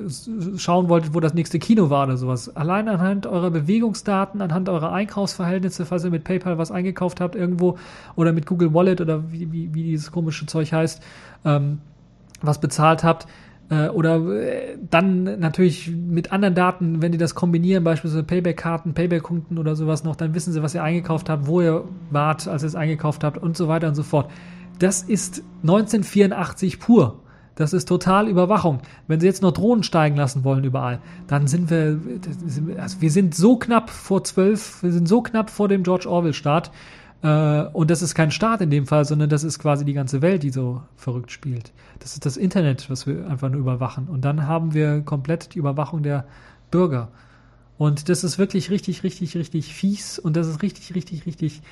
äh, 0.06 0.58
schauen 0.58 0.90
wolltet, 0.90 1.14
wo 1.14 1.20
das 1.20 1.32
nächste 1.32 1.58
Kino 1.58 1.88
war 1.88 2.04
oder 2.04 2.18
sowas, 2.18 2.54
allein 2.54 2.86
anhand 2.86 3.26
eurer 3.26 3.50
Bewegungsdaten, 3.50 4.42
anhand 4.42 4.68
eurer 4.68 4.92
Einkaufsverhältnisse, 4.92 5.86
falls 5.86 6.04
ihr 6.04 6.10
mit 6.10 6.24
PayPal 6.24 6.58
was 6.58 6.70
eingekauft 6.70 7.22
habt 7.22 7.36
irgendwo 7.36 7.78
oder 8.16 8.34
mit 8.34 8.44
Google 8.44 8.74
Wallet 8.74 9.00
oder 9.00 9.32
wie, 9.32 9.50
wie, 9.50 9.72
wie 9.72 9.82
dieses 9.82 10.12
komische 10.12 10.44
Zeug 10.44 10.70
heißt, 10.74 11.02
ähm, 11.46 11.78
was 12.42 12.60
bezahlt 12.60 13.02
habt, 13.02 13.26
äh, 13.70 13.88
oder 13.88 14.16
äh, 14.16 14.76
dann 14.90 15.38
natürlich 15.38 15.90
mit 15.90 16.32
anderen 16.32 16.54
Daten, 16.54 17.00
wenn 17.00 17.12
die 17.12 17.18
das 17.18 17.34
kombinieren, 17.34 17.84
beispielsweise 17.84 18.24
Payback-Karten, 18.24 18.94
Payback-Kunden 18.94 19.58
oder 19.58 19.76
sowas 19.76 20.04
noch, 20.04 20.16
dann 20.16 20.34
wissen 20.34 20.52
sie, 20.52 20.62
was 20.62 20.74
ihr 20.74 20.82
eingekauft 20.82 21.30
habt, 21.30 21.46
wo 21.46 21.60
ihr 21.60 21.84
wart, 22.10 22.48
als 22.48 22.64
ihr 22.64 22.66
es 22.66 22.74
eingekauft 22.74 23.24
habt 23.24 23.38
und 23.38 23.56
so 23.56 23.68
weiter 23.68 23.88
und 23.88 23.94
so 23.94 24.02
fort. 24.02 24.30
Das 24.80 25.02
ist 25.02 25.42
1984 25.62 26.80
pur. 26.80 27.22
Das 27.54 27.74
ist 27.74 27.86
total 27.86 28.26
Überwachung. 28.28 28.80
Wenn 29.06 29.20
sie 29.20 29.26
jetzt 29.26 29.42
noch 29.42 29.52
Drohnen 29.52 29.82
steigen 29.82 30.16
lassen 30.16 30.44
wollen 30.44 30.64
überall, 30.64 31.00
dann 31.26 31.46
sind 31.46 31.68
wir, 31.68 32.00
also 32.78 33.00
wir 33.00 33.10
sind 33.10 33.34
so 33.34 33.56
knapp 33.56 33.90
vor 33.90 34.24
zwölf, 34.24 34.82
wir 34.82 34.92
sind 34.92 35.06
so 35.06 35.20
knapp 35.20 35.50
vor 35.50 35.68
dem 35.68 35.82
George 35.82 36.08
Orwell-Staat. 36.08 36.70
Äh, 37.22 37.62
und 37.72 37.90
das 37.90 38.02
ist 38.02 38.14
kein 38.14 38.30
Staat 38.30 38.60
in 38.60 38.70
dem 38.70 38.86
Fall, 38.86 39.04
sondern 39.04 39.28
das 39.28 39.44
ist 39.44 39.58
quasi 39.58 39.84
die 39.84 39.92
ganze 39.92 40.22
Welt, 40.22 40.42
die 40.42 40.50
so 40.50 40.82
verrückt 40.96 41.30
spielt. 41.30 41.72
Das 41.98 42.14
ist 42.14 42.24
das 42.26 42.36
Internet, 42.36 42.88
was 42.90 43.06
wir 43.06 43.26
einfach 43.28 43.50
nur 43.50 43.60
überwachen. 43.60 44.08
Und 44.08 44.24
dann 44.24 44.46
haben 44.46 44.74
wir 44.74 45.02
komplett 45.02 45.54
die 45.54 45.58
Überwachung 45.58 46.02
der 46.02 46.26
Bürger. 46.70 47.08
Und 47.78 48.08
das 48.08 48.24
ist 48.24 48.38
wirklich 48.38 48.70
richtig, 48.70 49.04
richtig, 49.04 49.36
richtig 49.36 49.74
fies. 49.74 50.18
Und 50.18 50.36
das 50.36 50.46
ist 50.46 50.62
richtig, 50.62 50.94
richtig, 50.94 51.26
richtig. 51.26 51.62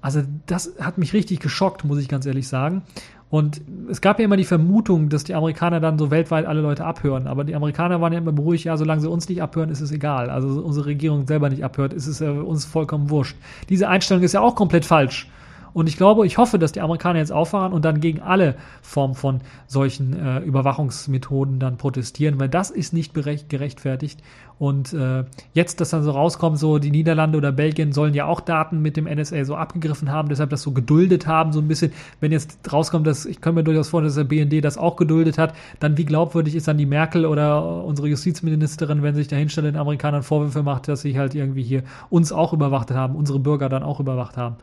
Also 0.00 0.22
das 0.46 0.74
hat 0.80 0.98
mich 0.98 1.12
richtig 1.12 1.40
geschockt, 1.40 1.84
muss 1.84 1.98
ich 1.98 2.08
ganz 2.08 2.26
ehrlich 2.26 2.46
sagen. 2.46 2.82
Und 3.30 3.60
es 3.90 4.00
gab 4.00 4.18
ja 4.18 4.24
immer 4.24 4.38
die 4.38 4.44
Vermutung, 4.44 5.10
dass 5.10 5.24
die 5.24 5.34
Amerikaner 5.34 5.80
dann 5.80 5.98
so 5.98 6.10
weltweit 6.10 6.46
alle 6.46 6.62
Leute 6.62 6.84
abhören. 6.84 7.26
Aber 7.26 7.44
die 7.44 7.54
Amerikaner 7.54 8.00
waren 8.00 8.12
ja 8.12 8.18
immer 8.20 8.32
beruhigt, 8.32 8.64
ja, 8.64 8.76
solange 8.76 9.02
sie 9.02 9.10
uns 9.10 9.28
nicht 9.28 9.42
abhören, 9.42 9.68
ist 9.68 9.82
es 9.82 9.92
egal. 9.92 10.30
Also 10.30 10.48
unsere 10.62 10.86
Regierung 10.86 11.26
selber 11.26 11.50
nicht 11.50 11.62
abhört, 11.62 11.92
ist 11.92 12.06
es 12.06 12.22
äh, 12.22 12.28
uns 12.28 12.64
vollkommen 12.64 13.10
wurscht. 13.10 13.36
Diese 13.68 13.88
Einstellung 13.88 14.22
ist 14.22 14.32
ja 14.32 14.40
auch 14.40 14.54
komplett 14.54 14.86
falsch. 14.86 15.28
Und 15.74 15.88
ich 15.88 15.96
glaube, 15.96 16.26
ich 16.26 16.38
hoffe, 16.38 16.58
dass 16.58 16.72
die 16.72 16.80
Amerikaner 16.80 17.18
jetzt 17.18 17.30
aufwachen 17.30 17.72
und 17.72 17.84
dann 17.84 18.00
gegen 18.00 18.20
alle 18.20 18.56
Formen 18.80 19.14
von 19.14 19.40
solchen 19.66 20.18
äh, 20.18 20.38
Überwachungsmethoden 20.40 21.58
dann 21.60 21.76
protestieren, 21.76 22.40
weil 22.40 22.48
das 22.48 22.70
ist 22.70 22.92
nicht 22.92 23.14
gerechtfertigt. 23.14 24.22
Und 24.58 24.92
äh, 24.92 25.24
jetzt, 25.52 25.80
dass 25.80 25.90
dann 25.90 26.02
so 26.02 26.10
rauskommt, 26.10 26.58
so 26.58 26.78
die 26.78 26.90
Niederlande 26.90 27.38
oder 27.38 27.52
Belgien 27.52 27.92
sollen 27.92 28.14
ja 28.14 28.26
auch 28.26 28.40
Daten 28.40 28.82
mit 28.82 28.96
dem 28.96 29.04
NSA 29.04 29.44
so 29.44 29.54
abgegriffen 29.54 30.10
haben, 30.10 30.28
deshalb 30.28 30.50
das 30.50 30.62
so 30.62 30.72
geduldet 30.72 31.26
haben, 31.26 31.52
so 31.52 31.60
ein 31.60 31.68
bisschen. 31.68 31.92
Wenn 32.20 32.32
jetzt 32.32 32.72
rauskommt, 32.72 33.06
dass 33.06 33.24
ich 33.24 33.40
kann 33.40 33.54
mir 33.54 33.62
durchaus 33.62 33.88
vorstellen, 33.88 34.08
dass 34.08 34.16
der 34.16 34.24
BND 34.24 34.64
das 34.64 34.76
auch 34.76 34.96
geduldet 34.96 35.38
hat, 35.38 35.54
dann 35.78 35.96
wie 35.96 36.04
glaubwürdig 36.04 36.56
ist 36.56 36.66
dann 36.66 36.78
die 36.78 36.86
Merkel 36.86 37.24
oder 37.24 37.84
unsere 37.84 38.08
Justizministerin, 38.08 39.02
wenn 39.02 39.14
sich 39.14 39.28
dahinter 39.28 39.62
den 39.62 39.76
Amerikanern 39.76 40.22
Vorwürfe 40.22 40.62
macht, 40.62 40.88
dass 40.88 41.02
sie 41.02 41.18
halt 41.18 41.34
irgendwie 41.34 41.62
hier 41.62 41.84
uns 42.10 42.32
auch 42.32 42.52
überwacht 42.52 42.90
haben, 42.90 43.14
unsere 43.14 43.38
Bürger 43.38 43.68
dann 43.68 43.84
auch 43.84 44.00
überwacht 44.00 44.36
haben. 44.36 44.56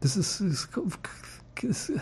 Das 0.00 0.16
ist, 0.16 0.40
ist, 0.40 0.68
ist 1.62 1.92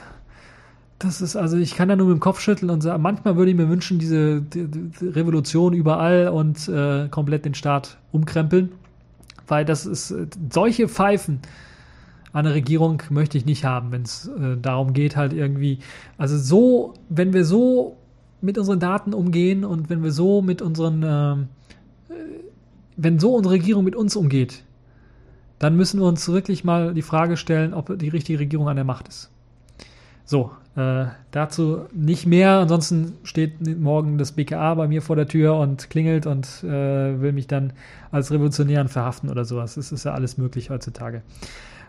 das 0.99 1.21
ist, 1.21 1.37
also 1.37 1.57
ich 1.59 1.75
kann 1.75 1.89
da 1.89 1.97
nur 1.97 2.07
mit 2.07 2.17
dem 2.17 2.21
Kopf 2.21 2.41
schütteln 2.41 2.71
und 2.71 2.81
sagen, 2.81 3.03
manchmal 3.03 3.37
würde 3.37 3.51
ich 3.51 3.57
mir 3.57 3.69
wünschen, 3.69 3.99
diese 3.99 4.41
die, 4.41 4.67
die 4.67 5.07
Revolution 5.07 5.75
überall 5.75 6.29
und 6.29 6.69
äh, 6.69 7.09
komplett 7.09 7.45
den 7.45 7.55
Staat 7.55 7.99
umkrempeln. 8.13 8.73
Weil 9.47 9.65
das 9.65 9.87
ist, 9.87 10.15
solche 10.51 10.89
Pfeifen 10.89 11.41
an 12.33 12.45
der 12.45 12.55
Regierung 12.55 13.03
möchte 13.11 13.39
ich 13.39 13.47
nicht 13.47 13.65
haben, 13.65 13.93
wenn 13.93 14.03
es 14.03 14.29
äh, 14.29 14.57
darum 14.61 14.93
geht, 14.93 15.17
halt 15.17 15.33
irgendwie, 15.33 15.79
also 16.19 16.37
so, 16.39 16.95
wenn 17.09 17.33
wir 17.33 17.45
so 17.45 17.97
mit 18.41 18.59
unseren 18.59 18.81
Daten 18.81 19.15
umgehen 19.15 19.65
und 19.65 19.89
wenn 19.89 20.03
wir 20.03 20.13
so 20.13 20.43
mit 20.43 20.63
unseren, 20.63 21.03
ähm, 21.03 21.49
äh, 22.09 22.15
wenn 22.97 23.19
so 23.19 23.35
unsere 23.35 23.55
Regierung 23.55 23.85
mit 23.85 23.97
uns 23.97 24.17
umgeht, 24.17 24.65
dann 25.59 25.77
müssen 25.77 26.01
wir 26.01 26.07
uns 26.07 26.29
wirklich 26.29 26.65
mal 26.65 26.93
die 26.93 27.03
Frage 27.03 27.37
stellen, 27.37 27.73
ob 27.73 27.99
die 27.99 28.09
richtige 28.09 28.39
Regierung 28.39 28.69
an 28.69 28.77
der 28.77 28.85
Macht 28.85 29.09
ist. 29.09 29.31
So, 30.27 30.51
äh, 30.77 31.07
dazu 31.31 31.87
nicht 31.95 32.27
mehr. 32.27 32.59
Ansonsten 32.59 33.15
steht 33.23 33.65
morgen 33.79 34.19
das 34.19 34.33
BKA 34.33 34.75
bei 34.75 34.89
mir 34.89 35.01
vor 35.01 35.17
der 35.17 35.29
Tür 35.29 35.57
und 35.57 35.89
klingelt 35.89 36.27
und 36.27 36.65
äh, 36.65 37.21
will 37.21 37.33
mich 37.33 37.47
dann 37.47 37.73
als 38.11 38.31
Revolutionären 38.31 38.89
verhaften 38.89 39.31
oder 39.31 39.45
sowas. 39.45 39.77
Es 39.77 39.93
ist 39.93 40.05
ja 40.05 40.13
alles 40.13 40.37
möglich 40.37 40.69
heutzutage. 40.69 41.23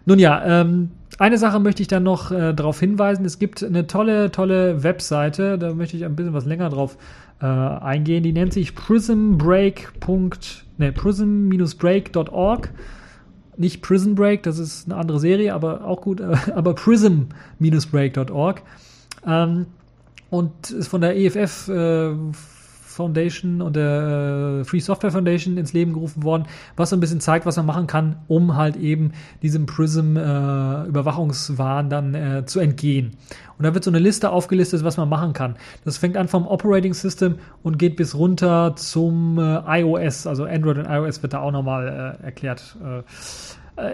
Nun 0.06 0.20
ja, 0.20 0.62
ähm, 0.62 0.92
eine 1.20 1.38
Sache 1.38 1.60
möchte 1.60 1.82
ich 1.82 1.90
dann 1.90 2.04
noch 2.04 2.32
äh, 2.32 2.54
darauf 2.54 2.80
hinweisen. 2.80 3.26
Es 3.26 3.40
gibt 3.40 3.64
eine 3.64 3.88
tolle, 3.88 4.32
tolle 4.32 4.84
Webseite, 4.84 5.58
da 5.58 5.74
möchte 5.74 5.98
ich 5.98 6.06
ein 6.06 6.16
bisschen 6.16 6.34
was 6.34 6.46
länger 6.46 6.70
drauf 6.70 6.98
äh, 7.42 7.46
eingehen. 7.46 8.24
Die 8.24 8.32
nennt 8.34 8.54
sich 8.54 8.74
prismbreak. 8.74 9.92
Ne, 10.78 10.94
prism-break.org. 10.94 12.70
Nicht 13.58 13.82
Prison 13.82 14.16
Break, 14.16 14.44
das 14.44 14.60
ist 14.60 14.86
eine 14.86 14.96
andere 14.96 15.20
Serie, 15.20 15.54
aber 15.54 15.86
auch 15.86 16.02
gut, 16.02 16.22
aber 16.56 16.74
prism-break.org. 16.74 18.62
Ähm, 19.26 19.66
und 20.30 20.72
ist 20.72 20.88
von 20.88 21.02
der 21.02 21.18
EFF 21.18 21.70
äh, 21.70 22.14
Foundation 22.98 23.62
und 23.62 23.76
der 23.76 24.60
äh, 24.62 24.64
Free 24.66 24.80
Software 24.80 25.12
Foundation 25.12 25.58
ins 25.58 25.72
Leben 25.72 25.94
gerufen 25.94 26.24
worden, 26.24 26.46
was 26.76 26.90
so 26.90 26.98
ein 26.98 27.00
bisschen 27.00 27.22
zeigt, 27.22 27.46
was 27.46 27.56
man 27.58 27.66
machen 27.66 27.88
kann, 27.88 28.18
um 28.28 28.58
halt 28.58 28.76
eben 28.76 29.14
diesem 29.42 29.66
Prism 29.66 30.18
äh, 30.18 30.22
dann 30.22 32.14
äh, 32.14 32.46
zu 32.46 32.60
entgehen. 32.60 33.12
Und 33.58 33.66
da 33.66 33.74
wird 33.74 33.84
so 33.84 33.92
eine 33.92 34.00
Liste 34.00 34.32
aufgelistet, 34.32 34.84
was 34.84 34.98
man 34.98 35.10
machen 35.10 35.34
kann. 35.34 35.56
Das 35.86 35.98
fängt 35.98 36.18
an 36.18 36.28
vom 36.28 36.46
Operating 36.46 36.94
System 36.94 37.36
und 37.64 37.80
geht 37.80 37.96
bis 37.96 38.16
runter 38.16 38.76
zum 38.76 39.40
äh, 39.40 39.82
iOS, 39.82 40.28
also 40.28 40.46
Android 40.46 40.78
und 40.78 40.86
iOS 40.86 41.22
wird 41.24 41.34
da 41.34 41.40
auch 41.40 41.52
nochmal 41.52 42.18
äh, 42.22 42.26
erklärt. 42.26 42.78
Äh, 42.84 43.04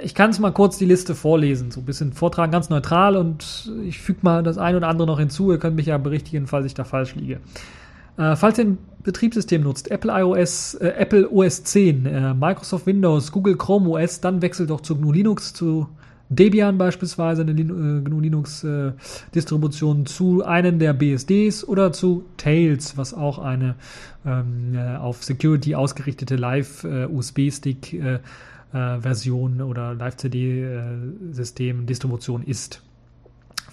ich 0.02 0.16
kann 0.16 0.30
es 0.30 0.40
mal 0.40 0.52
kurz 0.52 0.78
die 0.78 0.86
Liste 0.86 1.14
vorlesen, 1.14 1.72
so 1.72 1.82
ein 1.82 1.86
bisschen 1.86 2.14
vortragen, 2.14 2.52
ganz 2.52 2.70
neutral 2.70 3.18
und 3.18 3.70
ich 3.86 4.00
füge 4.00 4.20
mal 4.22 4.42
das 4.42 4.58
eine 4.58 4.78
oder 4.78 4.88
andere 4.88 5.08
noch 5.08 5.20
hinzu. 5.20 5.52
Ihr 5.52 5.60
könnt 5.60 5.76
mich 5.76 5.88
ja 5.88 5.98
berichtigen, 5.98 6.48
falls 6.48 6.66
ich 6.66 6.74
da 6.74 6.86
falsch 6.86 7.16
liege. 7.16 7.42
Äh, 8.18 8.36
falls 8.36 8.58
ihr 8.58 8.66
ein 8.66 8.78
Betriebssystem 9.04 9.62
nutzt, 9.62 9.92
Apple 9.92 10.12
iOS, 10.12 10.76
äh, 10.76 10.88
Apple 10.98 11.30
OS 11.30 11.64
10, 11.64 12.06
äh, 12.06 12.34
Microsoft 12.34 12.86
Windows, 12.86 13.32
Google 13.32 13.58
Chrome 13.58 13.90
OS, 13.90 14.22
dann 14.22 14.42
wechselt 14.42 14.70
doch 14.70 14.82
zu 14.82 14.96
GNU 14.96 15.12
Linux, 15.12 15.54
zu 15.54 15.88
Debian 16.30 16.78
beispielsweise, 16.78 17.42
eine 17.42 17.52
Lin 17.52 17.70
äh, 17.70 18.02
GNU 18.02 18.20
Linux 18.20 18.64
äh, 18.64 18.94
Distribution, 19.36 20.06
zu 20.06 20.44
einem 20.44 20.80
der 20.80 20.94
BSDs 20.94 21.68
oder 21.68 21.92
zu 21.92 22.26
Tails, 22.38 22.98
was 22.98 23.14
auch 23.14 23.40
eine 23.40 23.76
ähm, 24.26 24.74
äh, 24.74 24.96
auf 24.96 25.24
Security 25.24 25.76
ausgerichtete 25.76 26.36
Live-USB-Stick 26.36 28.02
Version 28.72 29.62
oder 29.62 29.94
Live-CD-System 29.94 31.86
Distribution 31.86 32.42
ist. 32.42 32.82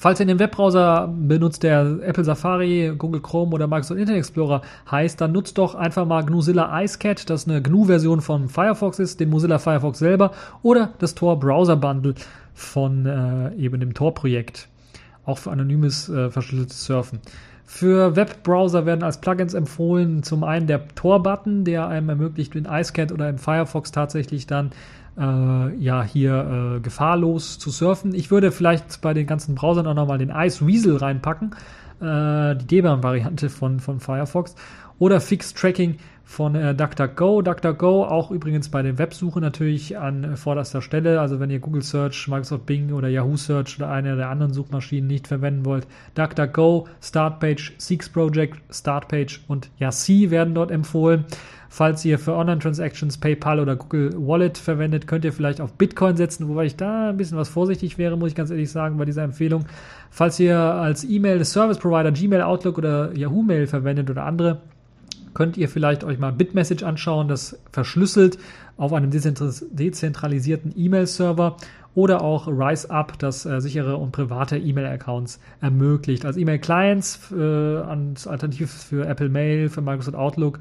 Falls 0.01 0.19
ihr 0.19 0.25
den 0.25 0.39
Webbrowser 0.39 1.15
benutzt, 1.15 1.63
der 1.63 1.99
Apple 2.01 2.25
Safari, 2.25 2.95
Google 2.97 3.21
Chrome 3.21 3.53
oder 3.53 3.67
Microsoft 3.67 4.01
Internet 4.01 4.21
Explorer 4.21 4.63
heißt, 4.91 5.21
dann 5.21 5.33
nutzt 5.33 5.59
doch 5.59 5.75
einfach 5.75 6.07
mal 6.07 6.25
GNUzilla 6.25 6.83
iceCat, 6.83 7.29
das 7.29 7.47
eine 7.47 7.61
GNU-Version 7.61 8.23
von 8.23 8.49
Firefox 8.49 8.99
ist, 8.99 9.21
den 9.21 9.29
Mozilla 9.29 9.59
Firefox 9.59 9.99
selber 9.99 10.31
oder 10.63 10.95
das 11.01 11.15
Tor 11.15 11.39
Browser 11.39 11.77
Bundle 11.77 12.15
von 12.55 13.05
äh, 13.05 13.55
eben 13.57 13.79
dem 13.79 13.93
Tor-Projekt. 13.93 14.69
Auch 15.27 15.37
für 15.37 15.51
anonymes, 15.51 16.09
äh, 16.09 16.31
verschlüsseltes 16.31 16.83
Surfen. 16.87 17.19
Für 17.67 18.17
Webbrowser 18.17 18.87
werden 18.87 19.03
als 19.03 19.21
Plugins 19.21 19.53
empfohlen 19.53 20.23
zum 20.23 20.45
einen 20.45 20.67
der 20.67 20.89
Tor-Button, 20.95 21.65
der 21.67 21.89
einem 21.89 22.09
ermöglicht, 22.09 22.57
in 22.57 22.65
iceCat 22.65 23.13
oder 23.13 23.29
in 23.29 23.37
Firefox 23.37 23.93
tatsächlich 23.93 24.47
dann 24.47 24.71
äh, 25.21 25.75
ja 25.77 26.03
hier 26.03 26.77
äh, 26.77 26.81
gefahrlos 26.81 27.59
zu 27.59 27.71
surfen. 27.71 28.15
Ich 28.15 28.31
würde 28.31 28.51
vielleicht 28.51 29.01
bei 29.03 29.15
den 29.15 29.27
ganzen 29.27 29.55
Browsern 29.55 29.87
auch 29.87 29.95
nochmal 29.95 30.19
den 30.19 30.31
Ice 30.31 30.67
Weasel 30.67 30.97
reinpacken, 30.97 31.55
äh, 32.01 32.57
die 32.57 32.67
Debian-Variante 32.67 33.51
von, 33.51 33.81
von 33.81 34.01
Firefox. 34.01 34.55
Oder 34.99 35.21
Fixed 35.21 35.57
Tracking 35.57 35.97
von 36.25 36.55
äh, 36.55 36.75
DuckDuckGo. 36.75 37.43
DuckDuckGo 37.43 38.05
auch 38.05 38.31
übrigens 38.31 38.69
bei 38.69 38.83
den 38.83 38.99
Websuchen 38.99 39.43
natürlich 39.43 39.99
an 39.99 40.37
vorderster 40.37 40.83
Stelle. 40.83 41.21
Also 41.21 41.41
wenn 41.41 41.51
ihr 41.51 41.59
Google 41.59 41.83
Search, 41.83 42.29
Microsoft 42.29 42.67
Bing 42.67 42.93
oder 42.93 43.09
Yahoo 43.09 43.37
Search 43.37 43.79
oder 43.79 43.91
eine 43.91 44.15
der 44.17 44.29
anderen 44.29 44.53
Suchmaschinen 44.53 45.09
nicht 45.09 45.27
verwenden 45.27 45.65
wollt, 45.65 45.87
DuckDuckGo, 46.15 46.87
Startpage, 47.03 47.73
Seeks 47.79 48.11
Project, 48.11 48.61
Startpage 48.71 49.43
und 49.49 49.71
Yassi 49.79 50.31
werden 50.31 50.55
dort 50.55 50.71
empfohlen. 50.71 51.25
Falls 51.73 52.05
ihr 52.05 52.19
für 52.19 52.35
Online-Transactions 52.35 53.19
PayPal 53.19 53.61
oder 53.61 53.77
Google 53.77 54.13
Wallet 54.17 54.59
verwendet, 54.59 55.07
könnt 55.07 55.25
ihr 55.25 55.33
vielleicht 55.33 55.61
auf 55.61 55.73
Bitcoin 55.75 56.17
setzen, 56.17 56.49
wobei 56.49 56.65
ich 56.65 56.75
da 56.75 57.11
ein 57.11 57.17
bisschen 57.17 57.39
was 57.39 57.49
vorsichtig 57.49 57.97
wäre, 57.97 58.17
muss 58.17 58.31
ich 58.31 58.35
ganz 58.35 58.51
ehrlich 58.51 58.73
sagen, 58.73 58.97
bei 58.97 59.05
dieser 59.05 59.23
Empfehlung. 59.23 59.67
Falls 60.11 60.41
ihr 60.41 60.59
als 60.59 61.05
E-Mail 61.05 61.45
Service 61.45 61.79
Provider 61.79 62.11
Gmail, 62.11 62.43
Outlook 62.43 62.77
oder 62.77 63.17
Yahoo 63.17 63.43
Mail 63.43 63.69
verwendet 63.69 64.11
oder 64.11 64.25
andere, 64.25 64.63
könnt 65.33 65.57
ihr 65.57 65.69
vielleicht 65.69 66.03
euch 66.03 66.19
mal 66.19 66.33
Bitmessage 66.33 66.85
anschauen, 66.85 67.29
das 67.29 67.57
verschlüsselt 67.71 68.37
auf 68.77 68.93
einem 68.93 69.13
dezentralisierten 69.13 70.75
E-Mail-Server 70.77 71.57
oder 71.95 72.23
auch 72.23 72.49
RiseUp, 72.49 73.17
das 73.21 73.47
äh, 73.47 73.61
sichere 73.61 73.97
und 73.97 74.11
private 74.11 74.59
E-Mail-Accounts 74.59 75.39
ermöglicht. 75.61 76.25
Als 76.25 76.37
E-Mail-Clients 76.37 77.33
äh, 77.33 77.77
als 77.79 78.27
Alternativ 78.27 78.73
für 78.73 79.07
Apple 79.07 79.29
Mail, 79.29 79.69
für 79.69 79.83
Microsoft 79.83 80.17
Outlook 80.17 80.59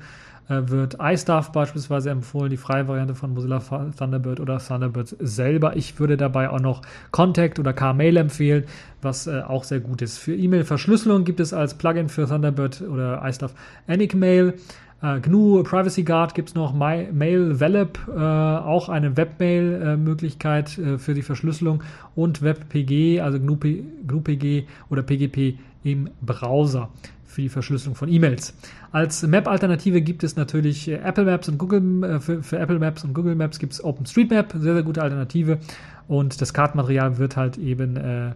wird 0.50 0.98
iStuff 1.00 1.52
beispielsweise 1.52 2.10
empfohlen, 2.10 2.50
die 2.50 2.58
freie 2.58 2.88
Variante 2.88 3.14
von 3.14 3.34
Mozilla 3.34 3.60
Thunderbird 3.60 4.40
oder 4.40 4.58
Thunderbird 4.58 5.16
selber. 5.20 5.76
Ich 5.76 6.00
würde 6.00 6.18
dabei 6.18 6.50
auch 6.50 6.60
noch 6.60 6.82
Contact 7.12 7.60
oder 7.60 7.72
Carmail 7.72 8.18
empfehlen, 8.18 8.66
was 9.02 9.28
äh, 9.28 9.42
auch 9.42 9.64
sehr 9.64 9.80
gut 9.80 10.02
ist. 10.02 10.18
Für 10.18 10.36
E-Mail-Verschlüsselung 10.36 11.24
gibt 11.24 11.40
es 11.40 11.54
als 11.54 11.76
Plugin 11.76 12.10
für 12.10 12.28
Thunderbird 12.28 12.82
oder 12.82 13.22
iStuff 13.24 13.54
Enigmail. 13.88 14.56
Äh, 15.02 15.20
GNU 15.22 15.64
Privacy 15.64 16.04
Guard 16.04 16.34
gibt 16.34 16.50
es 16.50 16.56
noch, 16.56 16.74
My, 16.74 17.08
Mail 17.12 17.60
Velop, 17.60 18.00
äh, 18.08 18.20
auch 18.20 18.90
eine 18.90 19.16
Webmail-Möglichkeit 19.16 20.78
äh, 20.78 20.98
für 20.98 21.14
die 21.14 21.22
Verschlüsselung 21.22 21.84
und 22.16 22.42
WebPG, 22.42 23.22
also 23.22 23.40
GNU, 23.40 23.56
GNU 23.56 24.22
PG 24.22 24.66
oder 24.90 25.04
PGP 25.04 25.58
im 25.84 26.10
Browser 26.22 26.90
für 27.30 27.42
die 27.42 27.50
Verschlüsselung 27.50 27.96
von 27.96 28.10
E-Mails. 28.10 28.56
Als 28.92 29.26
Map-Alternative 29.26 30.02
gibt 30.02 30.24
es 30.24 30.36
natürlich 30.36 30.88
äh, 30.88 30.96
Apple 30.96 31.26
Maps 31.26 31.48
und 31.48 31.58
Google, 31.60 32.04
äh, 32.04 32.20
für, 32.20 32.42
für, 32.42 32.58
Apple 32.58 32.80
Maps 32.80 33.04
und 33.04 33.14
Google 33.14 33.36
Maps 33.36 33.60
gibt 33.60 33.74
es 33.74 33.84
OpenStreetMap, 33.84 34.54
sehr, 34.58 34.74
sehr 34.74 34.84
gute 34.84 35.04
Alternative. 35.04 35.60
Und 36.08 36.42
das 36.42 36.54
Kartenmaterial 36.54 37.20
wird 37.20 37.38
halt 37.38 37.58
eben 37.58 37.98
äh, 37.98 38.32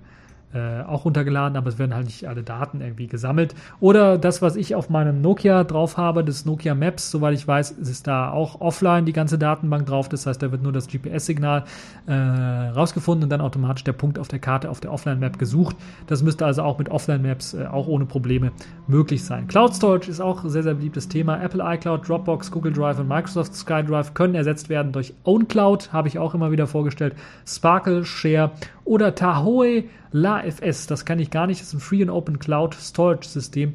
äh, 0.54 0.84
auch 0.84 1.06
runtergeladen, 1.06 1.58
aber 1.58 1.70
es 1.70 1.80
werden 1.80 1.94
halt 1.94 2.06
nicht 2.06 2.28
alle 2.28 2.44
Daten 2.44 2.82
irgendwie 2.82 3.08
gesammelt. 3.08 3.56
Oder 3.80 4.18
das, 4.18 4.42
was 4.42 4.56
ich 4.56 4.76
auf 4.76 4.90
meinem 4.90 5.22
Nokia 5.22 5.64
drauf 5.64 5.98
habe, 5.98 6.24
das 6.24 6.46
Nokia 6.46 6.76
Maps, 6.76 7.10
soweit 7.10 7.34
ich 7.34 7.48
weiß, 7.48 7.72
ist 7.72 8.08
da 8.08 8.32
auch 8.32 8.62
offline 8.62 9.06
die 9.06 9.14
ganze 9.14 9.38
Datenbank 9.38 9.86
drauf. 9.86 10.10
Das 10.10 10.26
heißt, 10.26 10.42
da 10.42 10.52
wird 10.52 10.64
nur 10.64 10.72
das 10.72 10.88
GPS-Signal 10.88 11.64
äh, 12.06 12.14
rausgefunden 12.14 13.24
und 13.24 13.30
dann 13.30 13.42
automatisch 13.42 13.84
der 13.84 13.94
Punkt 13.94 14.20
auf 14.20 14.28
der 14.28 14.40
Karte 14.40 14.70
auf 14.70 14.80
der 14.80 14.92
Offline-Map 14.92 15.40
gesucht. 15.40 15.76
Das 16.08 16.22
müsste 16.24 16.46
also 16.46 16.64
auch 16.64 16.78
mit 16.78 16.90
Offline-Maps 16.90 17.54
äh, 17.54 17.66
auch 17.66 17.88
ohne 17.88 18.06
Probleme 18.06 18.52
möglich 18.88 19.24
sein. 19.24 19.48
Cloud 19.48 19.74
Storage 19.76 20.10
ist 20.10 20.20
auch 20.20 20.44
ein 20.44 20.50
sehr, 20.50 20.64
sehr 20.64 20.76
beliebtes 20.76 21.08
Thema. 21.08 21.42
Apple 21.42 21.64
iCloud, 21.66 22.08
Dropbox, 22.08 22.52
Google 22.52 22.74
Drive 22.74 23.00
und 23.00 23.08
Microsoft 23.08 23.56
SkyDrive 23.56 24.14
können 24.14 24.36
ersetzt 24.36 24.70
werden 24.70 24.92
durch 24.92 25.14
OwnCloud, 25.24 25.92
habe 25.94 26.08
ich 26.08 26.20
auch 26.20 26.34
immer 26.36 26.52
wieder 26.52 26.68
vorgestellt. 26.68 27.16
Sparkle, 27.46 28.06
Share 28.06 28.52
oder 28.86 29.16
Tahoe 29.16 29.86
LaFS, 30.12 30.88
das 30.88 31.06
kann 31.06 31.20
ich 31.20 31.32
gar 31.32 31.48
nicht, 31.48 31.62
das 31.62 31.68
ist 31.70 31.74
ein 31.74 31.80
Free 31.80 32.02
and 32.02 32.12
Open 32.12 32.40
Cloud 32.40 32.76
Storage 32.76 33.28
System. 33.28 33.74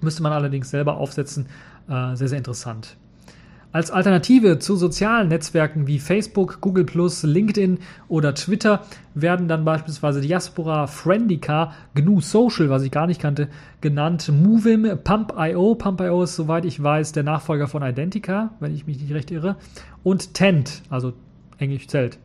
Müsste 0.00 0.22
man 0.22 0.32
allerdings 0.32 0.70
selber 0.70 0.96
aufsetzen. 0.98 1.46
Äh, 1.88 2.16
sehr, 2.16 2.28
sehr 2.28 2.38
interessant. 2.38 2.96
Als 3.76 3.90
Alternative 3.90 4.58
zu 4.58 4.74
sozialen 4.74 5.28
Netzwerken 5.28 5.86
wie 5.86 5.98
Facebook, 5.98 6.62
Google 6.62 6.86
LinkedIn 7.22 7.78
oder 8.08 8.34
Twitter 8.34 8.84
werden 9.14 9.48
dann 9.48 9.66
beispielsweise 9.66 10.22
Diaspora, 10.22 10.86
Friendica, 10.86 11.72
GNU 11.94 12.22
Social, 12.22 12.70
was 12.70 12.84
ich 12.84 12.90
gar 12.90 13.06
nicht 13.06 13.20
kannte, 13.20 13.48
genannt, 13.82 14.32
Movim, 14.32 14.98
Pump.io. 15.04 15.74
Pump.io 15.74 16.22
ist, 16.22 16.36
soweit 16.36 16.64
ich 16.64 16.82
weiß, 16.82 17.12
der 17.12 17.24
Nachfolger 17.24 17.68
von 17.68 17.82
Identica, 17.82 18.54
wenn 18.60 18.74
ich 18.74 18.86
mich 18.86 18.98
nicht 18.98 19.12
recht 19.12 19.30
irre, 19.30 19.56
und 20.02 20.32
Tent, 20.32 20.80
also 20.88 21.12
Englisch 21.58 21.86
Zelt. 21.88 22.18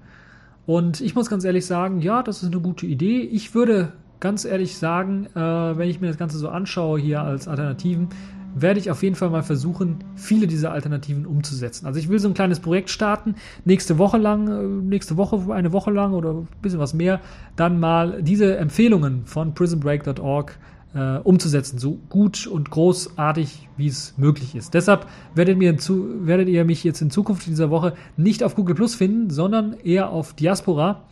Und 0.71 1.01
ich 1.01 1.15
muss 1.15 1.29
ganz 1.29 1.43
ehrlich 1.43 1.65
sagen, 1.65 1.99
ja, 1.99 2.23
das 2.23 2.43
ist 2.43 2.53
eine 2.53 2.61
gute 2.61 2.85
Idee. 2.85 3.19
Ich 3.19 3.53
würde 3.53 3.91
ganz 4.21 4.45
ehrlich 4.45 4.77
sagen, 4.77 5.25
äh, 5.35 5.37
wenn 5.37 5.89
ich 5.89 5.99
mir 5.99 6.07
das 6.07 6.17
Ganze 6.17 6.37
so 6.37 6.47
anschaue 6.47 6.97
hier 6.97 7.21
als 7.21 7.49
Alternativen, 7.49 8.07
werde 8.55 8.79
ich 8.79 8.89
auf 8.89 9.03
jeden 9.03 9.15
Fall 9.15 9.29
mal 9.29 9.43
versuchen, 9.43 9.97
viele 10.15 10.47
dieser 10.47 10.71
Alternativen 10.71 11.25
umzusetzen. 11.25 11.87
Also 11.87 11.99
ich 11.99 12.07
will 12.07 12.19
so 12.19 12.29
ein 12.29 12.33
kleines 12.33 12.61
Projekt 12.61 12.89
starten, 12.89 13.35
nächste 13.65 13.97
Woche 13.97 14.17
lang, 14.17 14.47
äh, 14.47 14.63
nächste 14.63 15.17
Woche, 15.17 15.53
eine 15.53 15.73
Woche 15.73 15.91
lang 15.91 16.13
oder 16.13 16.35
ein 16.35 16.47
bisschen 16.61 16.79
was 16.79 16.93
mehr, 16.93 17.19
dann 17.57 17.77
mal 17.77 18.23
diese 18.23 18.55
Empfehlungen 18.55 19.25
von 19.25 19.53
prisonbreak.org 19.53 20.57
äh, 20.93 21.17
umzusetzen, 21.17 21.79
so 21.79 21.99
gut 22.09 22.47
und 22.47 22.69
großartig, 22.69 23.69
wie 23.77 23.87
es 23.87 24.13
möglich 24.17 24.55
ist. 24.55 24.73
Deshalb 24.73 25.07
werdet, 25.35 25.57
mir 25.57 25.77
zu, 25.77 26.27
werdet 26.27 26.49
ihr 26.49 26.65
mich 26.65 26.83
jetzt 26.83 27.01
in 27.01 27.11
Zukunft 27.11 27.47
dieser 27.47 27.69
Woche 27.69 27.93
nicht 28.17 28.43
auf 28.43 28.55
Google 28.55 28.75
Plus 28.75 28.95
finden, 28.95 29.29
sondern 29.29 29.73
eher 29.83 30.09
auf 30.09 30.33
Diaspora. 30.33 31.03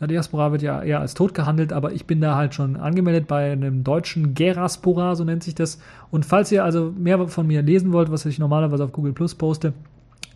Ja, 0.00 0.06
Diaspora 0.06 0.52
wird 0.52 0.62
ja 0.62 0.80
eher 0.82 1.00
als 1.00 1.14
tot 1.14 1.34
gehandelt, 1.34 1.72
aber 1.72 1.92
ich 1.92 2.06
bin 2.06 2.20
da 2.20 2.36
halt 2.36 2.54
schon 2.54 2.76
angemeldet 2.76 3.26
bei 3.26 3.50
einem 3.50 3.82
deutschen 3.82 4.34
Geraspora, 4.34 5.16
so 5.16 5.24
nennt 5.24 5.42
sich 5.42 5.56
das. 5.56 5.80
Und 6.10 6.24
falls 6.24 6.52
ihr 6.52 6.64
also 6.64 6.92
mehr 6.96 7.26
von 7.28 7.46
mir 7.46 7.62
lesen 7.62 7.92
wollt, 7.92 8.10
was 8.10 8.24
ich 8.24 8.38
normalerweise 8.38 8.84
auf 8.84 8.92
Google 8.92 9.12
Plus 9.12 9.34
poste, 9.34 9.72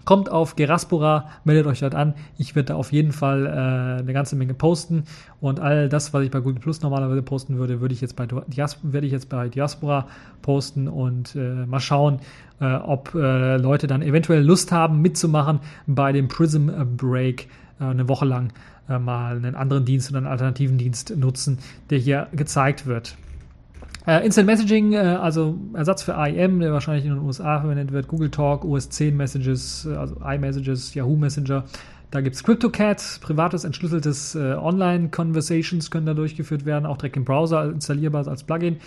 Kommt 0.05 0.31
auf 0.31 0.57
Geraspora, 0.57 1.29
meldet 1.45 1.67
euch 1.67 1.81
dort 1.81 1.95
an. 1.95 2.15
Ich 2.37 2.57
werde 2.57 2.69
da 2.69 2.75
auf 2.75 2.93
jeden 2.93 3.13
Fall 3.13 3.47
äh, 3.47 4.01
eine 4.01 4.13
ganze 4.13 4.35
Menge 4.35 4.55
posten. 4.55 5.05
Und 5.41 5.61
all 5.61 5.89
das, 5.89 6.13
was 6.13 6.25
ich 6.25 6.31
bei 6.31 6.41
Google 6.41 6.61
Plus 6.61 6.83
normalerweise 6.83 7.23
posten 7.23 7.57
würde, 7.57 7.81
würde 7.81 7.95
ich 7.95 8.01
jetzt 8.01 8.17
bei 8.17 8.27
werde 8.31 9.07
ich 9.07 9.13
jetzt 9.13 9.29
bei 9.29 9.49
Diaspora 9.49 10.09
posten 10.43 10.89
und 10.89 11.37
äh, 11.37 11.67
mal 11.67 11.81
schauen, 11.81 12.19
äh, 12.61 12.75
ob 12.75 13.15
äh, 13.15 13.57
Leute 13.59 13.87
dann 13.87 14.03
eventuell 14.03 14.43
Lust 14.43 14.73
haben, 14.73 15.03
mitzumachen 15.03 15.61
bei 15.87 16.13
dem 16.13 16.29
Prism 16.29 16.69
Break 16.97 17.49
äh, 17.81 17.85
eine 17.85 18.09
Woche 18.09 18.25
lang 18.25 18.53
äh, 18.89 18.99
mal 18.99 19.37
einen 19.37 19.55
anderen 19.55 19.85
Dienst 19.85 20.11
oder 20.11 20.19
einen 20.19 20.27
alternativen 20.27 20.79
Dienst 20.79 21.17
nutzen, 21.17 21.59
der 21.91 21.99
hier 21.99 22.29
gezeigt 22.33 22.87
wird. 22.87 23.17
Äh, 24.07 24.25
Instant 24.25 24.47
Messaging, 24.47 24.95
äh, 24.95 24.97
also 24.97 25.59
Ersatz 25.75 26.03
für 26.03 26.13
IM, 26.13 26.59
der 26.59 26.73
wahrscheinlich 26.73 27.05
in 27.05 27.15
den 27.15 27.21
USA 27.21 27.61
verwendet 27.61 27.93
wird, 27.93 28.09
Google 28.09 28.31
Talk, 28.31 28.65
OS 28.65 28.89
10 28.91 29.17
Messages, 29.17 29.87
äh, 29.87 29.95
also 29.95 30.17
iMessages, 30.25 30.95
Yahoo 30.95 31.17
Messenger. 31.17 31.65
Da 32.11 32.21
gibt 32.21 32.37
es 32.37 32.43
CryptoCat, 32.43 33.21
privates, 33.23 33.65
entschlüsseltes 33.65 34.35
äh, 34.35 34.55
Online-Conversations 34.55 35.91
können 35.91 36.05
da 36.05 36.15
durchgeführt 36.15 36.67
werden, 36.67 36.85
auch 36.85 36.99
direkt 36.99 37.17
im 37.17 37.25
Browser 37.25 37.71
installierbar 37.71 38.27
als 38.27 38.43
Plugin. 38.43 38.79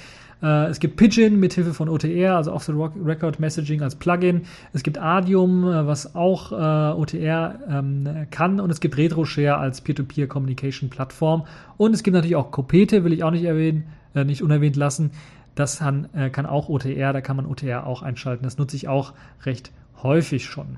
Äh, 0.43 0.65
es 0.67 0.79
gibt 0.81 0.97
Pigeon 0.97 1.39
mit 1.39 1.53
Hilfe 1.53 1.73
von 1.73 1.87
OTR, 1.87 2.35
also 2.35 2.51
Off-the-Record 2.51 3.39
Messaging 3.39 3.81
als 3.81 3.95
Plugin. 3.95 4.41
Es 4.73 4.83
gibt 4.83 4.97
Adium, 4.97 5.63
äh, 5.63 5.87
was 5.87 6.13
auch 6.13 6.51
äh, 6.51 6.99
OTR 6.99 7.59
ähm, 7.69 8.27
kann. 8.31 8.59
Und 8.59 8.69
es 8.69 8.81
gibt 8.81 8.97
RetroShare 8.97 9.57
als 9.57 9.79
Peer-to-Peer-Communication-Plattform. 9.79 11.45
Und 11.77 11.95
es 11.95 12.03
gibt 12.03 12.13
natürlich 12.13 12.35
auch 12.35 12.51
Copete, 12.51 13.05
will 13.05 13.13
ich 13.13 13.23
auch 13.23 13.31
nicht 13.31 13.45
erwähnen 13.45 13.85
äh, 14.15 14.23
nicht 14.23 14.41
unerwähnt 14.41 14.75
lassen. 14.75 15.11
Das 15.53 15.79
kann, 15.79 16.09
äh, 16.13 16.29
kann 16.29 16.45
auch 16.45 16.69
OTR, 16.69 17.13
da 17.13 17.21
kann 17.21 17.37
man 17.37 17.45
OTR 17.45 17.85
auch 17.85 18.01
einschalten. 18.01 18.43
Das 18.43 18.57
nutze 18.57 18.75
ich 18.75 18.87
auch 18.87 19.13
recht 19.45 19.71
häufig 20.03 20.45
schon. 20.45 20.77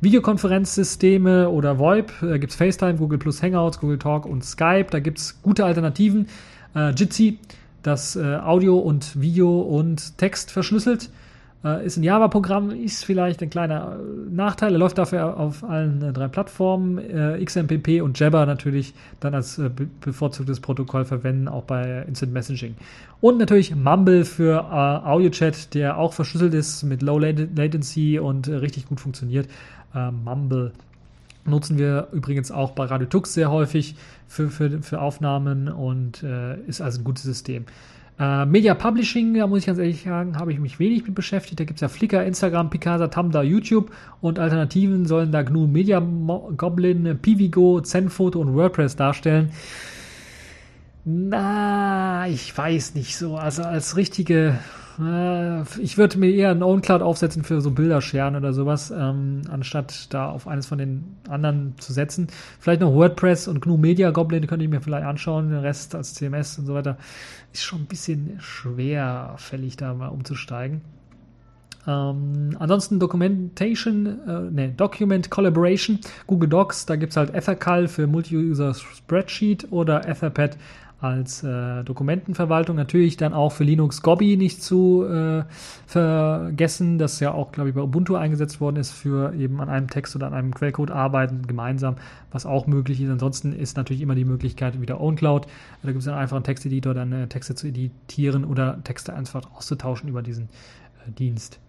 Videokonferenzsysteme 0.00 1.48
oder 1.48 1.78
VoIP, 1.78 2.12
da 2.20 2.38
gibt 2.38 2.52
es 2.52 2.56
FaceTime, 2.56 2.96
Google 2.96 3.18
Plus 3.18 3.42
Hangouts, 3.42 3.80
Google 3.80 3.98
Talk 3.98 4.26
und 4.26 4.44
Skype. 4.44 4.86
Da 4.90 5.00
gibt 5.00 5.18
es 5.18 5.42
gute 5.42 5.64
Alternativen. 5.64 6.28
Äh, 6.74 6.90
Jitsi, 6.90 7.38
das 7.82 8.16
äh, 8.16 8.36
Audio 8.36 8.78
und 8.78 9.20
Video 9.20 9.60
und 9.60 10.18
Text 10.18 10.50
verschlüsselt. 10.50 11.10
Äh, 11.64 11.84
ist 11.84 11.96
ein 11.96 12.04
Java-Programm, 12.04 12.70
ist 12.70 13.04
vielleicht 13.04 13.42
ein 13.42 13.50
kleiner 13.50 13.96
äh, 13.96 14.32
Nachteil. 14.32 14.72
Er 14.72 14.78
läuft 14.78 14.98
dafür 14.98 15.36
auf 15.36 15.64
allen 15.64 16.02
äh, 16.02 16.12
drei 16.12 16.28
Plattformen. 16.28 16.98
Äh, 16.98 17.44
XMPP 17.44 18.00
und 18.00 18.18
Jabber 18.18 18.46
natürlich 18.46 18.94
dann 19.18 19.34
als 19.34 19.58
äh, 19.58 19.68
bevorzugtes 20.00 20.60
Protokoll 20.60 21.04
verwenden, 21.04 21.48
auch 21.48 21.64
bei 21.64 22.04
Instant 22.06 22.32
Messaging. 22.32 22.76
Und 23.20 23.38
natürlich 23.38 23.74
Mumble 23.74 24.24
für 24.24 24.60
äh, 24.60 25.08
Audio-Chat, 25.08 25.74
der 25.74 25.98
auch 25.98 26.12
verschlüsselt 26.12 26.54
ist 26.54 26.84
mit 26.84 27.02
Low 27.02 27.18
Latency 27.18 28.20
und 28.20 28.48
richtig 28.48 28.86
gut 28.86 29.00
funktioniert. 29.00 29.48
Mumble 29.94 30.72
nutzen 31.46 31.78
wir 31.78 32.08
übrigens 32.12 32.52
auch 32.52 32.72
bei 32.72 32.84
Radio 32.84 33.08
Tux 33.08 33.32
sehr 33.32 33.50
häufig 33.50 33.96
für, 34.28 34.50
für, 34.50 34.82
für 34.82 35.00
Aufnahmen 35.00 35.68
und 35.68 36.22
ist 36.66 36.82
also 36.82 37.00
ein 37.00 37.04
gutes 37.04 37.24
System. 37.24 37.64
Äh, 38.18 38.46
Media 38.46 38.74
Publishing, 38.74 39.34
da 39.34 39.46
muss 39.46 39.60
ich 39.60 39.66
ganz 39.66 39.78
ehrlich 39.78 40.02
sagen, 40.02 40.36
habe 40.38 40.52
ich 40.52 40.58
mich 40.58 40.78
wenig 40.78 41.04
mit 41.04 41.14
beschäftigt. 41.14 41.60
Da 41.60 41.64
gibt 41.64 41.76
es 41.76 41.80
ja 41.82 41.88
Flickr, 41.88 42.24
Instagram, 42.24 42.70
Picasa, 42.70 43.08
Tumblr, 43.08 43.42
YouTube 43.42 43.92
und 44.20 44.38
Alternativen 44.38 45.06
sollen 45.06 45.30
da 45.30 45.42
GNU 45.42 45.66
Media 45.66 46.00
Goblin, 46.00 47.18
Pivigo, 47.22 47.80
Zenfoto 47.80 48.40
und 48.40 48.54
WordPress 48.54 48.96
darstellen. 48.96 49.52
Na, 51.04 52.26
ich 52.28 52.56
weiß 52.56 52.94
nicht 52.94 53.16
so. 53.16 53.36
Also 53.36 53.62
als 53.62 53.96
richtige 53.96 54.58
ich 55.00 55.96
würde 55.96 56.18
mir 56.18 56.30
eher 56.30 56.50
ein 56.50 56.62
OwnCloud 56.62 57.02
aufsetzen 57.02 57.44
für 57.44 57.60
so 57.60 57.70
Bilderscheren 57.70 58.34
oder 58.34 58.52
sowas, 58.52 58.90
ähm, 58.90 59.42
anstatt 59.48 60.12
da 60.12 60.28
auf 60.28 60.48
eines 60.48 60.66
von 60.66 60.78
den 60.78 61.16
anderen 61.28 61.74
zu 61.78 61.92
setzen. 61.92 62.26
Vielleicht 62.58 62.80
noch 62.80 62.92
WordPress 62.92 63.46
und 63.46 63.60
GNU 63.60 63.76
Media 63.76 64.10
Goblin 64.10 64.48
könnte 64.48 64.64
ich 64.64 64.70
mir 64.70 64.80
vielleicht 64.80 65.06
anschauen. 65.06 65.50
Den 65.50 65.60
Rest 65.60 65.94
als 65.94 66.14
CMS 66.14 66.58
und 66.58 66.66
so 66.66 66.74
weiter 66.74 66.96
ist 67.52 67.62
schon 67.62 67.82
ein 67.82 67.86
bisschen 67.86 68.38
schwerfällig, 68.40 69.76
da 69.76 69.94
mal 69.94 70.08
umzusteigen. 70.08 70.80
Ähm, 71.86 72.56
ansonsten 72.58 72.98
Documentation, 72.98 74.06
äh, 74.26 74.50
ne, 74.50 74.68
Document 74.76 75.30
Collaboration, 75.30 76.00
Google 76.26 76.48
Docs, 76.48 76.86
da 76.86 76.96
gibt 76.96 77.12
es 77.12 77.16
halt 77.16 77.32
Ethercal 77.34 77.86
für 77.86 78.08
Multi-User 78.08 78.74
Spreadsheet 78.74 79.70
oder 79.70 80.08
Etherpad 80.08 80.56
als 81.00 81.44
äh, 81.44 81.84
Dokumentenverwaltung. 81.84 82.76
Natürlich 82.76 83.16
dann 83.16 83.32
auch 83.32 83.52
für 83.52 83.64
Linux 83.64 84.02
Gobby 84.02 84.36
nicht 84.36 84.62
zu 84.62 85.04
äh, 85.04 85.44
vergessen, 85.86 86.98
das 86.98 87.20
ja 87.20 87.32
auch, 87.32 87.52
glaube 87.52 87.70
ich, 87.70 87.74
bei 87.74 87.82
Ubuntu 87.82 88.16
eingesetzt 88.16 88.60
worden 88.60 88.76
ist, 88.76 88.90
für 88.90 89.34
eben 89.34 89.60
an 89.60 89.68
einem 89.68 89.88
Text 89.88 90.16
oder 90.16 90.26
an 90.26 90.34
einem 90.34 90.54
Quellcode 90.54 90.90
arbeiten, 90.90 91.46
gemeinsam, 91.46 91.96
was 92.32 92.46
auch 92.46 92.66
möglich 92.66 93.00
ist. 93.00 93.10
Ansonsten 93.10 93.52
ist 93.52 93.76
natürlich 93.76 94.02
immer 94.02 94.16
die 94.16 94.24
Möglichkeit 94.24 94.80
wieder 94.80 95.00
OwnCloud. 95.00 95.46
Da 95.82 95.92
gibt 95.92 96.02
es 96.02 96.08
einen 96.08 96.42
Texteditor, 96.42 96.94
dann 96.94 97.12
äh, 97.12 97.26
Texte 97.28 97.54
zu 97.54 97.68
editieren 97.68 98.44
oder 98.44 98.82
Texte 98.82 99.14
einfach 99.14 99.42
auszutauschen 99.54 100.08
über 100.08 100.22
diesen 100.22 100.44
äh, 101.06 101.12
Dienst. 101.12 101.60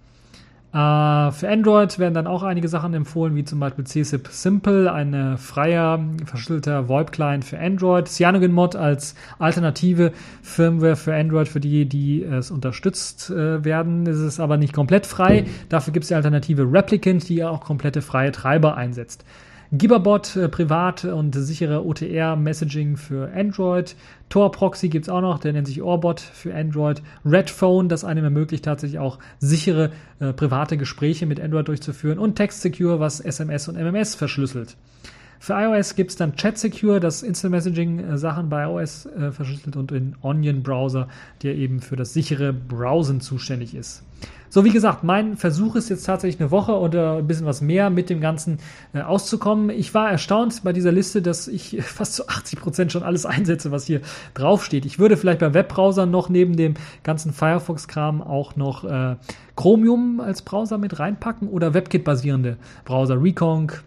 Uh, 0.71 1.31
für 1.31 1.49
Android 1.49 1.97
werden 1.97 2.13
dann 2.13 2.27
auch 2.27 2.43
einige 2.43 2.67
Sachen 2.67 2.93
empfohlen, 2.93 3.35
wie 3.35 3.43
zum 3.43 3.59
Beispiel 3.59 3.85
CSIP 3.85 4.27
Simple, 4.27 4.93
ein 4.93 5.39
freier, 5.39 5.99
verschlüsselter 6.25 6.87
VoIP-Client 6.87 7.43
für 7.43 7.57
Android. 7.57 8.07
CyanogenMod 8.07 8.75
als 8.75 9.15
alternative 9.39 10.11
Firmware 10.43 10.95
für 10.95 11.15
Android, 11.15 11.47
für 11.47 11.59
die, 11.59 11.87
die 11.87 12.23
es 12.23 12.51
unterstützt 12.51 13.31
äh, 13.31 13.65
werden. 13.65 14.05
Es 14.05 14.19
ist 14.19 14.39
aber 14.39 14.57
nicht 14.57 14.73
komplett 14.73 15.07
frei. 15.07 15.45
Dafür 15.69 15.91
gibt 15.91 16.03
es 16.03 16.09
die 16.09 16.15
Alternative 16.15 16.71
Replicant, 16.71 17.27
die 17.29 17.43
auch 17.43 17.61
komplette 17.61 18.03
freie 18.03 18.31
Treiber 18.31 18.77
einsetzt. 18.77 19.25
Giberbot, 19.71 20.35
äh, 20.35 20.49
privat 20.49 21.05
und 21.05 21.35
sichere 21.35 21.85
OTR-Messaging 21.85 22.97
für 22.97 23.31
Android. 23.33 23.95
Tor 24.27 24.51
Proxy 24.51 24.89
gibt 24.89 25.05
es 25.05 25.09
auch 25.09 25.21
noch, 25.21 25.37
der 25.37 25.53
nennt 25.53 25.67
sich 25.67 25.81
Orbot 25.81 26.19
für 26.19 26.55
Android. 26.55 27.03
Redphone, 27.23 27.87
das 27.87 28.03
einem 28.03 28.23
ermöglicht 28.23 28.65
tatsächlich 28.65 28.99
auch 28.99 29.19
sichere 29.39 29.91
äh, 30.19 30.33
private 30.33 30.75
Gespräche 30.75 31.27
mit 31.27 31.39
Android 31.39 31.67
durchzuführen. 31.67 32.17
Und 32.17 32.35
Text 32.35 32.61
Secure, 32.61 32.99
was 32.99 33.19
SMS 33.19 33.67
und 33.67 33.75
MMS 33.75 34.15
verschlüsselt. 34.15 34.75
Für 35.41 35.53
iOS 35.53 35.95
gibt 35.95 36.11
es 36.11 36.17
dann 36.17 36.35
Chat 36.35 36.57
Secure, 36.57 36.99
das 36.99 37.23
Instant 37.23 37.51
Messaging 37.51 37.99
äh, 37.99 38.17
Sachen 38.17 38.49
bei 38.49 38.63
iOS 38.65 39.05
äh, 39.05 39.31
verschlüsselt 39.31 39.77
und 39.77 39.89
den 39.89 40.15
Onion 40.21 40.63
Browser, 40.63 41.07
der 41.43 41.55
eben 41.55 41.79
für 41.79 41.95
das 41.95 42.13
sichere 42.13 42.51
Browsen 42.51 43.21
zuständig 43.21 43.73
ist. 43.73 44.03
So, 44.51 44.65
wie 44.65 44.71
gesagt, 44.71 45.03
mein 45.03 45.37
Versuch 45.37 45.75
ist 45.75 45.89
jetzt 45.89 46.05
tatsächlich 46.05 46.41
eine 46.41 46.49
Woche 46.49 46.73
oder 46.73 47.17
ein 47.17 47.27
bisschen 47.27 47.45
was 47.45 47.61
mehr 47.61 47.89
mit 47.89 48.09
dem 48.09 48.19
Ganzen 48.19 48.57
äh, 48.93 49.01
auszukommen. 49.01 49.69
Ich 49.69 49.93
war 49.93 50.11
erstaunt 50.11 50.61
bei 50.63 50.73
dieser 50.73 50.91
Liste, 50.91 51.21
dass 51.21 51.47
ich 51.47 51.77
fast 51.83 52.15
zu 52.15 52.27
80 52.27 52.59
Prozent 52.59 52.91
schon 52.91 53.03
alles 53.03 53.25
einsetze, 53.25 53.71
was 53.71 53.85
hier 53.85 54.01
draufsteht. 54.33 54.85
Ich 54.85 54.99
würde 54.99 55.15
vielleicht 55.15 55.39
bei 55.39 55.53
Webbrowsern 55.53 56.11
noch 56.11 56.27
neben 56.27 56.57
dem 56.57 56.73
ganzen 57.03 57.31
Firefox-Kram 57.31 58.21
auch 58.21 58.57
noch 58.57 58.83
äh, 58.83 59.15
Chromium 59.55 60.19
als 60.19 60.41
Browser 60.41 60.77
mit 60.77 60.99
reinpacken 60.99 61.47
oder 61.47 61.73
WebKit-basierende 61.73 62.57
Browser. 62.85 63.21
Reconk, 63.21 63.83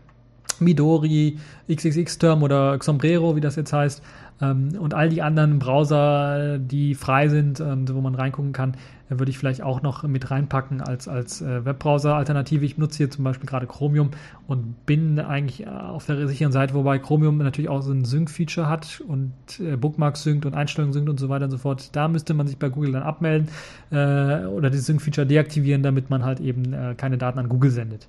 Midori, 0.61 1.39
XXX-Term 1.71 2.43
oder 2.43 2.79
Sombrero, 2.83 3.37
wie 3.37 3.41
das 3.41 3.57
jetzt 3.57 3.73
heißt, 3.73 4.03
ähm, 4.43 4.71
und 4.79 4.93
all 4.93 5.09
die 5.09 5.23
anderen 5.23 5.59
Browser, 5.59 6.59
die 6.59 6.95
frei 6.95 7.29
sind 7.29 7.61
und 7.61 7.95
wo 7.95 8.01
man 8.01 8.15
reingucken 8.15 8.53
kann, 8.53 8.77
würde 9.09 9.31
ich 9.31 9.39
vielleicht 9.39 9.63
auch 9.63 9.83
noch 9.83 10.05
mit 10.05 10.31
reinpacken 10.31 10.81
als, 10.81 11.07
als 11.07 11.43
äh, 11.43 11.65
Webbrowser-Alternative. 11.65 12.65
Ich 12.65 12.79
nutze 12.79 12.99
hier 12.99 13.11
zum 13.11 13.25
Beispiel 13.25 13.47
gerade 13.47 13.67
Chromium 13.67 14.11
und 14.47 14.87
bin 14.87 15.21
eigentlich 15.21 15.69
auf 15.69 16.07
der 16.07 16.27
sicheren 16.27 16.53
Seite, 16.53 16.75
wobei 16.75 16.99
Chromium 16.99 17.39
natürlich 17.39 17.69
auch 17.69 17.83
so 17.83 17.93
ein 17.93 18.05
Sync-Feature 18.05 18.69
hat 18.69 19.03
und 19.07 19.33
äh, 19.61 19.77
Bookmarks 19.77 20.23
synkt 20.23 20.47
und 20.47 20.55
Einstellungen 20.55 20.93
synkt 20.93 21.11
und 21.11 21.21
so 21.21 21.29
weiter 21.29 21.45
und 21.45 21.51
so 21.51 21.59
fort. 21.59 21.91
Da 21.93 22.09
müsste 22.09 22.35
man 22.35 22.47
sich 22.47 22.59
bei 22.59 22.69
Google 22.69 22.93
dann 22.93 23.03
abmelden 23.03 23.49
äh, 23.91 24.47
oder 24.47 24.71
dieses 24.71 24.87
Sync-Feature 24.87 25.27
deaktivieren, 25.27 25.83
damit 25.83 26.11
man 26.11 26.25
halt 26.25 26.41
eben 26.41 26.73
äh, 26.73 26.95
keine 26.97 27.19
Daten 27.19 27.39
an 27.39 27.49
Google 27.49 27.71
sendet 27.71 28.09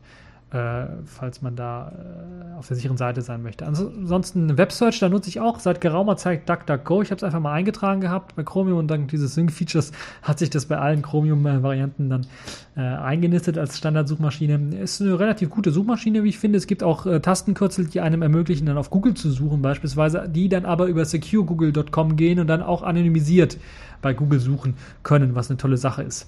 äh, 0.54 0.86
falls 1.06 1.42
man 1.42 1.56
da 1.56 1.92
äh, 1.92 2.58
auf 2.58 2.68
der 2.68 2.78
sicheren 2.78 2.96
Seite 2.96 3.22
sein 3.22 3.42
möchte. 3.42 3.66
Ansonsten 3.66 4.56
Websearch, 4.56 5.00
da 5.00 5.10
nutze 5.10 5.30
ich 5.30 5.40
auch 5.40 5.60
seit 5.60 5.82
geraumer 5.82 6.16
Zeit 6.16 6.48
DuckDuckGo. 6.48 7.02
Ich 7.02 7.10
habe 7.10 7.18
es 7.18 7.24
einfach 7.24 7.40
mal 7.40 7.54
eingetragen 7.54 8.02
gehabt 8.02 8.36
bei 8.36 8.44
Chromium 8.44 8.78
und 8.78 8.88
dank 8.88 9.08
dieses 9.10 9.34
Sync-Features 9.34 9.92
hat 10.22 10.38
sich 10.38 10.52
das 10.52 10.68
bei 10.68 10.78
allen 10.78 11.02
Chromium-Varianten 11.02 12.10
dann 12.10 12.28
äh, 12.78 12.82
eingenistet 12.82 13.58
als 13.58 13.80
Standardsuchmaschine. 13.80 14.78
Ist 14.78 15.02
eine 15.02 15.20
relativ 15.20 15.50
gute 15.50 15.72
Suchmaschine, 15.72 16.24
wie 16.24 16.30
ich 16.30 16.38
finde. 16.38 16.58
Es 16.58 16.68
gibt 16.68 16.84
auch 16.84 17.08
äh, 17.08 17.20
Tastenkürzel, 17.20 17.88
die 17.88 18.02
einem 18.02 18.22
ermöglichen, 18.22 18.68
dann 18.68 18.78
auf 18.78 18.92
Google 18.92 19.16
zu 19.16 19.32
suchen 19.32 19.64
beispielsweise, 19.64 20.30
die 20.30 20.50
dann 20.50 20.66
aber 20.66 20.86
über 20.86 21.04
securegoogle.com 21.04 22.16
gehen 22.16 22.40
und 22.40 22.46
dann 22.46 22.62
auch 22.62 22.84
anonymisiert 22.84 23.58
bei 24.04 24.14
Google 24.14 24.40
suchen 24.40 24.76
können, 25.02 25.34
was 25.34 25.50
eine 25.50 25.58
tolle 25.58 25.78
Sache 25.78 26.04
ist. 26.04 26.28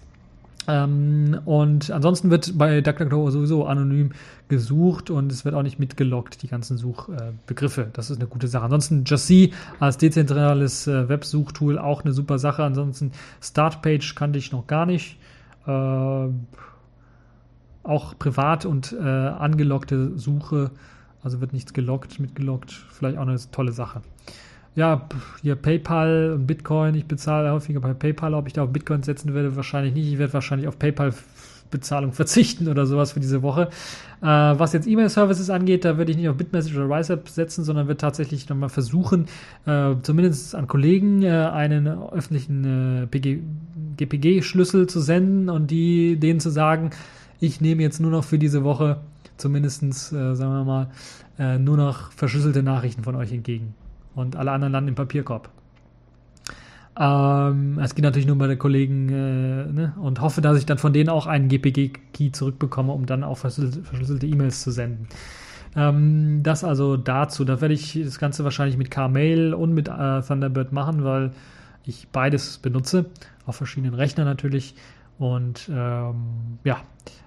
Ähm, 0.68 1.40
und 1.46 1.92
ansonsten 1.92 2.32
wird 2.32 2.58
bei 2.58 2.82
DuckDuckGo 2.82 3.30
sowieso 3.30 3.66
anonym 3.66 4.12
gesucht 4.48 5.10
und 5.10 5.32
es 5.32 5.46
wird 5.46 5.56
auch 5.56 5.64
nicht 5.64 5.80
mitgelockt, 5.80 6.42
die 6.42 6.48
ganzen 6.48 6.78
Suchbegriffe. 6.78 7.82
Äh, 7.82 7.88
das 7.94 8.10
ist 8.10 8.20
eine 8.20 8.28
gute 8.28 8.48
Sache. 8.48 8.66
Ansonsten 8.66 9.04
Just 9.06 9.28
See 9.28 9.52
als 9.80 9.98
dezentrales 9.98 10.88
äh, 10.88 11.08
Websuchtool 11.10 11.78
auch 11.78 12.04
eine 12.04 12.14
super 12.14 12.40
Sache. 12.40 12.64
Ansonsten 12.64 13.12
Startpage 13.42 14.16
kannte 14.16 14.40
ich 14.40 14.52
noch 14.52 14.68
gar 14.68 14.86
nicht. 14.86 15.18
Äh, 15.68 16.28
auch 17.84 18.18
privat 18.18 18.66
und 18.66 18.94
äh, 18.94 19.04
angelockte 19.04 20.18
Suche, 20.18 20.72
also 21.24 21.40
wird 21.40 21.54
nichts 21.54 21.74
gelockt, 21.74 22.20
mitgelockt, 22.20 22.72
vielleicht 22.72 23.18
auch 23.18 23.24
eine 23.24 23.38
tolle 23.52 23.72
Sache 23.72 24.02
ja, 24.76 25.08
hier 25.42 25.56
PayPal 25.56 26.34
und 26.34 26.48
Bitcoin, 26.48 26.96
ich 26.96 27.06
bezahle 27.06 27.52
häufiger 27.52 27.80
bei 27.80 27.94
PayPal, 27.94 28.34
ob 28.34 28.48
ich 28.48 28.54
da 28.54 28.64
auf 28.64 28.74
Bitcoin 28.74 29.04
setzen 29.04 29.34
werde, 29.34 29.56
wahrscheinlich 29.56 29.94
nicht. 29.94 30.12
Ich 30.12 30.18
werde 30.18 30.34
wahrscheinlich 30.34 30.68
auf 30.68 30.78
PayPal 30.78 31.14
Bezahlung 31.72 32.12
verzichten 32.14 32.68
oder 32.68 32.86
sowas 32.86 33.14
für 33.14 33.22
diese 33.22 33.42
Woche. 33.42 33.70
Äh, 34.22 34.26
was 34.26 34.74
jetzt 34.74 34.88
E-Mail-Services 34.88 35.50
angeht, 35.50 35.86
da 35.86 35.98
würde 35.98 36.12
ich 36.12 36.18
nicht 36.18 36.28
auf 36.28 36.36
Bitmessage 36.36 36.78
oder 36.78 36.94
RiseUp 36.94 37.30
setzen, 37.30 37.64
sondern 37.64 37.88
würde 37.88 37.98
tatsächlich 37.98 38.50
nochmal 38.50 38.70
versuchen, 38.70 39.28
äh, 39.66 39.96
zumindest 40.02 40.56
an 40.56 40.68
Kollegen 40.68 41.24
äh, 41.24 41.30
einen 41.30 41.88
öffentlichen 41.88 43.08
äh, 43.10 43.20
GPG-Schlüssel 43.98 44.88
zu 44.88 45.00
senden 45.00 45.50
und 45.50 45.72
die 45.72 46.18
denen 46.18 46.42
zu 46.42 46.50
sagen, 46.50 46.92
ich 47.40 47.62
nehme 47.62 47.82
jetzt 47.82 48.00
nur 48.00 48.12
noch 48.12 48.26
für 48.26 48.40
diese 48.40 48.64
Woche 48.64 48.98
zumindestens, 49.38 50.12
äh, 50.12 50.36
sagen 50.36 50.52
wir 50.52 50.64
mal, 50.64 50.88
äh, 51.40 51.58
nur 51.58 51.78
noch 51.78 52.12
verschlüsselte 52.12 52.62
Nachrichten 52.62 53.04
von 53.04 53.16
euch 53.16 53.32
entgegen 53.32 53.74
und 54.16 54.36
alle 54.36 54.52
anderen 54.52 54.74
landen 54.74 54.90
im 54.90 54.96
Papierkorb. 54.96 55.50
Ähm, 56.98 57.78
es 57.80 57.94
geht 57.94 58.06
natürlich 58.06 58.26
nur 58.26 58.38
bei 58.38 58.48
den 58.48 58.58
Kollegen 58.58 59.10
äh, 59.10 59.72
ne? 59.72 59.94
und 60.02 60.22
hoffe, 60.22 60.42
dass 60.42 60.58
ich 60.58 60.66
dann 60.66 60.78
von 60.78 60.94
denen 60.94 61.10
auch 61.10 61.28
einen 61.28 61.50
GPG-Key 61.50 62.32
zurückbekomme, 62.32 62.94
um 62.94 63.06
dann 63.06 63.24
auch 63.24 63.38
verschlüsselte 63.38 64.26
E-Mails 64.26 64.62
zu 64.62 64.72
senden. 64.72 65.08
Ähm, 65.76 66.42
das 66.44 66.64
also 66.64 66.96
dazu. 66.96 67.44
Da 67.44 67.60
werde 67.60 67.74
ich 67.74 68.00
das 68.02 68.18
Ganze 68.18 68.46
wahrscheinlich 68.46 68.78
mit 68.78 68.92
Carmail 68.92 69.54
und 69.54 69.74
mit 69.74 69.90
äh, 69.90 70.22
Thunderbird 70.22 70.72
machen, 70.72 71.04
weil 71.04 71.32
ich 71.84 72.08
beides 72.12 72.58
benutze, 72.60 73.06
auf 73.46 73.58
verschiedenen 73.58 73.94
Rechnern 73.94 74.26
natürlich. 74.26 74.76
Und 75.18 75.70
ähm, 75.74 76.60
ja, 76.64 76.82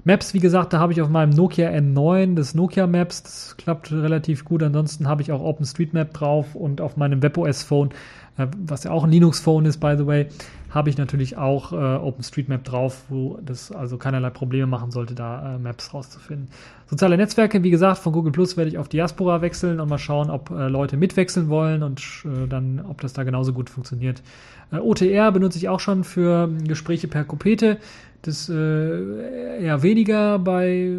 Maps, 0.05 0.35
wie 0.35 0.41
gesagt, 0.41 0.73
da 0.73 0.79
habe 0.79 0.93
ich 0.93 1.01
auf 1.01 1.09
meinem 1.09 1.31
Nokia 1.31 1.71
N9 1.71 2.35
das 2.35 2.55
Nokia 2.55 2.87
Maps, 2.87 3.23
das 3.23 3.57
klappt 3.57 3.91
relativ 3.93 4.45
gut. 4.45 4.63
Ansonsten 4.63 5.09
habe 5.09 5.23
ich 5.23 5.33
auch 5.33 5.41
OpenStreetMap 5.41 6.13
drauf 6.13 6.55
und 6.55 6.81
auf 6.81 6.97
meinem 6.97 7.23
WebOS 7.23 7.63
Phone, 7.63 7.91
äh, 8.37 8.47
was 8.59 8.85
ja 8.85 8.91
auch 8.91 9.05
ein 9.05 9.11
Linux 9.11 9.41
Phone 9.41 9.65
ist, 9.65 9.79
by 9.79 9.95
the 9.97 10.07
way, 10.07 10.27
habe 10.71 10.91
ich 10.91 10.99
natürlich 10.99 11.37
auch 11.39 11.73
äh, 11.73 11.77
OpenStreetMap 11.77 12.63
drauf, 12.63 13.05
wo 13.09 13.39
das 13.45 13.73
also 13.73 13.97
keinerlei 13.97 14.31
Probleme 14.31 14.67
machen 14.67 14.91
sollte, 14.91 15.15
da 15.15 15.55
äh, 15.55 15.59
Maps 15.59 15.95
rauszufinden. 15.95 16.49
Soziale 16.87 17.17
Netzwerke, 17.17 17.63
wie 17.63 17.71
gesagt, 17.71 17.99
von 17.99 18.13
Google 18.13 18.33
Plus 18.33 18.57
werde 18.57 18.71
ich 18.71 18.79
auf 18.79 18.89
Diaspora 18.89 19.41
wechseln 19.41 19.81
und 19.81 19.89
mal 19.89 19.99
schauen, 19.99 20.31
ob 20.31 20.51
äh, 20.51 20.69
Leute 20.69 20.97
mitwechseln 20.97 21.49
wollen 21.49 21.83
und 21.83 22.01
äh, 22.25 22.47
dann, 22.47 22.85
ob 22.87 23.01
das 23.01 23.15
da 23.15 23.23
genauso 23.25 23.53
gut 23.53 23.71
funktioniert. 23.71 24.23
Äh, 24.71 24.77
OTR 24.77 25.33
benutze 25.33 25.59
ich 25.59 25.69
auch 25.69 25.81
schon 25.81 26.05
für 26.05 26.49
Gespräche 26.67 27.09
per 27.09 27.25
Kopete. 27.25 27.79
Das 28.23 28.49
äh, 28.49 29.63
eher 29.63 29.83
weniger 29.83 30.39
bei, 30.39 30.99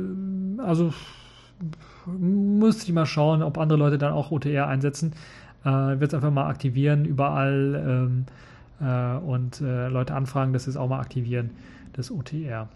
also 0.58 0.94
müsste 2.08 2.86
ich 2.86 2.94
mal 2.94 3.06
schauen, 3.06 3.44
ob 3.44 3.58
andere 3.58 3.78
Leute 3.78 3.98
dann 3.98 4.14
auch 4.14 4.32
OTR 4.32 4.68
einsetzen. 4.68 5.14
Äh, 5.64 5.70
Wird 5.70 6.10
es 6.10 6.14
einfach 6.14 6.32
mal 6.32 6.48
aktivieren, 6.48 7.06
überall 7.06 7.84
ähm, 7.86 8.26
äh, 8.82 9.18
und 9.18 9.62
äh, 9.62 9.88
Leute 9.88 10.14
anfragen, 10.14 10.54
dass 10.54 10.66
sie 10.66 10.72
es 10.72 10.78
auch 10.78 10.90
mal 10.90 11.00
aktivieren, 11.00 11.52
das 11.94 12.12
OTR. 12.12 12.68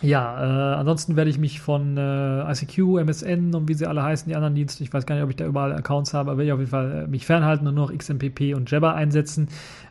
Ja, 0.00 0.74
äh, 0.74 0.74
ansonsten 0.76 1.16
werde 1.16 1.28
ich 1.28 1.38
mich 1.38 1.60
von 1.60 1.96
äh, 1.96 2.52
ICQ, 2.52 3.00
MSN 3.00 3.52
und 3.54 3.68
wie 3.68 3.74
sie 3.74 3.86
alle 3.86 4.02
heißen, 4.02 4.28
die 4.28 4.36
anderen 4.36 4.54
Dienste, 4.54 4.84
ich 4.84 4.92
weiß 4.92 5.06
gar 5.06 5.16
nicht, 5.16 5.24
ob 5.24 5.30
ich 5.30 5.36
da 5.36 5.44
überall 5.44 5.72
Accounts 5.72 6.14
habe, 6.14 6.30
aber 6.30 6.38
werde 6.38 6.46
ich 6.46 6.52
auf 6.52 6.60
jeden 6.60 6.70
Fall 6.70 7.04
äh, 7.04 7.06
mich 7.08 7.26
fernhalten 7.26 7.66
und 7.66 7.74
nur 7.74 7.86
noch 7.86 7.96
XMPP 7.96 8.54
und 8.54 8.70
Jabber 8.70 8.94
einsetzen. 8.94 9.48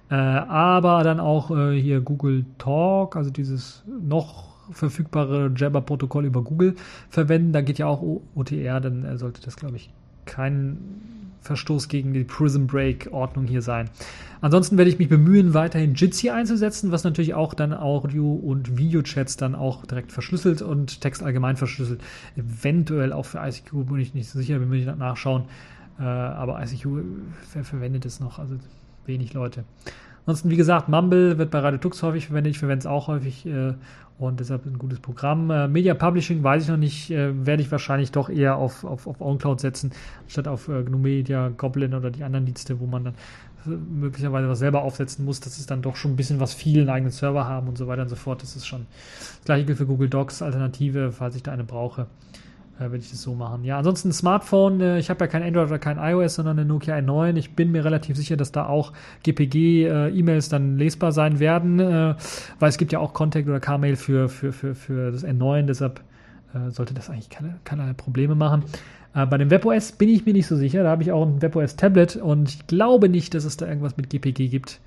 Äh, 0.10 0.16
aber 0.16 1.04
dann 1.04 1.20
auch 1.20 1.52
äh, 1.52 1.80
hier 1.80 2.00
Google 2.00 2.46
Talk, 2.58 3.18
also 3.18 3.30
dieses 3.30 3.84
noch 4.02 4.48
verfügbare 4.72 5.52
Jabber-Protokoll 5.54 6.26
über 6.26 6.42
Google 6.42 6.76
verwenden. 7.10 7.52
Da 7.52 7.62
geht 7.62 7.78
ja 7.78 7.88
auch 7.88 8.02
OTR, 8.36 8.80
dann 8.80 9.04
äh, 9.04 9.18
sollte 9.18 9.42
das, 9.42 9.58
glaube 9.58 9.76
ich, 9.76 9.90
kein 10.26 10.78
Verstoß 11.42 11.88
gegen 11.88 12.14
die 12.14 12.24
Prism 12.24 12.66
Break 12.66 13.10
Ordnung 13.12 13.46
hier 13.46 13.62
sein. 13.62 13.90
Ansonsten 14.42 14.78
werde 14.78 14.92
ich 14.92 15.00
mich 15.00 15.10
bemühen, 15.10 15.54
weiterhin 15.54 15.96
Jitsi 15.96 16.30
einzusetzen, 16.30 16.92
was 16.92 17.04
natürlich 17.04 17.34
auch 17.34 17.54
dann 17.54 17.74
Audio- 17.74 18.34
und 18.34 18.78
Videochats 18.78 19.38
dann 19.38 19.56
auch 19.56 19.86
direkt 19.86 20.12
verschlüsselt 20.12 20.62
und 20.62 21.02
Text 21.02 21.24
allgemein 21.24 21.58
verschlüsselt. 21.58 22.02
Eventuell 22.36 23.14
auch 23.14 23.26
für 23.26 23.40
ICQ 23.40 23.88
bin 23.88 24.00
ich 24.00 24.14
nicht 24.14 24.30
so 24.30 24.40
sicher, 24.40 24.60
wenn 24.62 24.72
wir 24.72 24.96
nachschauen. 24.96 25.46
Äh, 26.00 26.04
aber 26.04 26.62
ICQ, 26.62 26.88
wer 27.54 27.64
verwendet 27.64 28.06
es 28.06 28.20
noch? 28.20 28.40
Also 28.40 28.56
wenig 29.06 29.34
Leute. 29.34 29.64
Ansonsten, 30.28 30.50
wie 30.50 30.58
gesagt, 30.58 30.90
Mumble 30.90 31.38
wird 31.38 31.52
bei 31.52 31.60
Radio 31.60 31.80
Tux 31.80 32.04
häufig 32.04 32.28
verwendet. 32.28 32.52
Ich 32.52 32.60
verwende 32.60 32.80
es 32.80 32.86
auch 32.86 33.08
häufig 33.08 33.46
äh, 33.46 33.74
und 34.20 34.40
deshalb 34.40 34.66
ein 34.66 34.78
gutes 34.78 35.00
Programm. 35.00 35.50
Äh, 35.52 35.68
Media 35.68 35.94
Publishing 35.94 36.44
weiß 36.44 36.64
ich 36.64 36.70
noch 36.70 36.78
nicht, 36.78 37.12
äh, 37.12 37.46
werde 37.46 37.62
ich 37.62 37.72
wahrscheinlich 37.72 38.12
doch 38.12 38.30
eher 38.30 38.56
auf, 38.56 38.84
auf, 38.84 39.08
auf 39.08 39.22
OwnCloud 39.22 39.60
setzen, 39.60 39.92
statt 40.28 40.48
auf 40.48 40.68
äh, 40.68 40.84
GNU 40.84 40.98
Media, 40.98 41.50
Goblin 41.50 41.94
oder 41.94 42.10
die 42.10 42.24
anderen 42.24 42.46
Dienste, 42.46 42.80
wo 42.80 42.86
man 42.88 43.06
dann 43.06 43.14
möglicherweise 43.66 44.48
was 44.48 44.60
selber 44.60 44.82
aufsetzen 44.82 45.26
muss. 45.26 45.40
Das 45.40 45.60
ist 45.60 45.70
dann 45.70 45.82
doch 45.82 45.96
schon 45.96 46.12
ein 46.12 46.16
bisschen 46.16 46.40
was 46.40 46.54
viel, 46.54 46.82
einen 46.82 46.90
eigenen 46.90 47.12
Server 47.12 47.46
haben 47.46 47.68
und 47.68 47.78
so 47.78 47.88
weiter 47.88 48.04
und 48.04 48.10
so 48.10 48.16
fort. 48.16 48.42
Das 48.42 48.56
ist 48.56 48.66
schon 48.66 48.86
das 49.18 49.46
gleiche 49.46 49.66
gilt 49.66 49.78
für 49.78 49.86
Google 49.86 50.10
Docs, 50.10 50.42
Alternative, 50.42 51.12
falls 51.12 51.36
ich 51.36 51.44
da 51.44 51.52
eine 51.52 51.64
brauche 51.64 52.08
äh, 52.80 52.84
würde 52.84 52.98
ich 52.98 53.10
das 53.10 53.22
so 53.22 53.34
machen. 53.34 53.64
Ja, 53.64 53.78
ansonsten 53.78 54.12
Smartphone, 54.12 54.82
äh, 54.82 55.00
ich 55.00 55.10
habe 55.10 55.26
ja 55.26 55.28
kein 55.28 55.42
Android 55.42 55.68
oder 55.68 55.80
kein 55.80 55.98
iOS, 55.98 56.36
sondern 56.36 56.60
eine 56.60 56.68
Nokia 56.68 56.96
N9. 56.96 57.36
Ich 57.36 57.56
bin 57.56 57.72
mir 57.72 57.84
relativ 57.84 58.16
sicher, 58.18 58.38
dass 58.38 58.52
da 58.52 58.68
auch 58.68 58.94
GPG-E-Mails 59.24 60.48
äh, 60.48 60.50
dann 60.50 60.78
lesbar 60.78 61.12
sein 61.12 61.40
werden, 61.40 61.80
weil 61.80 62.70
es 62.70 62.78
gibt 62.78 62.92
ja 62.92 63.00
auch 63.00 63.14
Contact 63.14 63.48
oder 63.48 63.60
Carmail 63.60 63.96
für, 63.96 64.30
für, 64.30 64.52
für, 64.52 64.76
für 64.76 65.12
das 65.12 65.26
N9, 65.26 65.64
deshalb 65.64 66.02
sollte 66.70 66.94
das 66.94 67.10
eigentlich 67.10 67.30
keine, 67.30 67.56
keine 67.66 67.94
Probleme 67.94 68.34
machen. 68.34 68.64
Bei 69.14 69.38
dem 69.38 69.52
WebOS 69.52 69.92
bin 69.92 70.10
ich 70.10 70.26
mir 70.26 70.34
nicht 70.34 70.48
so 70.48 70.56
sicher, 70.56 70.84
da 70.84 70.90
habe 70.90 71.04
ich 71.04 71.12
auch 71.12 71.26
ein 71.26 71.42
WebOS-Tablet 71.42 72.16
und 72.16 72.50
ich 72.50 72.68
glaube 72.68 73.10
nicht, 73.10 73.34
dass 73.34 73.46
es 73.46 73.58
da 73.58 73.68
irgendwas 73.68 73.98
mit 73.98 74.10
GPG 74.10 74.48
gibt, 74.48 74.80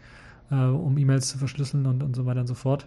um 0.50 0.96
E-Mails 0.98 1.28
zu 1.28 1.38
verschlüsseln 1.38 1.86
und, 1.86 2.02
und 2.02 2.16
so 2.16 2.26
weiter 2.26 2.40
und 2.40 2.46
so 2.46 2.54
fort. 2.54 2.86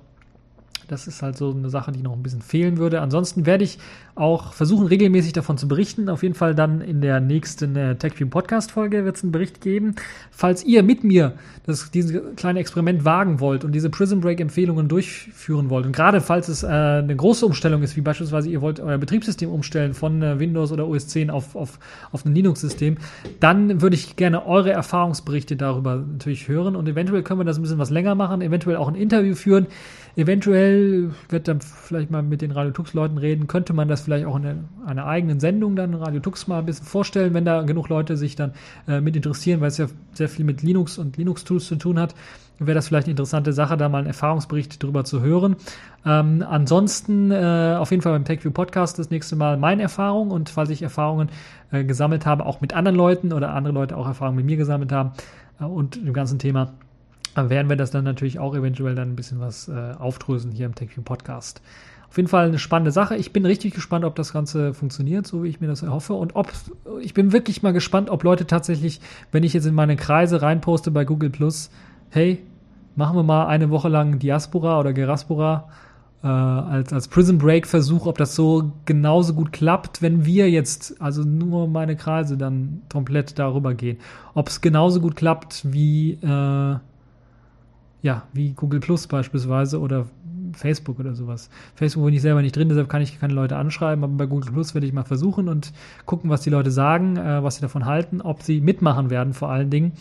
Das 0.88 1.08
ist 1.08 1.22
halt 1.22 1.38
so 1.38 1.52
eine 1.52 1.70
Sache, 1.70 1.92
die 1.92 2.02
noch 2.02 2.14
ein 2.14 2.24
bisschen 2.24 2.42
fehlen 2.42 2.78
würde. 2.78 3.02
Ansonsten 3.02 3.46
werde 3.46 3.64
ich 3.64 3.80
auch 4.16 4.54
versuchen, 4.54 4.86
regelmäßig 4.88 5.34
davon 5.34 5.58
zu 5.58 5.68
berichten. 5.68 6.08
Auf 6.08 6.22
jeden 6.22 6.36
Fall 6.36 6.54
dann 6.54 6.82
in 6.82 7.02
der 7.02 7.20
nächsten 7.20 7.76
äh, 7.76 7.96
TechView 7.96 8.28
Podcast 8.28 8.72
Folge 8.72 9.06
wird 9.06 9.16
es 9.16 9.24
einen 9.24 9.32
Bericht 9.32 9.62
geben. 9.62 9.96
Falls 10.30 10.64
ihr 10.64 10.84
mit 10.84 11.04
mir 11.04 11.34
das, 11.66 11.90
dieses 11.90 12.22
kleine 12.36 12.60
Experiment 12.60 13.06
wagen 13.06 13.40
wollt 13.40 13.64
und 13.64 13.72
diese 13.72 13.90
Prison 13.90 14.22
Break 14.22 14.40
Empfehlungen 14.40 14.88
durchführen 14.88 15.70
wollt 15.70 15.86
und 15.86 15.96
gerade 15.96 16.22
falls 16.22 16.48
es 16.48 16.62
äh, 16.62 16.68
eine 16.68 17.16
große 17.16 17.46
Umstellung 17.46 17.82
ist, 17.82 17.96
wie 17.96 18.02
beispielsweise 18.02 18.50
ihr 18.50 18.62
wollt 18.62 18.80
euer 18.80 18.98
Betriebssystem 19.00 19.50
umstellen 19.50 19.94
von 19.96 20.22
äh, 20.22 20.40
Windows 20.40 20.72
oder 20.72 20.88
OS 20.88 21.08
10 21.08 21.32
auf, 21.32 21.56
auf, 21.56 21.80
auf 22.12 22.26
ein 22.26 22.36
Linux-System, 22.36 22.98
dann 23.40 23.82
würde 23.82 23.96
ich 23.96 24.16
gerne 24.16 24.46
eure 24.46 24.72
Erfahrungsberichte 24.72 25.56
darüber 25.56 25.96
natürlich 25.96 26.48
hören 26.48 26.76
und 26.76 26.88
eventuell 26.88 27.24
können 27.24 27.40
wir 27.40 27.46
das 27.46 27.58
ein 27.58 27.64
bisschen 27.64 27.80
was 27.80 27.90
länger 27.90 28.14
machen, 28.14 28.42
eventuell 28.42 28.76
auch 28.76 28.88
ein 28.88 28.96
Interview 28.96 29.34
führen. 29.34 29.68
Eventuell 30.16 31.12
wird 31.30 31.48
dann 31.48 31.60
vielleicht 31.60 32.12
mal 32.12 32.22
mit 32.22 32.42
den 32.44 32.52
Radio 32.52 32.72
Tux 32.72 32.94
Leuten 32.94 33.18
reden, 33.18 33.48
könnte 33.48 33.74
man 33.74 33.88
das 33.88 34.02
vielleicht 34.02 34.26
auch 34.26 34.36
in 34.36 34.66
einer 34.86 35.06
eigenen 35.08 35.40
Sendung 35.40 35.76
dann 35.76 35.96
Radio 35.96 36.20
Tux 36.20 36.48
mal 36.48 36.60
ein 36.60 36.66
bisschen 36.66 36.86
vorstellen, 36.86 37.34
wenn 37.34 37.46
da 37.46 37.64
genug 37.64 37.90
Leute 37.90 38.16
sich 38.16 38.36
dann 38.36 38.54
äh, 38.88 39.02
mit 39.02 39.16
interessieren, 39.16 39.60
weil 39.60 39.70
es 39.70 39.78
ja 39.80 39.88
sehr 40.14 40.30
viel 40.30 40.46
mit 40.46 40.62
Linux 40.62 41.00
und 41.00 41.18
Linux-Tools 41.18 41.66
zu 41.66 41.78
tun 41.78 42.00
hat, 42.00 42.14
wäre 42.60 42.76
das 42.76 42.88
vielleicht 42.88 43.08
eine 43.08 43.14
interessante 43.14 43.54
Sache, 43.54 43.76
da 43.76 43.90
mal 43.90 44.00
einen 44.00 44.08
Erfahrungsbericht 44.08 44.82
drüber 44.84 45.04
zu 45.04 45.22
hören. 45.22 45.56
Ähm, 46.06 46.46
ansonsten 46.48 47.32
äh, 47.32 47.76
auf 47.80 47.90
jeden 47.90 48.04
Fall 48.04 48.14
beim 48.14 48.26
TechView 48.26 48.52
Podcast 48.52 49.00
das 49.00 49.10
nächste 49.10 49.36
Mal 49.36 49.58
meine 49.58 49.82
Erfahrung 49.82 50.30
und 50.30 50.50
falls 50.50 50.70
ich 50.70 50.84
Erfahrungen 50.84 51.30
äh, 51.72 51.84
gesammelt 51.84 52.28
habe, 52.28 52.46
auch 52.46 52.62
mit 52.62 52.74
anderen 52.74 52.98
Leuten 52.98 53.34
oder 53.34 53.54
andere 53.54 53.74
Leute 53.74 53.98
auch 53.98 54.06
Erfahrungen 54.06 54.38
mit 54.38 54.46
mir 54.46 54.58
gesammelt 54.58 54.92
haben 54.92 55.14
äh, 55.60 55.64
und 55.64 55.96
dem 55.96 56.14
ganzen 56.14 56.38
Thema, 56.38 56.74
werden 57.36 57.70
wir 57.70 57.76
das 57.76 57.92
dann 57.92 58.04
natürlich 58.04 58.40
auch 58.40 58.56
eventuell 58.56 58.96
dann 58.96 59.10
ein 59.10 59.16
bisschen 59.16 59.40
was 59.40 59.68
äh, 59.68 59.94
aufdrösen 59.98 60.52
hier 60.52 60.66
im 60.66 60.76
TechView 60.76 61.04
Podcast. 61.04 61.62
Auf 62.14 62.18
jeden 62.18 62.30
Fall 62.30 62.46
eine 62.46 62.60
spannende 62.60 62.92
Sache. 62.92 63.16
Ich 63.16 63.34
bin 63.34 63.44
richtig 63.44 63.74
gespannt, 63.74 64.06
ob 64.06 64.16
das 64.16 64.34
Ganze 64.34 64.76
funktioniert, 64.76 65.26
so 65.26 65.44
wie 65.44 65.48
ich 65.48 65.62
mir 65.62 65.68
das 65.68 65.82
erhoffe. 65.82 66.14
Und 66.14 66.36
ob, 66.36 66.52
ich 67.02 67.16
bin 67.16 67.32
wirklich 67.32 67.64
mal 67.64 67.74
gespannt, 67.74 68.12
ob 68.12 68.24
Leute 68.24 68.46
tatsächlich, 68.46 69.02
wenn 69.32 69.42
ich 69.42 69.54
jetzt 69.54 69.66
in 69.66 69.74
meine 69.74 69.96
Kreise 69.96 70.44
reinposte 70.44 70.92
bei 70.92 71.06
Google 71.06 71.32
Plus, 71.32 71.72
hey, 72.12 72.44
machen 72.96 73.18
wir 73.18 73.24
mal 73.24 73.48
eine 73.48 73.72
Woche 73.72 73.90
lang 73.90 74.20
Diaspora 74.20 74.80
oder 74.80 74.94
Geraspora 74.94 75.70
äh, 76.24 76.28
als, 76.28 76.94
als 76.94 77.08
Prison 77.08 77.40
Break 77.40 77.66
Versuch, 77.66 78.06
ob 78.06 78.20
das 78.20 78.36
so 78.36 78.74
genauso 78.86 79.34
gut 79.34 79.52
klappt, 79.52 80.04
wenn 80.04 80.24
wir 80.24 80.52
jetzt, 80.52 81.02
also 81.02 81.24
nur 81.24 81.68
meine 81.68 81.96
Kreise 81.96 82.38
dann 82.38 82.84
komplett 82.92 83.40
darüber 83.40 83.74
gehen. 83.74 83.98
Ob 84.36 84.50
es 84.50 84.62
genauso 84.62 85.02
gut 85.02 85.16
klappt 85.16 85.74
wie, 85.74 86.12
äh, 86.22 86.76
ja, 88.04 88.24
wie 88.34 88.52
Google 88.52 88.82
Plus 88.82 89.08
beispielsweise 89.08 89.80
oder 89.80 90.06
Facebook 90.56 91.00
oder 91.00 91.16
sowas. 91.16 91.50
Facebook 91.74 92.06
bin 92.06 92.14
ich 92.14 92.22
selber 92.22 92.42
nicht 92.42 92.56
drin, 92.56 92.70
deshalb 92.70 92.90
kann 92.90 93.02
ich 93.02 93.20
keine 93.20 93.34
Leute 93.34 93.56
anschreiben, 93.56 94.04
aber 94.04 94.14
bei 94.14 94.26
Google 94.28 94.52
Plus 94.52 94.76
werde 94.76 94.86
ich 94.86 94.94
mal 94.94 95.04
versuchen 95.04 95.50
und 95.50 95.74
gucken, 96.06 96.30
was 96.30 96.42
die 96.42 96.52
Leute 96.52 96.70
sagen, 96.70 97.18
äh, 97.18 97.42
was 97.42 97.56
sie 97.56 97.62
davon 97.62 97.86
halten, 97.86 98.22
ob 98.22 98.44
sie 98.44 98.62
mitmachen 98.62 99.10
werden 99.10 99.34
vor 99.34 99.50
allen 99.50 99.72
Dingen. 99.72 99.94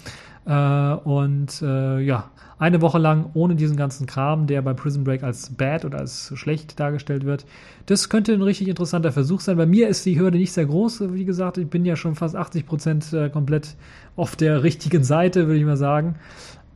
Äh, 0.44 0.52
und 0.52 1.62
äh, 1.62 2.00
ja, 2.00 2.30
eine 2.58 2.80
Woche 2.80 2.98
lang 2.98 3.30
ohne 3.34 3.54
diesen 3.54 3.76
ganzen 3.76 4.06
Kram, 4.06 4.46
der 4.46 4.62
bei 4.62 4.74
Prison 4.74 5.04
Break 5.04 5.22
als 5.22 5.50
bad 5.50 5.84
oder 5.84 5.98
als 5.98 6.32
schlecht 6.36 6.78
dargestellt 6.80 7.24
wird. 7.24 7.46
Das 7.86 8.08
könnte 8.08 8.32
ein 8.32 8.42
richtig 8.42 8.68
interessanter 8.68 9.12
Versuch 9.12 9.40
sein. 9.40 9.56
Bei 9.56 9.66
mir 9.66 9.88
ist 9.88 10.04
die 10.04 10.18
Hürde 10.18 10.38
nicht 10.38 10.52
sehr 10.52 10.66
groß. 10.66 11.14
Wie 11.14 11.24
gesagt, 11.24 11.58
ich 11.58 11.68
bin 11.68 11.84
ja 11.84 11.94
schon 11.96 12.16
fast 12.16 12.34
80 12.34 12.66
Prozent 12.66 13.12
äh, 13.12 13.30
komplett 13.30 13.76
auf 14.16 14.34
der 14.34 14.62
richtigen 14.64 15.04
Seite, 15.04 15.46
würde 15.46 15.60
ich 15.60 15.64
mal 15.64 15.76
sagen. 15.76 16.16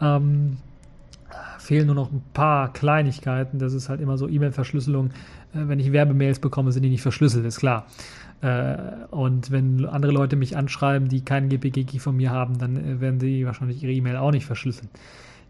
Ähm, 0.01 0.59
fehlen 1.67 1.87
nur 1.87 1.95
noch 1.95 2.13
ein 2.13 2.23
paar 2.33 2.73
Kleinigkeiten. 2.73 3.59
Das 3.59 3.73
ist 3.73 3.89
halt 3.89 4.01
immer 4.01 4.17
so 4.17 4.29
E-Mail-Verschlüsselung. 4.29 5.09
Äh, 5.53 5.69
wenn 5.69 5.81
ich 5.81 5.93
Werbemails 5.93 6.39
bekomme, 6.39 6.73
sind 6.73 6.83
die 6.83 6.91
nicht 6.91 7.03
verschlüsselt, 7.03 7.45
ist 7.45 7.59
klar. 7.59 7.87
Äh, 8.41 8.77
und 9.11 9.51
wenn 9.51 9.85
andere 9.85 10.13
Leute 10.13 10.37
mich 10.37 10.57
anschreiben, 10.57 11.09
die 11.09 11.25
keinen 11.25 11.49
GPG-Key 11.49 11.99
von 11.99 12.17
mir 12.17 12.31
haben, 12.31 12.59
dann 12.59 12.77
äh, 12.77 13.01
werden 13.01 13.21
sie 13.21 13.45
wahrscheinlich 13.47 13.83
ihre 13.83 13.93
E-Mail 13.93 14.17
auch 14.17 14.31
nicht 14.31 14.47
verschlüsseln. 14.47 14.89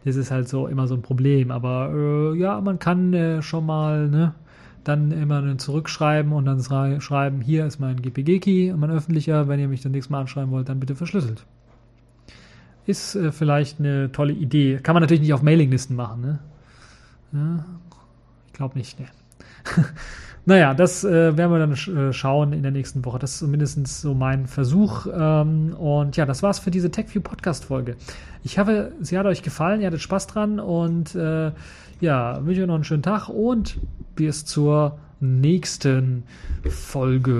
Das 0.05 0.17
ist 0.17 0.31
halt 0.31 0.49
so 0.49 0.69
immer 0.69 0.87
so 0.87 0.95
ein 0.95 1.03
Problem. 1.03 1.51
Aber 1.51 1.93
äh, 1.93 2.39
ja, 2.39 2.61
man 2.61 2.79
kann 2.79 3.13
äh, 3.13 3.43
schon 3.43 3.67
mal 3.67 4.09
ne, 4.09 4.35
dann 4.85 5.11
immer 5.11 5.59
zurückschreiben 5.59 6.33
und 6.33 6.47
dann 6.47 6.61
schreiben, 7.01 7.41
hier 7.41 7.67
ist 7.67 7.81
mein 7.81 8.01
GPG-Key, 8.01 8.73
mein 8.75 8.91
öffentlicher. 8.91 9.49
Wenn 9.49 9.61
ihr 9.61 9.69
mich 9.69 9.83
dann 9.83 9.93
nächstes 9.93 10.11
Mal 10.11 10.21
anschreiben 10.21 10.51
wollt, 10.51 10.69
dann 10.69 10.81
bitte 10.81 10.95
verschlüsselt 10.95 11.45
ist 12.87 13.15
äh, 13.15 13.33
vielleicht 13.33 13.81
eine 13.81 14.13
tolle 14.13 14.33
Idee. 14.33 14.79
Kann 14.83 14.95
man 14.95 15.03
natürlich 15.03 15.23
nicht 15.23 15.35
auf 15.35 15.43
Mailinglisten 15.43 15.97
machen, 15.97 16.21
ne? 16.21 16.39
Ja, 17.33 17.65
ich 18.47 18.53
glaube 18.53 18.79
nicht, 18.79 19.01
ne. 19.01 19.07
naja, 20.45 20.75
das 20.75 21.03
äh, 21.05 21.37
werden 21.37 21.53
wir 21.53 21.59
dann 21.59 21.77
sch 21.77 21.89
äh, 21.89 22.13
schauen 22.13 22.53
in 22.53 22.63
der 22.63 22.71
nächsten 22.71 23.05
Woche. 23.05 23.19
Das 23.19 23.33
ist 23.33 23.39
zumindest 23.41 23.87
so 24.01 24.15
mein 24.15 24.47
Versuch. 24.47 25.07
Ähm, 25.13 25.75
und 25.75 26.17
ja, 26.17 26.25
das 26.25 26.43
war's 26.43 26.61
für 26.61 26.71
diese 26.71 26.91
TechView 26.91 27.21
Podcast-Folge. 27.21 27.97
Ich 28.45 28.59
hoffe, 28.59 28.93
sie 29.01 29.19
hat 29.19 29.27
euch 29.27 29.43
gefallen, 29.43 29.81
ihr 29.81 29.89
hattet 29.89 30.01
Spaß 30.01 30.29
dran 30.29 30.61
und 30.61 31.15
äh, 31.15 31.51
ja, 32.01 32.45
wünsche 32.45 32.61
euch 32.63 32.67
noch 32.67 32.75
einen 32.77 32.85
schönen 32.85 33.03
Tag 33.03 33.29
und 33.29 33.79
bis 34.15 34.45
zur 34.45 34.99
nächsten 35.21 36.25
Folge. 36.69 37.33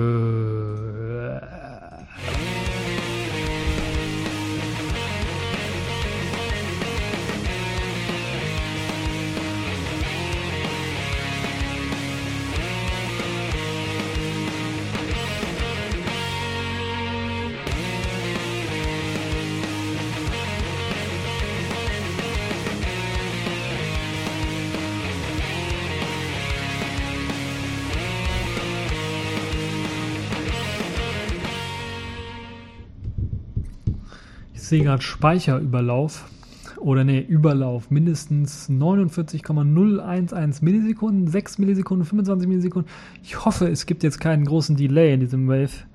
Sehe 34.67 34.83
gerade 34.83 35.01
Speicherüberlauf 35.01 36.29
oder 36.77 37.03
nee, 37.03 37.19
Überlauf, 37.19 37.89
mindestens 37.89 38.69
49,011 38.69 40.61
Millisekunden, 40.61 41.27
6 41.27 41.57
Millisekunden, 41.57 42.05
25 42.05 42.47
Millisekunden. 42.47 42.91
Ich 43.23 43.43
hoffe, 43.45 43.67
es 43.67 43.85
gibt 43.85 44.03
jetzt 44.03 44.19
keinen 44.19 44.45
großen 44.45 44.75
Delay 44.75 45.13
in 45.13 45.21
diesem 45.21 45.47
Wave. 45.47 45.85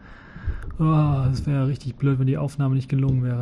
Oh, 0.78 1.28
das 1.28 1.47
wäre 1.47 1.69
richtig 1.69 1.97
blöd, 1.97 2.19
wenn 2.19 2.27
die 2.27 2.39
Aufnahme 2.39 2.74
nicht 2.74 2.89
gelungen 2.89 3.23
wäre. 3.23 3.40